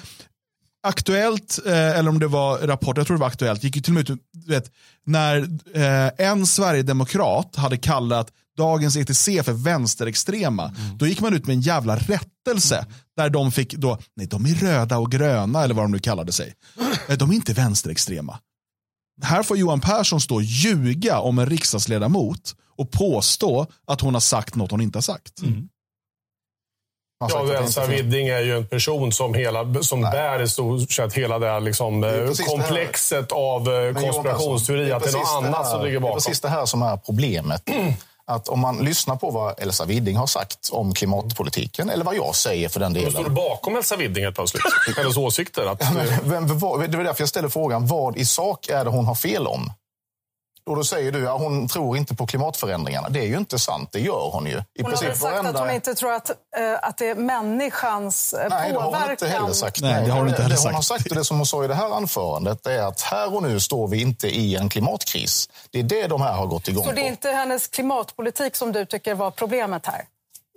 Aktuellt, 0.83 1.59
eh, 1.65 1.73
eller 1.99 2.09
om 2.09 2.19
det 2.19 2.27
var 2.27 2.57
Rapport, 2.57 2.97
jag 2.97 3.07
tror 3.07 3.17
det 3.17 3.21
var 3.21 3.27
Aktuellt, 3.27 3.63
gick 3.63 3.75
ju 3.75 3.81
till 3.81 3.91
och 3.91 3.95
med 3.95 4.09
ut, 4.09 4.19
vet, 4.47 4.71
när 5.05 5.37
eh, 5.73 6.27
en 6.27 6.47
Sverigedemokrat 6.47 7.55
hade 7.55 7.77
kallat 7.77 8.31
dagens 8.57 8.95
ETC 8.95 9.25
för 9.43 9.53
vänsterextrema, 9.53 10.75
då 10.95 11.07
gick 11.07 11.21
man 11.21 11.33
ut 11.33 11.47
med 11.47 11.53
en 11.53 11.61
jävla 11.61 11.95
rättelse. 11.95 12.85
Där 13.17 13.29
de 13.29 13.51
fick 13.51 13.73
då, 13.73 13.97
nej 14.15 14.27
de 14.27 14.45
är 14.45 14.53
röda 14.55 14.97
och 14.97 15.11
gröna 15.11 15.63
eller 15.63 15.75
vad 15.75 15.83
de 15.83 15.91
nu 15.91 15.99
kallade 15.99 16.31
sig. 16.31 16.53
Eh, 17.09 17.17
De 17.17 17.29
är 17.31 17.35
inte 17.35 17.53
vänsterextrema. 17.53 18.39
Här 19.23 19.43
får 19.43 19.57
Johan 19.57 19.81
Persson 19.81 20.21
stå 20.21 20.35
och 20.35 20.43
ljuga 20.43 21.19
om 21.19 21.39
en 21.39 21.45
riksdagsledamot 21.45 22.55
och 22.77 22.91
påstå 22.91 23.67
att 23.87 24.01
hon 24.01 24.13
har 24.13 24.21
sagt 24.21 24.55
något 24.55 24.71
hon 24.71 24.81
inte 24.81 24.97
har 24.97 25.01
sagt. 25.01 25.39
Sagt 25.39 25.43
Ja, 27.29 27.43
det 27.43 27.57
Elsa 27.57 27.85
Widding 27.85 28.27
är 28.27 28.39
ju 28.39 28.57
en 28.57 28.67
person 28.67 29.11
som, 29.11 29.33
hela, 29.33 29.83
som 29.83 30.01
bär 30.01 30.41
i 30.41 30.47
stort 30.49 30.91
sett 30.91 31.13
hela 31.13 31.39
det 31.39 31.47
här 31.47 31.59
liksom, 31.59 32.01
Det 32.01 32.19
eh, 32.21 32.27
precis 32.27 32.37
det 32.45 32.51
komplexet 32.51 33.31
av 33.31 33.73
eh, 33.73 33.93
konspirationsteori. 33.93 34.91
Att 34.91 35.03
det 35.03 35.09
är 35.09 35.13
något 35.13 35.41
det 35.41 35.47
annat 35.47 35.65
här- 35.65 35.71
som 35.71 35.81
ligger 35.83 35.91
Det 35.91 35.97
är 35.97 36.01
bakom. 36.01 36.15
precis 36.15 36.41
det 36.41 36.49
här 36.49 36.65
som 36.65 36.81
är 36.81 36.97
problemet. 36.97 37.63
Att 38.25 38.47
om 38.49 38.59
man 38.59 38.77
lyssnar 38.77 39.15
på 39.15 39.29
vad 39.31 39.59
Elsa 39.59 39.85
Widding 39.85 40.17
har 40.17 40.27
sagt 40.27 40.69
om 40.71 40.93
klimatpolitiken, 40.93 41.89
eller 41.89 42.05
vad 42.05 42.15
jag 42.15 42.35
säger 42.35 42.69
för 42.69 42.79
den 42.79 42.93
delen. 42.93 43.11
står 43.11 43.23
du 43.23 43.29
bakom 43.29 43.75
Elsa 43.75 43.95
Widding 43.95 44.23
helt 44.23 44.35
plötsligt? 44.35 44.63
Hennes 44.97 45.17
åsikter? 45.17 45.65
Att, 45.65 45.81
Ja, 45.81 45.87
men, 45.93 46.29
vem, 46.29 46.47
det 46.47 46.53
var 46.97 47.03
därför 47.03 47.21
jag 47.21 47.29
ställer 47.29 47.49
frågan, 47.49 47.87
vad 47.87 48.17
i 48.17 48.25
sak 48.25 48.67
är 48.69 48.83
det 48.83 48.89
hon 48.89 49.05
har 49.05 49.15
fel 49.15 49.47
om? 49.47 49.71
Och 50.65 50.75
då 50.75 50.83
säger 50.83 51.11
du 51.11 51.29
att 51.29 51.39
hon 51.39 51.67
tror 51.67 51.97
inte 51.97 52.15
på 52.15 52.27
klimatförändringarna. 52.27 53.09
Det 53.09 53.19
är 53.19 53.25
ju 53.27 53.37
inte 53.37 53.59
sant, 53.59 53.89
det 53.91 53.99
gör 53.99 54.29
hon 54.33 54.45
ju. 54.45 54.51
I 54.51 54.55
Hon 54.55 54.63
har 54.83 54.89
princip 54.89 55.09
väl 55.09 55.17
sagt 55.17 55.33
varenda- 55.33 55.49
att 55.49 55.59
hon 55.59 55.69
inte 55.75 55.95
tror 55.95 56.13
att, 56.13 56.29
eh, 56.29 56.35
att 56.81 56.97
det 56.97 57.07
är 57.09 57.15
människans 57.15 58.33
eh, 58.33 58.49
Nej, 58.49 58.71
det 58.71 58.77
har 58.79 58.85
påverkan. 58.85 59.01
hon 59.03 59.11
inte 59.11 59.27
heller 59.27 59.53
sagt. 59.53 59.81
Nej, 59.81 60.05
det 60.05 60.11
har 60.11 60.19
hon 60.19 60.27
inte 60.29 60.41
heller 60.41 60.55
det 60.55 60.61
hon 60.61 60.73
har 60.73 60.81
sagt. 60.81 61.01
sagt 61.01 61.11
och 61.11 61.17
det 61.17 61.25
som 61.25 61.37
hon 61.37 61.45
sa 61.45 61.63
i 61.63 61.67
det 61.67 61.75
här 61.75 61.89
anförandet 61.95 62.65
är 62.67 62.81
att 62.83 63.01
här 63.01 63.35
och 63.35 63.43
nu 63.43 63.59
står 63.59 63.87
vi 63.87 64.01
inte 64.01 64.27
i 64.27 64.55
en 64.55 64.69
klimatkris. 64.69 65.49
Det 65.71 65.79
är 65.79 65.83
det 65.83 66.07
de 66.07 66.21
här 66.21 66.33
har 66.33 66.45
gått 66.45 66.67
igång 66.67 66.85
Så 66.85 66.91
det 66.91 67.01
är 67.01 67.03
på. 67.03 67.07
inte 67.09 67.29
hennes 67.31 67.67
klimatpolitik 67.67 68.55
som 68.55 68.71
du 68.71 68.85
tycker 68.85 69.15
var 69.15 69.31
problemet 69.31 69.85
här? 69.85 70.01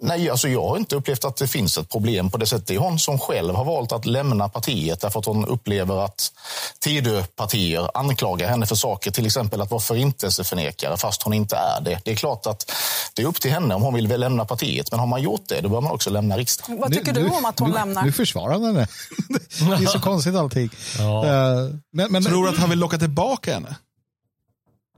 Nej, 0.06 0.30
alltså 0.30 0.48
jag 0.48 0.68
har 0.68 0.76
inte 0.76 0.96
upplevt 0.96 1.24
att 1.24 1.36
det 1.36 1.48
finns 1.48 1.78
ett 1.78 1.88
problem 1.90 2.30
på 2.30 2.38
det 2.38 2.46
sättet. 2.46 2.66
Det 2.66 2.74
är 2.74 2.78
hon 2.78 2.98
som 2.98 3.18
själv 3.18 3.54
har 3.54 3.64
valt 3.64 3.92
att 3.92 4.06
lämna 4.06 4.48
partiet 4.48 5.00
därför 5.00 5.20
att 5.20 5.26
hon 5.26 5.44
upplever 5.46 6.04
att 6.04 6.32
Tidöpartier 6.80 7.90
anklagar 7.94 8.48
henne 8.48 8.66
för 8.66 8.74
saker, 8.74 9.10
till 9.10 9.26
exempel 9.26 9.60
att 9.60 9.70
vara 9.70 9.80
förintelseförnekare 9.80 10.96
fast 10.96 11.22
hon 11.22 11.32
inte 11.32 11.56
är 11.56 11.80
det. 11.84 12.00
Det 12.04 12.10
är 12.10 12.16
klart 12.16 12.46
att 12.46 12.70
det 13.14 13.22
är 13.22 13.26
upp 13.26 13.40
till 13.40 13.50
henne 13.50 13.74
om 13.74 13.82
hon 13.82 13.94
vill 13.94 14.08
lämna 14.20 14.44
partiet, 14.44 14.90
men 14.90 15.00
har 15.00 15.06
man 15.06 15.22
gjort 15.22 15.48
det, 15.48 15.60
då 15.60 15.68
bör 15.68 15.80
man 15.80 15.92
också 15.92 16.10
lämna 16.10 16.36
riksdagen. 16.36 16.80
Vad 16.80 16.92
tycker 16.92 17.12
du 17.12 17.28
om 17.28 17.44
att 17.44 17.58
hon 17.58 17.68
nu, 17.70 17.74
lämnar? 17.74 18.02
Nu 18.04 18.12
försvarar 18.12 18.52
han 18.52 18.64
henne. 18.64 18.86
Det 19.28 19.84
är 19.84 19.86
så 19.86 20.00
konstigt 20.10 20.34
allting. 20.36 20.70
Ja. 20.98 21.24
Eh, 21.26 21.68
Men, 21.92 22.12
men, 22.12 22.24
Tror 22.24 22.44
du 22.44 22.48
att 22.50 22.58
han 22.58 22.70
vill 22.70 22.78
locka 22.78 22.98
tillbaka 22.98 23.54
henne? 23.54 23.76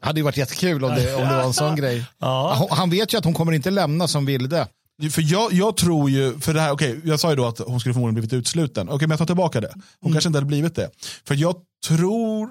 Det 0.01 0.07
hade 0.07 0.21
ju 0.21 0.25
varit 0.25 0.37
jättekul 0.37 0.85
om 0.85 0.95
det, 0.95 1.15
om 1.15 1.21
det 1.29 1.35
var 1.37 1.43
en 1.43 1.53
sån 1.53 1.77
grej. 1.77 2.05
Ja. 2.19 2.55
Han- 2.59 2.79
Han 2.79 2.91
vet 2.91 3.15
ju 3.15 3.19
att 3.19 3.25
hon 3.25 3.35
kommer 3.35 3.53
inte 3.53 3.71
lämna 3.71 4.09
som 4.09 4.27
Vilde. 4.27 4.67
För 5.11 5.33
jag, 5.33 5.53
jag 5.53 5.77
tror 5.77 6.11
ju, 6.11 6.39
för 6.41 6.55
det 6.55 6.61
här, 6.61 6.73
okej, 6.73 7.01
jag 7.05 7.21
sa 7.21 7.31
ju 7.31 7.37
då 7.37 7.47
att 7.47 7.59
hon 7.59 7.81
skulle 7.81 7.93
förmodligen 7.93 8.15
blivit 8.15 8.33
utsluten. 8.33 8.89
Okej, 8.89 9.09
men 9.09 9.11
jag 9.11 9.19
tar 9.19 9.27
tillbaka 9.27 9.61
det. 9.61 9.75
Hon 10.01 10.13
kanske 10.13 10.29
inte 10.29 10.37
hade 10.37 10.47
blivit 10.47 10.75
det. 10.75 10.91
För 11.25 11.35
jag 11.35 11.57
tror 11.87 12.49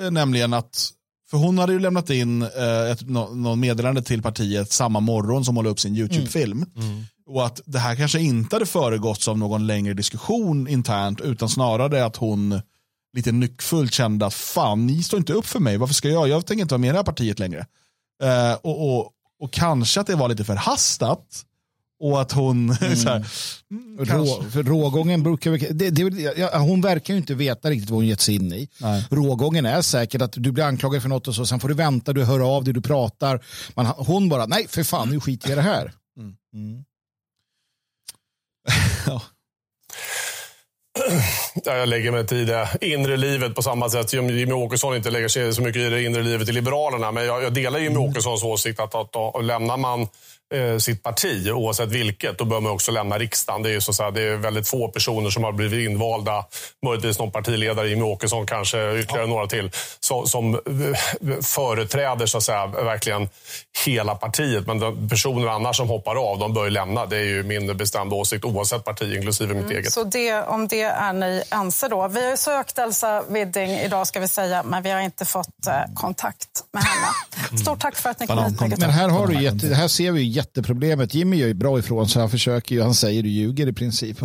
eh, 0.00 0.10
nämligen 0.10 0.54
att, 0.54 0.90
för 1.30 1.36
hon 1.38 1.58
hade 1.58 1.72
ju 1.72 1.78
lämnat 1.78 2.10
in 2.10 2.42
eh, 2.42 2.90
ett, 2.90 3.08
nå, 3.08 3.34
någon 3.34 3.60
meddelande 3.60 4.02
till 4.02 4.22
partiet 4.22 4.72
samma 4.72 5.00
morgon 5.00 5.44
som 5.44 5.56
hon 5.56 5.64
la 5.64 5.70
upp 5.70 5.80
sin 5.80 5.96
YouTube-film. 5.96 6.66
Och 7.26 7.46
att 7.46 7.60
det 7.64 7.78
här 7.78 7.96
kanske 7.96 8.20
inte 8.20 8.56
hade 8.56 8.66
föregåtts 8.66 9.28
av 9.28 9.38
någon 9.38 9.66
längre 9.66 9.94
diskussion 9.94 10.68
internt, 10.68 11.20
utan 11.20 11.48
snarare 11.48 12.04
att 12.04 12.16
hon 12.16 12.60
lite 13.16 13.32
nyckfullt 13.32 13.94
kände 13.94 14.26
att 14.26 14.34
fan, 14.34 14.86
ni 14.86 15.02
står 15.02 15.18
inte 15.18 15.32
upp 15.32 15.46
för 15.46 15.60
mig, 15.60 15.76
varför 15.76 15.94
ska 15.94 16.08
jag? 16.08 16.28
Jag 16.28 16.46
tänker 16.46 16.62
inte 16.62 16.74
vara 16.74 16.80
med 16.80 16.88
i 16.88 16.90
det 16.90 16.98
här 16.98 17.04
partiet 17.04 17.38
längre. 17.38 17.66
Eh, 18.22 18.54
och, 18.62 18.98
och, 18.98 19.10
och 19.40 19.52
kanske 19.52 20.00
att 20.00 20.06
det 20.06 20.14
var 20.14 20.28
lite 20.28 20.44
förhastat. 20.44 21.44
Och 22.04 22.20
att 22.20 22.32
hon, 22.32 22.74
så 22.96 23.08
här, 23.08 23.26
mm, 23.70 24.04
Rå, 24.04 24.44
rågången 24.62 25.22
brukar... 25.22 25.72
Det, 25.74 25.90
det, 25.90 26.20
ja, 26.36 26.58
hon 26.58 26.80
verkar 26.80 27.14
ju 27.14 27.18
inte 27.18 27.34
veta 27.34 27.70
riktigt 27.70 27.90
vad 27.90 27.96
hon 27.96 28.06
gett 28.06 28.20
sig 28.20 28.34
in 28.34 28.52
i. 28.52 28.68
Nej. 28.78 29.06
Rågången 29.10 29.66
är 29.66 29.82
säkert 29.82 30.22
att 30.22 30.32
du 30.32 30.52
blir 30.52 30.64
anklagad 30.64 31.02
för 31.02 31.08
något 31.08 31.28
och 31.28 31.34
så, 31.34 31.46
sen 31.46 31.60
får 31.60 31.68
du 31.68 31.74
vänta, 31.74 32.12
du 32.12 32.24
hör 32.24 32.56
av 32.56 32.64
dig, 32.64 32.74
du 32.74 32.80
pratar. 32.80 33.44
Man, 33.74 33.86
hon 33.86 34.28
bara, 34.28 34.46
nej 34.46 34.66
för 34.68 34.84
fan 34.84 35.10
nu 35.10 35.20
skiter 35.20 35.48
jag 35.48 35.52
i 35.52 35.56
det 35.56 35.62
här. 35.62 35.92
Ja. 39.06 39.22
Ja, 41.64 41.76
jag 41.76 41.88
lägger 41.88 42.12
mig 42.12 42.42
i 42.42 42.44
det 42.44 42.68
inre 42.80 43.16
livet 43.16 43.54
på 43.54 43.62
samma 43.62 43.88
sätt 43.90 44.10
som 44.10 44.30
Jimmy 44.30 44.52
Åkesson 44.52 44.96
inte 44.96 45.10
lägger 45.10 45.28
sig 45.28 45.54
så 45.54 45.62
mycket 45.62 45.82
i 45.82 45.88
det 45.88 46.02
inre 46.02 46.22
livet 46.22 46.48
i 46.48 46.52
Liberalerna. 46.52 47.12
Men 47.12 47.26
jag, 47.26 47.42
jag 47.42 47.54
delar 47.54 47.78
Jimmy 47.78 47.96
Åkessons 47.96 48.44
åsikt 48.44 48.80
att, 48.80 48.94
att, 48.94 49.16
att 49.16 49.44
lämnar 49.44 49.76
man 49.76 50.08
eh, 50.54 50.78
sitt 50.78 51.02
parti, 51.02 51.50
oavsett 51.50 51.88
vilket, 51.88 52.38
då 52.38 52.44
bör 52.44 52.60
man 52.60 52.72
också 52.72 52.92
lämna 52.92 53.18
riksdagen. 53.18 53.62
Det 53.62 53.68
är, 53.68 53.72
ju 53.72 53.80
så 53.80 53.90
att 53.90 53.96
säga, 53.96 54.10
det 54.10 54.22
är 54.22 54.36
väldigt 54.36 54.68
få 54.68 54.88
personer 54.88 55.30
som 55.30 55.44
har 55.44 55.52
blivit 55.52 55.90
invalda, 55.90 56.44
möjligtvis 56.86 57.18
någon 57.18 57.30
partiledare, 57.30 57.88
Jimmy 57.88 58.02
Åkesson 58.02 58.46
kanske, 58.46 58.98
ytterligare 58.98 59.26
några 59.26 59.46
till, 59.46 59.70
så, 60.00 60.26
som 60.26 60.54
eh, 60.54 60.60
företräder 61.42 62.26
så 62.26 62.38
att 62.38 62.42
säga, 62.42 62.66
verkligen 62.66 63.28
hela 63.86 64.14
partiet. 64.14 64.66
Men 64.66 64.78
de 64.78 65.08
personer 65.08 65.48
annars 65.48 65.76
som 65.76 65.88
hoppar 65.88 66.30
av, 66.30 66.38
de 66.38 66.54
bör 66.54 66.64
ju 66.64 66.70
lämna. 66.70 67.06
Det 67.06 67.16
är 67.16 67.24
ju 67.24 67.42
min 67.42 67.76
bestämda 67.76 68.16
åsikt, 68.16 68.44
oavsett 68.44 68.84
parti, 68.84 69.16
inklusive 69.16 69.54
mitt 69.54 69.70
eget. 69.70 69.92
Så 69.92 70.04
det, 70.04 70.42
om 70.42 70.68
det 70.68 70.82
är 70.82 71.12
ni 71.12 71.42
ense 71.50 71.88
då. 71.88 72.08
Vi 72.08 72.30
har 72.30 72.36
sökt 72.36 72.78
Elsa 72.78 73.22
Widding 73.28 73.70
idag 73.70 74.06
ska 74.06 74.20
vi 74.20 74.28
säga, 74.28 74.62
men 74.62 74.82
vi 74.82 74.90
har 74.90 75.00
inte 75.00 75.24
fått 75.24 75.66
eh, 75.68 75.94
kontakt 75.94 76.48
med 76.72 76.82
henne. 76.82 77.58
Stort 77.58 77.80
tack 77.80 77.96
för 77.96 78.10
att 78.10 78.20
ni 78.20 78.26
kom 78.26 78.44
hit. 78.44 78.78
Men 78.78 78.90
här, 78.90 79.08
har 79.08 79.26
du 79.26 79.42
jätte, 79.42 79.74
här 79.74 79.88
ser 79.88 80.12
vi 80.12 80.20
ju 80.20 80.28
jätteproblemet. 80.44 81.14
Jimmy 81.14 81.36
gör 81.36 81.46
ju 81.48 81.54
bra 81.54 81.78
ifrån 81.78 82.08
sig. 82.08 82.20
Han 82.20 82.30
försöker 82.30 82.74
ju, 82.74 82.82
han 82.82 82.94
säger 82.94 83.22
du 83.22 83.28
ljuger 83.28 83.66
i 83.66 83.72
princip. 83.72 84.18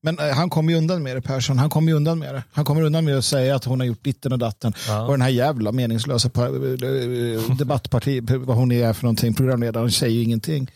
Men 0.00 0.18
eh, 0.18 0.28
han 0.28 0.50
kommer 0.50 0.72
ju 0.72 0.78
undan 0.78 1.02
med 1.02 1.16
det 1.16 1.22
Persson. 1.22 1.58
Han 1.58 1.70
kommer 1.70 1.88
ju 1.92 1.96
undan 1.96 2.18
med 2.18 2.34
det. 2.34 2.42
Han 2.52 2.64
kommer 2.64 2.82
undan 2.82 3.04
med 3.04 3.18
att 3.18 3.24
säga 3.24 3.56
att 3.56 3.64
hon 3.64 3.80
har 3.80 3.86
gjort 3.86 4.04
ditten 4.04 4.32
och 4.32 4.38
datten. 4.38 4.72
Och 5.06 5.12
den 5.12 5.22
här 5.22 5.28
jävla 5.28 5.72
meningslösa 5.72 6.28
pa- 6.28 6.46
eh, 6.46 7.56
debattparti, 7.58 8.20
vad 8.22 8.56
hon 8.56 8.72
är 8.72 8.92
för 8.92 9.02
någonting, 9.02 9.34
programledaren 9.34 9.90
säger 9.90 10.14
ju 10.16 10.22
ingenting. 10.22 10.70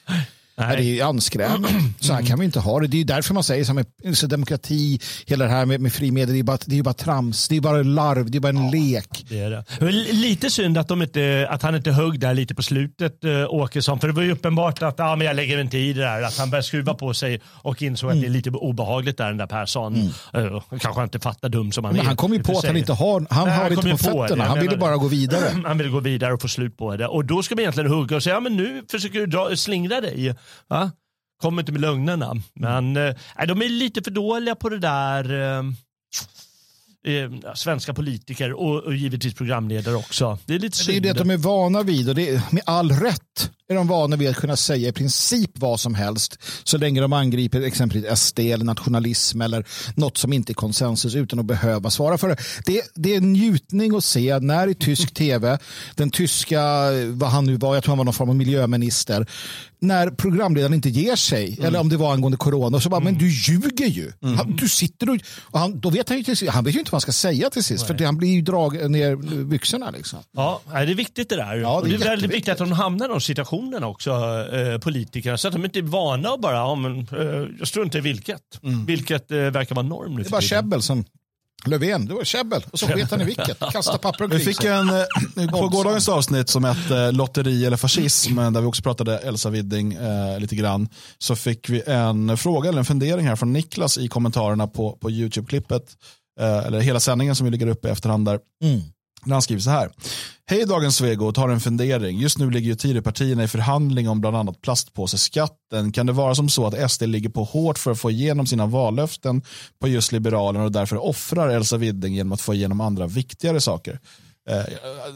Nej. 0.58 0.76
Det 0.76 0.82
är 0.82 0.94
ju 0.94 1.00
anskrämligt. 1.00 1.74
Så 2.00 2.12
här 2.12 2.22
kan 2.22 2.38
vi 2.38 2.44
inte 2.44 2.60
ha 2.60 2.80
det. 2.80 2.86
Det 2.86 2.96
är 2.96 2.98
ju 2.98 3.04
därför 3.04 3.34
man 3.34 3.44
säger 3.44 3.64
så 3.64 3.72
här 3.72 3.84
med 4.04 4.16
så 4.16 4.26
demokrati, 4.26 5.00
hela 5.26 5.44
det 5.44 5.50
här 5.50 5.66
med, 5.66 5.80
med 5.80 5.92
fri 5.92 6.10
media, 6.10 6.32
det 6.32 6.38
är, 6.38 6.42
bara, 6.42 6.58
det 6.66 6.72
är 6.72 6.76
ju 6.76 6.82
bara 6.82 6.94
trams, 6.94 7.48
det 7.48 7.56
är 7.56 7.60
bara 7.60 7.82
larv, 7.82 8.30
det 8.30 8.38
är 8.38 8.40
bara 8.40 8.48
en 8.48 8.70
lek. 8.70 9.24
Det 9.28 9.40
är 9.40 9.50
det. 9.50 9.90
Lite 10.12 10.50
synd 10.50 10.78
att, 10.78 10.88
de 10.88 11.02
inte, 11.02 11.46
att 11.50 11.62
han 11.62 11.74
inte 11.74 11.90
högg 11.90 12.20
där 12.20 12.34
lite 12.34 12.54
på 12.54 12.62
slutet, 12.62 13.24
äh, 13.24 13.30
Åkesson. 13.48 14.00
För 14.00 14.08
det 14.08 14.14
var 14.14 14.22
ju 14.22 14.32
uppenbart 14.32 14.82
att 14.82 15.00
ah, 15.00 15.16
men 15.16 15.26
jag 15.26 15.36
lägger 15.36 15.60
inte 15.60 15.78
i 15.78 15.92
det 15.92 16.00
där. 16.00 16.22
Att 16.22 16.38
han 16.38 16.50
började 16.50 16.66
skruva 16.66 16.94
på 16.94 17.14
sig 17.14 17.40
och 17.46 17.82
insåg 17.82 18.10
att 18.10 18.20
det 18.20 18.26
är 18.26 18.30
lite 18.30 18.50
obehagligt 18.50 19.16
där, 19.16 19.28
den 19.28 19.36
där 19.36 19.46
Persson. 19.46 19.96
Uh, 20.36 20.62
kanske 20.80 21.02
inte 21.02 21.18
fattar 21.18 21.48
dum 21.48 21.72
som 21.72 21.84
han 21.84 21.92
Men 21.92 22.02
är. 22.02 22.06
han 22.06 22.16
kom 22.16 22.32
ju 22.32 22.42
på 22.42 22.58
att 22.58 22.66
han 22.66 22.76
inte 22.76 22.92
har, 22.92 23.26
han 23.30 23.48
Nej, 23.48 23.56
har 23.56 23.62
han 23.62 23.72
inte 23.72 23.90
på 23.90 23.96
fötterna. 23.96 24.44
Han 24.44 24.60
ville 24.60 24.76
bara 24.76 24.96
gå 24.96 25.08
vidare. 25.08 25.44
Han 25.64 25.78
ville 25.78 25.90
gå 25.90 26.00
vidare 26.00 26.34
och 26.34 26.42
få 26.42 26.48
slut 26.48 26.76
på 26.76 26.96
det. 26.96 27.06
Och 27.06 27.24
då 27.24 27.42
ska 27.42 27.54
man 27.54 27.60
egentligen 27.60 27.90
hugga 27.90 28.16
och 28.16 28.22
säga, 28.22 28.34
ja 28.36 28.40
men 28.40 28.56
nu 28.56 28.82
försöker 28.90 29.18
du 29.18 29.26
dra, 29.26 29.56
slingra 29.56 30.00
dig. 30.00 30.34
Va? 30.68 30.90
Kommer 31.42 31.62
inte 31.62 31.72
med 31.72 31.80
lögnerna. 31.80 32.34
Men 32.54 32.96
eh, 32.96 33.14
de 33.48 33.62
är 33.62 33.68
lite 33.68 34.02
för 34.02 34.10
dåliga 34.10 34.54
på 34.54 34.68
det 34.68 34.78
där. 34.78 35.32
Eh, 35.58 35.64
eh, 37.14 37.30
svenska 37.54 37.94
politiker 37.94 38.52
och, 38.52 38.82
och 38.84 38.94
givetvis 38.94 39.34
programledare 39.34 39.94
också. 39.94 40.38
Det 40.46 40.54
är 40.54 40.58
lite 40.58 40.78
Det 40.78 40.82
är 40.82 40.92
synd. 40.92 41.02
det 41.02 41.12
de 41.12 41.30
är 41.30 41.36
vana 41.36 41.82
vid 41.82 42.08
och 42.08 42.14
det 42.14 42.28
är 42.30 42.42
med 42.50 42.62
all 42.66 42.90
rätt. 42.92 43.50
Är 43.70 43.74
de 43.74 43.86
vana 43.86 44.16
vid 44.16 44.28
att 44.28 44.36
kunna 44.36 44.56
säga 44.56 44.88
i 44.88 44.92
princip 44.92 45.50
vad 45.54 45.80
som 45.80 45.94
helst 45.94 46.38
så 46.64 46.78
länge 46.78 47.00
de 47.00 47.12
angriper 47.12 47.60
exempelvis 47.62 48.18
SD 48.20 48.38
eller 48.40 48.64
nationalism 48.64 49.40
eller 49.40 49.64
något 49.94 50.18
som 50.18 50.32
inte 50.32 50.52
är 50.52 50.54
konsensus 50.54 51.14
utan 51.14 51.38
att 51.38 51.44
behöva 51.46 51.90
svara 51.90 52.18
för 52.18 52.28
det. 52.28 52.36
Det, 52.66 52.82
det 52.94 53.12
är 53.12 53.16
en 53.16 53.32
njutning 53.32 53.96
att 53.96 54.04
se 54.04 54.38
när 54.38 54.68
i 54.68 54.74
tysk 54.74 55.14
tv, 55.14 55.58
den 55.94 56.10
tyska, 56.10 56.62
vad 57.08 57.30
han 57.30 57.44
nu 57.44 57.56
var, 57.56 57.74
jag 57.74 57.84
tror 57.84 57.90
han 57.92 57.98
var 57.98 58.04
någon 58.04 58.14
form 58.14 58.28
av 58.28 58.36
miljöminister, 58.36 59.26
när 59.80 60.10
programledaren 60.10 60.74
inte 60.74 60.88
ger 60.88 61.16
sig, 61.16 61.48
Mm. 61.48 61.66
eller 61.66 61.80
om 61.80 61.88
det 61.88 61.96
var 61.96 62.12
angående 62.12 62.38
corona, 62.38 62.80
så 62.80 62.88
bara, 62.88 63.00
men 63.00 63.18
du 63.18 63.28
ljuger 63.30 63.86
ju. 63.86 64.12
Han, 64.20 64.56
du 64.56 64.68
sitter 64.68 65.10
och, 65.10 65.18
och 65.40 65.58
han, 65.58 65.80
då 65.80 65.90
vet 65.90 66.08
han 66.08 66.18
ju 66.18 66.24
till 66.34 66.48
han 66.48 66.64
vet 66.64 66.74
ju 66.74 66.78
inte 66.78 66.90
vad 66.90 66.96
han 66.96 67.00
ska 67.00 67.12
säga 67.12 67.50
till 67.50 67.64
sist, 67.64 67.86
för 67.86 67.94
det, 67.94 68.04
han 68.04 68.16
blir 68.16 68.28
ju 68.28 68.42
drag 68.42 68.90
ner 68.90 69.44
byxorna 69.44 69.90
liksom. 69.90 70.18
Ja, 70.36 70.60
nej, 70.72 70.86
det 70.86 70.92
är 70.92 70.94
viktigt 70.96 71.28
det 71.28 71.36
där. 71.36 71.56
Ja, 71.56 71.76
och 71.76 71.84
det 71.88 71.96
det 71.96 72.04
är 72.04 72.08
väldigt 72.08 72.30
viktigt 72.30 72.52
att 72.52 72.58
de 72.58 72.72
hamnar 72.72 73.30
i 73.30 73.34
de 73.34 73.44
situationerna 73.58 73.86
också, 73.86 74.10
eh, 74.52 74.78
politikerna. 74.78 75.38
Så 75.38 75.48
att 75.48 75.54
de 75.54 75.64
inte 75.64 75.78
är 75.78 75.82
vana 75.82 76.32
och 76.32 76.40
bara, 76.40 76.54
ja, 76.54 76.74
men, 76.74 76.98
eh, 76.98 77.48
jag 77.58 77.68
struntar 77.68 77.98
i 77.98 78.02
vilket. 78.02 78.42
Vilket 78.86 79.30
eh, 79.30 79.38
verkar 79.38 79.74
vara 79.74 79.86
norm 79.86 80.14
nu 80.14 80.22
Det 80.22 80.28
är 80.28 80.30
bara 80.30 80.40
käbbel 80.40 80.82
som 80.82 81.04
Löfven, 81.66 82.06
det 82.06 82.14
var 82.14 82.24
käbbel. 82.24 82.64
Och 82.72 82.78
så 82.78 82.86
vet 82.86 83.10
han 83.10 83.20
i 83.20 83.24
vilket. 83.24 83.58
Kasta 83.58 83.98
papper 83.98 84.18
Vi 84.18 84.24
omkring 84.24 84.54
fick 84.54 84.64
en, 84.64 84.88
eh, 84.88 85.50
på 85.60 85.68
gårdagens 85.68 86.08
avsnitt 86.08 86.48
som 86.48 86.64
hette 86.64 87.12
lotteri 87.12 87.66
eller 87.66 87.76
fascism, 87.76 88.36
där 88.36 88.60
vi 88.60 88.66
också 88.66 88.82
pratade 88.82 89.18
Elsa 89.18 89.50
Widding 89.50 89.92
eh, 89.92 90.40
lite 90.40 90.56
grann, 90.56 90.88
så 91.18 91.36
fick 91.36 91.68
vi 91.68 91.82
en 91.86 92.36
fråga 92.36 92.68
eller 92.68 92.78
en 92.78 92.84
fundering 92.84 93.26
här 93.26 93.36
från 93.36 93.52
Niklas 93.52 93.98
i 93.98 94.08
kommentarerna 94.08 94.66
på, 94.66 94.92
på 94.92 95.10
YouTube-klippet, 95.10 95.82
eh, 96.40 96.66
eller 96.66 96.80
hela 96.80 97.00
sändningen 97.00 97.36
som 97.36 97.44
vi 97.44 97.50
lägger 97.50 97.66
upp 97.66 97.84
i 97.84 97.88
efterhand 97.88 98.24
där. 98.26 98.38
Mm. 98.62 98.80
När 99.28 99.34
han 99.34 99.42
skriver 99.42 99.62
så 99.62 99.70
här. 99.70 99.90
Hej 100.46 100.64
dagens 100.66 100.96
Svegot, 100.96 101.36
har 101.36 101.48
en 101.48 101.60
fundering. 101.60 102.18
Just 102.18 102.38
nu 102.38 102.50
ligger 102.50 102.68
ju 102.68 102.74
Tidöpartierna 102.74 103.44
i 103.44 103.48
förhandling 103.48 104.08
om 104.08 104.20
bland 104.20 104.36
annat 104.36 104.60
plastpåseskatten. 104.62 105.92
Kan 105.92 106.06
det 106.06 106.12
vara 106.12 106.34
som 106.34 106.48
så 106.48 106.66
att 106.66 106.90
SD 106.90 107.02
ligger 107.02 107.28
på 107.28 107.44
hårt 107.44 107.78
för 107.78 107.90
att 107.90 107.98
få 107.98 108.10
igenom 108.10 108.46
sina 108.46 108.66
vallöften 108.66 109.42
på 109.80 109.88
just 109.88 110.12
Liberalerna 110.12 110.64
och 110.64 110.72
därför 110.72 110.96
offrar 110.96 111.48
Elsa 111.48 111.76
Widding 111.76 112.14
genom 112.14 112.32
att 112.32 112.40
få 112.40 112.54
igenom 112.54 112.80
andra 112.80 113.06
viktigare 113.06 113.60
saker? 113.60 114.00
Eh, 114.50 114.64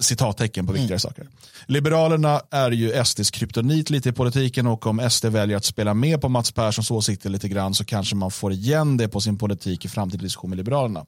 citattecken 0.01 0.67
på 0.67 0.73
viktigare 0.73 0.99
saker. 0.99 1.29
Liberalerna 1.67 2.41
är 2.51 2.71
ju 2.71 3.05
SDs 3.05 3.31
kryptonit 3.31 3.91
lite 3.91 4.09
i 4.09 4.13
politiken 4.13 4.67
och 4.67 4.87
om 4.87 5.11
SD 5.11 5.25
väljer 5.25 5.57
att 5.57 5.65
spela 5.65 5.95
med 5.95 6.21
på 6.21 6.29
Mats 6.29 6.53
Perssons 6.53 6.91
åsikter 6.91 7.31
lite 7.31 7.49
grann 7.49 7.75
så 7.75 7.85
kanske 7.85 8.17
man 8.17 8.31
får 8.31 8.53
igen 8.53 8.97
det 8.97 9.09
på 9.09 9.21
sin 9.21 9.39
politik 9.39 9.85
i 9.85 9.89
framtida 9.89 10.23
diskussion 10.23 10.51
med 10.51 10.57
Liberalerna. 10.57 11.05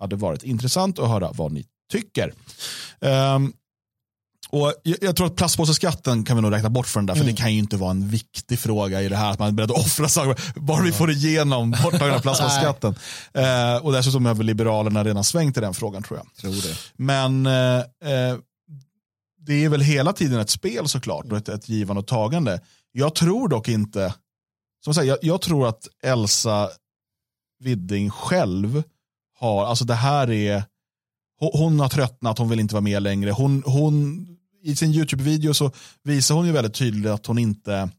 Hade 0.00 0.16
varit 0.16 0.42
intressant 0.42 0.98
att 0.98 1.08
höra 1.08 1.32
vad 1.32 1.52
ni 1.52 1.64
tycker. 1.90 2.34
Ehm, 3.00 3.52
och 4.50 4.74
jag, 4.82 5.16
tror 5.16 5.26
att 5.26 5.36
plastpåseskatten 5.36 6.24
kan 6.24 6.36
vi 6.36 6.42
nog 6.42 6.52
räkna 6.52 6.70
bort 6.70 6.86
från 6.86 7.06
den 7.06 7.16
där, 7.16 7.22
för 7.22 7.30
det 7.30 7.36
kan 7.36 7.52
ju 7.52 7.58
inte 7.58 7.76
vara 7.76 7.90
en 7.90 8.08
viktig 8.08 8.58
fråga 8.58 9.02
i 9.02 9.08
det 9.08 9.16
här 9.16 9.30
att 9.30 9.38
man 9.38 9.48
är 9.48 9.52
beredd 9.52 9.70
att 9.70 9.78
offra 9.78 10.08
saker, 10.08 10.60
bara 10.60 10.82
vi 10.82 10.92
får 10.92 11.10
igenom 11.10 11.70
borttagandet 11.82 12.16
av 12.16 12.20
plastpåseskatten. 12.20 12.94
Eh, 13.34 13.76
och 13.76 13.92
dessutom 13.92 14.26
har 14.26 14.34
väl 14.34 14.46
Liberalerna 14.46 15.04
redan 15.04 15.24
svängt 15.24 15.56
i 15.56 15.60
den 15.60 15.74
frågan 15.74 16.02
tror 16.02 16.18
jag. 16.18 16.36
Tror 16.36 16.62
det. 16.62 16.78
Men 16.96 17.46
eh, 17.46 17.78
eh, 17.78 18.36
det 19.40 19.64
är 19.64 19.68
väl 19.68 19.80
hela 19.80 20.12
tiden 20.12 20.40
ett 20.40 20.50
spel 20.50 20.88
såklart 20.88 21.24
och 21.32 21.38
ett, 21.38 21.48
ett 21.48 21.68
givande 21.68 22.00
och 22.00 22.06
tagande. 22.06 22.60
Jag 22.92 23.14
tror 23.14 23.48
dock 23.48 23.68
inte, 23.68 24.14
som 24.84 24.94
sagt, 24.94 25.06
jag, 25.06 25.18
jag 25.22 25.40
tror 25.40 25.68
att 25.68 25.88
Elsa 26.02 26.68
Widding 27.60 28.10
själv 28.10 28.82
har, 29.38 29.66
alltså 29.66 29.84
det 29.84 29.94
här 29.94 30.30
är, 30.30 30.62
hon, 31.38 31.80
har 31.80 31.88
tröttnat, 31.88 32.38
hon 32.38 32.48
vill 32.48 32.60
inte 32.60 32.74
vara 32.74 32.82
med 32.82 33.02
längre. 33.02 33.30
Hon, 33.30 33.62
hon, 33.66 34.26
I 34.62 34.76
sin 34.76 34.94
YouTube-video 34.94 35.54
så 35.54 35.70
visar 36.04 36.34
hon 36.34 36.46
ju 36.46 36.52
väldigt 36.52 36.74
tydligt 36.74 37.12
att 37.12 37.26
hon 37.26 37.38
inte 37.38 37.90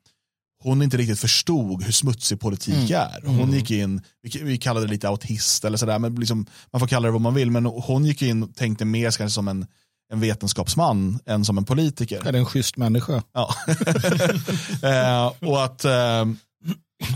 hon 0.64 0.82
inte 0.82 0.98
riktigt 0.98 1.20
förstod 1.20 1.84
hur 1.84 1.92
smutsig 1.92 2.40
politik 2.40 2.90
är. 2.90 3.26
Hon 3.26 3.54
gick 3.54 3.72
in, 3.72 4.02
vi, 4.42 4.58
kallar 4.58 4.82
det 4.82 4.88
lite 4.88 5.08
autist 5.10 5.66
eller 5.66 5.78
sådär, 5.78 6.00
men 6.00 6.16
liksom, 6.16 6.46
man 6.72 6.80
får 6.80 6.88
kalla 6.88 7.06
det 7.08 7.12
vad 7.12 7.22
man 7.22 7.34
vill, 7.34 7.52
men 7.52 7.66
hon 7.66 8.06
gick 8.06 8.22
in 8.22 8.44
och 8.44 8.56
tänkte 8.56 8.86
mer 8.86 9.04
kanske 9.04 9.30
som 9.30 9.48
en, 9.48 9.68
en 10.14 10.20
vetenskapsman 10.20 11.20
än 11.26 11.46
som 11.46 11.58
en 11.58 11.66
politiker. 11.66 12.28
Är 12.28 12.32
det 12.32 12.38
en 12.38 12.46
schysst 12.46 12.78
människa? 12.78 13.24
Ja. 13.34 13.56
eh, 14.84 15.50
och 15.50 15.64
att, 15.64 15.86
eh, 15.86 16.26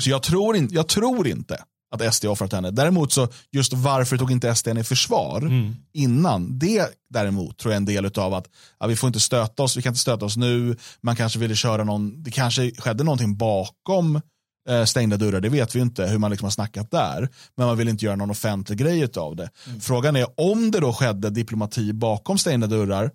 så 0.01 0.09
jag 0.09 0.23
tror, 0.23 0.55
in, 0.55 0.69
jag 0.71 0.87
tror 0.87 1.27
inte 1.27 1.63
att 1.93 2.15
SD 2.15 2.25
offrat 2.25 2.53
henne. 2.53 2.71
Däremot 2.71 3.11
så, 3.11 3.27
just 3.51 3.73
varför 3.73 4.17
tog 4.17 4.31
inte 4.31 4.55
SD 4.55 4.67
henne 4.67 4.79
i 4.79 4.83
försvar 4.83 5.41
innan, 5.93 6.59
det 6.59 6.87
däremot 7.13 7.57
tror 7.57 7.71
jag 7.71 7.75
är 7.75 7.77
en 7.77 7.85
del 7.85 8.05
av 8.19 8.33
att 8.33 8.47
ja, 8.79 8.87
vi 8.87 8.95
får 8.95 9.07
inte 9.07 9.19
stöta 9.19 9.63
oss, 9.63 9.77
vi 9.77 9.81
kan 9.81 9.89
inte 9.89 9.99
stöta 9.99 10.25
oss 10.25 10.37
nu, 10.37 10.77
man 11.01 11.15
kanske 11.15 11.39
ville 11.39 11.55
köra 11.55 11.83
någon, 11.83 12.23
det 12.23 12.31
kanske 12.31 12.71
skedde 12.71 13.03
någonting 13.03 13.37
bakom 13.37 14.21
eh, 14.69 14.85
stängda 14.85 15.17
dörrar, 15.17 15.41
det 15.41 15.49
vet 15.49 15.75
vi 15.75 15.79
inte 15.79 16.05
hur 16.05 16.17
man 16.17 16.31
liksom 16.31 16.45
har 16.45 16.51
snackat 16.51 16.91
där, 16.91 17.29
men 17.57 17.67
man 17.67 17.77
vill 17.77 17.89
inte 17.89 18.05
göra 18.05 18.15
någon 18.15 18.31
offentlig 18.31 18.79
grej 18.79 19.07
av 19.15 19.35
det. 19.35 19.49
Frågan 19.81 20.15
är 20.15 20.27
om 20.37 20.71
det 20.71 20.79
då 20.79 20.93
skedde 20.93 21.29
diplomati 21.29 21.93
bakom 21.93 22.37
stängda 22.37 22.67
dörrar, 22.67 23.11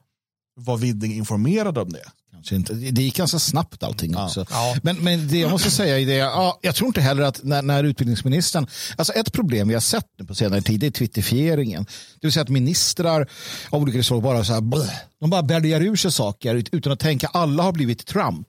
var 0.60 0.76
Widding 0.76 1.12
informerad 1.12 1.78
om 1.78 1.92
det? 1.92 2.04
Kanske 2.38 2.56
inte. 2.56 2.72
Det 2.74 3.02
gick 3.02 3.16
ganska 3.16 3.38
snabbt 3.38 3.82
allting 3.82 4.16
också. 4.16 4.46
Men, 4.82 4.96
men 4.96 5.28
det 5.28 5.38
jag 5.38 5.50
måste 5.50 5.70
säga 5.70 5.98
är 6.00 6.06
det, 6.06 6.14
ja, 6.14 6.58
jag 6.62 6.74
tror 6.74 6.86
inte 6.88 7.00
heller 7.00 7.22
att 7.22 7.40
när, 7.44 7.62
när 7.62 7.84
utbildningsministern, 7.84 8.66
alltså 8.96 9.12
ett 9.12 9.32
problem 9.32 9.68
vi 9.68 9.74
har 9.74 9.80
sett 9.80 10.04
nu 10.18 10.24
på 10.24 10.34
senare 10.34 10.62
tid 10.62 10.84
är 10.84 10.90
twittifieringen. 10.90 11.84
Det 12.20 12.26
vill 12.26 12.32
säga 12.32 12.42
att 12.42 12.48
ministrar 12.48 13.28
av 13.70 13.82
olika 13.82 14.02
slag 14.02 14.22
bara 14.22 14.44
så 14.44 14.52
här, 14.52 14.60
bleh, 14.60 14.90
de 15.20 15.30
bara 15.30 15.42
bälgar 15.42 15.80
ur 15.82 15.96
sig 15.96 16.12
saker 16.12 16.54
ut- 16.54 16.68
utan 16.72 16.92
att 16.92 17.00
tänka 17.00 17.26
alla 17.26 17.62
har 17.62 17.72
blivit 17.72 18.06
Trump. 18.06 18.48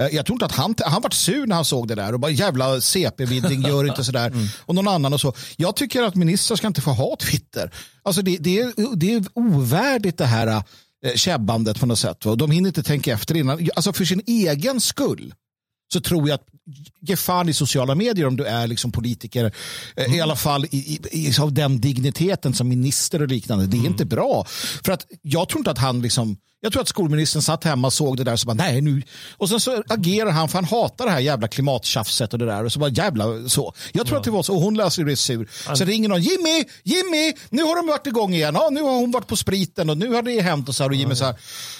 Eh, 0.00 0.06
Jag 0.16 0.26
tror 0.26 0.34
inte 0.34 0.44
att 0.46 0.52
han, 0.52 0.74
han 0.84 1.02
vart 1.02 1.12
sur 1.14 1.46
när 1.46 1.56
han 1.56 1.64
såg 1.64 1.88
det 1.88 1.94
där 1.94 2.12
och 2.14 2.20
bara 2.20 2.30
jävla 2.30 2.80
CP-vidding 2.80 3.68
gör 3.68 3.84
inte 3.88 4.04
sådär. 4.04 4.32
Och 4.66 4.74
någon 4.74 4.88
annan 4.88 5.12
och 5.12 5.20
så. 5.20 5.32
Jag 5.56 5.76
tycker 5.76 6.02
att 6.02 6.14
ministrar 6.14 6.56
ska 6.56 6.66
inte 6.66 6.80
få 6.80 6.90
ha 6.92 7.16
Twitter. 7.20 7.70
Alltså 8.02 8.22
det, 8.22 8.36
det, 8.36 8.58
är, 8.60 8.96
det 8.96 9.12
är 9.14 9.24
ovärdigt 9.34 10.18
det 10.18 10.26
här 10.26 10.62
käbbandet 11.14 11.80
på 11.80 11.86
något 11.86 11.98
sätt. 11.98 12.24
va. 12.24 12.34
De 12.34 12.50
hinner 12.50 12.68
inte 12.68 12.82
tänka 12.82 13.12
efter 13.12 13.36
innan. 13.36 13.68
Alltså 13.76 13.92
för 13.92 14.04
sin 14.04 14.22
egen 14.26 14.80
skull 14.80 15.34
så 15.92 16.00
tror 16.00 16.28
jag 16.28 16.34
att 16.34 16.46
ge 17.00 17.16
fan 17.16 17.48
i 17.48 17.52
sociala 17.52 17.94
medier 17.94 18.26
om 18.26 18.36
du 18.36 18.44
är 18.44 18.66
liksom 18.66 18.92
politiker. 18.92 19.52
eh, 19.96 20.16
I 20.16 20.20
alla 20.20 20.36
fall 20.36 20.64
i, 20.64 20.76
i, 20.76 21.00
i, 21.10 21.40
av 21.40 21.52
den 21.52 21.80
digniteten 21.80 22.54
som 22.54 22.68
minister 22.68 23.22
och 23.22 23.28
liknande. 23.28 23.66
Det 23.66 23.76
är 23.76 23.86
inte 23.86 24.04
bra. 24.04 24.44
För 24.84 24.92
att 24.92 25.06
jag 25.22 25.48
tror 25.48 25.60
inte 25.60 25.70
att 25.70 25.78
han 25.78 26.02
liksom 26.02 26.36
jag 26.60 26.72
tror 26.72 26.82
att 26.82 26.88
skolministern 26.88 27.42
satt 27.42 27.64
hemma 27.64 27.86
och 27.86 27.92
såg 27.92 28.16
det 28.16 28.24
där 28.24 28.32
och 28.32 28.40
så 28.40 28.46
bara 28.46 28.54
nej 28.54 28.80
nu. 28.80 29.02
Och 29.36 29.48
sen 29.48 29.60
så 29.60 29.82
agerar 29.88 30.30
han 30.30 30.48
för 30.48 30.58
han 30.58 30.64
hatar 30.64 31.04
det 31.04 31.10
här 31.10 31.20
jävla 31.20 31.48
klimattjafset 31.48 32.32
och 32.32 32.38
det 32.38 32.46
där 32.46 32.64
och 32.64 32.72
så 32.72 32.78
bara 32.78 32.90
jävla 32.90 33.48
så. 33.48 33.74
Jag 33.92 34.06
tror 34.06 34.18
att 34.18 34.24
det 34.24 34.30
var 34.30 34.42
så 34.42 34.54
och 34.54 34.62
hon 34.62 34.76
läser 34.76 35.04
det 35.04 35.16
sur. 35.16 35.48
Så 35.74 35.84
ringer 35.84 36.08
någon 36.08 36.22
Jimmy, 36.22 36.64
Jimmy, 36.82 37.34
nu 37.50 37.62
har 37.62 37.76
de 37.76 37.86
varit 37.86 38.06
igång 38.06 38.34
igen. 38.34 38.54
Ja, 38.54 38.68
nu 38.72 38.82
har 38.82 38.94
hon 38.94 39.10
varit 39.10 39.26
på 39.26 39.36
spriten 39.36 39.90
och 39.90 39.98
nu 39.98 40.12
har 40.12 40.22
det 40.22 40.40
hänt 40.40 40.68
och 40.68 40.74
så 40.74 40.82
här 40.82 40.90
och 40.90 40.96
Jimmy 40.96 41.14
så 41.14 41.24
här 41.24 41.34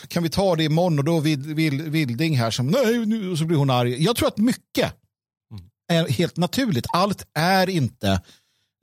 kan 0.09 0.23
vi 0.23 0.29
ta 0.29 0.57
det 0.57 0.65
imorgon 0.65 0.99
och 0.99 1.05
då 1.05 1.21
vill, 1.21 1.39
vill, 1.39 1.83
Vilding 1.83 2.39
här 2.39 2.51
som 2.51 2.67
nej 2.67 3.07
nu 3.07 3.31
och 3.31 3.39
så 3.39 3.45
blir 3.45 3.57
hon 3.57 3.71
arg. 3.71 4.05
Jag 4.05 4.17
tror 4.17 4.29
att 4.29 4.39
mycket 4.39 4.95
är 5.89 6.09
helt 6.09 6.37
naturligt. 6.37 6.87
Allt 6.93 7.27
är 7.35 7.69
inte 7.69 8.21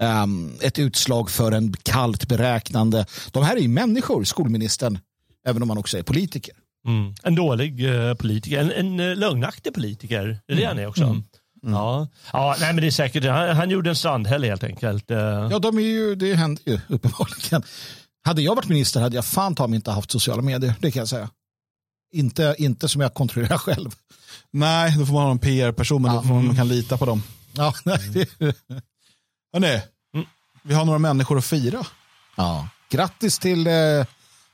ehm, 0.02 0.54
ett 0.62 0.80
utslag 0.80 1.30
för 1.30 1.52
en 1.52 1.74
kallt 1.84 2.28
beräknande. 2.28 3.06
De 3.32 3.44
här 3.44 3.56
är 3.56 3.60
ju 3.60 3.68
människor, 3.68 4.24
skolministern, 4.24 5.00
även 5.46 5.62
om 5.62 5.68
man 5.68 5.78
också 5.78 5.98
är 5.98 6.04
politiker. 6.04 6.54
Mm. 6.88 7.14
En 7.24 7.36
dålig 7.36 7.86
eh, 7.96 8.14
politiker, 8.14 8.60
en, 8.60 8.72
en 8.72 9.00
uh, 9.00 9.16
lögnaktig 9.16 9.74
politiker. 9.74 10.40
Det 10.48 10.54
är 10.54 10.58
det 10.58 10.66
han 10.66 10.80
är 10.80 10.88
också. 10.88 11.22
Ja. 11.62 12.08
ja, 12.34 12.56
nej 12.60 12.74
men 12.74 12.82
det 12.82 12.88
är 12.88 12.92
säkert, 12.92 13.24
han, 13.26 13.56
han 13.56 13.70
gjorde 13.70 13.90
en 13.90 13.96
strandhäll 13.96 14.44
helt 14.44 14.64
enkelt. 14.64 15.12
Eh, 15.12 15.18
Ja, 15.52 15.60
de 15.60 15.78
är 15.78 15.82
ju, 15.82 16.16
det 16.16 16.36
händer 16.36 16.64
ju 16.66 16.80
uppenbarligen. 16.88 17.64
Hade 18.26 18.42
jag 18.42 18.56
varit 18.56 18.68
minister 18.70 19.02
hade 19.02 19.16
jag 19.16 19.26
fan 19.26 19.56
ta 19.56 19.68
mig 19.68 19.76
inte 19.76 19.92
haft 19.92 20.12
sociala 20.12 20.42
medier, 20.42 20.74
det 20.80 20.92
kan 20.92 21.00
jag 21.00 21.08
säga. 21.10 21.30
Inte, 22.14 22.56
inte 22.58 22.90
som 22.90 23.02
jag 23.02 23.14
kontrollerar 23.14 23.58
själv. 23.58 23.90
Nej, 24.52 24.96
då 24.98 25.06
får 25.06 25.14
man 25.14 25.24
ha 25.24 25.32
en 25.32 25.40
PR-person, 25.40 26.02
men 26.02 26.16
då 26.16 26.22
får 26.22 26.34
man, 26.34 26.46
man 26.48 26.56
kan 26.56 26.68
lita 26.68 26.98
på 26.98 27.06
dem. 27.06 27.24
Ja, 27.58 27.74
nej, 27.86 28.00
det, 28.14 28.30
Hörrni, 29.54 29.82
vi 30.64 30.74
har 30.74 30.86
några 30.86 31.00
människor 31.00 31.38
att 31.38 31.46
fira. 31.46 31.86
ja. 32.36 32.68
Grattis 32.90 33.40
till 33.40 33.68
eh, 33.68 33.74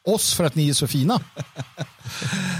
oss 0.07 0.33
för 0.33 0.43
att 0.43 0.55
ni 0.55 0.69
är 0.69 0.73
så 0.73 0.87
fina. 0.87 1.19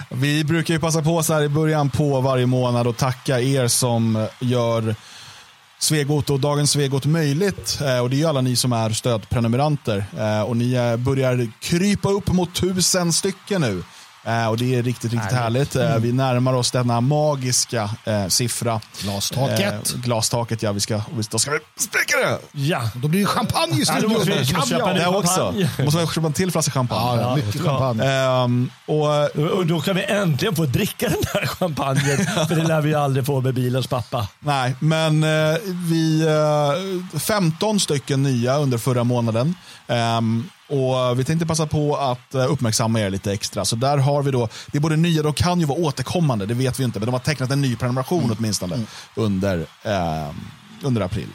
Vi 0.09 0.43
brukar 0.43 0.73
ju 0.73 0.80
passa 0.80 1.01
på 1.01 1.23
så 1.23 1.34
här 1.34 1.43
i 1.43 1.49
början 1.49 1.89
på 1.89 2.22
varje 2.22 2.45
månad 2.45 2.88
och 2.88 2.97
tacka 2.97 3.39
er 3.39 3.68
som 3.68 4.27
gör 4.39 4.95
Svegot 5.80 6.30
och 6.30 6.39
dagens 6.39 6.72
Svegot 6.72 7.05
möjligt. 7.05 7.80
Eh, 7.81 7.99
och 7.99 8.09
det 8.09 8.15
är 8.15 8.18
ju 8.18 8.26
alla 8.26 8.41
ni 8.41 8.55
som 8.55 8.73
är 8.73 8.89
stödprenumeranter. 8.89 10.05
Eh, 10.18 10.41
och 10.41 10.57
ni 10.57 10.73
eh, 10.73 10.97
börjar 10.97 11.51
krypa 11.59 12.09
upp 12.09 12.27
mot 12.27 12.55
tusen 12.55 13.13
stycken 13.13 13.61
nu. 13.61 13.84
Eh, 14.26 14.48
och 14.48 14.57
det 14.57 14.76
är 14.76 14.84
riktigt, 14.84 15.14
riktigt 15.14 15.31
härligt. 15.31 15.76
Eh, 15.76 15.95
vi 15.98 16.11
närmar 16.11 16.53
oss 16.53 16.72
denna 16.72 17.02
magiska 17.02 17.89
eh, 18.06 18.27
siffra. 18.27 18.81
Glastaket. 19.02 19.93
Eh, 19.93 19.99
glastaket, 20.02 20.64
ja. 20.64 20.72
Vi 20.72 20.80
ska, 20.80 21.02
vi- 21.15 21.23
då 21.30 21.39
ska 21.39 21.52
vi 21.52 21.60
spräcka 21.80 22.18
det! 22.18 22.39
Ja. 22.52 22.89
Då 22.95 23.07
blir 23.07 23.19
det 23.19 23.26
champagne 23.26 23.76
i 23.81 23.84
Ja, 23.88 23.95
då 24.02 24.07
måste 24.07 24.30
vi 24.31 24.45
studion. 24.45 24.65
köpa 24.68 24.93
Det 24.93 25.07
också. 25.07 25.30
champagne. 25.30 25.69
måste 25.85 25.99
vi 25.99 26.07
köpa 26.07 26.27
en 26.27 26.34
till 26.34 26.52
flaska 26.52 26.72
champagne. 26.72 27.22
Ja, 27.22 27.35
mycket 27.35 27.61
champagne. 27.61 28.03
Ehm, 28.06 28.69
och 28.85 29.30
Och 29.57 29.65
då 29.65 29.81
kan 29.81 29.95
vi 29.95 30.03
äntligen 30.03 30.56
få 30.56 30.65
dricka 30.65 31.10
den 31.10 31.18
här 31.34 31.45
champagnen. 31.45 32.18
För 32.48 32.56
det 32.56 32.64
lär 32.64 32.81
vi 32.81 32.89
ju 32.89 32.95
aldrig 32.95 33.26
få 33.26 33.41
med 33.41 33.53
bilens 33.53 33.88
pappa. 33.88 34.27
Nej, 34.39 34.76
men 34.80 35.23
eh, 35.23 35.57
vi... 35.89 36.22
Eh, 37.14 37.19
15 37.19 37.80
stycken 37.80 38.23
nya 38.23 38.57
under 38.57 38.77
förra 38.77 39.03
månaden. 39.03 39.56
Ehm, 39.88 40.49
och 40.72 41.19
Vi 41.19 41.23
tänkte 41.23 41.45
passa 41.45 41.68
på 41.68 41.95
att 41.95 42.35
eh, 42.35 42.52
uppmärksamma 42.52 42.99
er 42.99 43.10
lite 43.10 43.34
extra. 43.34 43.65
Så 43.65 43.76
där 43.76 43.98
har 43.98 44.23
vi 44.23 44.31
då, 44.31 44.49
det 44.72 44.77
är 44.77 44.81
både 44.81 44.95
nya, 44.95 45.23
de 45.23 45.34
kan 45.34 45.60
ju 45.60 45.65
vara 45.65 45.80
återkommande, 45.80 46.45
det 46.45 46.53
vet 46.53 46.80
vi 46.80 46.84
inte. 46.84 46.99
Men 46.99 47.06
de 47.06 47.11
har 47.11 47.19
tecknat 47.19 47.52
en 47.52 47.61
ny 47.61 47.76
prenumeration 47.76 48.35
åtminstone 48.38 48.80
under, 49.15 49.65
ehm, 49.84 50.35
under 50.81 51.02
april. 51.02 51.27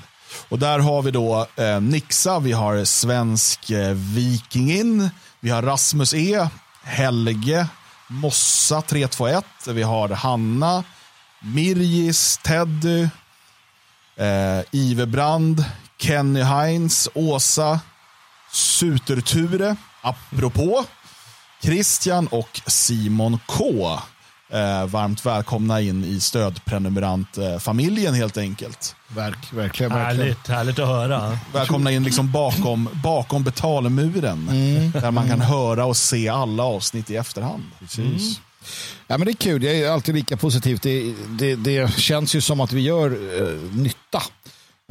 Och 0.48 0.58
där 0.58 0.78
har 0.78 1.02
vi 1.02 1.10
då 1.10 1.46
eh, 1.56 1.80
Nixa, 1.80 2.38
vi 2.38 2.52
har 2.52 2.84
Svensk 2.84 3.70
eh, 3.70 3.92
Vikingin, 3.92 5.10
vi 5.40 5.50
har 5.50 5.62
Rasmus 5.62 6.14
E, 6.14 6.48
Helge, 6.82 7.66
Mossa 8.08 8.82
321, 8.82 9.44
vi 9.68 9.82
har 9.82 10.08
Hanna, 10.08 10.84
Mirgis, 11.40 12.40
Teddy, 12.42 13.08
eh, 14.16 14.60
Ivebrand, 14.70 15.64
Kenny 15.98 16.42
Heinz, 16.42 17.08
Åsa, 17.14 17.80
Suterture, 18.56 19.76
apropå, 20.00 20.84
Christian 21.62 22.26
och 22.26 22.60
Simon 22.66 23.38
K. 23.46 23.98
Eh, 24.50 24.86
varmt 24.86 25.26
välkomna 25.26 25.80
in 25.80 26.04
i 26.04 26.20
stödprenumerantfamiljen 26.20 28.14
helt 28.14 28.36
enkelt. 28.36 28.96
Verk, 29.08 29.52
verkligen, 29.52 29.92
verkligen. 29.92 30.20
Härligt, 30.20 30.48
härligt 30.48 30.78
att 30.78 30.88
höra. 30.88 31.38
Välkomna 31.52 31.90
in 31.92 32.04
liksom 32.04 32.32
bakom, 32.32 32.88
bakom 33.02 33.42
betalmuren. 33.42 34.46
Där 34.92 35.10
man 35.10 35.28
kan 35.28 35.40
höra 35.40 35.84
och 35.84 35.96
se 35.96 36.28
alla 36.28 36.62
avsnitt 36.62 37.10
i 37.10 37.16
efterhand. 37.16 37.62
Precis. 37.78 38.40
Ja, 39.06 39.18
men 39.18 39.24
det 39.24 39.30
är 39.30 39.34
kul, 39.34 39.60
det 39.60 39.82
är 39.82 39.90
alltid 39.90 40.14
lika 40.14 40.36
positivt. 40.36 40.82
Det, 40.82 41.14
det, 41.28 41.56
det 41.56 41.98
känns 41.98 42.34
ju 42.34 42.40
som 42.40 42.60
att 42.60 42.72
vi 42.72 42.80
gör 42.80 43.10
eh, 43.10 43.72
nytta. 43.72 44.22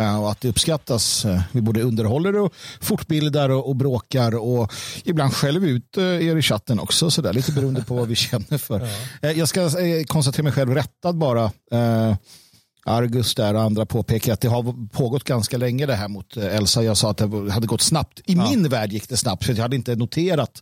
Eh, 0.02 0.22
och 0.22 0.32
att 0.32 0.42
det 0.42 0.50
uppskattas. 0.50 1.26
Eh, 1.26 1.42
vi 1.52 1.62
både 1.62 1.82
underhåller 1.82 2.40
och 2.40 2.54
fortbildar 2.82 3.50
och, 3.50 3.70
och 3.70 3.76
bråkar 3.76 4.36
och 4.36 4.74
ibland 5.04 5.34
skäller 5.34 5.66
ut 5.66 5.98
eh, 5.98 6.04
er 6.04 6.36
i 6.36 6.42
chatten 6.42 6.80
också. 6.80 7.12
Så 7.12 7.22
där, 7.22 7.34
lite 7.34 7.52
beroende 7.52 7.84
på 7.84 7.96
vad 7.96 8.08
vi 8.08 8.16
känner 8.16 8.58
för. 8.58 8.88
Eh, 9.22 9.32
jag 9.32 9.48
ska 9.48 9.70
konstatera 10.08 10.44
mig 10.44 10.54
själv 10.54 10.74
rättad 10.74 11.18
bara. 11.18 11.52
Argus 12.88 13.36
där 13.36 13.54
och 13.54 13.62
andra 13.62 13.86
påpekar 13.86 14.34
att 14.34 14.42
det 14.42 14.48
har 14.48 14.90
pågått 14.90 15.24
ganska 15.24 15.58
länge 15.58 15.86
det 15.86 15.96
här 15.96 16.08
mot 16.08 16.38
Elsa. 16.38 16.84
Jag 16.84 16.98
sa 16.98 17.12
att 17.12 17.18
det 17.18 17.52
hade 17.52 17.68
gått 17.68 17.82
snabbt. 17.82 18.22
I 18.26 18.36
min 18.36 18.70
värld 18.70 18.92
gick 18.92 19.10
det 19.10 19.18
snabbt 19.18 19.46
för 19.46 19.54
jag 19.54 19.62
hade 19.62 19.76
inte 19.76 19.96
noterat 19.96 20.62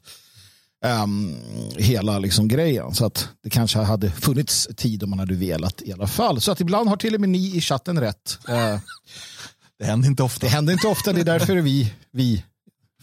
ehm, 0.83 1.35
hela 1.77 2.19
liksom 2.19 2.47
grejen. 2.47 2.93
Så 2.93 3.05
att 3.05 3.29
det 3.43 3.49
kanske 3.49 3.79
hade 3.79 4.11
funnits 4.11 4.67
tid 4.77 5.03
om 5.03 5.09
man 5.09 5.19
hade 5.19 5.35
velat 5.35 5.81
i 5.81 5.93
alla 5.93 6.07
fall. 6.07 6.41
Så 6.41 6.51
att 6.51 6.59
ibland 6.61 6.89
har 6.89 6.97
till 6.97 7.15
och 7.15 7.21
med 7.21 7.29
ni 7.29 7.57
i 7.57 7.61
chatten 7.61 7.99
rätt. 7.99 8.39
Eh, 8.49 8.79
Det 9.79 9.85
händer 9.85 10.07
inte 10.07 10.23
ofta. 10.23 10.45
det 10.45 10.51
händer 10.51 10.73
inte 10.73 10.87
ofta, 10.87 11.13
det 11.13 11.21
är 11.21 11.25
därför 11.25 11.55
vi, 11.55 11.93
vi 12.11 12.43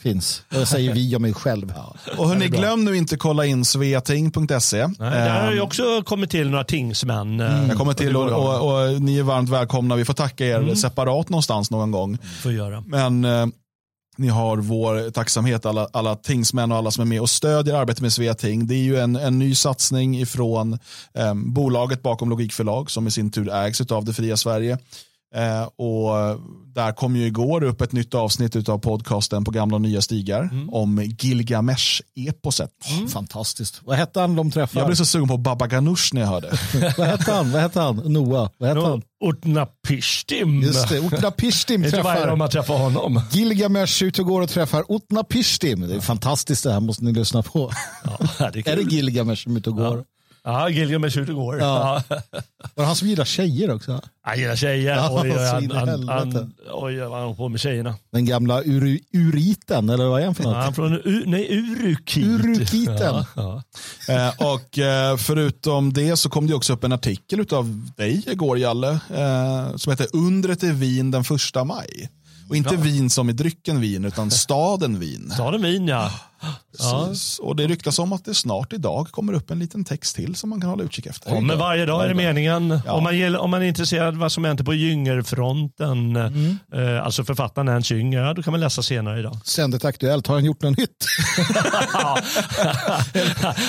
finns. 0.01 0.43
Jag 0.51 0.69
säger 0.69 0.95
vi 0.95 1.17
om 1.17 1.23
mig 1.23 1.35
själv. 1.35 1.73
Och 2.19 2.29
hörni, 2.29 2.49
glöm 2.49 2.85
nu 2.85 2.97
inte 2.97 3.17
kolla 3.17 3.47
in 3.47 3.65
sveating.se. 3.65 4.87
Där 4.99 5.41
har 5.45 5.53
ju 5.53 5.59
Ehm, 5.59 5.65
också 5.65 6.03
kommit 6.03 6.31
till 6.31 6.51
några 6.51 6.65
tingsmän. 6.65 7.41
eh, 7.41 7.69
Jag 7.69 7.77
kommer 7.77 7.93
till 7.93 8.17
och, 8.17 8.31
och, 8.33 8.73
och 8.95 9.03
ni 9.03 9.19
är 9.19 9.23
varmt 9.23 9.49
välkomna. 9.51 9.97
Vi 9.97 10.05
får 10.05 10.15
tacka 10.15 10.47
er 10.47 10.75
separat 10.75 11.29
någonstans 11.29 11.71
någon 11.71 11.91
gång. 11.91 12.19
Får 12.43 12.53
göra. 12.53 12.85
Men 12.87 13.25
eh, 13.25 13.47
ni 14.21 14.29
har 14.29 14.57
vår 14.57 15.11
tacksamhet 15.11 15.67
alla, 15.67 15.89
alla 15.93 16.17
tingsmän 16.17 16.73
och 16.73 16.79
alla 16.79 16.91
som 16.91 17.03
är 17.03 17.07
med 17.07 17.21
och 17.21 17.31
stödjer 17.31 17.75
arbetet 17.75 18.03
med 18.03 18.13
Sveating. 18.13 18.67
Det 18.67 18.75
är 18.75 18.83
ju 18.83 18.99
en, 18.99 19.17
en 19.17 19.39
ny 19.39 19.55
satsning 19.55 20.21
ifrån 20.21 20.79
eh, 21.15 21.35
bolaget 21.35 22.03
bakom 22.03 22.31
Logikförlag 22.31 22.91
som 22.91 23.07
i 23.07 23.11
sin 23.11 23.31
tur 23.31 23.55
ägs 23.55 23.81
av 23.81 24.05
det 24.05 24.13
fria 24.13 24.37
Sverige. 24.37 24.79
Eh, 25.35 25.63
och 25.63 26.41
där 26.75 26.93
kom 26.93 27.17
ju 27.17 27.27
igår 27.27 27.63
upp 27.63 27.81
ett 27.81 27.93
nytt 27.93 28.15
avsnitt 28.15 28.69
av 28.69 28.79
podcasten 28.79 29.45
på 29.45 29.51
gamla 29.51 29.75
och 29.75 29.81
nya 29.81 30.01
stigar 30.03 30.51
om 30.73 31.01
Gilgamesh-eposet. 31.01 32.71
Fantastiskt. 33.13 33.81
Vad 33.85 33.97
hette 33.97 34.21
han 34.21 34.37
de 34.37 34.51
träffar? 34.51 34.81
Jag 34.81 34.87
blev 34.89 34.97
så 34.97 35.05
sugen 35.05 35.29
på 35.29 35.37
Baba 35.37 35.67
Ganoush 35.67 36.15
när 36.15 36.21
jag 36.21 36.29
hörde. 36.29 36.51
Vad 36.99 37.07
hette 37.07 37.33
han? 37.33 37.53
Vad 37.53 37.63
hette 37.63 37.81
han? 37.81 37.97
Noah? 37.97 38.51
Vad 38.59 38.69
hette 38.69 38.81
han? 38.81 39.03
Utnapishtim. 39.25 40.63
Just 40.63 40.89
det, 40.89 40.97
Utnapishtim 40.99 41.85
Inte 41.85 41.97
varje 42.03 42.17
träffar 42.17 42.31
gång 42.31 42.39
man 42.39 42.51
träffar 42.51 42.79
honom. 42.79 43.23
Gilgamesh 43.33 44.03
ut 44.03 44.19
och 44.19 44.27
går 44.27 44.43
och 44.43 44.49
träffar 44.51 44.85
Utnapishtim. 44.89 45.81
Det 45.81 45.95
är 45.95 46.01
fantastiskt 46.01 46.65
det 46.65 46.73
här, 46.73 46.81
måste 46.81 47.05
ni 47.05 47.13
lyssna 47.13 47.43
på. 47.43 47.71
Ja, 48.05 48.51
det 48.53 48.69
är 48.69 48.73
Är 48.73 48.77
det. 48.77 48.83
Gilgamesh 48.83 49.43
som 49.43 49.55
är 49.55 49.59
ute 49.59 49.71
och 49.71 49.77
går? 49.77 49.97
Ja, 49.97 50.05
Gilgamesh 50.71 51.19
ut 51.19 51.29
och 51.29 51.35
går. 51.35 51.59
Ja. 51.59 52.03
Ja. 52.09 52.17
Var 52.75 52.83
det 52.83 52.85
han 52.85 52.97
som 52.97 53.09
gillar 53.09 53.25
tjejer 53.25 53.71
också? 53.75 54.01
Han 54.23 54.39
gillar 54.39 54.57
tjejer. 54.57 54.97
Ja, 54.97 55.21
Oj, 55.23 55.31
han, 55.31 55.71
han, 55.71 55.89
han, 56.09 56.33
vad 56.69 56.93
han 57.13 57.23
håller 57.23 57.35
på 57.35 57.49
med 57.49 57.61
tjejerna. 57.61 57.95
Den 58.13 58.25
gamla 58.25 58.63
ur, 58.63 58.99
uriten, 59.15 59.89
eller 59.91 60.05
vad 60.05 60.21
är 60.21 60.25
han 60.25 60.35
för 60.35 60.45
Ja, 60.45 60.49
något? 60.51 60.59
han 60.59 60.69
är 60.69 60.73
från 60.73 60.93
U- 60.93 61.23
nej, 61.27 61.47
Urukit. 61.59 62.25
Urukiten. 62.27 62.97
Ja, 62.99 63.25
ja. 63.37 63.63
Eh, 64.09 64.53
och 64.53 64.79
eh, 64.79 65.17
förutom 65.17 65.93
det 65.93 66.17
så 66.17 66.29
kom 66.31 66.47
det 66.47 66.55
också 66.55 66.73
upp 66.73 66.85
en 66.85 66.93
artikel 66.93 67.47
av 67.53 67.91
dig 67.97 68.23
igår, 68.27 68.59
Jalle, 68.59 68.91
eh, 69.15 69.77
som 69.77 69.91
heter 69.91 70.07
Undret 70.13 70.63
i 70.63 70.71
Wien 70.73 71.11
den 71.11 71.25
första 71.25 71.65
maj. 71.65 72.09
Och 72.49 72.57
inte 72.57 72.77
vin 72.77 73.11
som 73.11 73.31
i 73.31 73.33
drycken 73.33 73.81
vin, 73.81 74.05
utan 74.05 74.31
staden 74.31 74.99
Wien. 75.01 75.31
Staden 75.31 75.63
Wien, 75.63 75.89
ja. 75.89 76.13
Ja. 76.79 77.09
Och 77.41 77.57
det 77.57 77.67
ryktas 77.67 77.99
om 77.99 78.13
att 78.13 78.25
det 78.25 78.35
snart 78.35 78.73
idag 78.73 79.09
kommer 79.11 79.33
upp 79.33 79.51
en 79.51 79.59
liten 79.59 79.85
text 79.85 80.17
till 80.17 80.37
som 80.37 80.51
man 80.51 80.61
kan 80.61 80.71
hålla 80.71 80.83
utkik 80.85 81.07
efter. 81.07 81.31
Kommer 81.31 81.57
varje 81.57 81.87
dag 81.87 82.05
är 82.05 82.09
det 82.09 82.15
meningen. 82.15 82.81
Ja. 82.87 82.93
Om, 82.93 83.03
man 83.03 83.17
gillar, 83.19 83.39
om 83.41 83.51
man 83.51 83.63
är 83.63 83.67
intresserad 83.67 84.09
av 84.09 84.15
vad 84.15 84.33
som 84.33 84.45
händer 84.45 84.65
på 84.65 84.75
Gyngerfronten, 84.75 86.17
Mm. 86.17 86.59
eh, 86.75 87.05
alltså 87.05 87.25
författaren 87.25 87.69
Ernst 87.69 87.91
Jünger, 87.91 88.23
ja, 88.23 88.35
då 88.35 88.43
kan 88.43 88.51
man 88.53 88.61
läsa 88.61 88.83
senare 88.83 89.19
idag. 89.21 89.39
Ständigt 89.45 89.85
aktuellt. 89.85 90.27
Har 90.27 90.35
han 90.35 90.45
gjort 90.45 90.63
något 90.63 90.79
nytt? 90.79 90.91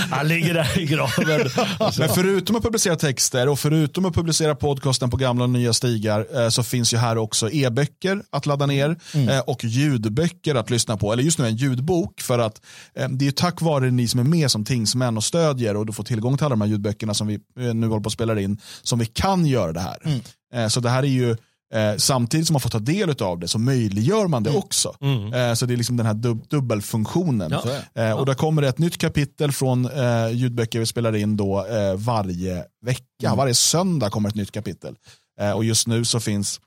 Han 0.09 0.27
ligger 0.27 0.53
där 0.53 0.79
i 0.79 0.85
graven. 0.85 1.49
Men 1.99 2.09
förutom 2.09 2.55
att 2.55 2.63
publicera 2.63 2.95
texter 2.95 3.49
och 3.49 3.59
förutom 3.59 4.05
att 4.05 4.13
publicera 4.13 4.55
podcasten 4.55 5.09
på 5.09 5.17
gamla 5.17 5.43
och 5.43 5.49
nya 5.49 5.73
stigar 5.73 6.41
eh, 6.43 6.49
så 6.49 6.63
finns 6.63 6.93
ju 6.93 6.97
här 6.97 7.17
också 7.17 7.51
e-böcker 7.51 8.23
att 8.29 8.45
ladda 8.45 8.65
ner 8.65 8.95
eh, 9.29 9.39
och 9.39 9.63
ljudböcker 9.63 10.55
att 10.55 10.69
lyssna 10.69 10.97
på. 10.97 11.13
Eller 11.13 11.23
just 11.23 11.39
nu 11.39 11.45
en 11.47 11.55
ljudbok 11.55 12.21
för 12.21 12.39
att 12.39 12.60
eh, 12.93 13.09
det 13.09 13.23
är 13.23 13.27
ju 13.27 13.31
tack 13.31 13.61
vare 13.61 13.91
ni 13.91 14.07
som 14.07 14.19
är 14.19 14.23
med 14.23 14.51
som 14.51 14.65
tingsmän 14.65 15.17
och 15.17 15.23
stödjer 15.23 15.75
och 15.75 15.85
du 15.85 15.93
får 15.93 16.03
tillgång 16.03 16.37
till 16.37 16.45
alla 16.45 16.55
de 16.55 16.61
här 16.61 16.67
ljudböckerna 16.67 17.13
som 17.13 17.27
vi 17.27 17.33
eh, 17.33 17.73
nu 17.73 17.87
håller 17.87 18.03
på 18.03 18.07
att 18.07 18.13
spela 18.13 18.39
in 18.39 18.57
som 18.81 18.99
vi 18.99 19.05
kan 19.05 19.45
göra 19.45 19.73
det 19.73 19.79
här. 19.79 20.21
Eh, 20.53 20.67
så 20.67 20.79
det 20.79 20.89
här 20.89 21.03
är 21.03 21.07
ju 21.07 21.35
Eh, 21.73 21.95
samtidigt 21.97 22.47
som 22.47 22.53
man 22.53 22.61
får 22.61 22.69
ta 22.69 22.79
del 22.79 23.21
av 23.21 23.39
det 23.39 23.47
så 23.47 23.59
möjliggör 23.59 24.27
man 24.27 24.43
det 24.43 24.57
också. 24.57 24.95
Eh, 25.33 25.53
så 25.53 25.65
det 25.65 25.73
är 25.73 25.77
liksom 25.77 25.97
den 25.97 26.05
här 26.05 26.13
dub 26.13 26.47
dubbelfunktionen. 26.47 27.51
Ja. 27.51 28.01
Eh, 28.03 28.19
och 28.19 28.25
där 28.25 28.33
kommer 28.33 28.61
det 28.61 28.67
ett 28.67 28.77
nytt 28.77 28.97
kapitel 28.97 29.51
från 29.51 29.85
eh, 29.85 30.31
ljudböcker 30.31 30.79
vi 30.79 30.85
spelar 30.85 31.15
in 31.15 31.37
då 31.37 31.65
eh, 31.65 31.95
varje 31.95 32.65
vecka. 32.85 33.35
Varje 33.35 33.53
söndag 33.53 34.09
kommer 34.09 34.29
ett 34.29 34.35
nytt 34.35 34.51
kapitel. 34.51 34.95
Eh, 35.39 35.51
och 35.51 35.63
just 35.63 35.87
nu 35.87 36.05
så 36.05 36.19
finns 36.19 36.59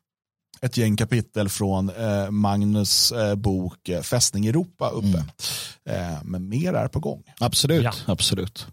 ett 0.64 0.76
gäng 0.76 0.96
kapitel 0.96 1.48
från 1.48 1.90
eh, 1.90 2.30
Magnus 2.30 3.12
eh, 3.12 3.34
bok 3.34 3.88
eh, 3.88 4.02
Fästning 4.02 4.46
Europa 4.46 4.90
uppe. 4.90 5.24
Eh, 5.90 6.22
men 6.24 6.48
mer 6.48 6.74
är 6.74 6.88
på 6.88 7.00
gång. 7.00 7.22
Absolut. 7.40 7.84
Ja. 7.84 7.92
Absolut. 8.06 8.66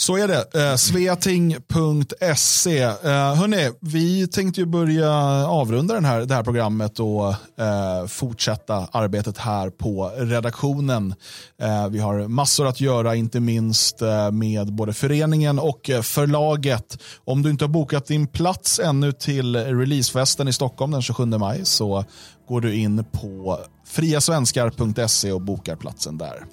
Så 0.00 0.16
är 0.16 0.28
det. 0.28 0.54
Eh, 0.54 0.76
Sveating.se. 0.76 2.82
Eh, 2.82 3.34
hörni, 3.34 3.70
vi 3.80 4.26
tänkte 4.26 4.60
ju 4.60 4.66
börja 4.66 5.12
avrunda 5.46 5.94
den 5.94 6.04
här, 6.04 6.20
det 6.20 6.34
här 6.34 6.42
programmet 6.42 7.00
och 7.00 7.28
eh, 7.64 8.06
fortsätta 8.06 8.88
arbetet 8.92 9.38
här 9.38 9.70
på 9.70 10.12
redaktionen. 10.16 11.14
Eh, 11.62 11.88
vi 11.88 11.98
har 11.98 12.28
massor 12.28 12.66
att 12.66 12.80
göra, 12.80 13.14
inte 13.14 13.40
minst 13.40 14.02
eh, 14.02 14.30
med 14.30 14.72
både 14.72 14.92
föreningen 14.92 15.58
och 15.58 15.90
förlaget. 16.02 16.98
Om 17.24 17.42
du 17.42 17.50
inte 17.50 17.64
har 17.64 17.70
bokat 17.70 18.06
din 18.06 18.26
plats 18.26 18.78
ännu 18.78 19.12
till 19.12 19.56
releasefesten 19.56 20.48
i 20.48 20.52
Stockholm 20.52 20.92
den 20.92 21.02
27 21.02 21.26
maj 21.26 21.60
så 21.64 22.04
går 22.50 22.60
du 22.60 22.74
in 22.74 23.04
på 23.12 23.58
friasvenskar.se 23.86 25.32
och 25.32 25.40
bokar 25.40 25.76
platsen 25.76 26.18
där. 26.18 26.44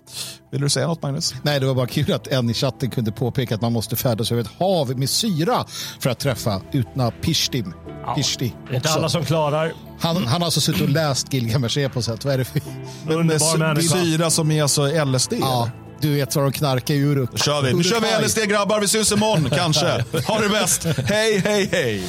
Vill 0.52 0.61
du 0.61 0.69
säga 0.69 0.88
något 0.88 1.02
Magnus? 1.02 1.34
Nej, 1.44 1.60
det 1.60 1.65
var 1.65 1.74
bara 1.74 1.88
kul 1.88 2.14
att 2.14 2.28
en 2.28 2.49
i 2.49 2.53
chatten 2.53 2.90
kunde 2.90 3.11
påpeka 3.11 3.56
att 3.56 3.61
man 3.61 3.74
måste 3.74 3.95
färdas 3.95 4.32
över 4.32 4.41
ett 4.41 4.49
hav 4.60 4.99
med 4.99 5.10
syra 5.10 5.65
för 5.99 6.10
att 6.10 6.19
träffa 6.19 6.61
Utna 6.72 7.11
Pishtim. 7.11 7.74
Pishti 8.15 8.53
Det 8.68 8.74
är 8.74 8.76
inte 8.76 8.90
alla 8.90 9.10
som 9.10 9.26
klarar. 9.26 9.74
han, 9.99 10.15
han 10.18 10.41
har 10.41 10.45
alltså 10.45 10.61
suttit 10.61 10.82
och 10.82 10.90
läst 10.90 11.34
Gilgamesh 11.34 11.78
eposet. 11.80 12.26
Vad 12.26 12.34
är 12.34 12.38
det 12.38 12.45
för... 12.45 12.61
Underbar 13.10 13.57
människa. 13.57 13.95
syra 13.95 14.30
som 14.30 14.52
är 14.52 14.61
alltså 14.61 15.06
LSD? 15.06 15.34
Ja, 15.40 15.72
Du 16.02 16.14
vet 16.14 16.36
vad 16.36 16.45
de 16.45 16.52
knarkar 16.52 16.94
i 16.94 16.98
Uruk. 17.02 17.30
Då 17.32 17.38
kör 17.38 17.61
vi. 17.61 17.74
Nu 17.74 17.84
kör 17.84 17.99
vi. 18.02 18.26
LSD 18.26 18.40
grabbar, 18.49 18.80
vi 18.80 18.88
syns 18.88 19.11
imorgon 19.11 19.49
kanske. 19.49 20.06
Ha 20.28 20.40
det 20.40 20.49
bäst. 20.49 20.84
Hej, 20.84 21.40
hej, 21.45 21.69
hej. 21.72 22.03